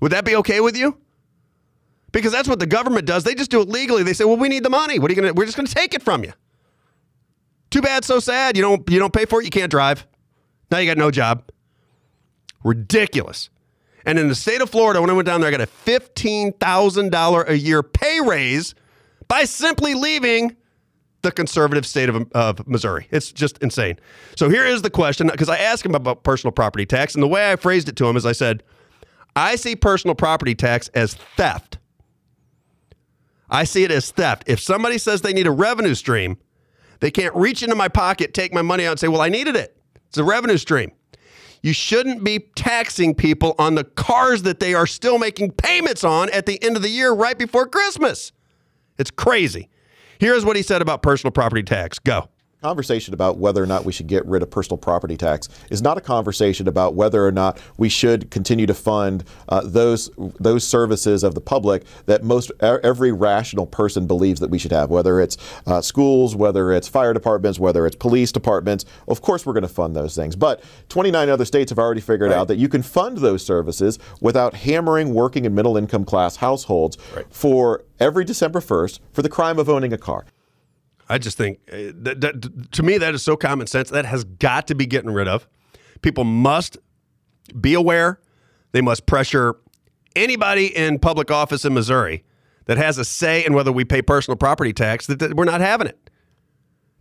would 0.00 0.12
that 0.12 0.24
be 0.24 0.36
okay 0.36 0.60
with 0.60 0.76
you? 0.76 0.98
Because 2.12 2.32
that's 2.32 2.48
what 2.48 2.60
the 2.60 2.66
government 2.66 3.06
does. 3.06 3.24
They 3.24 3.34
just 3.34 3.50
do 3.50 3.60
it 3.60 3.68
legally. 3.68 4.02
They 4.02 4.12
say, 4.12 4.24
well, 4.24 4.36
we 4.36 4.48
need 4.48 4.64
the 4.64 4.70
money. 4.70 4.98
What 4.98 5.10
are 5.10 5.14
you 5.14 5.20
going 5.20 5.34
to, 5.34 5.38
we're 5.38 5.44
just 5.44 5.56
going 5.56 5.66
to 5.66 5.74
take 5.74 5.94
it 5.94 6.02
from 6.02 6.24
you. 6.24 6.32
Too 7.70 7.82
bad, 7.82 8.04
so 8.04 8.20
sad. 8.20 8.56
You 8.56 8.62
don't, 8.62 8.88
you 8.88 8.98
don't 8.98 9.12
pay 9.12 9.26
for 9.26 9.40
it, 9.40 9.44
you 9.44 9.50
can't 9.50 9.70
drive. 9.70 10.06
Now 10.70 10.78
you 10.78 10.86
got 10.86 10.98
no 10.98 11.10
job. 11.10 11.50
Ridiculous. 12.64 13.50
And 14.04 14.18
in 14.18 14.28
the 14.28 14.34
state 14.34 14.60
of 14.60 14.70
Florida, 14.70 15.00
when 15.00 15.10
I 15.10 15.12
went 15.12 15.26
down 15.26 15.40
there, 15.40 15.48
I 15.48 15.50
got 15.50 15.60
a 15.60 15.66
$15,000 15.66 17.48
a 17.48 17.58
year 17.58 17.82
pay 17.82 18.20
raise 18.20 18.74
by 19.28 19.44
simply 19.44 19.94
leaving 19.94 20.56
the 21.26 21.32
conservative 21.32 21.84
state 21.84 22.08
of, 22.08 22.30
of 22.32 22.66
Missouri. 22.68 23.08
It's 23.10 23.32
just 23.32 23.58
insane. 23.58 23.98
So 24.36 24.48
here 24.48 24.64
is 24.64 24.82
the 24.82 24.90
question 24.90 25.26
because 25.26 25.48
I 25.48 25.58
asked 25.58 25.84
him 25.84 25.94
about 25.94 26.22
personal 26.22 26.52
property 26.52 26.86
tax, 26.86 27.14
and 27.14 27.22
the 27.22 27.28
way 27.28 27.50
I 27.50 27.56
phrased 27.56 27.88
it 27.88 27.96
to 27.96 28.06
him 28.06 28.16
is 28.16 28.24
I 28.24 28.32
said, 28.32 28.62
I 29.34 29.56
see 29.56 29.74
personal 29.74 30.14
property 30.14 30.54
tax 30.54 30.88
as 30.88 31.14
theft. 31.14 31.78
I 33.50 33.64
see 33.64 33.84
it 33.84 33.90
as 33.90 34.10
theft. 34.10 34.44
If 34.46 34.60
somebody 34.60 34.98
says 34.98 35.20
they 35.20 35.32
need 35.32 35.46
a 35.46 35.52
revenue 35.52 35.94
stream, 35.94 36.38
they 37.00 37.10
can't 37.10 37.34
reach 37.34 37.62
into 37.62 37.74
my 37.74 37.88
pocket, 37.88 38.32
take 38.32 38.54
my 38.54 38.62
money 38.62 38.86
out, 38.86 38.92
and 38.92 39.00
say, 39.00 39.08
Well, 39.08 39.20
I 39.20 39.28
needed 39.28 39.56
it. 39.56 39.76
It's 40.08 40.18
a 40.18 40.24
revenue 40.24 40.56
stream. 40.56 40.92
You 41.62 41.72
shouldn't 41.72 42.22
be 42.22 42.38
taxing 42.54 43.14
people 43.14 43.56
on 43.58 43.74
the 43.74 43.82
cars 43.84 44.42
that 44.42 44.60
they 44.60 44.74
are 44.74 44.86
still 44.86 45.18
making 45.18 45.52
payments 45.52 46.04
on 46.04 46.30
at 46.30 46.46
the 46.46 46.62
end 46.62 46.76
of 46.76 46.82
the 46.82 46.88
year 46.88 47.12
right 47.12 47.36
before 47.36 47.66
Christmas. 47.66 48.30
It's 48.98 49.10
crazy. 49.10 49.68
Here's 50.18 50.44
what 50.44 50.56
he 50.56 50.62
said 50.62 50.82
about 50.82 51.02
personal 51.02 51.32
property 51.32 51.62
tax. 51.62 51.98
Go. 51.98 52.28
Conversation 52.62 53.12
about 53.12 53.36
whether 53.36 53.62
or 53.62 53.66
not 53.66 53.84
we 53.84 53.92
should 53.92 54.06
get 54.06 54.24
rid 54.24 54.42
of 54.42 54.50
personal 54.50 54.78
property 54.78 55.14
tax 55.14 55.46
is 55.70 55.82
not 55.82 55.98
a 55.98 56.00
conversation 56.00 56.66
about 56.66 56.94
whether 56.94 57.26
or 57.26 57.30
not 57.30 57.60
we 57.76 57.90
should 57.90 58.30
continue 58.30 58.64
to 58.64 58.72
fund 58.72 59.24
uh, 59.50 59.60
those 59.62 60.08
those 60.40 60.66
services 60.66 61.22
of 61.22 61.34
the 61.34 61.40
public 61.40 61.84
that 62.06 62.24
most 62.24 62.50
every 62.60 63.12
rational 63.12 63.66
person 63.66 64.06
believes 64.06 64.40
that 64.40 64.48
we 64.48 64.58
should 64.58 64.72
have. 64.72 64.88
Whether 64.88 65.20
it's 65.20 65.36
uh, 65.66 65.82
schools, 65.82 66.34
whether 66.34 66.72
it's 66.72 66.88
fire 66.88 67.12
departments, 67.12 67.58
whether 67.58 67.86
it's 67.86 67.94
police 67.94 68.32
departments. 68.32 68.86
Of 69.06 69.20
course, 69.20 69.44
we're 69.44 69.52
going 69.52 69.62
to 69.62 69.68
fund 69.68 69.94
those 69.94 70.16
things. 70.16 70.34
But 70.34 70.64
29 70.88 71.28
other 71.28 71.44
states 71.44 71.70
have 71.70 71.78
already 71.78 72.00
figured 72.00 72.30
right. 72.30 72.38
out 72.38 72.48
that 72.48 72.56
you 72.56 72.70
can 72.70 72.82
fund 72.82 73.18
those 73.18 73.44
services 73.44 73.98
without 74.22 74.54
hammering 74.54 75.12
working 75.12 75.44
and 75.44 75.54
middle 75.54 75.76
income 75.76 76.06
class 76.06 76.36
households 76.36 76.96
right. 77.14 77.26
for 77.28 77.84
every 78.00 78.24
December 78.24 78.60
1st 78.60 79.00
for 79.12 79.20
the 79.20 79.28
crime 79.28 79.58
of 79.58 79.68
owning 79.68 79.92
a 79.92 79.98
car. 79.98 80.24
I 81.08 81.18
just 81.18 81.36
think 81.36 81.60
uh, 81.72 81.92
that, 81.94 82.20
that, 82.20 82.72
to 82.72 82.82
me 82.82 82.98
that 82.98 83.14
is 83.14 83.22
so 83.22 83.36
common 83.36 83.66
sense. 83.66 83.90
That 83.90 84.06
has 84.06 84.24
got 84.24 84.66
to 84.68 84.74
be 84.74 84.86
getting 84.86 85.10
rid 85.10 85.28
of. 85.28 85.46
People 86.02 86.24
must 86.24 86.78
be 87.60 87.74
aware. 87.74 88.20
They 88.72 88.80
must 88.80 89.06
pressure 89.06 89.56
anybody 90.14 90.74
in 90.76 90.98
public 90.98 91.30
office 91.30 91.64
in 91.64 91.74
Missouri 91.74 92.24
that 92.66 92.76
has 92.78 92.98
a 92.98 93.04
say 93.04 93.44
in 93.44 93.54
whether 93.54 93.72
we 93.72 93.84
pay 93.84 94.02
personal 94.02 94.36
property 94.36 94.72
tax 94.72 95.06
that, 95.06 95.18
that 95.20 95.34
we're 95.34 95.44
not 95.44 95.60
having 95.60 95.86
it. 95.86 96.10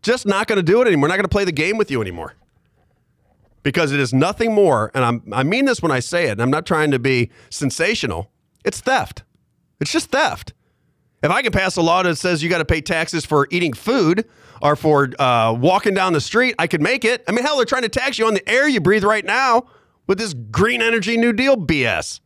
Just 0.02 0.26
not 0.28 0.48
going 0.48 0.58
to 0.58 0.64
do 0.64 0.82
it 0.82 0.88
anymore. 0.88 1.04
We're 1.04 1.08
not 1.10 1.16
going 1.16 1.24
to 1.24 1.30
play 1.30 1.46
the 1.46 1.52
game 1.52 1.78
with 1.78 1.90
you 1.90 2.02
anymore. 2.02 2.36
Because 3.64 3.92
it 3.92 4.00
is 4.00 4.14
nothing 4.14 4.54
more, 4.54 4.92
and 4.94 5.04
I'm, 5.04 5.24
I 5.34 5.42
mean 5.42 5.66
this 5.66 5.82
when 5.82 5.92
I 5.92 6.00
say 6.00 6.28
it, 6.28 6.34
and 6.34 6.42
I'm 6.42 6.52
not 6.52 6.68
trying 6.68 6.92
to 6.92 7.00
be 7.00 7.32
sensational. 7.50 8.32
It's 8.64 8.80
theft. 8.80 9.24
It's 9.80 9.92
just 9.92 10.12
theft. 10.12 10.54
If 11.26 11.32
I 11.32 11.42
can 11.42 11.52
pass 11.52 11.76
a 11.76 11.82
law 11.82 12.04
that 12.04 12.18
says 12.18 12.44
you 12.44 12.50
got 12.50 12.60
to 12.60 12.66
pay 12.66 12.82
taxes 12.82 13.26
for 13.26 13.48
eating 13.50 13.74
food 13.74 14.30
or 14.62 14.76
for 14.76 15.10
uh, 15.18 15.54
walking 15.60 15.96
down 15.96 16.14
the 16.14 16.22
street, 16.22 16.54
I 16.60 16.68
could 16.68 16.84
make 16.84 17.04
it. 17.04 17.24
I 17.28 17.32
mean, 17.32 17.44
hell, 17.44 17.56
they're 17.56 17.66
trying 17.66 17.82
to 17.82 17.90
tax 17.90 18.20
you 18.20 18.28
on 18.28 18.36
the 18.36 18.48
air 18.48 18.68
you 18.70 18.80
breathe 18.80 19.04
right 19.04 19.26
now 19.26 19.64
with 20.06 20.20
this 20.20 20.36
green 20.36 20.84
energy 20.84 21.18
New 21.18 21.34
Deal 21.34 21.58
BS. 21.58 22.20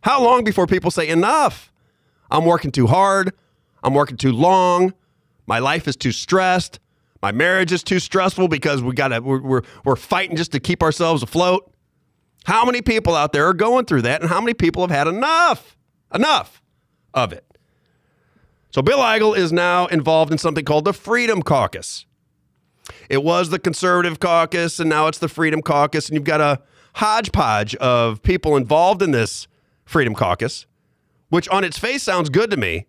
How 0.00 0.22
long 0.24 0.42
before 0.42 0.66
people 0.66 0.90
say, 0.90 1.06
enough? 1.06 1.70
I'm 2.30 2.46
working 2.46 2.70
too 2.70 2.86
hard. 2.86 3.34
I'm 3.82 3.92
working 3.92 4.16
too 4.16 4.32
long. 4.32 4.94
My 5.46 5.58
life 5.58 5.86
is 5.86 5.96
too 5.96 6.12
stressed. 6.12 6.80
My 7.20 7.30
marriage 7.30 7.72
is 7.72 7.82
too 7.82 7.98
stressful 7.98 8.48
because 8.48 8.82
we 8.82 8.94
got 8.94 9.08
to 9.08 9.20
we're, 9.20 9.42
we're, 9.42 9.62
we're 9.84 9.96
fighting 9.96 10.36
just 10.38 10.52
to 10.52 10.60
keep 10.60 10.82
ourselves 10.82 11.22
afloat. 11.22 11.70
How 12.44 12.64
many 12.64 12.80
people 12.80 13.14
out 13.14 13.34
there 13.34 13.46
are 13.46 13.54
going 13.54 13.84
through 13.84 14.02
that, 14.02 14.22
and 14.22 14.30
how 14.30 14.40
many 14.40 14.54
people 14.54 14.82
have 14.82 14.90
had 14.90 15.08
enough? 15.08 15.76
Enough 16.14 16.62
of 17.14 17.32
it. 17.32 17.44
So 18.70 18.82
Bill 18.82 18.98
Eigel 18.98 19.36
is 19.36 19.52
now 19.52 19.86
involved 19.86 20.32
in 20.32 20.38
something 20.38 20.64
called 20.64 20.84
the 20.84 20.92
Freedom 20.92 21.42
Caucus. 21.42 22.06
It 23.08 23.22
was 23.22 23.50
the 23.50 23.58
Conservative 23.58 24.20
Caucus, 24.20 24.80
and 24.80 24.90
now 24.90 25.06
it's 25.06 25.18
the 25.18 25.28
Freedom 25.28 25.62
Caucus, 25.62 26.08
and 26.08 26.14
you've 26.14 26.24
got 26.24 26.40
a 26.40 26.60
hodgepodge 26.96 27.74
of 27.76 28.22
people 28.22 28.56
involved 28.56 29.00
in 29.00 29.12
this 29.12 29.46
Freedom 29.84 30.14
Caucus, 30.14 30.66
which 31.28 31.48
on 31.48 31.64
its 31.64 31.78
face 31.78 32.02
sounds 32.02 32.28
good 32.28 32.50
to 32.50 32.56
me, 32.56 32.86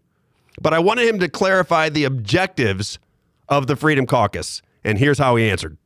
but 0.59 0.73
I 0.73 0.79
wanted 0.79 1.07
him 1.07 1.19
to 1.19 1.29
clarify 1.29 1.89
the 1.89 2.03
objectives 2.03 2.99
of 3.47 3.67
the 3.67 3.75
Freedom 3.75 4.05
Caucus, 4.05 4.61
and 4.83 4.97
here's 4.97 5.19
how 5.19 5.35
he 5.35 5.49
answered. 5.49 5.77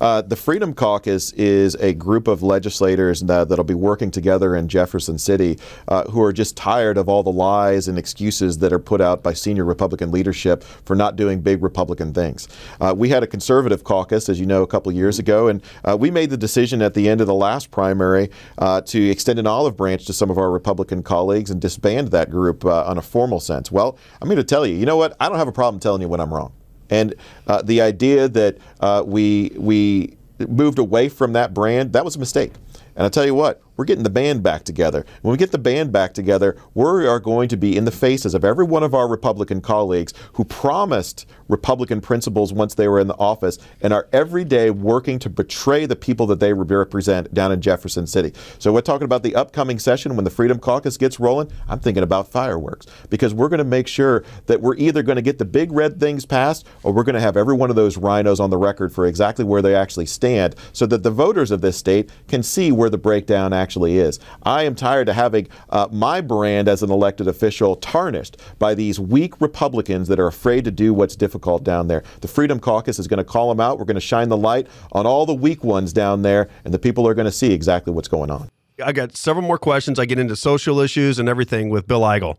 Uh, 0.00 0.22
the 0.22 0.36
Freedom 0.36 0.72
Caucus 0.72 1.32
is 1.32 1.74
a 1.76 1.92
group 1.94 2.28
of 2.28 2.42
legislators 2.42 3.20
that, 3.22 3.48
that'll 3.48 3.64
be 3.64 3.74
working 3.74 4.10
together 4.10 4.54
in 4.54 4.68
Jefferson 4.68 5.18
City 5.18 5.58
uh, 5.88 6.04
who 6.04 6.22
are 6.22 6.32
just 6.32 6.56
tired 6.56 6.96
of 6.96 7.08
all 7.08 7.22
the 7.22 7.32
lies 7.32 7.88
and 7.88 7.98
excuses 7.98 8.58
that 8.58 8.72
are 8.72 8.78
put 8.78 9.00
out 9.00 9.22
by 9.22 9.32
senior 9.32 9.64
Republican 9.64 10.10
leadership 10.10 10.62
for 10.62 10.94
not 10.94 11.16
doing 11.16 11.40
big 11.40 11.62
Republican 11.62 12.12
things. 12.12 12.48
Uh, 12.80 12.94
we 12.96 13.08
had 13.08 13.22
a 13.22 13.26
conservative 13.26 13.84
caucus, 13.84 14.28
as 14.28 14.38
you 14.38 14.46
know, 14.46 14.62
a 14.62 14.66
couple 14.66 14.92
years 14.92 15.18
ago, 15.18 15.48
and 15.48 15.62
uh, 15.84 15.96
we 15.96 16.10
made 16.10 16.30
the 16.30 16.36
decision 16.36 16.82
at 16.82 16.94
the 16.94 17.08
end 17.08 17.20
of 17.20 17.26
the 17.26 17.34
last 17.34 17.70
primary 17.70 18.30
uh, 18.58 18.80
to 18.82 19.10
extend 19.10 19.38
an 19.38 19.46
olive 19.46 19.76
branch 19.76 20.06
to 20.06 20.12
some 20.12 20.30
of 20.30 20.38
our 20.38 20.50
Republican 20.50 21.02
colleagues 21.02 21.50
and 21.50 21.60
disband 21.60 22.08
that 22.08 22.30
group 22.30 22.64
on 22.64 22.98
a 22.98 23.02
formal 23.02 23.40
sense. 23.40 23.72
Well, 23.72 23.98
I'm 24.20 24.28
going 24.28 24.36
to 24.36 24.44
tell 24.44 24.66
you, 24.66 24.74
you 24.74 24.86
know 24.86 24.96
what? 24.96 25.16
I 25.20 25.28
don't 25.28 25.38
have 25.38 25.48
a 25.48 25.52
problem 25.52 25.80
telling 25.80 26.02
you 26.02 26.08
when 26.08 26.20
I'm 26.20 26.32
wrong. 26.32 26.52
And 26.90 27.14
uh, 27.46 27.62
the 27.62 27.80
idea 27.80 28.28
that 28.28 28.58
uh, 28.80 29.02
we 29.06 29.52
we 29.56 30.16
moved 30.46 30.78
away 30.78 31.08
from 31.08 31.32
that 31.32 31.52
brand 31.52 31.92
that 31.92 32.04
was 32.04 32.16
a 32.16 32.18
mistake. 32.18 32.52
And 32.96 33.04
I 33.04 33.08
tell 33.08 33.26
you 33.26 33.34
what, 33.34 33.62
we're 33.78 33.84
getting 33.84 34.02
the 34.02 34.10
band 34.10 34.42
back 34.42 34.64
together. 34.64 35.06
When 35.22 35.30
we 35.30 35.38
get 35.38 35.52
the 35.52 35.58
band 35.58 35.92
back 35.92 36.12
together, 36.12 36.56
we 36.74 36.84
are 36.84 37.20
going 37.20 37.48
to 37.48 37.56
be 37.56 37.76
in 37.76 37.84
the 37.84 37.92
faces 37.92 38.34
of 38.34 38.44
every 38.44 38.64
one 38.64 38.82
of 38.82 38.92
our 38.92 39.08
Republican 39.08 39.60
colleagues 39.60 40.12
who 40.32 40.44
promised 40.44 41.26
Republican 41.46 42.00
principles 42.00 42.52
once 42.52 42.74
they 42.74 42.88
were 42.88 42.98
in 42.98 43.06
the 43.06 43.14
office 43.14 43.56
and 43.80 43.92
are 43.92 44.08
every 44.12 44.44
day 44.44 44.70
working 44.70 45.20
to 45.20 45.30
betray 45.30 45.86
the 45.86 45.94
people 45.94 46.26
that 46.26 46.40
they 46.40 46.52
represent 46.52 47.32
down 47.32 47.52
in 47.52 47.60
Jefferson 47.60 48.06
City. 48.06 48.32
So 48.58 48.72
we're 48.72 48.80
talking 48.80 49.04
about 49.04 49.22
the 49.22 49.36
upcoming 49.36 49.78
session 49.78 50.16
when 50.16 50.24
the 50.24 50.30
Freedom 50.30 50.58
Caucus 50.58 50.96
gets 50.96 51.20
rolling. 51.20 51.50
I'm 51.68 51.78
thinking 51.78 52.02
about 52.02 52.26
fireworks 52.28 52.86
because 53.10 53.32
we're 53.32 53.48
going 53.48 53.58
to 53.58 53.64
make 53.64 53.86
sure 53.86 54.24
that 54.46 54.60
we're 54.60 54.76
either 54.76 55.04
going 55.04 55.16
to 55.16 55.22
get 55.22 55.38
the 55.38 55.44
big 55.44 55.70
red 55.70 56.00
things 56.00 56.26
passed 56.26 56.66
or 56.82 56.92
we're 56.92 57.04
going 57.04 57.14
to 57.14 57.20
have 57.20 57.36
every 57.36 57.54
one 57.54 57.70
of 57.70 57.76
those 57.76 57.96
RINOs 57.96 58.40
on 58.40 58.50
the 58.50 58.58
record 58.58 58.92
for 58.92 59.06
exactly 59.06 59.44
where 59.44 59.62
they 59.62 59.76
actually 59.76 60.06
stand 60.06 60.56
so 60.72 60.84
that 60.86 61.04
the 61.04 61.12
voters 61.12 61.52
of 61.52 61.60
this 61.60 61.76
state 61.76 62.10
can 62.26 62.42
see 62.42 62.72
where 62.72 62.90
the 62.90 62.98
breakdown 62.98 63.52
actually 63.52 63.67
is. 63.76 64.18
I 64.42 64.64
am 64.64 64.74
tired 64.74 65.08
of 65.08 65.14
having 65.14 65.48
uh, 65.70 65.88
my 65.90 66.20
brand 66.20 66.68
as 66.68 66.82
an 66.82 66.90
elected 66.90 67.28
official 67.28 67.76
tarnished 67.76 68.38
by 68.58 68.74
these 68.74 68.98
weak 68.98 69.40
Republicans 69.40 70.08
that 70.08 70.18
are 70.18 70.26
afraid 70.26 70.64
to 70.64 70.70
do 70.70 70.94
what's 70.94 71.16
difficult 71.16 71.64
down 71.64 71.88
there. 71.88 72.02
The 72.20 72.28
Freedom 72.28 72.58
Caucus 72.58 72.98
is 72.98 73.06
going 73.06 73.18
to 73.18 73.24
call 73.24 73.48
them 73.48 73.60
out. 73.60 73.78
We're 73.78 73.84
going 73.84 73.94
to 73.94 74.00
shine 74.00 74.28
the 74.28 74.36
light 74.36 74.66
on 74.92 75.06
all 75.06 75.26
the 75.26 75.34
weak 75.34 75.62
ones 75.64 75.92
down 75.92 76.22
there, 76.22 76.48
and 76.64 76.72
the 76.72 76.78
people 76.78 77.06
are 77.06 77.14
going 77.14 77.26
to 77.26 77.32
see 77.32 77.52
exactly 77.52 77.92
what's 77.92 78.08
going 78.08 78.30
on. 78.30 78.48
I 78.84 78.92
got 78.92 79.16
several 79.16 79.44
more 79.44 79.58
questions. 79.58 79.98
I 79.98 80.04
get 80.04 80.18
into 80.18 80.36
social 80.36 80.80
issues 80.80 81.18
and 81.18 81.28
everything 81.28 81.68
with 81.68 81.86
Bill 81.86 82.02
Eigel. 82.02 82.36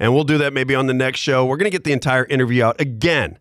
And 0.00 0.14
we'll 0.14 0.24
do 0.24 0.38
that 0.38 0.52
maybe 0.52 0.74
on 0.74 0.86
the 0.86 0.94
next 0.94 1.20
show. 1.20 1.44
We're 1.44 1.58
going 1.58 1.70
to 1.70 1.70
get 1.70 1.84
the 1.84 1.92
entire 1.92 2.24
interview 2.24 2.64
out 2.64 2.80
again. 2.80 3.38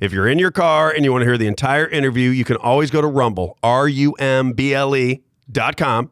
If 0.00 0.14
you're 0.14 0.26
in 0.26 0.38
your 0.38 0.50
car 0.50 0.90
and 0.90 1.04
you 1.04 1.12
want 1.12 1.22
to 1.22 1.26
hear 1.26 1.36
the 1.36 1.46
entire 1.46 1.86
interview, 1.86 2.30
you 2.30 2.42
can 2.42 2.56
always 2.56 2.90
go 2.90 3.02
to 3.02 3.06
Rumble, 3.06 3.58
R 3.62 3.86
U 3.86 4.12
M 4.12 4.52
B 4.52 4.72
L 4.72 4.96
E 4.96 5.22
dot 5.52 5.76
com. 5.76 6.10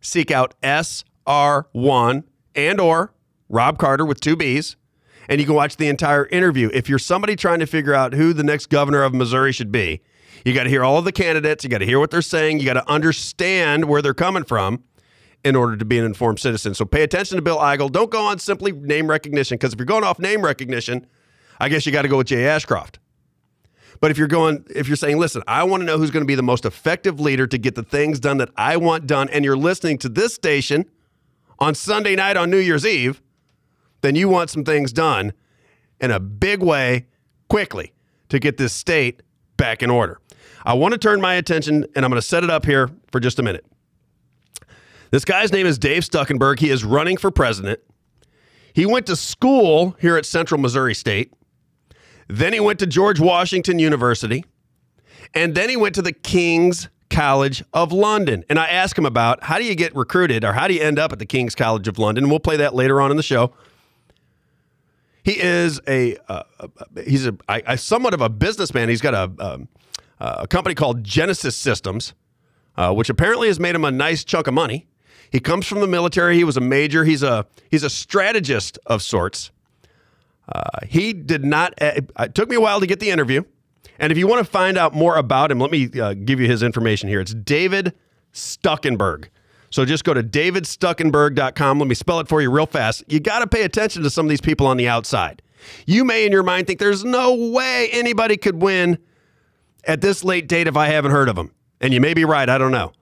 Seek 0.00 0.30
out 0.30 0.54
SR1 0.62 2.24
and 2.54 2.80
or 2.80 3.12
Robb 3.48 3.78
Carter 3.78 4.04
with 4.04 4.20
two 4.20 4.36
B's, 4.36 4.76
and 5.28 5.40
you 5.40 5.46
can 5.46 5.54
watch 5.54 5.76
the 5.76 5.88
entire 5.88 6.26
interview. 6.26 6.70
If 6.72 6.88
you're 6.88 6.98
somebody 6.98 7.36
trying 7.36 7.60
to 7.60 7.66
figure 7.66 7.94
out 7.94 8.14
who 8.14 8.32
the 8.32 8.44
next 8.44 8.66
governor 8.66 9.02
of 9.02 9.14
Missouri 9.14 9.52
should 9.52 9.72
be, 9.72 10.00
you 10.44 10.54
got 10.54 10.64
to 10.64 10.70
hear 10.70 10.84
all 10.84 10.98
of 10.98 11.04
the 11.04 11.12
candidates. 11.12 11.64
You 11.64 11.70
got 11.70 11.78
to 11.78 11.86
hear 11.86 11.98
what 11.98 12.10
they're 12.10 12.22
saying. 12.22 12.60
You 12.60 12.66
got 12.66 12.74
to 12.74 12.88
understand 12.90 13.84
where 13.86 14.00
they're 14.00 14.14
coming 14.14 14.44
from 14.44 14.84
in 15.44 15.56
order 15.56 15.76
to 15.76 15.84
be 15.84 15.98
an 15.98 16.04
informed 16.04 16.38
citizen. 16.38 16.74
So 16.74 16.84
pay 16.84 17.02
attention 17.02 17.36
to 17.36 17.42
Bill 17.42 17.58
Eigel. 17.58 17.90
Don't 17.90 18.10
go 18.10 18.24
on 18.24 18.38
simply 18.38 18.72
name 18.72 19.08
recognition 19.08 19.56
because 19.56 19.72
if 19.72 19.78
you're 19.78 19.86
going 19.86 20.04
off 20.04 20.18
name 20.18 20.42
recognition, 20.42 21.06
I 21.58 21.68
guess 21.68 21.86
you 21.86 21.92
got 21.92 22.02
to 22.02 22.08
go 22.08 22.18
with 22.18 22.26
Jay 22.26 22.46
Ashcroft. 22.46 22.98
But 24.00 24.10
if 24.10 24.16
you're 24.16 24.28
going, 24.28 24.64
if 24.74 24.88
you're 24.88 24.96
saying, 24.96 25.18
listen, 25.18 25.42
I 25.46 25.62
want 25.64 25.82
to 25.82 25.84
know 25.84 25.98
who's 25.98 26.10
going 26.10 26.22
to 26.22 26.26
be 26.26 26.34
the 26.34 26.42
most 26.42 26.64
effective 26.64 27.20
leader 27.20 27.46
to 27.46 27.58
get 27.58 27.74
the 27.74 27.82
things 27.82 28.18
done 28.18 28.38
that 28.38 28.48
I 28.56 28.78
want 28.78 29.06
done, 29.06 29.28
and 29.28 29.44
you're 29.44 29.56
listening 29.56 29.98
to 29.98 30.08
this 30.08 30.34
station 30.34 30.86
on 31.58 31.74
Sunday 31.74 32.16
night 32.16 32.36
on 32.36 32.50
New 32.50 32.58
Year's 32.58 32.86
Eve, 32.86 33.20
then 34.00 34.14
you 34.14 34.28
want 34.28 34.48
some 34.48 34.64
things 34.64 34.92
done 34.92 35.34
in 36.00 36.10
a 36.10 36.18
big 36.18 36.62
way 36.62 37.06
quickly 37.48 37.92
to 38.30 38.38
get 38.38 38.56
this 38.56 38.72
state 38.72 39.22
back 39.58 39.82
in 39.82 39.90
order. 39.90 40.18
I 40.64 40.72
want 40.74 40.92
to 40.92 40.98
turn 40.98 41.20
my 41.20 41.34
attention, 41.34 41.86
and 41.94 42.04
I'm 42.04 42.10
going 42.10 42.20
to 42.20 42.26
set 42.26 42.42
it 42.42 42.50
up 42.50 42.64
here 42.64 42.90
for 43.12 43.20
just 43.20 43.38
a 43.38 43.42
minute. 43.42 43.66
This 45.10 45.24
guy's 45.24 45.52
name 45.52 45.66
is 45.66 45.78
Dave 45.78 46.04
Stuckenberg. 46.04 46.60
He 46.60 46.70
is 46.70 46.84
running 46.84 47.16
for 47.16 47.30
president. 47.30 47.80
He 48.72 48.86
went 48.86 49.06
to 49.06 49.16
school 49.16 49.96
here 50.00 50.16
at 50.16 50.24
Central 50.24 50.60
Missouri 50.60 50.94
State. 50.94 51.34
Then 52.30 52.52
he 52.52 52.60
went 52.60 52.78
to 52.78 52.86
George 52.86 53.18
Washington 53.18 53.78
University. 53.78 54.44
And 55.34 55.54
then 55.54 55.68
he 55.68 55.76
went 55.76 55.94
to 55.96 56.02
the 56.02 56.12
King's 56.12 56.88
College 57.08 57.64
of 57.72 57.92
London. 57.92 58.44
And 58.48 58.58
I 58.58 58.68
asked 58.68 58.96
him 58.96 59.06
about 59.06 59.42
how 59.44 59.58
do 59.58 59.64
you 59.64 59.74
get 59.74 59.94
recruited 59.96 60.44
or 60.44 60.52
how 60.52 60.68
do 60.68 60.74
you 60.74 60.80
end 60.80 60.98
up 60.98 61.12
at 61.12 61.18
the 61.18 61.26
King's 61.26 61.54
College 61.54 61.88
of 61.88 61.98
London? 61.98 62.30
We'll 62.30 62.38
play 62.38 62.56
that 62.56 62.74
later 62.74 63.00
on 63.00 63.10
in 63.10 63.16
the 63.16 63.22
show. 63.22 63.52
He 65.22 65.40
is 65.40 65.80
a 65.86 66.16
uh, 66.28 66.42
he's 67.04 67.26
a, 67.26 67.36
I, 67.48 67.62
I 67.66 67.76
somewhat 67.76 68.14
of 68.14 68.20
a 68.22 68.28
businessman. 68.28 68.88
He's 68.88 69.02
got 69.02 69.12
a 69.12 69.44
um, 69.44 69.68
a 70.18 70.46
company 70.46 70.74
called 70.74 71.04
Genesis 71.04 71.56
Systems, 71.56 72.14
uh, 72.76 72.92
which 72.94 73.10
apparently 73.10 73.48
has 73.48 73.60
made 73.60 73.74
him 73.74 73.84
a 73.84 73.90
nice 73.90 74.24
chunk 74.24 74.46
of 74.46 74.54
money. 74.54 74.86
He 75.30 75.38
comes 75.38 75.66
from 75.66 75.80
the 75.80 75.86
military. 75.86 76.36
He 76.36 76.44
was 76.44 76.56
a 76.56 76.60
major. 76.60 77.04
He's 77.04 77.22
a 77.22 77.46
he's 77.70 77.82
a 77.82 77.90
strategist 77.90 78.78
of 78.86 79.02
sorts. 79.02 79.50
Uh, 80.52 80.84
he 80.86 81.12
did 81.12 81.44
not. 81.44 81.74
Uh, 81.80 82.00
it 82.18 82.34
took 82.34 82.48
me 82.48 82.56
a 82.56 82.60
while 82.60 82.80
to 82.80 82.86
get 82.86 83.00
the 83.00 83.10
interview, 83.10 83.42
and 83.98 84.10
if 84.10 84.18
you 84.18 84.26
want 84.26 84.44
to 84.44 84.50
find 84.50 84.76
out 84.76 84.94
more 84.94 85.16
about 85.16 85.50
him, 85.50 85.58
let 85.60 85.70
me 85.70 85.88
uh, 86.00 86.14
give 86.14 86.40
you 86.40 86.46
his 86.46 86.62
information 86.62 87.08
here. 87.08 87.20
It's 87.20 87.34
David 87.34 87.94
Stuckenberg. 88.32 89.28
So 89.70 89.84
just 89.84 90.02
go 90.04 90.12
to 90.12 90.22
davidstuckenberg.com. 90.22 91.78
Let 91.78 91.88
me 91.88 91.94
spell 91.94 92.18
it 92.18 92.28
for 92.28 92.42
you 92.42 92.50
real 92.50 92.66
fast. 92.66 93.04
You 93.06 93.20
got 93.20 93.38
to 93.38 93.46
pay 93.46 93.62
attention 93.62 94.02
to 94.02 94.10
some 94.10 94.26
of 94.26 94.30
these 94.30 94.40
people 94.40 94.66
on 94.66 94.76
the 94.76 94.88
outside. 94.88 95.42
You 95.86 96.04
may, 96.04 96.26
in 96.26 96.32
your 96.32 96.42
mind, 96.42 96.66
think 96.66 96.80
there's 96.80 97.04
no 97.04 97.34
way 97.34 97.88
anybody 97.92 98.36
could 98.36 98.60
win 98.60 98.98
at 99.84 100.00
this 100.00 100.24
late 100.24 100.48
date 100.48 100.66
if 100.66 100.76
I 100.76 100.86
haven't 100.86 101.12
heard 101.12 101.28
of 101.28 101.36
them. 101.36 101.52
And 101.80 101.94
you 101.94 102.00
may 102.00 102.14
be 102.14 102.24
right. 102.24 102.48
I 102.48 102.58
don't 102.58 102.72
know. 102.72 102.92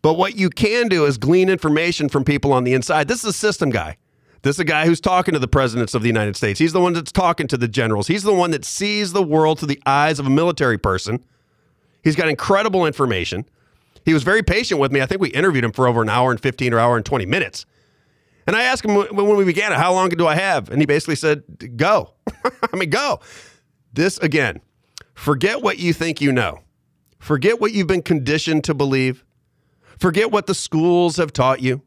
But 0.00 0.14
what 0.14 0.36
you 0.36 0.50
can 0.50 0.88
do 0.88 1.06
is 1.06 1.18
glean 1.18 1.48
information 1.48 2.08
from 2.08 2.24
people 2.24 2.52
on 2.52 2.64
the 2.64 2.74
inside. 2.74 3.08
This 3.08 3.18
is 3.18 3.30
a 3.30 3.32
system 3.32 3.70
guy. 3.70 3.96
This 4.42 4.56
is 4.56 4.60
a 4.60 4.64
guy 4.64 4.86
who's 4.86 5.00
talking 5.00 5.34
to 5.34 5.38
the 5.38 5.48
presidents 5.48 5.94
of 5.94 6.02
the 6.02 6.08
United 6.08 6.36
States. 6.36 6.58
He's 6.58 6.72
the 6.72 6.80
one 6.80 6.92
that's 6.92 7.12
talking 7.12 7.46
to 7.48 7.56
the 7.56 7.68
generals. 7.68 8.08
He's 8.08 8.24
the 8.24 8.34
one 8.34 8.50
that 8.50 8.64
sees 8.64 9.12
the 9.12 9.22
world 9.22 9.60
through 9.60 9.68
the 9.68 9.82
eyes 9.86 10.18
of 10.18 10.26
a 10.26 10.30
military 10.30 10.78
person. 10.78 11.24
He's 12.02 12.16
got 12.16 12.28
incredible 12.28 12.84
information. 12.84 13.44
He 14.04 14.12
was 14.12 14.24
very 14.24 14.42
patient 14.42 14.80
with 14.80 14.90
me. 14.90 15.00
I 15.00 15.06
think 15.06 15.20
we 15.20 15.28
interviewed 15.30 15.64
him 15.64 15.70
for 15.70 15.86
over 15.86 16.02
an 16.02 16.08
hour 16.08 16.32
and 16.32 16.40
15 16.40 16.74
or 16.74 16.80
hour 16.80 16.96
and 16.96 17.06
20 17.06 17.24
minutes. 17.24 17.66
And 18.46 18.56
I 18.56 18.64
asked 18.64 18.84
him 18.84 18.94
when 18.94 19.36
we 19.36 19.44
began, 19.44 19.70
how 19.70 19.92
long 19.92 20.08
do 20.08 20.26
I 20.26 20.34
have? 20.34 20.68
And 20.70 20.82
he 20.82 20.86
basically 20.86 21.14
said, 21.14 21.76
go. 21.76 22.10
I 22.72 22.76
mean, 22.76 22.90
go. 22.90 23.20
This, 23.92 24.18
again, 24.18 24.60
forget 25.14 25.62
what 25.62 25.78
you 25.78 25.92
think 25.92 26.20
you 26.20 26.32
know. 26.32 26.58
Forget 27.20 27.60
what 27.60 27.72
you've 27.72 27.86
been 27.86 28.02
conditioned 28.02 28.64
to 28.64 28.74
believe. 28.74 29.24
Forget 29.96 30.32
what 30.32 30.48
the 30.48 30.54
schools 30.56 31.18
have 31.18 31.32
taught 31.32 31.62
you. 31.62 31.82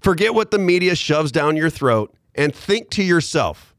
Forget 0.00 0.34
what 0.34 0.50
the 0.50 0.58
media 0.58 0.94
shoves 0.94 1.30
down 1.30 1.56
your 1.56 1.70
throat 1.70 2.14
and 2.34 2.54
think 2.54 2.90
to 2.90 3.02
yourself 3.02 3.74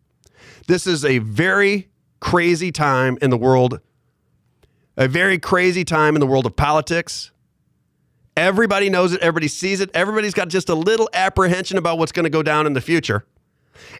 this 0.68 0.85
is 0.85 1.03
a 1.03 1.18
very 1.18 1.89
crazy 2.19 2.72
time 2.72 3.18
in 3.22 3.30
the 3.30 3.38
world, 3.38 3.81
a 4.95 5.07
very 5.07 5.39
crazy 5.39 5.84
time 5.84 6.15
in 6.15 6.19
the 6.19 6.27
world 6.27 6.45
of 6.45 6.56
politics. 6.56 7.31
Everybody 8.38 8.89
knows 8.89 9.11
it, 9.14 9.22
everybody 9.22 9.48
sees 9.48 9.81
it, 9.81 9.89
everybody's 9.93 10.34
got 10.34 10.48
just 10.48 10.69
a 10.69 10.76
little 10.76 11.10
apprehension 11.14 11.77
about 11.77 11.98
what's 11.98 12.11
going 12.11 12.23
to 12.23 12.30
go 12.30 12.43
down 12.43 12.65
in 12.68 12.73
the 12.73 12.81
future. 12.81 13.26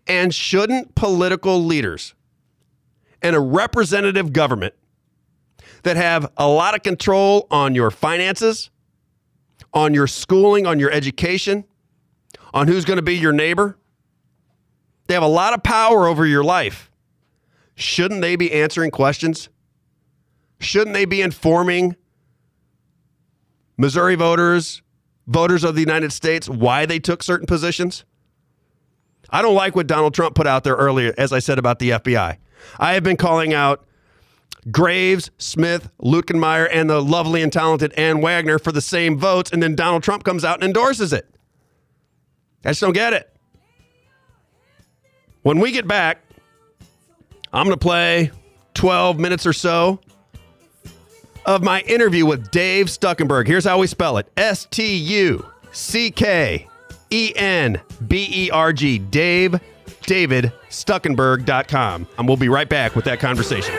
And 0.08 0.34
shouldn't 0.34 0.96
political 0.96 1.64
leaders 1.64 2.14
and 3.22 3.36
a 3.36 3.40
representative 3.40 4.32
government 4.32 4.76
that 5.84 5.98
have 5.98 6.32
a 6.38 6.48
lot 6.48 6.76
of 6.76 6.84
control 6.84 7.48
on 7.50 7.76
your 7.76 7.90
finances, 7.90 8.70
on 9.74 9.94
your 9.94 10.08
schooling, 10.08 10.68
on 10.68 10.80
your 10.80 10.92
education, 10.92 11.66
on 12.54 12.68
who's 12.68 12.86
going 12.86 12.98
to 12.98 13.04
be 13.04 13.16
your 13.16 13.34
neighbor. 13.34 13.78
They 15.08 15.14
have 15.14 15.24
a 15.24 15.28
lot 15.28 15.54
of 15.54 15.64
power 15.64 16.08
over 16.08 16.26
your 16.26 16.44
life. 16.44 16.92
Shouldn't 17.76 18.22
they 18.22 18.36
be 18.36 18.52
answering 18.52 18.92
questions? 18.92 19.50
Shouldn't 20.60 20.94
they 20.94 21.06
be 21.06 21.22
informing 21.22 21.96
Missouri 23.78 24.16
voters, 24.16 24.82
voters 25.28 25.64
of 25.64 25.76
the 25.76 25.82
United 25.82 26.14
States, 26.14 26.48
why 26.48 26.86
they 26.86 27.00
took 27.00 27.24
certain 27.24 27.48
positions? 27.48 28.06
I 29.30 29.42
don't 29.42 29.56
like 29.56 29.76
what 29.76 29.88
Donald 29.88 30.14
Trump 30.14 30.36
put 30.36 30.46
out 30.46 30.64
there 30.64 30.76
earlier, 30.76 31.14
as 31.18 31.32
I 31.32 31.40
said 31.40 31.58
about 31.58 31.80
the 31.80 31.92
FBI. 31.92 32.38
I 32.80 32.94
have 32.94 33.04
been 33.04 33.18
calling 33.18 33.54
out 33.54 33.86
Graves, 34.70 35.32
Smith, 35.38 35.90
Luetkemeyer, 36.02 36.68
and 36.72 36.90
the 36.90 37.02
lovely 37.02 37.42
and 37.42 37.52
talented 37.52 37.94
Ann 37.94 38.22
Wagner 38.22 38.60
for 38.60 38.72
the 38.72 38.82
same 38.82 39.18
votes, 39.18 39.50
and 39.52 39.64
then 39.64 39.74
Donald 39.74 40.04
Trump 40.04 40.24
comes 40.24 40.46
out 40.46 40.56
and 40.56 40.64
endorses 40.64 41.14
it. 41.14 41.34
I 42.64 42.70
just 42.70 42.82
don't 42.82 42.94
get 42.94 43.14
it. 43.14 43.28
When 45.42 45.60
we 45.60 45.72
get 45.72 45.88
back, 45.88 46.24
I'm 47.52 47.66
going 47.66 47.78
to 47.78 47.84
play 47.84 48.32
12 48.76 49.20
minutes 49.20 49.46
or 49.46 49.54
so 49.54 50.00
of 51.46 51.64
my 51.64 51.82
interview 51.82 52.26
with 52.26 52.52
Dave 52.52 52.88
Stuckenberg. 52.88 53.48
Here's 53.48 53.66
how 53.66 53.80
we 53.80 53.88
spell 53.88 54.18
it 54.18 54.32
S 54.38 54.66
T 54.70 54.96
U 54.96 55.46
C 55.72 56.12
K 56.12 56.68
E 57.10 57.34
N 57.36 57.82
B 58.08 58.28
E 58.32 58.52
R 58.52 58.72
G. 58.72 59.00
Dave, 59.00 59.60
David, 60.04 60.52
Stuckenberg.com. 60.70 62.08
And 62.18 62.28
we'll 62.28 62.38
be 62.38 62.50
right 62.50 62.70
back 62.70 62.96
with 62.96 63.06
that 63.06 63.20
conversation. 63.20 63.74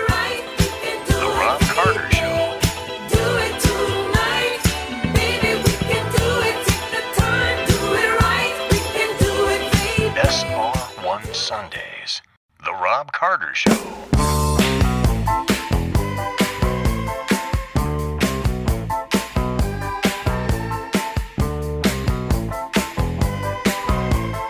Robb 12.82 13.12
Carter 13.12 13.54
Show. 13.54 13.70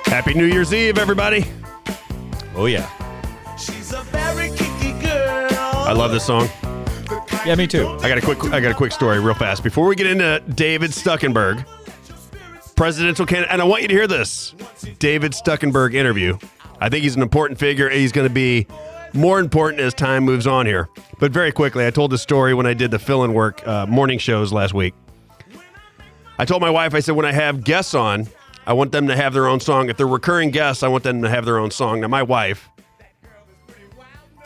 Happy 0.06 0.32
New 0.32 0.46
Year's 0.46 0.72
Eve, 0.72 0.96
everybody. 0.96 1.44
Oh, 2.56 2.64
yeah. 2.64 2.88
She's 3.58 3.92
a 3.92 4.00
very 4.04 4.48
kinky 4.48 4.92
girl. 5.06 5.50
I 5.52 5.92
love 5.92 6.10
this 6.10 6.24
song. 6.24 6.48
Yeah, 7.44 7.54
me 7.56 7.66
too. 7.66 7.86
I 8.00 8.08
got 8.08 8.16
a 8.16 8.22
quick 8.22 8.42
I 8.44 8.60
got 8.60 8.72
a 8.72 8.74
quick 8.74 8.92
story 8.92 9.20
real 9.20 9.34
fast. 9.34 9.62
Before 9.62 9.86
we 9.86 9.94
get 9.94 10.06
into 10.06 10.40
David 10.54 10.92
Stuckenberg, 10.92 11.66
presidential 12.76 13.26
candidate, 13.26 13.52
and 13.52 13.60
I 13.60 13.66
want 13.66 13.82
you 13.82 13.88
to 13.88 13.94
hear 13.94 14.06
this 14.06 14.54
David 14.98 15.32
Stuckenberg 15.32 15.92
interview 15.92 16.38
I 16.82 16.88
think 16.88 17.04
he's 17.04 17.14
an 17.14 17.22
important 17.22 17.60
figure. 17.60 17.88
He's 17.88 18.10
going 18.10 18.26
to 18.26 18.34
be 18.34 18.66
more 19.12 19.38
important 19.38 19.80
as 19.80 19.94
time 19.94 20.24
moves 20.24 20.48
on 20.48 20.66
here. 20.66 20.88
But 21.20 21.30
very 21.30 21.52
quickly, 21.52 21.86
I 21.86 21.90
told 21.90 22.10
the 22.10 22.18
story 22.18 22.54
when 22.54 22.66
I 22.66 22.74
did 22.74 22.90
the 22.90 22.98
fill-in 22.98 23.34
work 23.34 23.64
uh, 23.66 23.86
morning 23.86 24.18
shows 24.18 24.52
last 24.52 24.74
week. 24.74 24.92
I 26.40 26.44
told 26.44 26.60
my 26.60 26.70
wife, 26.70 26.92
I 26.92 26.98
said, 26.98 27.14
when 27.14 27.24
I 27.24 27.30
have 27.30 27.62
guests 27.62 27.94
on, 27.94 28.26
I 28.66 28.72
want 28.72 28.90
them 28.90 29.06
to 29.06 29.14
have 29.14 29.32
their 29.32 29.46
own 29.46 29.60
song. 29.60 29.90
If 29.90 29.96
they're 29.96 30.08
recurring 30.08 30.50
guests, 30.50 30.82
I 30.82 30.88
want 30.88 31.04
them 31.04 31.22
to 31.22 31.28
have 31.28 31.44
their 31.44 31.58
own 31.58 31.70
song. 31.70 32.00
Now, 32.00 32.08
my 32.08 32.24
wife, 32.24 32.68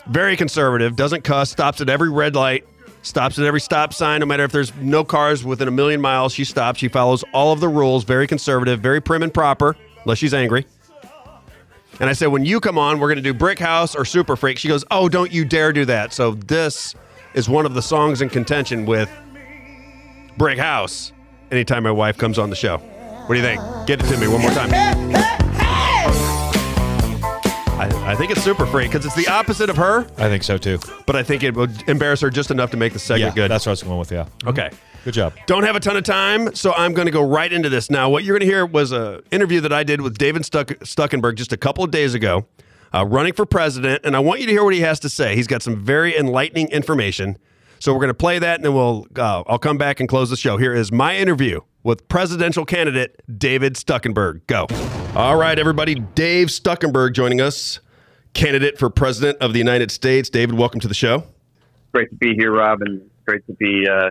very 0.05 0.37
conservative, 0.37 0.95
doesn't 0.95 1.23
cuss, 1.23 1.49
stops 1.49 1.81
at 1.81 1.89
every 1.89 2.11
red 2.11 2.35
light, 2.35 2.67
stops 3.01 3.39
at 3.39 3.45
every 3.45 3.61
stop 3.61 3.93
sign, 3.93 4.19
no 4.19 4.27
matter 4.27 4.43
if 4.43 4.51
there's 4.51 4.75
no 4.75 5.03
cars 5.03 5.43
within 5.43 5.67
a 5.67 5.71
million 5.71 6.01
miles, 6.01 6.33
she 6.33 6.43
stops. 6.43 6.77
She 6.77 6.87
follows 6.87 7.23
all 7.33 7.51
of 7.51 7.61
the 7.61 7.67
rules, 7.67 8.03
very 8.03 8.27
conservative, 8.27 8.79
very 8.79 9.01
prim 9.01 9.23
and 9.23 9.33
proper, 9.33 9.75
unless 10.03 10.19
she's 10.19 10.35
angry. 10.35 10.67
And 11.99 12.09
I 12.09 12.13
said, 12.13 12.27
when 12.27 12.45
you 12.45 12.59
come 12.59 12.77
on, 12.77 12.99
we're 12.99 13.07
going 13.07 13.15
to 13.17 13.21
do 13.23 13.33
Brick 13.33 13.57
House 13.59 13.95
or 13.95 14.05
Super 14.05 14.35
Freak. 14.35 14.57
She 14.59 14.67
goes, 14.67 14.85
oh, 14.91 15.09
don't 15.09 15.31
you 15.31 15.43
dare 15.45 15.73
do 15.73 15.83
that. 15.85 16.13
So 16.13 16.31
this 16.31 16.93
is 17.33 17.49
one 17.49 17.65
of 17.65 17.73
the 17.73 17.81
songs 17.81 18.21
in 18.21 18.29
contention 18.29 18.85
with 18.85 19.09
Brick 20.37 20.59
House 20.59 21.11
anytime 21.51 21.83
my 21.83 21.91
wife 21.91 22.17
comes 22.17 22.37
on 22.37 22.49
the 22.51 22.55
show. 22.55 22.77
What 22.77 23.29
do 23.29 23.35
you 23.35 23.41
think? 23.41 23.61
Get 23.87 23.99
it 24.03 24.05
to 24.13 24.17
me 24.19 24.27
one 24.27 24.41
more 24.41 24.51
time. 24.51 24.69
I, 27.79 28.11
I 28.11 28.15
think 28.15 28.31
it's 28.31 28.41
Super 28.43 28.65
Freak 28.65 28.91
because 28.91 29.05
it's 29.05 29.15
the 29.15 29.27
opposite 29.27 29.69
of 29.69 29.77
her, 29.77 29.99
I 30.17 30.29
think 30.29 30.43
so 30.43 30.57
too. 30.57 30.79
but 31.05 31.15
I 31.15 31.21
think 31.23 31.43
it 31.43 31.55
would 31.55 31.87
embarrass 31.87 32.21
her 32.21 32.29
just 32.29 32.49
enough 32.51 32.71
to 32.71 32.77
make 32.77 32.93
the 32.93 32.99
segment 32.99 33.35
Yeah, 33.35 33.43
good. 33.43 33.51
that's 33.51 33.65
what 33.65 33.71
I 33.71 33.73
was 33.73 33.83
going 33.83 33.99
with. 33.99 34.11
Yeah. 34.11 34.25
Okay. 34.45 34.71
Good 35.03 35.13
job. 35.13 35.33
Don't 35.45 35.63
have 35.63 35.75
a 35.75 35.79
ton 35.79 35.95
of 35.95 36.03
time, 36.03 36.53
so 36.53 36.73
I'm 36.73 36.93
going 36.93 37.05
to 37.05 37.11
go 37.11 37.21
right 37.21 37.51
into 37.51 37.69
this. 37.69 37.89
Now, 37.89 38.09
what 38.09 38.23
you're 38.23 38.37
going 38.37 38.47
to 38.47 38.53
hear 38.53 38.65
was 38.65 38.91
a 38.91 39.23
interview 39.31 39.61
that 39.61 39.71
I 39.71 39.83
did 39.83 40.01
with 40.01 40.17
David 40.17 40.43
Stuck- 40.45 40.79
Stuckenberg 40.79 41.35
just 41.35 41.53
a 41.53 41.57
couple 41.57 41.83
of 41.83 41.91
days 41.91 42.13
ago, 42.13 42.45
uh, 42.93 43.05
running 43.05 43.33
for 43.33 43.45
president, 43.45 44.05
and 44.05 44.15
I 44.15 44.19
want 44.19 44.41
you 44.41 44.47
to 44.47 44.51
hear 44.51 44.63
what 44.63 44.73
he 44.73 44.81
has 44.81 44.99
to 45.01 45.09
say. 45.09 45.35
He's 45.35 45.47
got 45.47 45.61
some 45.61 45.77
very 45.83 46.17
enlightening 46.17 46.67
information. 46.69 47.37
So 47.79 47.93
we're 47.93 47.99
going 47.99 48.09
to 48.09 48.15
play 48.15 48.39
that, 48.39 48.55
and 48.55 48.65
then 48.65 48.73
we'll 48.73 49.05
uh, 49.15 49.43
I'll 49.47 49.59
come 49.59 49.77
back 49.77 49.99
and 49.99 50.09
close 50.09 50.29
the 50.29 50.35
show. 50.35 50.57
Here 50.57 50.73
is 50.73 50.91
my 50.91 51.15
interview 51.15 51.61
with 51.83 52.07
presidential 52.09 52.65
candidate 52.65 53.21
David 53.37 53.75
Stuckenberg. 53.75 54.45
Go. 54.47 54.67
All 55.15 55.37
right, 55.37 55.57
everybody. 55.57 55.95
Dave 55.95 56.47
Stuckenberg 56.47 57.13
joining 57.13 57.39
us, 57.39 57.79
candidate 58.33 58.77
for 58.77 58.89
president 58.89 59.37
of 59.39 59.53
the 59.53 59.59
United 59.59 59.91
States. 59.91 60.29
David, 60.29 60.57
welcome 60.57 60.79
to 60.81 60.87
the 60.87 60.93
show. 60.93 61.23
great 61.93 62.09
to 62.09 62.15
be 62.15 62.33
here, 62.33 62.51
Robb, 62.51 62.81
and 62.81 63.09
great 63.25 63.45
to 63.45 63.53
be 63.53 63.87
uh, 63.87 64.09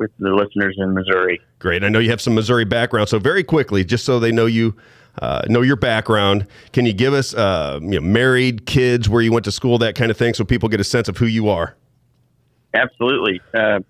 with 0.00 0.10
the 0.18 0.30
listeners 0.30 0.74
in 0.78 0.94
Missouri. 0.94 1.38
Great. 1.58 1.84
I 1.84 1.90
know 1.90 1.98
you 1.98 2.08
have 2.08 2.22
some 2.22 2.34
Missouri 2.34 2.64
background. 2.64 3.10
So 3.10 3.18
very 3.18 3.44
quickly, 3.44 3.84
just 3.84 4.06
so 4.06 4.18
they 4.18 4.32
know 4.32 4.46
you, 4.46 4.74
uh, 5.20 5.42
know 5.48 5.60
your 5.60 5.76
background, 5.76 6.46
can 6.72 6.86
you 6.86 6.94
give 6.94 7.12
us 7.12 7.34
uh, 7.34 7.78
you 7.82 7.90
know, 7.90 8.00
married, 8.00 8.64
kids, 8.64 9.10
where 9.10 9.20
you 9.20 9.30
went 9.30 9.44
to 9.44 9.52
school, 9.52 9.76
that 9.78 9.94
kind 9.94 10.10
of 10.10 10.16
thing, 10.16 10.32
so 10.32 10.42
people 10.42 10.70
get 10.70 10.80
a 10.80 10.84
sense 10.84 11.08
of 11.08 11.18
who 11.18 11.26
you 11.26 11.50
are? 11.50 11.76
Absolutely. 12.72 13.42
Uh, 13.52 13.80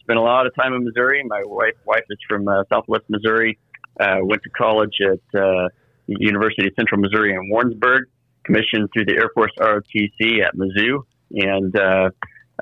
spent 0.00 0.18
a 0.18 0.22
lot 0.22 0.46
of 0.46 0.54
time 0.54 0.72
in 0.72 0.84
Missouri. 0.84 1.22
My 1.24 1.42
wife 1.44 1.74
wife 1.84 2.04
is 2.10 2.18
from 2.28 2.46
uh, 2.46 2.62
Southwest 2.70 3.04
Missouri. 3.08 3.58
Uh, 3.98 4.18
went 4.20 4.42
to 4.44 4.50
college 4.50 4.94
at 5.00 5.40
uh, 5.40 5.68
University 6.06 6.68
of 6.68 6.74
Central 6.78 7.00
Missouri 7.00 7.32
in 7.32 7.50
Warrensburg. 7.50 8.04
Commissioned 8.44 8.88
through 8.92 9.06
the 9.06 9.14
Air 9.14 9.30
Force 9.34 9.50
ROTC 9.58 10.46
at 10.46 10.54
Mizzou, 10.54 11.02
and 11.32 11.76
uh, 11.76 12.10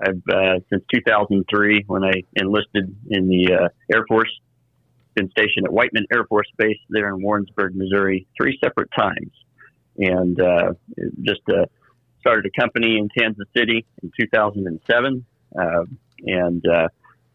I've 0.03 0.23
uh, 0.29 0.59
since 0.71 0.83
2003 0.93 1.85
when 1.87 2.05
I 2.05 2.23
enlisted 2.35 2.95
in 3.11 3.29
the 3.29 3.55
uh, 3.55 3.69
Air 3.95 4.05
Force. 4.09 4.31
Been 5.15 5.31
stationed 5.31 5.65
at 5.65 5.73
Whiteman 5.73 6.07
Air 6.13 6.25
Force 6.25 6.49
Base 6.59 6.79
there 6.91 7.09
in 7.09 7.23
Warrensburg, 7.23 7.77
Missouri, 7.77 8.27
three 8.37 8.59
separate 8.63 8.91
times, 8.99 9.31
and 9.97 10.41
uh, 10.41 10.73
just 11.23 11.43
uh, 11.49 11.67
started 12.19 12.47
a 12.47 12.61
company 12.61 12.99
in 12.99 13.09
Kansas 13.17 13.47
City 13.57 13.87
in 14.03 14.11
2007 14.21 15.25
uh, 15.57 15.85
and 16.27 16.65
uh, 16.67 16.89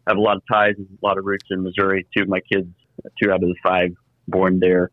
have 0.06 0.18
a 0.18 0.20
lot 0.20 0.36
of 0.36 0.42
ties, 0.52 0.74
a 0.78 1.06
lot 1.06 1.16
of 1.16 1.24
roots 1.24 1.46
in 1.50 1.62
Missouri. 1.62 2.06
Two 2.14 2.24
of 2.24 2.28
my 2.28 2.40
kids, 2.52 2.68
two 3.22 3.30
out 3.30 3.42
of 3.42 3.48
the 3.48 3.56
five, 3.62 3.94
born 4.28 4.60
there. 4.60 4.90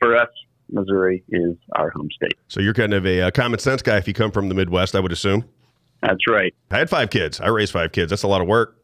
For 0.00 0.16
us, 0.16 0.30
Missouri 0.68 1.22
is 1.28 1.56
our 1.76 1.90
home 1.90 2.08
state. 2.10 2.38
So 2.48 2.60
you're 2.60 2.74
kind 2.74 2.94
of 2.94 3.06
a, 3.06 3.22
uh 3.22 3.30
common 3.30 3.58
sense 3.58 3.82
guy 3.82 3.98
if 3.98 4.08
you 4.08 4.14
come 4.14 4.30
from 4.30 4.48
the 4.48 4.54
Midwest, 4.54 4.94
I 4.94 5.00
would 5.00 5.12
assume. 5.12 5.44
That's 6.02 6.26
right. 6.28 6.54
I 6.70 6.78
had 6.78 6.90
five 6.90 7.10
kids. 7.10 7.40
I 7.40 7.48
raised 7.48 7.72
five 7.72 7.92
kids. 7.92 8.10
That's 8.10 8.22
a 8.22 8.28
lot 8.28 8.40
of 8.40 8.48
work. 8.48 8.76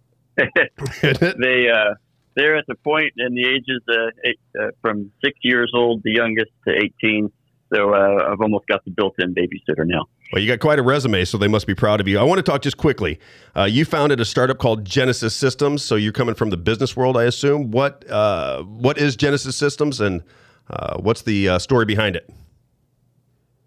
they 0.36 1.68
uh, 1.70 1.94
they're 2.34 2.56
at 2.56 2.66
the 2.66 2.74
point 2.74 3.12
in 3.16 3.34
the 3.34 3.48
ages 3.48 3.80
uh, 3.88 4.10
eight, 4.24 4.40
uh, 4.60 4.70
from 4.82 5.12
six 5.24 5.38
years 5.42 5.70
old, 5.74 6.02
the 6.02 6.12
youngest, 6.12 6.50
to 6.66 6.74
18. 6.74 7.30
So 7.72 7.94
uh, 7.94 8.30
I've 8.30 8.40
almost 8.40 8.66
got 8.66 8.84
the 8.84 8.90
built-in 8.90 9.34
babysitter 9.34 9.86
now. 9.86 10.06
Well, 10.32 10.42
you 10.42 10.48
got 10.48 10.60
quite 10.60 10.78
a 10.78 10.82
resume, 10.82 11.24
so 11.24 11.38
they 11.38 11.48
must 11.48 11.66
be 11.66 11.74
proud 11.74 12.00
of 12.00 12.08
you. 12.08 12.18
I 12.18 12.22
want 12.22 12.38
to 12.38 12.42
talk 12.42 12.62
just 12.62 12.76
quickly. 12.76 13.18
Uh, 13.56 13.64
you 13.64 13.84
founded 13.84 14.20
a 14.20 14.24
startup 14.24 14.58
called 14.58 14.84
Genesis 14.84 15.34
Systems, 15.34 15.82
so 15.82 15.96
you're 15.96 16.12
coming 16.12 16.34
from 16.34 16.50
the 16.50 16.56
business 16.56 16.96
world, 16.96 17.16
I 17.16 17.24
assume. 17.24 17.70
What 17.70 18.08
uh, 18.10 18.62
what 18.62 18.98
is 18.98 19.16
Genesis 19.16 19.56
Systems, 19.56 20.00
and 20.00 20.22
uh, 20.70 20.98
what's 20.98 21.22
the 21.22 21.50
uh, 21.50 21.58
story 21.58 21.84
behind 21.84 22.16
it? 22.16 22.28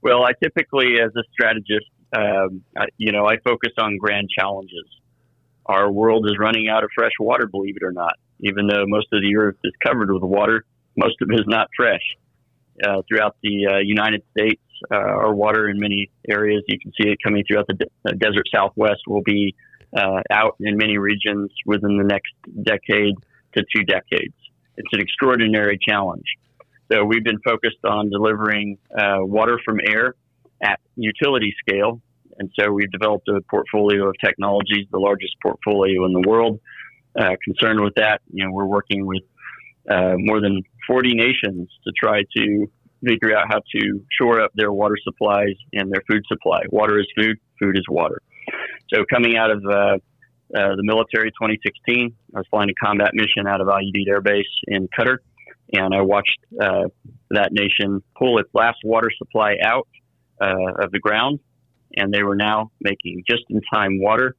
Well, 0.01 0.23
I 0.23 0.31
typically, 0.41 0.99
as 0.99 1.11
a 1.15 1.23
strategist, 1.33 1.87
um, 2.13 2.63
I, 2.77 2.85
you 2.97 3.11
know, 3.11 3.25
I 3.25 3.37
focus 3.37 3.71
on 3.77 3.97
grand 3.97 4.29
challenges. 4.29 4.85
Our 5.65 5.91
world 5.91 6.25
is 6.25 6.37
running 6.39 6.69
out 6.69 6.83
of 6.83 6.89
fresh 6.95 7.11
water, 7.19 7.47
believe 7.47 7.75
it 7.75 7.83
or 7.83 7.91
not. 7.91 8.13
Even 8.39 8.67
though 8.67 8.85
most 8.87 9.07
of 9.11 9.21
the 9.21 9.35
earth 9.37 9.57
is 9.63 9.73
covered 9.85 10.11
with 10.11 10.23
water, 10.23 10.63
most 10.95 11.15
of 11.21 11.29
it 11.29 11.39
is 11.39 11.45
not 11.47 11.67
fresh. 11.75 12.01
Uh, 12.83 13.01
throughout 13.07 13.35
the 13.41 13.67
uh, 13.67 13.77
United 13.79 14.21
States, 14.31 14.61
uh, 14.91 14.95
our 14.95 15.33
water 15.33 15.67
in 15.67 15.79
many 15.79 16.09
areas, 16.29 16.63
you 16.67 16.79
can 16.79 16.91
see 16.91 17.09
it 17.09 17.17
coming 17.23 17.43
throughout 17.47 17.65
the 17.67 17.73
de- 17.73 17.85
uh, 18.07 18.11
desert 18.11 18.47
Southwest, 18.53 19.01
will 19.07 19.23
be 19.23 19.55
uh, 19.97 20.21
out 20.31 20.55
in 20.59 20.77
many 20.77 20.97
regions 20.97 21.51
within 21.65 21.97
the 21.97 22.03
next 22.03 22.31
decade 22.63 23.15
to 23.55 23.63
two 23.75 23.83
decades. 23.83 24.35
It's 24.77 24.89
an 24.91 24.99
extraordinary 24.99 25.79
challenge. 25.81 26.25
So 26.91 27.03
we've 27.03 27.23
been 27.23 27.39
focused 27.39 27.83
on 27.83 28.09
delivering 28.09 28.77
uh, 28.97 29.17
water 29.21 29.59
from 29.65 29.79
air 29.83 30.13
at 30.61 30.79
utility 30.95 31.53
scale. 31.59 32.01
And 32.39 32.51
so 32.59 32.71
we've 32.71 32.91
developed 32.91 33.27
a 33.29 33.41
portfolio 33.49 34.07
of 34.07 34.15
technologies, 34.23 34.85
the 34.91 34.99
largest 34.99 35.33
portfolio 35.41 36.05
in 36.05 36.13
the 36.13 36.23
world. 36.27 36.59
Uh, 37.19 37.35
concerned 37.43 37.81
with 37.81 37.95
that, 37.95 38.21
you 38.31 38.45
know, 38.45 38.51
we're 38.51 38.65
working 38.65 39.05
with 39.05 39.23
uh, 39.89 40.13
more 40.17 40.39
than 40.39 40.61
40 40.87 41.15
nations 41.15 41.69
to 41.83 41.91
try 41.99 42.21
to 42.35 42.67
figure 43.05 43.35
out 43.35 43.45
how 43.49 43.59
to 43.75 44.05
shore 44.19 44.41
up 44.41 44.51
their 44.55 44.71
water 44.71 44.95
supplies 45.03 45.55
and 45.73 45.91
their 45.91 46.01
food 46.09 46.21
supply. 46.27 46.61
Water 46.69 46.99
is 46.99 47.07
food, 47.17 47.37
food 47.59 47.77
is 47.77 47.85
water. 47.89 48.21
So 48.93 49.03
coming 49.11 49.35
out 49.35 49.51
of 49.51 49.63
uh, 49.65 49.97
uh, 50.55 50.75
the 50.75 50.83
military 50.83 51.29
2016, 51.31 52.15
I 52.35 52.39
was 52.39 52.45
flying 52.49 52.69
a 52.69 52.85
combat 52.85 53.11
mission 53.13 53.47
out 53.47 53.61
of 53.61 53.67
Al 53.67 53.79
Udeid 53.79 54.07
Air 54.09 54.21
Base 54.21 54.45
in 54.67 54.87
Qatar, 54.87 55.17
and 55.73 55.93
I 55.93 56.01
watched 56.01 56.39
uh, 56.61 56.85
that 57.31 57.51
nation 57.51 58.01
pull 58.17 58.39
its 58.39 58.49
last 58.53 58.77
water 58.83 59.09
supply 59.17 59.55
out 59.63 59.87
uh, 60.41 60.83
of 60.83 60.91
the 60.91 60.99
ground, 60.99 61.39
and 61.95 62.13
they 62.13 62.23
were 62.23 62.35
now 62.35 62.71
making 62.81 63.23
just-in-time 63.29 63.99
water 63.99 64.35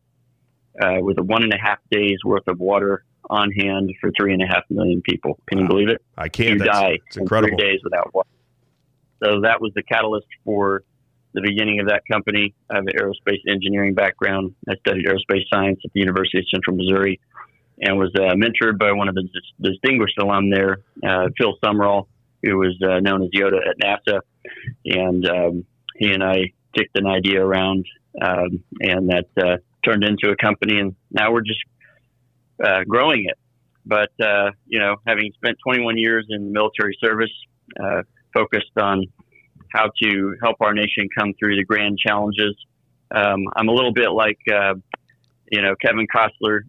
uh, 0.81 0.97
with 1.01 1.19
a 1.19 1.23
one 1.23 1.43
and 1.43 1.53
a 1.53 1.59
half 1.59 1.79
days 1.91 2.19
worth 2.25 2.47
of 2.49 2.59
water 2.61 3.05
on 3.31 3.51
hand 3.53 3.91
for 4.01 4.11
three 4.19 4.33
and 4.33 4.43
a 4.43 4.47
half 4.47 4.63
million 4.71 5.03
people. 5.03 5.39
Can 5.49 5.59
you 5.59 5.67
believe 5.67 5.89
it? 5.89 6.01
I 6.17 6.29
can't. 6.29 6.51
You 6.51 6.59
That's- 6.61 6.81
die 6.81 6.99
it's 7.07 7.17
in 7.17 7.23
incredible. 7.23 7.57
three 7.59 7.67
days 7.71 7.81
without 7.85 8.15
water. 8.15 8.29
So 9.23 9.41
that 9.43 9.61
was 9.61 9.73
the 9.75 9.83
catalyst 9.83 10.29
for 10.45 10.83
the 11.35 11.43
beginning 11.43 11.81
of 11.81 11.89
that 11.89 12.03
company. 12.11 12.55
I 12.71 12.77
have 12.77 12.85
an 12.87 12.93
aerospace 12.99 13.41
engineering 13.49 13.95
background. 13.95 14.55
I 14.69 14.77
studied 14.77 15.07
aerospace 15.07 15.43
science 15.53 15.81
at 15.85 15.93
the 15.93 16.01
University 16.01 16.39
of 16.39 16.45
Central 16.49 16.77
Missouri 16.77 17.21
and 17.81 17.99
was 17.99 18.11
uh, 18.17 18.35
mentored 18.35 18.79
by 18.79 18.93
one 18.93 19.09
of 19.09 19.15
the 19.15 19.23
dis- 19.23 19.71
distinguished 19.73 20.19
alum 20.19 20.51
there, 20.51 20.79
uh, 21.07 21.29
Phil 21.37 21.55
Summerall, 21.63 22.09
who 22.43 22.57
was 22.57 22.77
uh, 22.83 23.01
known 23.01 23.23
as 23.23 23.29
Yoda 23.31 23.59
at 23.69 23.79
NASA. 23.79 24.21
And 24.87 25.29
um, 25.29 25.65
he 25.99 26.13
and 26.13 26.23
I 26.23 26.53
kicked 26.77 26.97
an 26.97 27.07
idea 27.07 27.45
around, 27.45 27.85
um, 28.23 28.63
and 28.81 29.11
that 29.11 29.27
uh, 29.37 29.57
turned 29.85 30.05
into 30.05 30.31
a 30.31 30.37
company. 30.37 30.79
And 30.79 30.95
now 31.11 31.33
we're 31.33 31.43
just 31.43 31.61
uh, 32.65 32.85
growing 32.89 33.27
it. 33.29 33.39
But 33.85 34.11
uh, 34.23 34.51
you 34.67 34.79
know, 34.79 34.97
having 35.07 35.33
spent 35.35 35.57
21 35.65 35.99
years 35.99 36.27
in 36.31 36.53
military 36.53 36.97
service, 37.03 37.33
uh, 37.83 38.03
focused 38.35 38.77
on 38.81 39.05
how 39.73 39.91
to 40.03 40.35
help 40.43 40.57
our 40.61 40.73
nation 40.73 41.09
come 41.17 41.35
through 41.39 41.57
the 41.57 41.65
grand 41.65 41.99
challenges, 41.99 42.55
um, 43.11 43.45
I'm 43.57 43.69
a 43.69 43.73
little 43.73 43.93
bit 43.93 44.11
like 44.11 44.39
uh, 44.53 44.75
you 45.51 45.63
know 45.63 45.75
Kevin 45.81 46.07
Costner, 46.15 46.61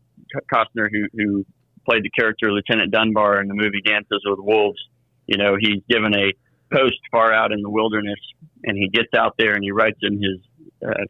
Costner 0.54 0.90
who, 0.92 1.08
who 1.14 1.46
played 1.88 2.04
the 2.04 2.10
character 2.10 2.52
Lieutenant 2.52 2.92
Dunbar 2.92 3.42
in 3.42 3.48
the 3.48 3.54
movie 3.54 3.82
Dances 3.86 4.22
with 4.26 4.40
Wolves. 4.40 4.80
You 5.28 5.38
know, 5.38 5.56
he's 5.60 5.82
given 5.90 6.14
a 6.16 6.34
post 6.72 7.00
far 7.12 7.34
out 7.34 7.52
in 7.52 7.62
the 7.62 7.70
wilderness, 7.70 8.20
and 8.64 8.78
he 8.78 8.90
gets 8.90 9.14
out 9.16 9.36
there 9.38 9.54
and 9.54 9.64
he 9.64 9.72
writes 9.72 10.00
in 10.02 10.22
his 10.22 10.40
uh, 10.88 11.04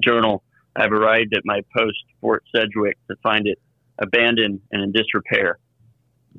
journal, 0.00 0.42
"I've 0.76 0.92
arrived 0.92 1.34
at 1.34 1.42
my 1.44 1.60
post, 1.76 2.04
Fort 2.20 2.44
Sedgwick, 2.54 2.98
to 3.08 3.16
find 3.22 3.46
it 3.46 3.58
abandoned 3.98 4.60
and 4.72 4.82
in 4.82 4.92
disrepair." 4.92 5.58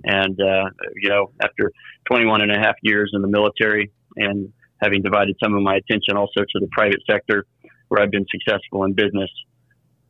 And 0.03 0.39
uh, 0.39 0.69
you 0.95 1.09
know, 1.09 1.31
after 1.41 1.71
21 2.05 2.41
and 2.41 2.51
a 2.51 2.59
half 2.59 2.75
years 2.81 3.11
in 3.13 3.21
the 3.21 3.27
military 3.27 3.91
and 4.17 4.51
having 4.81 5.01
divided 5.01 5.35
some 5.41 5.53
of 5.53 5.61
my 5.61 5.75
attention 5.75 6.17
also 6.17 6.41
to 6.41 6.59
the 6.59 6.67
private 6.71 7.01
sector, 7.09 7.45
where 7.87 8.01
I've 8.01 8.11
been 8.11 8.25
successful 8.29 8.83
in 8.83 8.93
business, 8.93 9.29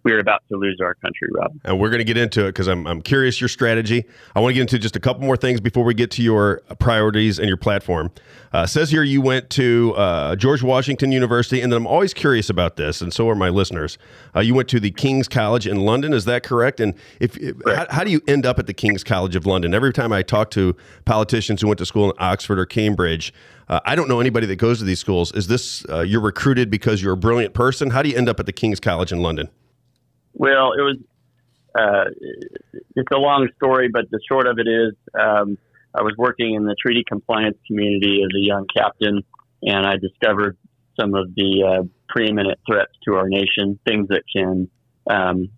we're 0.06 0.20
about 0.20 0.44
to 0.50 0.56
lose 0.56 0.80
our 0.82 0.94
country, 0.94 1.28
Robb. 1.34 1.60
And 1.66 1.80
we're 1.80 1.90
going 1.90 2.00
to 2.00 2.06
get 2.06 2.16
into 2.16 2.46
it 2.46 2.50
because 2.50 2.68
I'm, 2.68 2.86
I'm 2.86 3.02
curious 3.02 3.42
your 3.42 3.48
strategy. 3.48 4.06
I 4.36 4.40
want 4.40 4.52
to 4.52 4.54
get 4.54 4.62
into 4.62 4.78
just 4.78 4.96
a 4.96 5.00
couple 5.00 5.24
more 5.24 5.36
things 5.36 5.60
before 5.60 5.84
we 5.84 5.96
get 5.96 6.12
to 6.12 6.22
your 6.22 6.62
priorities 6.78 7.40
and 7.40 7.48
your 7.48 7.58
platform. 7.58 8.12
Uh, 8.54 8.68
says 8.68 8.92
here 8.92 9.02
you 9.02 9.20
went 9.20 9.50
to 9.50 9.96
uh, 9.98 10.36
George 10.36 10.62
Washington 10.62 11.12
University, 11.12 11.60
and 11.60 11.74
then 11.74 11.78
I'm 11.78 11.88
always 11.88 12.14
curious 12.14 12.52
about 12.52 12.78
this, 12.78 13.02
and 13.02 13.12
so 13.12 13.28
are 13.30 13.36
my 13.36 13.50
listeners. 13.50 13.98
Uh, 14.36 14.42
you 14.42 14.54
went 14.54 14.70
to 14.70 14.80
the 14.80 14.92
King's 14.92 15.28
College 15.28 15.66
in 15.66 15.82
London, 15.82 16.14
is 16.14 16.26
that 16.26 16.44
correct? 16.44 16.80
And 16.80 16.94
if, 17.20 17.36
if 17.38 17.56
how, 17.66 17.88
how 17.90 18.04
do 18.04 18.12
you 18.12 18.22
end 18.28 18.46
up 18.46 18.60
at 18.60 18.68
the 18.68 18.74
King's 18.74 19.04
College 19.04 19.36
of 19.36 19.48
London? 19.48 19.74
Every 19.74 19.92
time 19.92 20.14
I 20.14 20.22
talk 20.22 20.52
to 20.52 20.76
politicians 21.06 21.62
who 21.62 21.68
went 21.68 21.80
to 21.80 21.86
school 21.86 22.12
in 22.12 22.16
Oxford 22.20 22.60
or 22.60 22.68
Cambridge, 22.68 23.34
uh, 23.68 23.80
I 23.84 23.96
don't 23.96 24.08
know 24.08 24.20
anybody 24.20 24.46
that 24.46 24.58
goes 24.58 24.78
to 24.80 24.86
these 24.86 25.00
schools. 25.00 25.32
Is 25.32 25.48
this 25.48 25.84
uh, 25.90 26.02
you're 26.02 26.22
recruited 26.22 26.70
because 26.70 27.02
you're 27.02 27.14
a 27.14 27.18
brilliant 27.18 27.56
person? 27.56 27.90
How 27.90 28.04
do 28.04 28.10
you 28.10 28.16
end 28.16 28.30
up 28.30 28.40
at 28.40 28.46
the 28.46 28.54
King's 28.54 28.80
College 28.80 29.12
in 29.12 29.24
London? 29.24 29.50
Well, 30.36 30.74
it 30.74 30.82
was. 30.82 30.98
Uh, 31.78 32.06
it's 32.96 33.12
a 33.14 33.18
long 33.18 33.50
story, 33.58 33.90
but 33.92 34.10
the 34.10 34.20
short 34.32 34.48
of 34.48 34.60
it 34.60 34.68
is, 34.68 34.94
um, 35.14 35.58
I 35.94 36.04
was 36.04 36.14
working 36.18 36.56
in 36.56 36.64
the 36.64 36.76
treaty 36.82 37.04
compliance 37.06 37.58
community 37.68 38.22
as 38.24 38.30
a 38.34 38.40
young 38.40 38.66
captain, 38.74 39.24
and 39.62 39.86
I 39.86 39.98
discovered 39.98 40.58
some 40.98 41.16
of 41.16 41.36
the 41.36 41.64
uh, 41.64 41.84
preeminent 42.08 42.60
threats 42.66 42.94
to 43.06 43.16
our 43.16 43.28
nation, 43.28 43.78
things 43.86 44.08
that 44.08 44.24
can 44.34 44.70
um, 45.10 45.50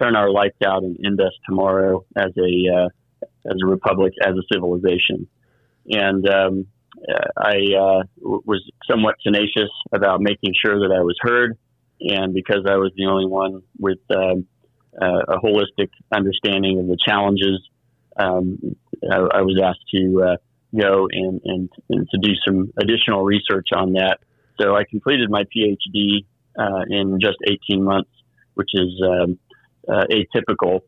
turn 0.00 0.14
our 0.14 0.30
lights 0.30 0.58
out 0.62 0.82
and 0.82 0.98
end 1.04 1.22
us 1.22 1.32
tomorrow 1.46 2.04
as 2.14 2.32
a 2.36 2.74
uh, 2.74 2.88
as 3.46 3.56
a 3.62 3.66
republic, 3.66 4.12
as 4.22 4.34
a 4.34 4.42
civilization. 4.52 5.26
And 5.88 6.28
um, 6.28 6.66
I 7.36 7.56
uh, 7.78 8.02
was 8.20 8.62
somewhat 8.90 9.14
tenacious 9.22 9.70
about 9.92 10.20
making 10.20 10.52
sure 10.62 10.80
that 10.80 10.94
I 10.94 11.00
was 11.00 11.16
heard 11.22 11.56
and 12.00 12.34
because 12.34 12.66
I 12.68 12.76
was 12.76 12.92
the 12.96 13.06
only 13.06 13.26
one 13.26 13.62
with 13.78 13.98
um, 14.10 14.46
uh, 15.00 15.34
a 15.34 15.38
holistic 15.38 15.90
understanding 16.12 16.78
of 16.78 16.86
the 16.86 16.96
challenges, 17.04 17.60
um, 18.16 18.58
I, 19.10 19.16
I, 19.16 19.42
was 19.42 19.60
asked 19.62 19.84
to 19.94 20.22
uh, 20.22 20.36
go 20.78 21.06
and, 21.10 21.40
and, 21.44 21.68
and, 21.90 22.08
to 22.08 22.18
do 22.18 22.32
some 22.46 22.72
additional 22.80 23.24
research 23.24 23.68
on 23.74 23.92
that. 23.92 24.18
So 24.60 24.74
I 24.74 24.84
completed 24.88 25.30
my 25.30 25.44
PhD 25.44 26.24
uh, 26.58 26.82
in 26.88 27.18
just 27.20 27.36
18 27.46 27.84
months, 27.84 28.10
which 28.54 28.70
is 28.72 29.02
um, 29.04 29.38
uh, 29.86 30.04
atypical, 30.10 30.80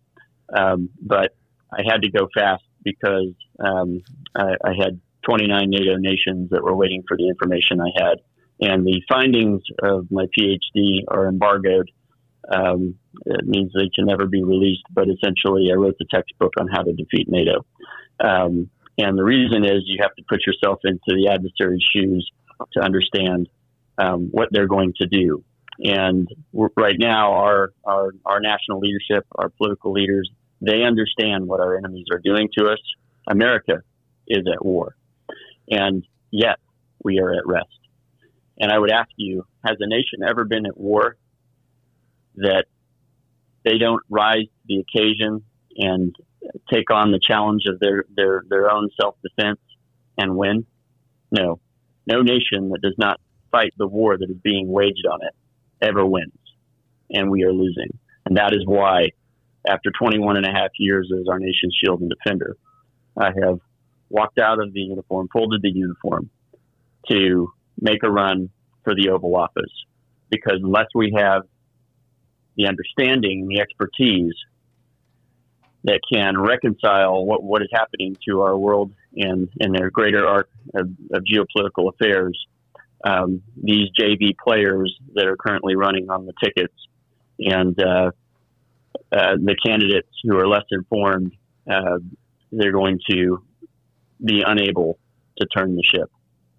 um, 0.57 0.89
but 1.01 1.37
I 1.71 1.83
had 1.87 2.03
to 2.03 2.11
go 2.11 2.29
fast 2.35 2.65
because 2.83 3.35
um, 3.61 4.01
I, 4.35 4.55
I 4.65 4.73
had 4.83 5.01
29 5.25 5.69
NATO 5.69 5.97
nations 5.97 6.51
that 6.51 6.63
were 6.63 6.75
waiting 6.75 7.03
for 7.07 7.17
the 7.17 7.29
information 7.29 7.81
I 7.81 7.91
had 8.03 8.19
and 8.61 8.87
the 8.87 9.01
findings 9.09 9.63
of 9.83 10.11
my 10.11 10.27
PhD 10.37 11.05
are 11.09 11.29
embargoed. 11.29 11.91
Um, 12.51 12.95
it 13.27 13.47
means 13.47 13.73
they 13.73 13.91
can 13.95 14.07
never 14.07 14.27
be 14.27 14.43
released, 14.43 14.85
but 14.93 15.09
essentially, 15.09 15.71
I 15.71 15.75
wrote 15.75 15.97
the 15.99 16.07
textbook 16.11 16.55
on 16.59 16.69
how 16.69 16.83
to 16.83 16.93
defeat 16.93 17.29
NATO. 17.29 17.65
Um, 18.21 18.71
and 18.97 19.17
the 19.17 19.25
reason 19.25 19.65
is 19.65 19.83
you 19.85 19.99
have 20.03 20.15
to 20.17 20.25
put 20.29 20.41
yourself 20.47 20.81
into 20.85 20.99
the 21.09 21.29
adversary's 21.31 21.85
shoes 21.95 22.31
to 22.73 22.81
understand 22.81 23.49
um, 23.99 24.29
what 24.33 24.49
they're 24.51 24.67
going 24.67 24.95
to 25.01 25.07
do. 25.07 25.45
And 25.81 26.29
right 26.77 26.97
now, 26.99 27.35
our, 27.35 27.73
our, 27.85 28.11
our 28.25 28.41
national 28.41 28.81
leadership, 28.81 29.25
our 29.37 29.51
political 29.51 29.93
leaders, 29.93 30.29
they 30.61 30.83
understand 30.83 31.47
what 31.47 31.61
our 31.61 31.77
enemies 31.77 32.07
are 32.13 32.19
doing 32.19 32.49
to 32.59 32.67
us. 32.67 32.79
America 33.29 33.83
is 34.27 34.45
at 34.53 34.65
war. 34.65 34.97
And 35.71 36.05
yet, 36.33 36.59
we 37.05 37.21
are 37.21 37.33
at 37.33 37.47
rest. 37.47 37.78
And 38.61 38.73
I 38.73 38.79
would 38.79 38.91
ask 38.91 39.11
you, 39.17 39.47
has 39.65 39.77
a 39.81 39.87
nation 39.87 40.21
ever 40.29 40.45
been 40.45 40.67
at 40.67 40.77
war 40.77 41.17
that 42.37 42.65
they 43.65 43.79
don't 43.79 44.03
rise 44.09 44.45
to 44.45 44.67
the 44.67 44.81
occasion 44.81 45.45
and 45.77 46.15
take 46.73 46.91
on 46.91 47.13
the 47.13 47.21
challenge 47.23 47.63
of 47.69 47.79
their, 47.81 48.05
their, 48.15 48.45
their 48.49 48.71
own 48.71 48.91
self 49.01 49.17
defense 49.23 49.61
and 50.17 50.37
win? 50.37 50.67
No. 51.31 51.61
No 52.07 52.23
nation 52.23 52.71
that 52.71 52.81
does 52.83 52.97
not 52.99 53.21
fight 53.51 53.75
the 53.77 53.87
war 53.87 54.17
that 54.17 54.31
is 54.31 54.37
being 54.43 54.71
waged 54.71 55.07
on 55.11 55.21
it 55.23 55.35
ever 55.81 56.05
wins. 56.05 56.33
And 57.11 57.31
we 57.31 57.45
are 57.45 57.53
losing. 57.53 57.99
And 58.27 58.37
that 58.37 58.53
is 58.53 58.63
why, 58.67 59.11
after 59.69 59.91
21 59.91 60.37
and 60.37 60.47
a 60.47 60.51
half 60.51 60.71
years 60.79 61.11
as 61.19 61.27
our 61.29 61.39
nation's 61.39 61.77
shield 61.83 62.01
and 62.01 62.11
defender, 62.11 62.57
I 63.17 63.31
have 63.43 63.61
walked 64.11 64.39
out 64.39 64.61
of 64.61 64.73
the 64.73 64.81
uniform, 64.81 65.29
folded 65.33 65.63
the 65.63 65.71
uniform 65.71 66.31
to 67.11 67.53
make 67.81 68.03
a 68.03 68.11
run 68.11 68.51
for 68.85 68.95
the 68.95 69.11
Oval 69.11 69.37
Office. 69.37 69.73
Because 70.31 70.61
unless 70.63 70.87
we 70.95 71.15
have 71.17 71.43
the 72.57 72.67
understanding, 72.67 73.43
and 73.43 73.49
the 73.49 73.61
expertise 73.61 74.35
that 75.85 76.01
can 76.13 76.39
reconcile 76.39 77.25
what, 77.25 77.43
what 77.43 77.63
is 77.63 77.69
happening 77.73 78.17
to 78.29 78.41
our 78.41 78.59
world 78.59 78.93
and 79.15 79.49
in 79.61 79.73
their 79.73 79.91
greater 79.91 80.27
arc 80.27 80.51
of, 80.75 80.89
of 81.13 81.23
geopolitical 81.25 81.93
affairs, 81.95 82.39
um, 83.05 83.43
these 83.63 83.89
JV 83.99 84.37
players 84.43 84.95
that 85.15 85.27
are 85.27 85.37
currently 85.37 85.77
running 85.77 86.11
on 86.11 86.27
the 86.27 86.33
tickets 86.43 86.75
and 87.39 87.81
uh, 87.81 88.11
uh, 89.13 89.37
the 89.37 89.57
candidates 89.65 90.09
who 90.25 90.37
are 90.37 90.49
less 90.49 90.65
informed, 90.73 91.33
uh, 91.71 91.99
they're 92.51 92.73
going 92.73 92.99
to 93.09 93.43
be 94.23 94.43
unable 94.45 94.99
to 95.39 95.47
turn 95.47 95.77
the 95.77 95.85
ship 95.85 96.11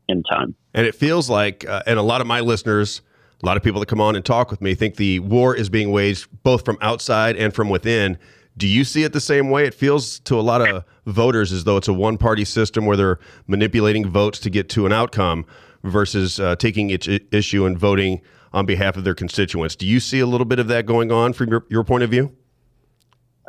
in 0.09 0.23
time. 0.23 0.55
And 0.73 0.85
it 0.85 0.95
feels 0.95 1.29
like, 1.29 1.67
uh, 1.67 1.83
and 1.85 1.97
a 1.97 2.01
lot 2.01 2.21
of 2.21 2.27
my 2.27 2.41
listeners, 2.41 3.01
a 3.41 3.45
lot 3.45 3.57
of 3.57 3.63
people 3.63 3.79
that 3.79 3.85
come 3.85 4.01
on 4.01 4.15
and 4.15 4.25
talk 4.25 4.51
with 4.51 4.61
me 4.61 4.75
think 4.75 4.95
the 4.95 5.19
war 5.19 5.55
is 5.55 5.69
being 5.69 5.91
waged 5.91 6.27
both 6.43 6.65
from 6.65 6.77
outside 6.81 7.37
and 7.37 7.53
from 7.53 7.69
within. 7.69 8.17
Do 8.57 8.67
you 8.67 8.83
see 8.83 9.03
it 9.03 9.13
the 9.13 9.21
same 9.21 9.49
way? 9.49 9.65
It 9.65 9.73
feels 9.73 10.19
to 10.21 10.37
a 10.37 10.41
lot 10.41 10.67
of 10.67 10.83
voters 11.05 11.53
as 11.53 11.63
though 11.63 11.77
it's 11.77 11.87
a 11.87 11.93
one 11.93 12.17
party 12.17 12.43
system 12.43 12.85
where 12.85 12.97
they're 12.97 13.19
manipulating 13.47 14.09
votes 14.09 14.39
to 14.39 14.49
get 14.49 14.67
to 14.69 14.85
an 14.85 14.91
outcome 14.91 15.45
versus 15.83 16.39
uh, 16.39 16.57
taking 16.57 16.89
each 16.89 17.07
issue 17.31 17.65
and 17.65 17.77
voting 17.77 18.21
on 18.51 18.65
behalf 18.65 18.97
of 18.97 19.03
their 19.05 19.15
constituents. 19.15 19.75
Do 19.75 19.85
you 19.85 19.99
see 19.99 20.19
a 20.19 20.25
little 20.25 20.45
bit 20.45 20.59
of 20.59 20.67
that 20.67 20.85
going 20.85 21.11
on 21.11 21.33
from 21.33 21.49
your, 21.49 21.65
your 21.69 21.83
point 21.83 22.03
of 22.03 22.09
view? 22.09 22.35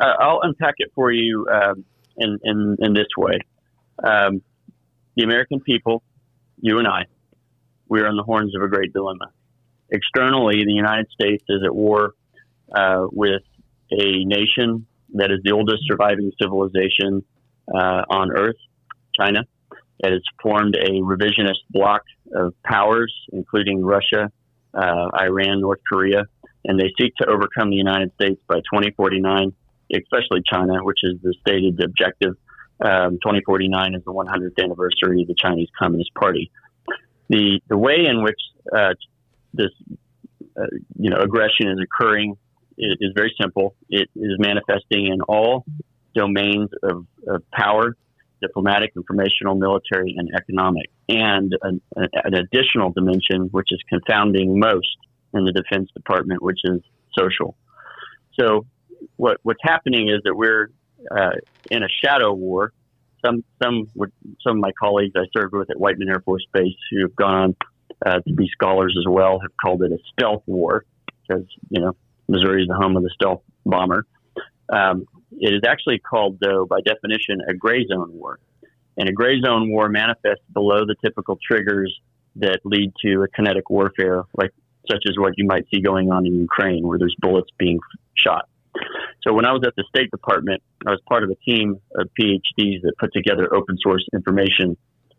Uh, 0.00 0.14
I'll 0.20 0.40
unpack 0.42 0.74
it 0.78 0.92
for 0.94 1.10
you 1.10 1.46
um, 1.52 1.84
in, 2.16 2.38
in, 2.44 2.76
in 2.78 2.94
this 2.94 3.08
way. 3.16 3.38
Um, 4.04 4.42
the 5.16 5.24
American 5.24 5.60
people 5.60 6.02
you 6.60 6.78
and 6.78 6.86
I, 6.86 7.06
we 7.88 8.00
are 8.00 8.08
on 8.08 8.16
the 8.16 8.22
horns 8.22 8.54
of 8.54 8.62
a 8.62 8.68
great 8.68 8.92
dilemma. 8.92 9.32
Externally, 9.90 10.64
the 10.64 10.72
United 10.72 11.08
States 11.10 11.42
is 11.48 11.62
at 11.64 11.74
war 11.74 12.14
uh, 12.72 13.06
with 13.10 13.42
a 13.90 14.24
nation 14.24 14.86
that 15.14 15.30
is 15.32 15.40
the 15.42 15.52
oldest 15.52 15.82
surviving 15.86 16.30
civilization 16.40 17.24
uh, 17.74 18.02
on 18.08 18.30
Earth, 18.30 18.56
China. 19.18 19.40
It 19.98 20.12
has 20.12 20.22
formed 20.40 20.76
a 20.76 20.90
revisionist 21.00 21.58
bloc 21.70 22.02
of 22.34 22.54
powers, 22.64 23.12
including 23.32 23.84
Russia, 23.84 24.30
uh, 24.72 25.08
Iran, 25.20 25.60
North 25.60 25.80
Korea, 25.90 26.24
and 26.64 26.78
they 26.78 26.92
seek 26.98 27.14
to 27.16 27.28
overcome 27.28 27.70
the 27.70 27.76
United 27.76 28.12
States 28.14 28.40
by 28.46 28.56
2049, 28.56 29.52
especially 29.92 30.42
China, 30.46 30.84
which 30.84 31.00
is 31.02 31.14
the 31.22 31.34
stated 31.40 31.82
objective 31.82 32.36
um, 32.82 33.18
2049 33.22 33.94
is 33.94 34.04
the 34.04 34.12
100th 34.12 34.62
anniversary 34.62 35.22
of 35.22 35.28
the 35.28 35.34
Chinese 35.34 35.68
Communist 35.78 36.14
Party. 36.14 36.50
The 37.28 37.60
the 37.68 37.78
way 37.78 38.06
in 38.06 38.22
which 38.22 38.40
uh, 38.74 38.94
this 39.54 39.70
uh, 40.58 40.66
you 40.98 41.10
know 41.10 41.18
aggression 41.18 41.68
is 41.68 41.78
occurring 41.82 42.36
is, 42.76 42.96
is, 43.00 43.12
very 43.14 43.34
simple. 43.40 43.76
It 43.88 44.08
is 44.16 44.32
manifesting 44.38 45.06
in 45.06 45.20
all 45.22 45.64
domains 46.14 46.70
of, 46.82 47.06
of 47.28 47.42
power, 47.52 47.96
diplomatic, 48.42 48.92
informational, 48.96 49.54
military, 49.54 50.14
and 50.16 50.30
economic, 50.34 50.90
and 51.08 51.54
an, 51.62 51.80
an 51.96 52.34
additional 52.34 52.90
dimension 52.90 53.48
which 53.52 53.68
is 53.70 53.80
confounding 53.88 54.58
most 54.58 54.96
in 55.34 55.44
the 55.44 55.52
Defense 55.52 55.88
Department, 55.94 56.42
which 56.42 56.58
is 56.64 56.80
social. 57.16 57.56
So 58.38 58.66
what 59.16 59.38
what's 59.42 59.60
happening 59.62 60.08
is 60.08 60.20
that 60.24 60.34
we're 60.34 60.70
uh, 61.10 61.32
in 61.70 61.82
a 61.82 61.88
shadow 62.02 62.32
war. 62.32 62.72
Some 63.24 63.44
some 63.62 63.90
some 64.42 64.56
of 64.56 64.56
my 64.56 64.72
colleagues 64.80 65.12
I 65.14 65.24
served 65.36 65.52
with 65.54 65.70
at 65.70 65.78
Whiteman 65.78 66.08
Air 66.08 66.20
Force 66.20 66.46
Base 66.52 66.76
who 66.90 67.02
have 67.02 67.14
gone 67.16 67.34
on 67.34 67.56
uh, 68.06 68.20
to 68.20 68.32
be 68.32 68.48
scholars 68.52 68.96
as 68.98 69.04
well 69.06 69.40
have 69.40 69.50
called 69.62 69.82
it 69.82 69.92
a 69.92 69.98
stealth 70.12 70.42
war 70.46 70.84
because 71.28 71.44
you 71.68 71.82
know 71.82 71.94
Missouri 72.28 72.62
is 72.62 72.68
the 72.68 72.74
home 72.74 72.96
of 72.96 73.02
the 73.02 73.10
stealth 73.14 73.42
bomber. 73.66 74.06
Um, 74.72 75.06
it 75.38 75.52
is 75.52 75.62
actually 75.66 75.98
called, 75.98 76.38
though, 76.40 76.66
by 76.66 76.80
definition, 76.80 77.40
a 77.48 77.54
gray 77.54 77.86
zone 77.86 78.12
war. 78.12 78.38
And 78.96 79.08
a 79.08 79.12
gray 79.12 79.40
zone 79.40 79.70
war 79.70 79.88
manifests 79.88 80.44
below 80.52 80.84
the 80.86 80.94
typical 81.04 81.38
triggers 81.44 81.92
that 82.36 82.60
lead 82.64 82.92
to 83.04 83.22
a 83.22 83.28
kinetic 83.28 83.70
warfare, 83.70 84.22
like 84.36 84.52
such 84.90 85.04
as 85.08 85.16
what 85.16 85.34
you 85.36 85.46
might 85.46 85.66
see 85.72 85.80
going 85.80 86.10
on 86.10 86.26
in 86.26 86.34
Ukraine, 86.34 86.86
where 86.86 86.98
there's 86.98 87.16
bullets 87.20 87.50
being 87.58 87.78
shot. 88.14 88.48
So 89.22 89.34
when 89.34 89.44
I 89.44 89.52
was 89.52 89.62
at 89.66 89.74
the 89.76 89.84
State 89.94 90.10
Department, 90.10 90.62
I 90.86 90.90
was 90.90 91.00
part 91.08 91.24
of 91.24 91.30
a 91.30 91.34
team 91.36 91.80
of 91.96 92.08
PhDs 92.18 92.82
that 92.82 92.92
put 92.98 93.12
together 93.12 93.54
open 93.54 93.76
source 93.82 94.04
information 94.14 94.76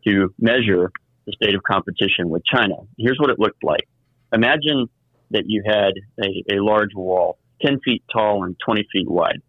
to 0.07 0.34
measure 0.40 0.91
the 1.26 1.34
state 1.34 1.56
of 1.56 1.61
competition 1.64 2.30
with 2.30 2.44
China. 2.45 2.76
Here's 2.98 3.18
what 3.19 3.30
it 3.30 3.40
looked 3.40 3.64
like. 3.64 3.88
Imagine 4.34 4.88
that 5.32 5.44
you 5.45 5.64
had 5.65 5.94
a, 6.23 6.56
a 6.56 6.64
large 6.64 6.94
wall, 6.95 7.38
10 7.64 7.80
feet 7.86 8.03
tall 8.11 8.44
and 8.44 8.56
20 8.65 8.88
feet 8.91 9.10
wide, 9.10 9.41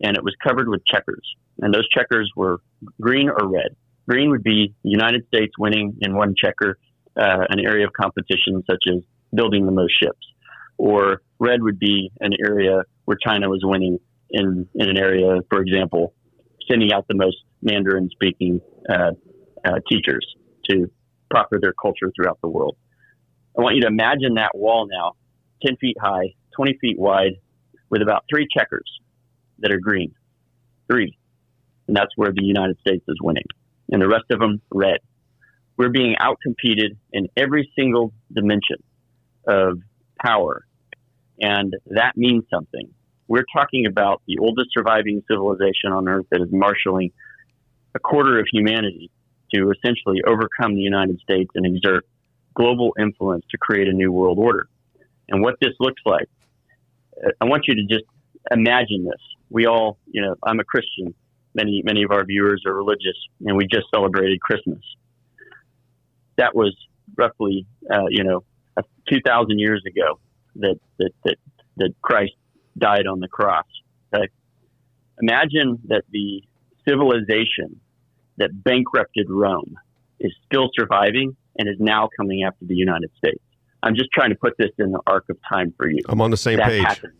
and 0.00 0.16
it 0.16 0.22
was 0.22 0.34
covered 0.46 0.68
with 0.68 0.82
checkers. 0.86 1.26
And 1.60 1.74
those 1.74 1.88
checkers 1.88 2.30
were 2.36 2.60
green 3.00 3.28
or 3.28 3.48
red. 3.48 3.74
Green 4.08 4.30
would 4.30 4.44
be 4.44 4.74
the 4.84 4.90
United 4.90 5.26
States 5.26 5.52
winning 5.58 5.96
in 6.00 6.14
one 6.14 6.34
checker, 6.36 6.78
uh, 7.16 7.44
an 7.48 7.60
area 7.60 7.86
of 7.86 7.92
competition 7.92 8.62
such 8.70 8.84
as 8.88 9.02
building 9.34 9.66
the 9.66 9.72
most 9.72 9.92
ships. 9.98 10.26
Or 10.78 11.22
red 11.38 11.62
would 11.62 11.78
be 11.78 12.10
an 12.20 12.32
area 12.44 12.82
where 13.04 13.16
China 13.24 13.48
was 13.48 13.60
winning 13.62 13.98
in, 14.30 14.68
in 14.74 14.88
an 14.88 14.96
area, 14.96 15.40
for 15.48 15.60
example, 15.60 16.14
sending 16.68 16.92
out 16.92 17.06
the 17.08 17.14
most 17.14 17.36
Mandarin 17.62 18.10
speaking 18.10 18.60
uh, 18.88 19.12
uh, 19.64 19.78
teachers 19.90 20.26
to 20.68 20.90
proctor 21.30 21.58
their 21.60 21.72
culture 21.72 22.12
throughout 22.14 22.38
the 22.42 22.48
world. 22.48 22.76
I 23.58 23.62
want 23.62 23.76
you 23.76 23.82
to 23.82 23.88
imagine 23.88 24.34
that 24.34 24.50
wall 24.54 24.86
now, 24.90 25.12
10 25.64 25.76
feet 25.76 25.96
high, 26.00 26.34
20 26.56 26.78
feet 26.80 26.98
wide, 26.98 27.32
with 27.88 28.02
about 28.02 28.24
three 28.28 28.46
checkers 28.56 29.00
that 29.60 29.72
are 29.72 29.78
green. 29.78 30.14
Three. 30.90 31.16
And 31.88 31.96
that's 31.96 32.10
where 32.16 32.32
the 32.32 32.44
United 32.44 32.78
States 32.80 33.04
is 33.08 33.16
winning. 33.22 33.46
And 33.90 34.02
the 34.02 34.08
rest 34.08 34.24
of 34.30 34.40
them, 34.40 34.60
red. 34.70 34.98
We're 35.76 35.90
being 35.90 36.16
outcompeted 36.20 36.96
in 37.12 37.28
every 37.36 37.70
single 37.78 38.12
dimension 38.32 38.82
of 39.46 39.78
power. 40.26 40.66
And 41.40 41.74
that 41.86 42.12
means 42.16 42.44
something. 42.52 42.88
We're 43.28 43.44
talking 43.54 43.86
about 43.86 44.22
the 44.26 44.38
oldest 44.38 44.70
surviving 44.72 45.22
civilization 45.30 45.92
on 45.92 46.08
Earth 46.08 46.26
that 46.30 46.40
is 46.40 46.48
marshaling 46.50 47.12
a 47.94 47.98
quarter 47.98 48.38
of 48.38 48.46
humanity 48.50 49.10
to 49.54 49.70
essentially 49.70 50.22
overcome 50.26 50.74
the 50.74 50.80
United 50.80 51.20
States 51.20 51.50
and 51.54 51.66
exert 51.66 52.06
global 52.54 52.94
influence 52.98 53.44
to 53.50 53.58
create 53.58 53.88
a 53.88 53.92
new 53.92 54.10
world 54.12 54.38
order. 54.38 54.68
And 55.28 55.42
what 55.42 55.56
this 55.60 55.72
looks 55.80 56.00
like, 56.04 56.28
I 57.40 57.44
want 57.44 57.64
you 57.68 57.74
to 57.74 57.84
just 57.84 58.04
imagine 58.50 59.04
this. 59.04 59.20
We 59.50 59.66
all, 59.66 59.98
you 60.06 60.22
know, 60.22 60.36
I'm 60.42 60.60
a 60.60 60.64
Christian. 60.64 61.14
Many, 61.54 61.82
many 61.84 62.02
of 62.02 62.10
our 62.10 62.24
viewers 62.24 62.62
are 62.66 62.74
religious, 62.74 63.16
and 63.44 63.56
we 63.56 63.66
just 63.66 63.86
celebrated 63.94 64.40
Christmas. 64.40 64.82
That 66.36 66.54
was 66.54 66.76
roughly, 67.16 67.66
uh, 67.90 68.06
you 68.10 68.24
know, 68.24 68.44
2,000 69.08 69.58
years 69.58 69.82
ago 69.86 70.18
that, 70.56 70.78
that, 70.98 71.10
that, 71.24 71.36
that 71.76 71.92
Christ 72.02 72.32
died 72.76 73.06
on 73.06 73.20
the 73.20 73.28
cross. 73.28 73.66
Okay? 74.14 74.28
Imagine 75.22 75.78
that 75.88 76.02
the 76.10 76.42
civilization 76.88 77.80
that 78.38 78.50
bankrupted 78.52 79.26
Rome 79.30 79.76
is 80.20 80.32
still 80.46 80.70
surviving 80.78 81.36
and 81.58 81.68
is 81.68 81.76
now 81.78 82.08
coming 82.16 82.44
after 82.44 82.66
the 82.66 82.74
United 82.74 83.10
States. 83.16 83.42
I'm 83.82 83.94
just 83.94 84.10
trying 84.12 84.30
to 84.30 84.36
put 84.36 84.54
this 84.58 84.70
in 84.78 84.92
the 84.92 85.00
arc 85.06 85.24
of 85.30 85.38
time 85.50 85.72
for 85.76 85.88
you. 85.88 86.00
I'm 86.08 86.20
on 86.20 86.30
the 86.30 86.36
same 86.36 86.58
That's 86.58 86.70
page. 86.70 86.82
Happening. 86.82 87.16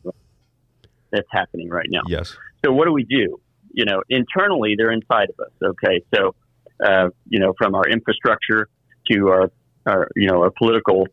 That's 1.13 1.29
happening 1.31 1.69
right 1.69 1.87
now. 1.89 2.03
Yes. 2.09 2.37
So 2.65 2.73
what 2.73 2.87
do 2.87 2.93
we 2.93 3.05
do? 3.05 3.41
You 3.73 3.85
know, 3.85 4.03
internally 4.09 4.75
they're 4.77 4.91
inside 4.91 5.29
of 5.31 5.47
us. 5.47 5.53
Okay, 5.63 6.03
so 6.15 6.35
uh, 6.85 7.09
you 7.29 7.39
know, 7.39 7.55
from 7.57 7.75
our 7.75 7.89
infrastructure 7.89 8.69
to 9.11 9.29
our, 9.29 9.51
our 9.87 10.09
you 10.17 10.29
know, 10.29 10.43
our 10.43 10.51
political 10.51 11.07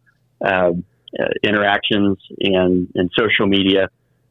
um, 0.44 0.84
uh, 1.20 1.26
interactions 1.44 2.18
and 2.40 2.90
and 2.96 3.10
social 3.18 3.48
media, 3.48 3.90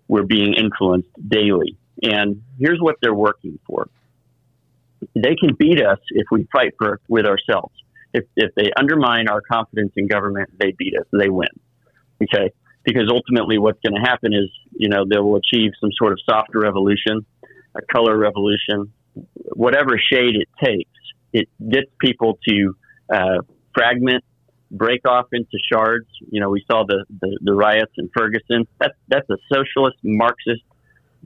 we're 0.09 0.25
being 0.25 0.55
influenced 0.55 1.09
daily. 1.29 1.77
And 2.03 2.43
here's 2.59 2.81
what 2.81 2.97
they're 3.01 3.15
working 3.15 3.59
for. 3.67 3.89
They 5.15 5.37
can 5.37 5.55
beat 5.59 5.81
us 5.81 5.99
if 6.11 6.27
we 6.31 6.49
fight 6.53 6.75
for 6.79 7.01
with 7.09 7.27
ourselves. 7.27 7.75
If 8.13 8.25
if 8.37 8.55
they 8.55 8.71
undermine 8.77 9.29
our 9.29 9.41
confidence 9.41 9.93
in 9.97 10.07
government, 10.09 10.51
they 10.59 10.73
beat 10.73 10.95
us. 10.99 11.07
They 11.13 11.29
win. 11.29 11.49
Okay 12.23 12.53
because 12.85 13.09
ultimately 13.11 13.59
what's 13.59 13.79
going 13.81 13.95
to 13.95 14.09
happen 14.09 14.33
is, 14.33 14.51
you 14.73 14.89
know, 14.89 15.05
they 15.09 15.19
will 15.19 15.37
achieve 15.37 15.73
some 15.81 15.91
sort 15.97 16.13
of 16.13 16.19
softer 16.29 16.61
revolution, 16.61 17.25
a 17.75 17.83
color 17.93 18.17
revolution, 18.17 18.93
whatever 19.55 19.99
shade 20.13 20.35
it 20.35 20.49
takes. 20.63 20.91
It 21.33 21.49
gets 21.67 21.91
people 22.01 22.39
to 22.49 22.77
uh, 23.13 23.39
fragment, 23.75 24.25
break 24.73 25.07
off 25.07 25.27
into 25.33 25.59
shards. 25.71 26.09
You 26.31 26.41
know, 26.41 26.51
we 26.51 26.65
saw 26.69 26.85
the, 26.85 27.05
the, 27.21 27.39
the 27.43 27.53
riots 27.53 27.93
in 27.99 28.09
Ferguson. 28.17 28.67
That's, 28.81 28.95
that's 29.07 29.29
a 29.31 29.37
socialist, 29.53 29.99
Marxist 30.03 30.63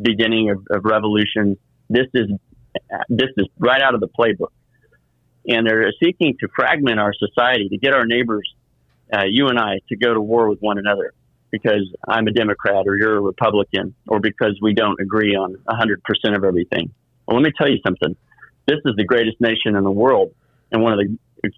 beginning 0.00 0.50
of, 0.50 0.66
of 0.70 0.84
revolution. 0.84 1.56
This 1.88 2.06
is, 2.12 2.28
this 3.08 3.30
is 3.36 3.46
right 3.58 3.80
out 3.80 3.94
of 3.94 4.00
the 4.00 4.08
playbook. 4.08 4.52
And 5.48 5.66
they're 5.66 5.92
seeking 6.02 6.36
to 6.40 6.48
fragment 6.54 6.98
our 6.98 7.14
society, 7.14 7.68
to 7.68 7.78
get 7.78 7.94
our 7.94 8.04
neighbors, 8.04 8.52
uh, 9.12 9.22
you 9.26 9.46
and 9.46 9.58
I, 9.58 9.78
to 9.88 9.96
go 9.96 10.12
to 10.12 10.20
war 10.20 10.48
with 10.48 10.58
one 10.58 10.78
another 10.78 11.14
because 11.52 11.88
I'm 12.08 12.26
a 12.26 12.32
Democrat 12.32 12.84
or 12.86 12.96
you're 12.96 13.16
a 13.16 13.20
Republican 13.20 13.94
or 14.08 14.18
because 14.18 14.58
we 14.60 14.74
don't 14.74 15.00
agree 15.00 15.36
on 15.36 15.54
100% 15.68 16.36
of 16.36 16.42
everything. 16.42 16.92
Well, 17.26 17.36
let 17.36 17.44
me 17.44 17.52
tell 17.56 17.70
you 17.70 17.78
something. 17.86 18.16
This 18.66 18.78
is 18.84 18.94
the 18.96 19.04
greatest 19.04 19.40
nation 19.40 19.76
in 19.76 19.84
the 19.84 19.90
world 19.90 20.34
and 20.72 20.82
one 20.82 20.92
of 20.92 20.98
the 20.98 21.16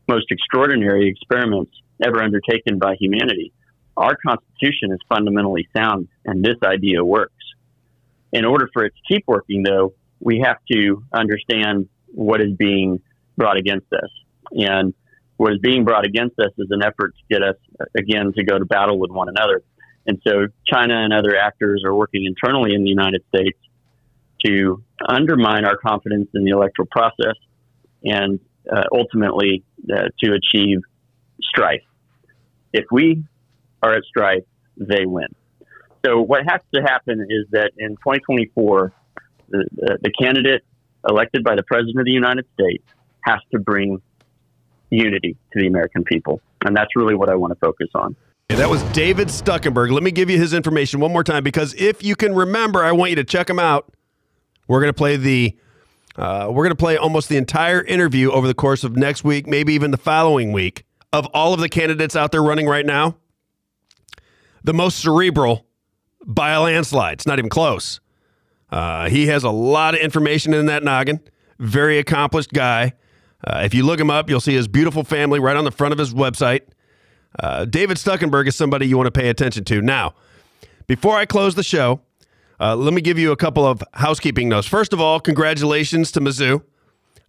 most 0.09 0.27
extraordinary 0.31 1.09
experiments 1.09 1.73
ever 2.05 2.23
undertaken 2.23 2.78
by 2.78 2.94
humanity. 2.98 3.52
Our 3.97 4.16
Constitution 4.24 4.93
is 4.93 4.98
fundamentally 5.09 5.69
sound, 5.77 6.09
and 6.24 6.44
this 6.44 6.56
idea 6.62 7.05
works. 7.05 7.35
In 8.32 8.44
order 8.44 8.69
for 8.73 8.85
it 8.85 8.93
to 8.94 9.15
keep 9.15 9.24
working, 9.27 9.62
though, 9.62 9.94
we 10.20 10.40
have 10.44 10.59
to 10.70 11.02
understand 11.12 11.89
what 12.12 12.40
is 12.40 12.52
being 12.56 13.01
brought 13.36 13.56
against 13.56 13.93
us. 13.93 14.10
And 14.52 14.94
what 15.36 15.52
is 15.52 15.59
being 15.60 15.85
brought 15.85 16.06
against 16.06 16.39
us 16.39 16.52
is 16.59 16.69
an 16.70 16.82
effort 16.82 17.15
to 17.16 17.23
get 17.31 17.43
us, 17.43 17.56
again, 17.97 18.32
to 18.36 18.44
go 18.44 18.59
to 18.59 18.65
battle 18.65 18.98
with 18.98 19.10
one 19.10 19.28
another. 19.28 19.62
And 20.06 20.20
so 20.27 20.47
China 20.66 20.94
and 20.97 21.12
other 21.12 21.36
actors 21.36 21.82
are 21.85 21.94
working 21.94 22.24
internally 22.24 22.74
in 22.74 22.82
the 22.82 22.90
United 22.90 23.23
States 23.28 23.59
to 24.44 24.82
undermine 25.06 25.65
our 25.65 25.77
confidence 25.77 26.28
in 26.35 26.44
the 26.44 26.51
electoral 26.51 26.89
process 26.90 27.35
and 28.05 28.40
uh, 28.73 28.85
ultimately 28.93 29.65
uh, 29.93 30.09
to 30.23 30.32
achieve 30.32 30.78
strife. 31.40 31.82
If 32.73 32.85
we 32.90 33.24
are 33.82 33.95
at 33.95 34.05
strife, 34.05 34.45
they 34.77 35.07
win. 35.07 35.28
So 36.05 36.20
what 36.20 36.43
has 36.49 36.61
to 36.74 36.82
happen 36.82 37.27
is 37.28 37.47
that 37.51 37.73
in 37.78 37.90
2024, 37.90 38.93
the, 39.49 39.69
the, 39.73 39.99
the 40.03 40.11
candidate 40.11 40.62
elected 41.09 41.43
by 41.45 41.57
the 41.57 41.62
President 41.62 41.99
of 41.99 42.05
the 42.05 42.12
United 42.12 42.47
States 42.55 42.85
has 43.23 43.40
to 43.53 43.59
bring 43.59 44.01
unity 44.90 45.36
to 45.53 45.61
the 45.61 45.66
American 45.66 46.05
people. 46.05 46.40
And 46.65 46.77
that's 46.77 46.95
really 46.97 47.15
what 47.15 47.31
I 47.31 47.35
want 47.35 47.53
to 47.53 47.59
focus 47.59 47.89
on. 47.95 48.16
That 48.49 48.70
was 48.70 48.82
David 48.85 49.28
Stuckenberg. 49.28 49.93
Let 49.93 50.03
me 50.03 50.11
give 50.11 50.31
you 50.31 50.39
his 50.39 50.55
information 50.55 51.01
one 51.01 51.12
more 51.12 51.23
time 51.23 51.45
because 51.45 51.74
if 51.74 52.03
you 52.03 52.16
can 52.16 52.35
remember, 52.35 52.82
I 52.82 52.93
want 52.93 53.11
you 53.11 53.16
to 53.16 53.24
check 53.24 53.49
him 53.49 53.59
out. 53.59 53.93
We're 54.66 54.81
going 54.81 54.93
to 54.93 54.97
play 54.97 55.16
the 55.16 55.57
uh, 56.19 56.49
we're 56.51 56.65
going 56.65 56.70
to 56.70 56.77
play 56.77 56.97
almost 56.97 57.28
the 57.28 57.36
entire 57.36 57.81
interview 57.82 58.31
over 58.32 58.49
the 58.49 58.55
course 58.55 58.82
of 58.82 58.97
next 58.97 59.23
week, 59.23 59.47
maybe 59.47 59.73
even 59.74 59.93
the 59.93 59.97
following 59.97 60.53
week, 60.53 60.85
of 61.12 61.27
all 61.27 61.55
of 61.55 61.61
the 61.61 61.69
candidates 61.69 62.16
out 62.16 62.32
there 62.32 62.43
running 62.43 62.66
right 62.66 62.85
now. 62.85 63.16
The 64.65 64.74
most 64.74 64.99
cerebral 64.99 65.65
by 66.27 66.51
a 66.51 66.61
landslide. 66.61 67.15
It's 67.15 67.27
not 67.27 67.39
even 67.39 67.49
close. 67.49 68.01
Uh, 68.70 69.09
he 69.09 69.28
has 69.28 69.45
a 69.45 69.51
lot 69.51 69.95
of 69.95 70.01
information 70.01 70.53
in 70.53 70.66
that 70.66 70.82
noggin. 70.82 71.20
Very 71.61 71.99
accomplished 71.99 72.53
guy. 72.53 72.95
Uh, 73.47 73.62
if 73.65 73.73
you 73.73 73.86
look 73.86 74.01
him 74.01 74.11
up, 74.11 74.28
you'll 74.28 74.40
see 74.40 74.55
his 74.55 74.66
beautiful 74.66 75.05
family 75.05 75.39
right 75.39 75.57
on 75.57 75.65
the 75.65 75.70
front 75.70 75.93
of 75.93 75.99
his 75.99 76.12
website. 76.12 76.62
Uh, 77.39 77.65
David 77.65 77.97
Stuckenberg 77.97 78.49
is 78.49 78.57
somebody 78.57 78.89
you 78.89 78.97
want 78.97 79.07
to 79.07 79.12
pay 79.12 79.28
attention 79.28 79.65
to. 79.66 79.81
Now, 79.81 80.15
before 80.89 81.16
I 81.16 81.27
close 81.27 81.55
the 81.55 81.62
show, 81.62 82.01
uh, 82.60 82.76
let 82.76 82.93
me 82.93 83.01
give 83.01 83.18
you 83.18 83.32
a 83.32 83.36
couple 83.36 83.64
of 83.64 83.82
housekeeping 83.94 84.48
notes. 84.48 84.66
First 84.66 84.93
of 84.93 85.01
all, 85.01 85.20
congratulations 85.20 86.12
to 86.12 86.20
Mizzou. 86.20 86.62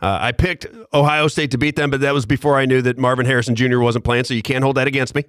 Uh, 0.01 0.17
I 0.21 0.31
picked 0.31 0.65
Ohio 0.93 1.27
State 1.27 1.51
to 1.51 1.57
beat 1.57 1.75
them, 1.75 1.89
but 1.89 2.01
that 2.01 2.13
was 2.13 2.25
before 2.25 2.57
I 2.57 2.65
knew 2.65 2.81
that 2.81 2.97
Marvin 2.97 3.25
Harrison 3.25 3.55
Jr. 3.55 3.79
wasn't 3.79 4.05
playing, 4.05 4.23
so 4.23 4.33
you 4.33 4.41
can't 4.41 4.63
hold 4.63 4.77
that 4.77 4.87
against 4.87 5.13
me. 5.13 5.25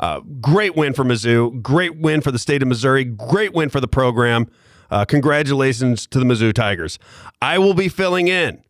Uh, 0.00 0.20
great 0.40 0.76
win 0.76 0.94
for 0.94 1.04
Mizzou. 1.04 1.62
Great 1.62 1.98
win 1.98 2.20
for 2.20 2.30
the 2.30 2.38
state 2.38 2.62
of 2.62 2.68
Missouri. 2.68 3.04
Great 3.04 3.52
win 3.52 3.68
for 3.68 3.80
the 3.80 3.88
program. 3.88 4.48
Uh, 4.90 5.04
congratulations 5.04 6.06
to 6.06 6.18
the 6.18 6.24
Mizzou 6.24 6.52
Tigers. 6.52 6.98
I 7.42 7.58
will 7.58 7.74
be 7.74 7.88
filling 7.88 8.28
in 8.28 8.62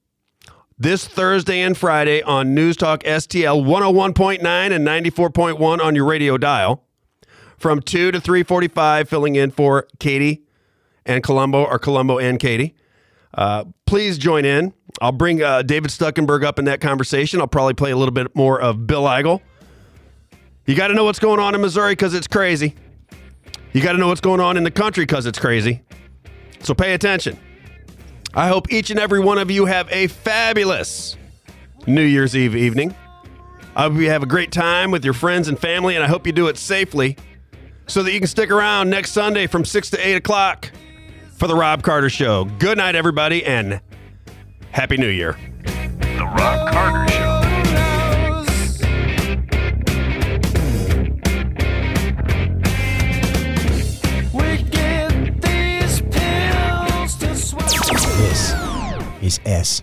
this 0.79 1.07
Thursday 1.07 1.61
and 1.61 1.77
Friday 1.77 2.23
on 2.23 2.55
News 2.55 2.77
Talk 2.77 3.03
STL 3.03 3.65
101.9 3.65 4.41
and 4.43 4.87
94.1 4.87 5.81
on 5.81 5.95
your 5.95 6.05
radio 6.05 6.39
dial 6.39 6.85
from 7.59 7.83
2 7.83 8.13
to 8.13 8.21
3:45 8.21 9.09
filling 9.09 9.37
in 9.37 9.51
for 9.51 9.87
Katie 9.99 10.43
and 11.05 11.23
Colombo 11.23 11.65
or 11.65 11.79
Colombo 11.79 12.19
and 12.19 12.39
Katie. 12.39 12.75
Uh, 13.35 13.65
please 13.87 14.17
join 14.17 14.45
in. 14.45 14.73
I'll 15.01 15.13
bring 15.13 15.43
uh, 15.43 15.63
David 15.63 15.91
Stuckenberg 15.91 16.45
up 16.45 16.59
in 16.59 16.65
that 16.65 16.81
conversation. 16.81 17.41
I'll 17.41 17.47
probably 17.47 17.75
play 17.75 17.91
a 17.91 17.97
little 17.97 18.13
bit 18.13 18.35
more 18.35 18.61
of 18.61 18.87
Bill 18.87 19.05
Eigel. 19.05 19.41
You 20.67 20.75
got 20.75 20.89
to 20.89 20.95
know 20.95 21.05
what's 21.05 21.19
going 21.19 21.41
on 21.41 21.55
in 21.55 21.61
Missouri 21.61 21.93
because 21.93 22.15
it's 22.15 22.27
crazy. 22.27 22.75
You 23.73 23.83
got 23.83 23.93
to 23.93 23.99
know 23.99 24.09
what's 24.09 24.21
going 24.21 24.41
on 24.41 24.57
in 24.57 24.65
the 24.65 24.71
country 24.71 25.05
because 25.05 25.27
it's 25.27 25.39
crazy. 25.39 25.83
So 26.61 26.75
pay 26.75 26.95
attention. 26.95 27.39
I 28.35 28.49
hope 28.49 28.73
each 28.73 28.91
and 28.91 28.99
every 28.99 29.21
one 29.21 29.39
of 29.39 29.51
you 29.51 29.67
have 29.67 29.91
a 29.91 30.07
fabulous 30.07 31.17
New 31.87 32.03
Year's 32.03 32.37
Eve 32.37 32.55
evening. 32.57 32.95
I 33.77 33.83
hope 33.83 33.95
you 33.95 34.11
have 34.11 34.23
a 34.23 34.27
great 34.27 34.53
time 34.53 34.91
with 34.91 35.05
your 35.05 35.15
friends 35.15 35.49
and 35.49 35.59
family, 35.59 35.95
and 35.95 36.05
I 36.05 36.09
hope 36.09 36.27
you 36.27 36.33
do 36.33 36.49
it 36.49 36.59
safely 36.59 37.17
so 37.89 38.03
that 38.03 38.13
you 38.13 38.21
can 38.21 38.29
stick 38.29 38.51
around 38.51 38.91
next 38.91 39.11
Sunday 39.13 39.47
from 39.47 39.65
6 39.65 39.91
to 39.91 40.07
8 40.07 40.15
o'clock 40.15 40.71
for 41.33 41.49
the 41.49 41.55
Robb 41.57 41.83
Carter 41.83 42.11
Show. 42.11 42.45
Good 42.45 42.79
night, 42.79 42.95
everybody, 42.95 43.45
and 43.45 43.81
Happy 44.71 44.97
New 44.97 45.09
Year. 45.09 45.37
The 45.63 46.33
Robb 46.37 46.71
Carter 46.71 47.13
Show. 47.13 47.25
This 58.19 58.53
is 59.23 59.41
S 59.45 59.83